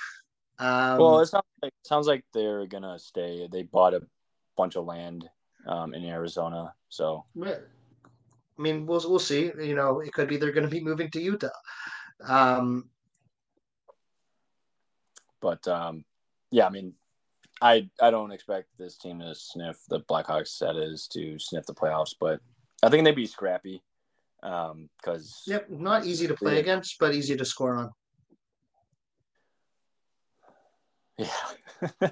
Um, 0.57 0.97
well, 0.99 1.19
it 1.19 1.27
sounds 1.27 1.43
like 1.61 1.73
it 1.73 1.87
sounds 1.87 2.07
like 2.07 2.23
they're 2.33 2.65
gonna 2.65 2.97
stay. 2.97 3.47
They 3.51 3.63
bought 3.63 3.93
a 3.93 4.01
bunch 4.55 4.75
of 4.77 4.85
land 4.85 5.29
um, 5.67 5.93
in 5.93 6.05
Arizona, 6.05 6.73
so. 6.89 7.25
I 8.57 8.61
mean, 8.61 8.85
we'll 8.85 9.03
we'll 9.09 9.19
see. 9.19 9.51
You 9.61 9.75
know, 9.75 9.99
it 9.99 10.13
could 10.13 10.29
be 10.29 10.37
they're 10.37 10.53
going 10.53 10.67
to 10.67 10.73
be 10.73 10.83
moving 10.83 11.11
to 11.11 11.21
Utah. 11.21 11.49
Um, 12.25 12.89
but 15.41 15.67
um, 15.67 16.05
yeah, 16.51 16.65
I 16.65 16.69
mean, 16.69 16.93
I 17.61 17.89
I 18.01 18.11
don't 18.11 18.31
expect 18.31 18.67
this 18.77 18.97
team 18.97 19.19
to 19.19 19.33
sniff 19.33 19.77
the 19.89 20.01
Blackhawks 20.01 20.49
set 20.49 20.75
is 20.75 21.07
to 21.13 21.39
sniff 21.39 21.65
the 21.65 21.73
playoffs, 21.73 22.15
but 22.19 22.39
I 22.83 22.89
think 22.89 23.05
they'd 23.05 23.15
be 23.15 23.27
scrappy. 23.27 23.81
Um, 24.43 24.89
because 24.97 25.41
yep, 25.47 25.69
not 25.69 26.05
easy 26.05 26.27
to 26.27 26.35
play 26.35 26.59
against, 26.59 26.99
but 26.99 27.15
easy 27.15 27.35
to 27.35 27.45
score 27.45 27.75
on. 27.75 27.91
Yeah. 31.17 32.11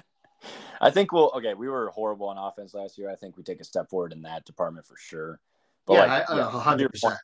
I 0.80 0.90
think 0.90 1.12
we'll 1.12 1.30
okay. 1.36 1.54
We 1.54 1.68
were 1.68 1.90
horrible 1.90 2.28
on 2.28 2.38
offense 2.38 2.74
last 2.74 2.98
year. 2.98 3.10
I 3.10 3.16
think 3.16 3.36
we 3.36 3.42
take 3.42 3.60
a 3.60 3.64
step 3.64 3.88
forward 3.88 4.12
in 4.12 4.22
that 4.22 4.44
department 4.44 4.86
for 4.86 4.96
sure. 4.98 5.40
But 5.86 5.94
yeah, 5.94 6.04
like, 6.06 6.24
yeah, 6.30 6.60
hundred 6.60 6.90
percent. 6.90 7.14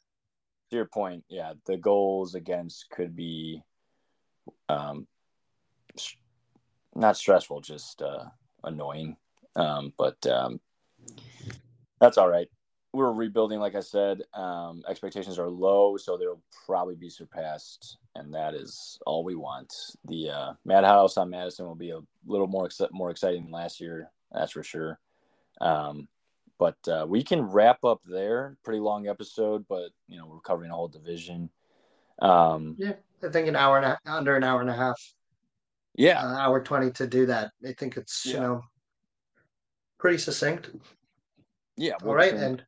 To 0.71 0.77
your 0.77 0.87
point, 0.87 1.25
yeah, 1.29 1.55
the 1.67 1.77
goals 1.77 2.35
against 2.37 2.89
could 2.91 3.17
be, 3.17 3.63
um, 4.69 5.09
not 7.01 7.17
stressful, 7.17 7.63
just 7.63 8.03
uh, 8.03 8.27
annoying. 8.63 9.17
Um, 9.57 9.93
but 9.97 10.25
um, 10.27 10.61
that's 12.01 12.19
all 12.19 12.29
right. 12.29 12.49
We're 12.93 13.13
rebuilding, 13.13 13.61
like 13.61 13.75
I 13.75 13.81
said. 13.81 14.23
Um, 14.35 14.83
expectations 14.89 15.39
are 15.39 15.49
low, 15.49 15.97
so 15.97 16.17
they'll 16.17 16.43
probably 16.67 16.97
be 16.97 17.09
surpassed, 17.09 17.99
and 18.17 18.35
that 18.35 18.55
is 18.55 18.99
all 19.07 19.25
we 19.25 19.37
want. 19.37 19.73
The 20.07 20.31
uh, 20.31 20.53
Madhouse 20.65 21.17
on 21.17 21.31
Madison 21.31 21.67
will 21.67 21.77
be 21.77 21.91
a 21.91 22.01
little 22.27 22.49
more 22.49 22.67
ex- 22.67 22.81
more 22.93 23.11
exciting 23.11 23.45
than 23.45 23.53
last 23.53 23.81
year, 23.81 24.11
that's 24.33 24.53
for 24.53 24.65
sure. 24.65 24.99
Um, 25.61 26.09
but 26.59 26.77
uh, 26.89 27.07
we 27.09 27.23
can 27.23 27.43
wrap 27.43 27.85
up 27.85 28.03
there. 28.05 28.57
Pretty 28.65 28.81
long 28.81 29.07
episode, 29.07 29.67
but 29.69 29.91
you 30.09 30.19
know 30.19 30.27
we're 30.27 30.41
covering 30.41 30.71
a 30.71 30.75
whole 30.75 30.89
division. 30.89 31.49
Um, 32.21 32.75
yeah, 32.77 32.95
I 33.23 33.29
think 33.29 33.47
an 33.47 33.57
hour 33.57 33.79
and 33.79 33.87
a, 33.87 33.99
under 34.05 34.37
an 34.37 34.45
hour 34.45 34.61
and 34.61 34.69
a 34.71 34.75
half. 34.75 35.01
Yeah, 35.95 36.21
uh, 36.21 36.37
hour 36.37 36.63
twenty 36.63 36.91
to 36.93 37.07
do 37.07 37.27
that. 37.27 37.53
I 37.67 37.73
think 37.73 37.97
it's 37.97 38.25
yeah. 38.27 38.35
you 38.35 38.41
know 38.41 38.63
pretty 39.99 40.19
succinct. 40.19 40.71
Yeah. 41.77 41.95
All 42.05 42.15
right, 42.15 42.35
and 42.35 42.65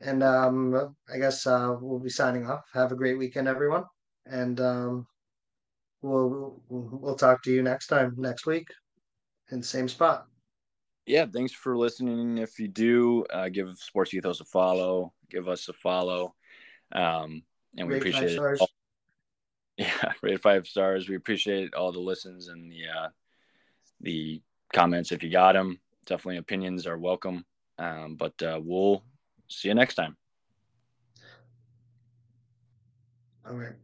and 0.00 0.22
um, 0.22 0.96
I 1.12 1.18
guess 1.18 1.46
uh, 1.46 1.76
we'll 1.80 1.98
be 1.98 2.10
signing 2.10 2.46
off. 2.46 2.64
Have 2.72 2.92
a 2.92 2.96
great 2.96 3.18
weekend, 3.18 3.48
everyone, 3.48 3.84
and 4.26 4.60
um, 4.60 5.06
we'll 6.02 6.60
we'll 6.68 7.16
talk 7.16 7.42
to 7.44 7.52
you 7.52 7.62
next 7.62 7.88
time 7.88 8.14
next 8.16 8.46
week 8.46 8.68
in 9.50 9.60
the 9.60 9.66
same 9.66 9.88
spot. 9.88 10.26
Yeah, 11.06 11.26
thanks 11.26 11.52
for 11.52 11.76
listening. 11.76 12.38
If 12.38 12.58
you 12.58 12.68
do, 12.68 13.24
uh, 13.30 13.48
give 13.48 13.76
Sports 13.78 14.14
Ethos 14.14 14.40
a 14.40 14.44
follow. 14.44 15.12
Give 15.28 15.48
us 15.48 15.68
a 15.68 15.72
follow, 15.72 16.34
um, 16.92 17.42
and 17.76 17.88
we 17.88 17.96
appreciate 17.96 18.30
it. 18.30 18.60
Yeah, 19.80 20.12
rate 20.22 20.42
five 20.42 20.66
stars. 20.66 21.08
We 21.08 21.16
appreciate 21.16 21.74
all 21.74 21.90
the 21.90 22.00
listens 22.00 22.48
and 22.48 22.70
the 22.70 22.82
uh, 22.86 23.08
the 24.02 24.42
comments 24.74 25.10
if 25.10 25.22
you 25.22 25.30
got 25.30 25.54
them. 25.54 25.80
Definitely 26.04 26.36
opinions 26.36 26.86
are 26.86 26.98
welcome. 26.98 27.46
Um, 27.78 28.16
but 28.16 28.40
uh, 28.42 28.60
we'll 28.62 29.02
see 29.48 29.68
you 29.68 29.74
next 29.74 29.94
time. 29.94 30.18
All 33.48 33.54
right. 33.54 33.74